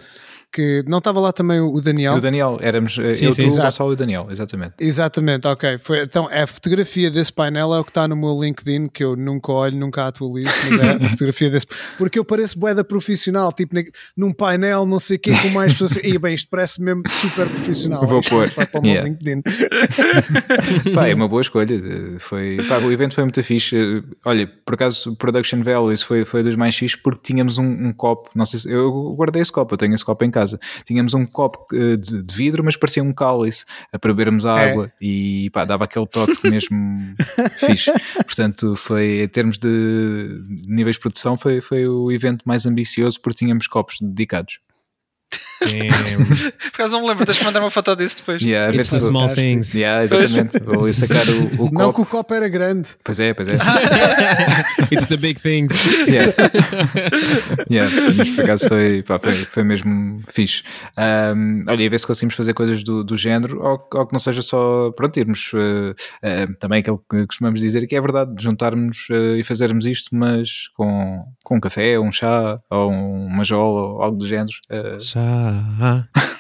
que 0.51 0.84
não 0.88 0.97
estava 0.97 1.19
lá 1.19 1.31
também 1.31 1.59
o 1.59 1.80
Daniel. 1.80 2.15
O 2.15 2.21
Daniel, 2.21 2.57
éramos 2.61 2.97
eh, 2.97 3.13
Sim, 3.15 3.26
eu, 3.26 3.34
sim, 3.34 3.47
tu, 3.47 3.53
o. 3.53 3.63
Gonçalo 3.63 3.91
e 3.91 3.93
o 3.93 3.95
Daniel, 3.95 4.27
exatamente. 4.31 4.73
Exatamente, 4.80 5.47
ok. 5.47 5.77
Foi, 5.77 6.01
então, 6.03 6.27
a 6.31 6.47
fotografia 6.47 7.11
desse 7.11 7.31
painel 7.31 7.73
é 7.73 7.80
o 7.80 7.84
que 7.84 7.91
está 7.91 8.07
no 8.07 8.15
meu 8.15 8.39
LinkedIn, 8.41 8.88
que 8.88 9.03
eu 9.03 9.15
nunca 9.15 9.51
olho, 9.51 9.77
nunca 9.77 10.07
atualizo, 10.07 10.49
mas 10.69 10.80
é 10.80 10.91
a 10.91 10.99
fotografia 11.09 11.49
desse. 11.49 11.67
Porque 11.97 12.17
eu 12.17 12.26
pareço 12.26 12.57
boeda 12.59 12.84
profissional, 12.84 13.51
tipo 13.53 13.76
num 14.17 14.34
painel, 14.34 14.85
não 14.85 14.99
sei 14.99 15.17
o 15.17 15.19
quê, 15.19 15.31
com 15.41 15.49
mais 15.49 15.73
pessoas. 15.73 15.97
E 16.03 16.17
bem, 16.17 16.34
isto 16.34 16.47
parece 16.49 16.81
mesmo 16.81 17.03
super 17.07 17.47
profissional. 17.47 18.05
Vou 18.07 18.21
pôr. 18.21 18.49
Vai 18.49 18.65
para 18.65 18.80
o 18.80 18.84
meu 18.84 18.89
Yeah. 18.93 19.07
LinkedIn. 19.07 19.41
Pá, 20.95 21.07
é 21.07 21.13
uma 21.13 21.27
boa 21.27 21.41
escolha. 21.41 21.73
eh, 21.76 22.17
Foi, 22.19 22.57
pá, 22.67 22.80
o 22.80 22.91
evento 22.91 23.13
foi 23.13 23.23
muito 23.23 23.41
fixe. 23.43 23.76
Eh, 23.77 24.01
Olha, 24.26 24.47
por 24.65 24.73
acaso, 24.73 25.11
o 25.11 25.15
Production 25.15 25.61
Values 25.61 26.01
foi, 26.01 26.26
foi 26.26 26.41
dos 26.43 26.55
mais 26.55 26.76
fixes 26.76 26.99
porque 26.99 27.19
tínhamos 27.23 27.57
um, 27.57 27.65
um 27.65 27.93
copo. 27.93 28.30
Não 28.35 28.45
sei 28.45 28.59
se 28.59 28.71
eu 28.71 29.13
guardei 29.15 29.41
esse 29.41 29.51
copo, 29.51 29.73
eu 29.73 29.77
tenho 29.77 29.93
esse 29.93 30.03
copo 30.03 30.23
em 30.26 30.31
casa. 30.31 30.39
Tínhamos 30.86 31.14
um 31.14 31.26
copo 31.26 31.66
eh, 31.74 31.95
de, 31.98 32.22
de 32.24 32.34
vidro, 32.34 32.64
mas 32.64 32.76
parecia 32.76 33.03
um 33.03 33.11
cálice 33.14 33.66
eh, 33.91 33.98
para 33.98 34.14
bebermos 34.14 34.45
a 34.45 34.60
É. 34.60 34.72
água 34.72 34.91
e 35.02 35.49
pá, 35.52 35.66
dava 35.66 35.84
aquele 35.86 36.07
toque 36.07 36.38
mesmo 36.49 37.16
fixe. 37.60 37.91
Portanto, 38.16 38.76
foi 38.76 39.24
em 39.24 39.28
termos 39.28 39.57
de 39.57 40.41
níveis 40.68 40.95
de 40.95 41.02
produção, 41.02 41.38
foi, 41.38 41.61
foi 41.61 41.88
o 41.88 42.11
evento 42.11 42.44
mais 42.45 42.66
ambicioso 42.66 43.20
porque 43.22 43.40
tínhamos 43.40 43.68
copos 43.68 43.98
dedicados. 44.02 44.60
Damn. 45.61 46.26
Por 46.60 46.68
acaso 46.73 46.94
não 46.94 47.02
me 47.02 47.07
lembro, 47.10 47.26
deixa-me 47.26 47.45
mandar 47.45 47.60
uma 47.60 47.72
foto 47.72 47.95
disso 47.95 48.18
depois. 48.18 48.41
Yeah, 48.41 48.73
It's 48.73 48.90
se 48.90 48.95
the 48.95 49.02
small 49.02 49.30
things. 49.30 49.76
Yeah, 49.76 50.03
exatamente. 50.03 50.60
Vou 50.60 50.84
ali 50.84 50.94
sacar 50.94 51.27
o, 51.27 51.65
o 51.65 51.72
Não 51.72 51.91
que 51.91 52.02
o 52.02 52.06
copo 52.06 52.34
era 52.34 52.48
grande. 52.48 52.90
Pois 53.03 53.19
é, 53.19 53.34
pois 53.34 53.48
é. 53.49 53.57
It's 54.91 55.07
the 55.07 55.18
big 55.18 55.40
things. 55.40 55.73
Yeah. 56.07 56.31
yeah. 57.69 57.91
Mas 58.18 58.30
por 58.30 58.44
acaso 58.44 58.68
foi, 58.68 59.03
pá, 59.03 59.19
foi, 59.19 59.34
foi 59.34 59.64
mesmo 59.64 60.22
fixe. 60.30 60.64
Um, 60.98 61.61
olha, 61.68 61.84
e 61.84 61.88
a 61.88 61.90
ver 61.90 61.99
se 61.99 62.07
conseguimos 62.07 62.36
fazer 62.36 62.53
coisas 62.53 62.84
do, 62.84 63.03
do 63.03 63.18
género, 63.18 63.61
ou, 63.61 63.88
ou 63.94 64.07
que 64.07 64.14
não 64.14 64.19
seja 64.19 64.41
só, 64.41 64.91
pronto, 64.91 65.18
irmos 65.18 65.52
uh, 65.53 65.91
uh, 65.91 66.60
também 66.60 66.80
aquilo 66.80 67.03
que 67.10 67.26
costumamos 67.27 67.60
dizer, 67.60 67.86
que 67.88 67.95
é 67.95 68.02
verdade, 68.02 68.31
juntarmos 68.41 69.07
uh, 69.10 69.36
e 69.38 69.44
fazermos 69.44 69.86
isto, 69.86 70.15
mas 70.15 70.69
com, 70.76 71.26
com 71.44 71.57
um 71.57 71.60
café, 71.60 71.99
um 71.99 72.11
chá, 72.11 72.60
ou 72.69 72.90
uma 72.91 73.44
jola, 73.44 73.94
ou 73.94 74.02
algo 74.02 74.18
do 74.18 74.27
género. 74.27 74.56
Uh, 74.69 74.99
Chá. 75.02 75.48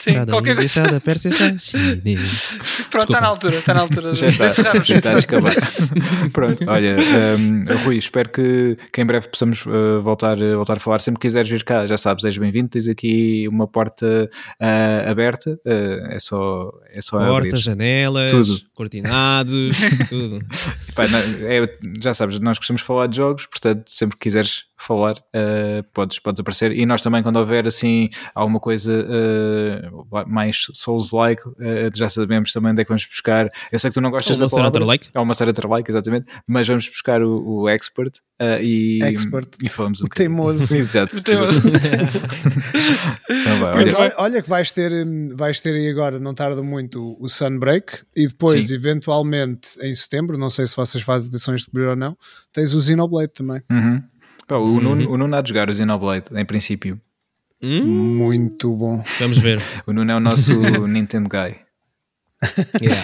Sim, 0.01 0.13
Chá 0.13 0.25
da 0.25 0.31
qualquer 0.31 0.51
Índia, 0.51 0.55
coisa. 0.55 0.69
chá 0.69 0.87
da 0.87 0.99
Pérsia, 1.01 1.31
chá 1.31 1.57
chinês. 1.57 2.53
Pronto, 2.89 3.05
está 3.11 3.21
na 3.21 3.27
altura, 3.27 3.55
está 3.55 3.73
na 3.73 3.81
altura 3.81 4.13
já 4.13 4.27
está, 4.27 4.53
já 4.83 4.95
está 4.95 5.11
a 5.11 5.15
descabar. 5.15 5.53
Pronto, 6.31 6.63
olha, 6.67 6.95
um, 7.37 7.65
Rui, 7.83 7.97
espero 7.97 8.29
que, 8.29 8.77
que 8.93 9.01
em 9.01 9.05
breve 9.05 9.27
possamos 9.27 9.65
uh, 9.65 10.01
voltar, 10.01 10.37
uh, 10.37 10.55
voltar 10.55 10.77
a 10.77 10.79
falar. 10.79 10.99
Sempre 10.99 11.19
que 11.19 11.27
quiseres 11.27 11.49
vir 11.49 11.63
cá, 11.65 11.85
já 11.85 11.97
sabes, 11.97 12.23
és 12.23 12.37
bem-vindo. 12.37 12.69
Tens 12.69 12.87
aqui 12.87 13.45
uma 13.49 13.67
porta 13.67 14.29
uh, 14.61 15.09
aberta, 15.11 15.59
uh, 15.65 16.13
é 16.13 16.17
só, 16.19 16.71
é 16.91 17.01
só 17.01 17.17
Portas, 17.19 17.47
abrir. 17.53 17.57
janelas, 17.61 18.31
Tudo. 18.31 18.57
cortinados, 18.73 19.75
tudo. 20.09 20.39
Pá, 20.95 21.07
não- 21.07 21.19
é- 21.47 21.73
já 22.01 22.13
sabes, 22.13 22.39
nós 22.39 22.57
gostamos 22.57 22.81
de 22.81 22.85
falar 22.87 23.07
de 23.07 23.17
jogos, 23.17 23.45
portanto, 23.47 23.83
sempre 23.87 24.17
que 24.17 24.23
quiseres 24.23 24.63
falar, 24.83 25.17
uh, 25.17 25.83
podes, 25.93 26.19
podes 26.19 26.39
aparecer. 26.39 26.71
E 26.71 26.85
nós 26.85 27.01
também, 27.01 27.21
quando 27.21 27.37
houver 27.37 27.67
assim 27.67 28.09
alguma 28.33 28.59
coisa 28.59 28.93
uh, 28.93 30.25
mais 30.27 30.65
Souls-like, 30.73 31.47
uh, 31.47 31.55
já 31.93 32.09
sabemos 32.09 32.51
também 32.51 32.71
onde 32.71 32.81
é 32.81 32.83
que 32.85 32.89
vamos 32.89 33.05
buscar. 33.05 33.49
Eu 33.71 33.79
sei 33.79 33.89
que 33.89 33.95
tu 33.95 34.01
não 34.01 34.11
gostas 34.11 34.39
Ou 34.39 34.43
uma 34.43 34.47
da 34.47 34.49
palavra. 34.49 34.71
Senator-like. 34.71 35.09
É 35.13 35.19
uma 35.19 35.33
Senator-like, 35.33 35.91
exatamente. 35.91 36.27
Mas 36.47 36.67
vamos 36.67 36.87
buscar 36.87 37.21
o, 37.21 37.61
o 37.61 37.69
expert 37.69 38.17
uh, 38.41 38.61
e, 38.61 38.99
Expert. 39.03 39.49
e 39.63 39.69
falamos 39.69 40.01
um 40.01 40.05
O 40.09 40.09
teimoso. 40.09 40.77
Exato. 40.77 41.15
O 41.17 41.21
teimoso. 41.23 41.59
então, 43.29 43.59
Mas 43.75 43.93
olha, 43.93 43.97
olha, 43.97 44.13
olha 44.17 44.41
que 44.41 44.49
vais 44.49 44.71
ter, 44.71 44.91
hum, 45.05 45.35
vais 45.35 45.59
ter 45.59 45.73
aí 45.73 45.89
agora, 45.89 46.19
não 46.19 46.33
tarda 46.33 46.61
muito, 46.63 47.17
o 47.19 47.27
Sunbreak 47.27 47.99
e 48.15 48.27
depois, 48.27 48.67
Sim. 48.67 48.75
eventualmente, 48.75 49.77
em 49.81 49.93
setembro, 49.93 50.37
não 50.37 50.49
sei 50.49 50.65
se 50.65 50.75
vocês 50.75 51.03
fazem 51.03 51.29
edições 51.29 51.61
de 51.61 51.67
cobrir 51.67 51.87
ou 51.87 51.95
não, 51.95 52.17
tens 52.51 52.73
o 52.73 52.81
Xenoblade 52.81 53.33
também. 53.33 53.61
Uhum. 53.69 54.01
Pá, 54.49 54.57
o, 54.57 54.81
Nuno, 54.81 55.07
o 55.11 55.15
Nuno 55.15 55.35
há 55.35 55.41
de 55.41 55.49
jogar 55.49 55.69
o 55.69 55.73
Xenoblade, 55.73 56.25
em 56.35 56.43
princípio. 56.43 56.99
Hum, 57.61 57.85
Muito 58.17 58.75
bom. 58.75 59.03
vamos 59.19 59.37
ver. 59.37 59.61
O 59.85 59.93
Nuno 59.93 60.11
é 60.11 60.15
o 60.15 60.19
nosso 60.19 60.59
Nintendo 60.87 61.29
Guy. 61.29 61.55
Yeah, 62.81 63.03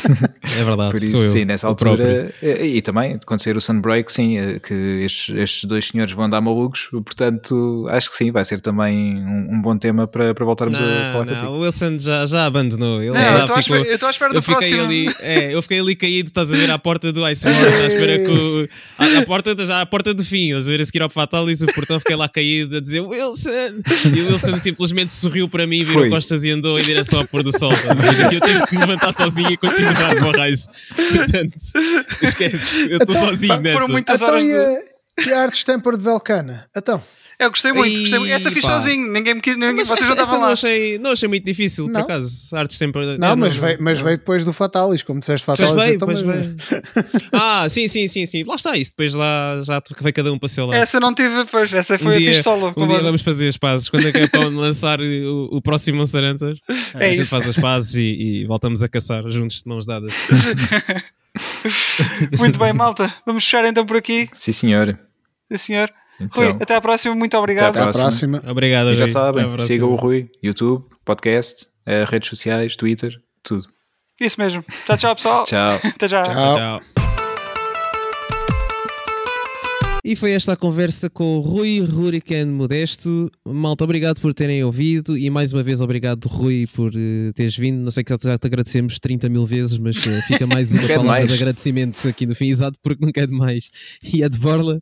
é 0.60 0.64
verdade. 0.64 0.91
Por 0.91 1.02
isso, 1.02 1.18
sou 1.18 1.26
eu, 1.26 1.32
sim, 1.32 1.45
nessa 1.45 1.68
altura. 1.68 2.34
E, 2.41 2.78
e 2.78 2.82
também, 2.82 3.20
quando 3.26 3.41
sair 3.41 3.57
o 3.57 3.62
Sunbreak, 3.62 4.12
sim, 4.12 4.38
eh, 4.38 4.60
que 4.60 4.74
estes, 5.03 5.36
estes 5.36 5.64
dois 5.66 5.86
senhores 5.88 6.14
vão 6.14 6.30
dar 6.30 6.40
malucos, 6.40 6.88
portanto, 6.91 7.86
acho 7.90 8.10
que 8.10 8.16
sim, 8.16 8.32
vai 8.32 8.45
ser 8.45 8.62
também 8.62 9.18
um, 9.18 9.56
um 9.56 9.62
bom 9.62 9.78
tema 9.78 10.07
para, 10.07 10.34
para 10.34 10.45
voltarmos 10.45 10.80
a 10.80 10.84
Não, 10.84 11.12
falar 11.12 11.26
não, 11.26 11.34
contigo. 11.34 11.52
o 11.52 11.60
Wilson 11.62 11.99
já, 11.99 12.26
já 12.26 12.45
abandonou. 12.45 13.02
Ele 13.02 13.12
Não, 13.12 13.20
eu 13.20 13.26
já 13.26 13.40
estou 13.41 13.56
à 13.57 13.62
ficou. 13.62 13.76
espera- 13.78 13.90
eu 13.90 13.94
estou 13.95 14.07
à 14.07 14.10
espera 14.12 14.32
do 14.32 14.38
eu 14.38 14.41
fiquei 14.41 14.70
próximo. 14.70 14.82
ali, 14.84 15.16
é, 15.20 15.53
eu 15.53 15.62
fiquei 15.62 15.80
ali 15.80 15.95
caído, 15.95 16.30
estás 16.30 16.53
a 16.53 16.56
ver 16.56 16.72
à 16.72 16.80
porta 16.80 17.12
do 17.12 17.26
Iceborne, 17.26 17.66
à 17.84 17.86
espera 17.88 18.20
que 18.20 18.32
o, 18.32 18.70
à, 18.98 19.20
à 19.20 19.26
porta, 19.26 19.66
já 19.66 19.82
à 19.82 19.86
porta 19.86 20.14
do 20.14 20.24
fim, 20.24 20.48
estás 20.49 20.68
a 20.70 20.72
ver 20.72 20.82
a 20.82 20.86
seguir 20.86 21.02
ao 21.02 21.10
Fatalis, 21.10 21.62
o 21.62 21.66
portão 21.68 21.99
fiquei 21.99 22.16
lá 22.16 22.30
caído 22.30 22.78
a 22.78 22.80
dizer 22.80 23.02
Wilson, 23.02 23.49
e 24.16 24.22
o 24.22 24.28
Wilson 24.28 24.57
simplesmente 24.60 25.12
sorriu 25.12 25.49
para 25.49 25.68
mim, 25.68 25.84
virou 25.84 26.03
Foi. 26.03 26.10
costas 26.10 26.44
e 26.45 26.52
andou 26.52 26.80
em 26.80 26.84
direção 26.84 27.20
ao 27.20 27.28
pôr 27.28 27.44
do 27.44 27.52
sol, 27.57 27.74
estás 27.74 27.99
a 27.99 28.02
ver? 28.02 28.32
E 28.32 28.36
eu 28.36 28.41
tive 28.41 28.66
que 28.68 28.76
me 28.76 28.82
levantar 28.82 29.14
sozinho 29.26 29.52
e 29.52 29.58
continuar 29.58 30.16
o 30.16 30.32
Rise. 30.32 30.68
Portanto, 30.96 31.56
esquece, 32.22 32.92
eu 32.92 32.98
estou 32.98 33.16
sozinho 33.16 33.60
nessa. 33.62 33.80
Foram 33.80 33.90
muitas 33.90 34.16
Então 34.16 34.28
horas 34.28 34.44
e 34.44 34.48
de... 34.48 34.56
a, 34.56 35.28
e 35.28 35.34
a 35.34 35.42
arte 35.42 35.54
estamper 35.56 35.98
de 35.98 36.04
Velcana? 36.04 36.66
Então, 36.76 37.04
Eu 37.38 37.49
gostei 37.49 37.74
muito, 37.74 37.99
gostei 37.99 38.20
muito. 38.20 38.34
Essa 38.34 38.49
fiz 38.52 38.64
Ih, 38.64 38.68
pá. 38.68 38.80
sozinho, 38.80 39.12
ninguém 39.12 39.34
me 39.36 39.41
quis, 39.41 39.56
ninguém, 39.56 39.74
Mas 39.76 39.88
vocês 39.90 39.99
essa, 39.99 40.07
não 40.10 40.14
essa 40.14 40.22
estavam 40.24 40.40
não, 40.40 40.48
lá. 40.48 40.53
achei, 40.53 40.98
não 40.99 41.12
achei 41.12 41.28
muito 41.28 41.44
difícil, 41.44 41.88
Não. 41.88 41.94
por 42.02 42.12
acaso. 42.12 42.56
Artes 42.56 42.78
sempre. 42.78 43.18
Não, 43.18 43.32
é, 43.32 43.36
mas, 43.36 43.57
veio, 43.57 43.78
mas 43.82 43.99
veio 43.99 44.18
depois 44.18 44.44
do 44.45 44.53
Fatalis, 44.53 45.03
como 45.03 45.20
disseste 45.20 45.45
Pois 45.45 45.60
Fatalis. 45.60 45.84
veio, 45.84 45.95
então, 45.95 46.07
pois 46.07 46.22
mas- 46.22 46.36
veio. 46.38 46.56
Ah, 47.34 47.68
sim, 47.68 47.88
sim, 47.88 48.07
sim, 48.07 48.26
sim. 48.26 48.44
Lá 48.48 48.56
está 48.56 48.78
isso. 48.78 48.91
Depois 48.91 49.14
lá 49.14 49.62
já 49.66 49.82
veio 50.02 50.14
cada 50.14 50.32
um 50.32 50.40
para 50.40 50.45
o 50.45 50.49
seu 50.49 50.66
lado. 50.66 50.82
Essa 50.82 50.99
não 50.99 51.14
tive 51.14 51.44
depois, 51.44 51.74
essa 51.74 51.95
Um 51.95 51.99
foi 51.99 52.16
a 52.16 52.20
dia, 52.20 52.34
fiz 52.34 52.44
solo. 52.44 52.74
um 52.78 52.88
dia 52.88 52.99
vamos 52.99 53.22
fazer 53.22 53.48
as 53.49 53.57
pazes. 53.57 53.90
Quando 53.90 54.07
é 54.07 54.12
que 54.14 54.18
é 54.20 54.28
para 54.28 54.48
lançar 54.48 55.02
o, 55.02 55.49
o 55.52 55.62
próximo 55.62 55.98
Monster 55.98 56.24
Hunter, 56.24 56.56
É 56.94 57.06
a 57.06 57.12
gente 57.12 57.22
isso. 57.24 57.30
faz 57.30 57.48
as 57.49 57.57
pazes 57.57 57.95
e, 57.95 58.02
e 58.41 58.45
voltamos 58.45 58.82
a 58.82 58.88
caçar 58.88 59.28
juntos 59.30 59.62
de 59.64 59.68
mãos 59.70 59.86
dadas. 59.86 60.14
Muito 62.40 62.60
bem, 62.60 62.74
malta. 62.74 63.14
Vamos 63.26 63.44
fechar 63.44 63.66
então 63.66 63.86
por 63.86 63.98
aqui, 63.98 64.28
Sim, 64.34 64.52
senhor. 64.52 64.98
sim, 65.52 65.57
senhor. 65.57 65.91
Então, 66.20 66.44
Rui, 66.44 66.58
até 66.62 66.76
à 66.76 66.82
próxima, 66.82 67.16
muito 67.16 67.38
obrigado. 67.38 67.78
Até 67.78 67.90
à 67.90 67.92
próxima. 67.92 68.42
Obrigado, 68.48 68.92
e 68.92 68.96
já 68.96 69.06
Rui. 69.06 69.14
Sabem, 69.14 69.58
sigam 69.60 69.90
o 69.92 69.96
Rui, 69.96 70.30
YouTube, 70.42 70.86
podcast, 71.04 71.68
eh, 71.86 72.06
redes 72.08 72.30
sociais, 72.30 72.76
Twitter, 72.76 73.14
tudo. 73.44 73.68
Isso 74.20 74.40
mesmo. 74.40 74.64
Tchau, 74.86 74.98
tchau, 74.98 75.16
pessoal. 75.16 75.44
Tchau. 75.44 75.80
Até 75.84 76.08
já. 76.08 76.20
Tchau. 76.20 76.34
Tchau, 76.34 76.56
tchau. 76.56 77.25
E 80.07 80.15
foi 80.15 80.34
esta 80.34 80.53
a 80.53 80.56
conversa 80.56 81.10
com 81.10 81.38
o 81.38 81.41
Rui 81.41 81.80
Rurican 81.80 82.45
Modesto. 82.45 83.27
Malta, 83.44 83.86
obrigado 83.86 84.22
por 84.22 84.36
terem 84.36 84.64
ouvido 84.64 85.18
e 85.18 85.32
mais 85.32 85.52
uma 85.52 85.64
vez 85.64 85.82
obrigado, 85.82 86.27
Rui, 86.27 86.68
por 86.76 86.91
eh, 86.95 87.32
teres 87.34 87.57
vindo. 87.57 87.80
Não 87.80 87.90
sei 87.90 88.03
que 88.03 88.15
já 88.15 88.38
te 88.38 88.45
agradecemos 88.45 88.99
30 88.99 89.27
mil 89.30 89.48
vezes, 89.48 89.80
mas 89.80 90.06
eh, 90.06 90.22
fica 90.27 90.45
mais 90.45 90.76
uma 90.76 90.84
é 90.84 90.88
palavra 90.90 91.02
demais. 91.02 91.27
de 91.27 91.34
agradecimento 91.34 92.07
aqui 92.07 92.27
no 92.27 92.36
fim, 92.36 92.49
exato, 92.49 92.77
porque 92.84 93.03
nunca 93.03 93.19
é 93.19 93.26
demais. 93.26 93.72
E 94.03 94.22
é 94.22 94.30
de 94.30 94.38
borla. 94.38 94.80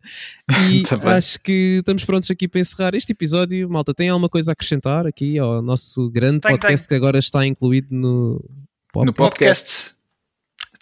E 0.69 0.83
acho 1.07 1.39
que 1.39 1.77
estamos 1.79 2.03
prontos 2.03 2.29
aqui 2.29 2.45
para 2.45 2.59
encerrar 2.59 2.93
este 2.93 3.13
episódio. 3.13 3.69
Malta, 3.69 3.93
tem 3.93 4.09
alguma 4.09 4.27
coisa 4.27 4.51
a 4.51 4.53
acrescentar 4.53 5.07
aqui 5.07 5.39
ao 5.39 5.61
nosso 5.61 6.11
grande 6.11 6.41
Tenho, 6.41 6.59
podcast 6.59 6.85
que 6.85 6.95
agora 6.95 7.17
está 7.17 7.47
incluído 7.47 7.95
no 7.95 8.43
podcast? 8.91 9.05
No 9.05 9.13
podcast. 9.13 9.92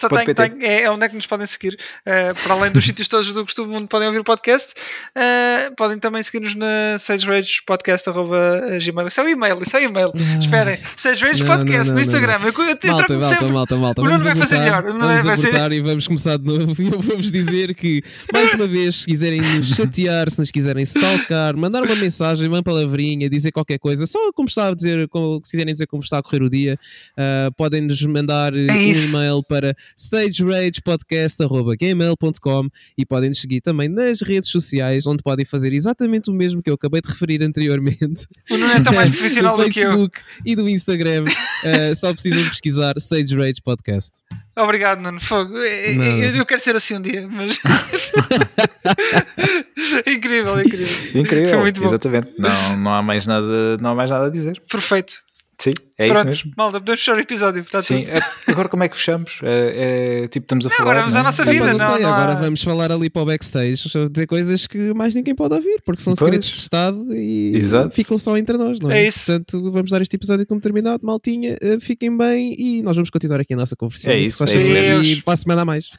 Só 0.01 0.09
PT. 0.09 0.33
tenho- 0.33 0.61
é, 0.63 0.81
é 0.83 0.91
onde 0.91 1.05
é 1.05 1.09
que 1.09 1.15
nos 1.15 1.25
podem 1.27 1.45
seguir. 1.47 1.77
Uh, 2.05 2.33
para 2.43 2.53
além 2.55 2.71
dos 2.71 2.83
sítios 2.85 3.07
todos 3.07 3.31
do 3.33 3.43
costume 3.45 3.75
onde 3.75 3.87
podem 3.87 4.07
ouvir 4.07 4.19
o 4.19 4.23
podcast, 4.23 4.73
uh, 5.15 5.75
podem 5.75 5.99
também 5.99 6.21
seguir-nos 6.23 6.55
na 6.55 6.97
sageragepodcast.gmail. 6.99 9.07
Isso 9.07 9.21
é 9.21 9.23
o 9.23 9.29
e-mail, 9.29 9.59
isso 9.61 9.77
é 9.77 9.79
o 9.79 9.83
e-mail. 9.83 10.11
Esperem, 10.39 10.79
Sage 10.97 11.23
Rage 11.25 11.43
Não, 11.43 11.57
Podcast 11.57 11.77
não, 11.77 11.85
não, 11.85 11.87
no 11.87 11.93
não, 11.95 12.01
Instagram. 12.01 12.39
não. 12.39 12.47
Eu, 12.47 12.53
eu, 12.53 12.63
eu 12.63 12.77
Malta, 12.91 13.13
malta, 13.17 13.29
sempre. 13.29 13.47
malta, 13.53 13.75
malta. 13.77 14.01
O 14.01 14.05
Nuno 14.05 14.19
vai 14.19 14.35
fazer 14.35 14.59
melhor. 14.59 14.83
Vamos 14.83 15.23
vai 15.23 15.33
abortar 15.33 15.71
e 15.71 15.81
vamos 15.81 16.07
começar 16.07 16.37
de 16.37 16.45
novo. 16.45 16.81
E 16.81 16.85
eu 16.87 16.99
vou-vos 16.99 17.31
dizer 17.31 17.73
que, 17.75 18.01
mais 18.33 18.53
uma 18.53 18.67
vez, 18.67 18.95
se 19.01 19.05
quiserem 19.05 19.41
nos 19.41 19.75
chatear, 19.75 20.29
se 20.29 20.39
nos 20.39 20.51
quiserem 20.51 20.83
stalkar, 20.83 21.55
mandar 21.55 21.83
uma 21.83 21.95
mensagem, 21.95 22.47
uma 22.47 22.63
palavrinha, 22.63 23.29
dizer 23.29 23.51
qualquer 23.51 23.77
coisa, 23.79 24.05
só 24.05 24.31
como 24.33 24.47
está 24.47 24.69
a 24.69 24.75
dizer, 24.75 25.07
como, 25.07 25.39
se 25.43 25.51
quiserem 25.51 25.73
dizer 25.73 25.87
como 25.87 26.03
está 26.03 26.17
a 26.17 26.23
correr 26.23 26.43
o 26.43 26.49
dia, 26.49 26.77
ah, 27.17 27.49
podem 27.55 27.81
nos 27.81 28.01
mandar 28.05 28.53
eh, 28.53 28.67
um 28.71 28.91
e-mail 28.91 29.43
para 29.43 29.75
stageragepodcast.gmail.com 29.97 32.67
e 32.97 33.05
podem 33.05 33.29
nos 33.29 33.39
seguir 33.39 33.61
também 33.61 33.87
nas 33.89 34.21
redes 34.21 34.49
sociais, 34.49 35.05
onde 35.05 35.23
podem 35.23 35.45
fazer 35.45 35.71
exatamente 35.73 36.29
o 36.29 36.33
mesmo 36.33 36.61
que 36.61 36.69
eu 36.69 36.75
acabei 36.75 37.01
de 37.01 37.09
referir 37.09 37.41
anteriormente 37.43 38.25
O 38.49 38.57
Nuno 38.57 38.71
é 38.73 38.79
tão 38.81 38.93
mais 38.93 39.09
profissional 39.15 39.57
do 39.57 39.65
do 39.65 39.71
que 39.71 39.79
eu. 39.79 39.89
Facebook 39.91 40.19
e 40.45 40.55
do 40.55 40.67
Instagram. 40.69 41.23
Uh, 41.25 41.95
só 41.95 42.11
precisam 42.13 42.43
pesquisar 42.49 42.93
Stage 42.97 43.35
Rage 43.35 43.61
Podcast. 43.63 44.21
Obrigado, 44.57 45.01
Nuno. 45.01 45.19
Fogo. 45.19 45.57
Eu, 45.57 45.95
Não. 45.95 46.05
eu- 46.05 46.35
eu 46.35 46.45
quero 46.45 46.61
ser 46.61 46.75
assim 46.75 46.95
um 46.97 47.01
dia, 47.01 47.27
mas. 47.27 47.57
incrível, 50.07 50.59
incrível. 50.59 50.87
Foi 50.87 51.21
Incrível, 51.21 51.59
muito 51.59 51.81
bom. 51.81 51.87
exatamente. 51.87 52.31
Não, 52.37 52.77
não, 52.77 52.93
há 52.93 53.01
mais 53.01 53.25
nada, 53.27 53.77
não 53.77 53.91
há 53.91 53.95
mais 53.95 54.09
nada 54.11 54.27
a 54.27 54.29
dizer. 54.29 54.61
Perfeito. 54.69 55.13
Sim, 55.61 55.73
é 55.95 56.07
Pronto, 56.07 56.19
isso 56.29 56.47
mesmo. 56.47 56.51
malta, 56.57 56.79
podemos 56.79 56.99
fechar 57.01 57.15
o 57.15 57.19
episódio. 57.19 57.61
Está 57.61 57.81
Sim, 57.83 58.01
tudo. 58.01 58.11
é- 58.17 58.21
agora 58.51 58.67
como 58.67 58.83
é 58.83 58.89
que 58.89 58.97
fechamos? 58.97 59.39
É, 59.43 60.21
é, 60.23 60.27
tipo, 60.27 60.45
estamos 60.45 60.65
a 60.65 60.69
Não, 60.69 60.75
falar. 60.77 60.89
agora 60.91 60.99
vamos 61.01 61.13
não 61.13 61.19
à 61.19 61.21
é? 61.21 61.25
nossa 61.25 61.41
Epá, 61.43 61.51
vida, 61.51 61.65
não 61.65 61.77
não, 61.77 61.85
sei, 61.95 62.03
não 62.03 62.09
há- 62.09 62.15
agora 62.17 62.35
vamos 62.39 62.63
falar 62.63 62.91
ali 62.91 63.09
para 63.11 63.21
o 63.21 63.25
backstage, 63.25 63.83
dizer 64.11 64.25
coisas 64.27 64.65
que 64.65 64.91
mais 64.95 65.13
ninguém 65.13 65.35
pode 65.35 65.53
ouvir, 65.53 65.79
porque 65.85 66.01
são 66.01 66.13
Pois. 66.13 66.19
segredos 66.19 66.47
de 66.49 66.57
Estado 66.57 67.05
e 67.15 67.55
Exato. 67.55 67.93
ficam 67.95 68.17
só 68.17 68.35
entre 68.37 68.57
nós, 68.57 68.79
não 68.79 68.89
é? 68.89 69.03
É 69.03 69.07
isso. 69.07 69.25
Portanto, 69.27 69.71
vamos 69.71 69.91
dar 69.91 70.01
este 70.01 70.15
episódio 70.15 70.47
como 70.47 70.59
terminado. 70.59 71.05
Maltinha, 71.05 71.57
uh, 71.61 71.79
fiquem 71.79 72.15
bem 72.17 72.55
e 72.57 72.81
nós 72.81 72.95
vamos 72.95 73.11
continuar 73.11 73.39
aqui 73.39 73.53
a 73.53 73.57
nossa 73.57 73.75
conversa. 73.75 74.11
É 74.11 74.17
isso, 74.17 74.43
é 74.43 74.55
isso 74.55 74.69
mesmo. 74.69 75.03
E 75.03 75.21
para 75.21 75.33
a 75.33 75.37
semana 75.37 75.61
a 75.61 75.65
mais. 75.65 75.91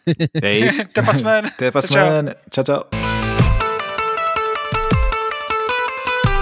É 0.42 0.58
isso. 0.58 0.82
Até 0.90 1.02
para 1.02 1.12
a 1.12 1.14
semana. 1.14 1.48
Até 1.48 1.70
para 1.70 1.78
a 1.78 1.82
Tchau, 1.82 1.90
tchau. 1.96 2.06
semana. 2.08 2.36
tchau. 2.50 2.64
tchau. 2.64 3.11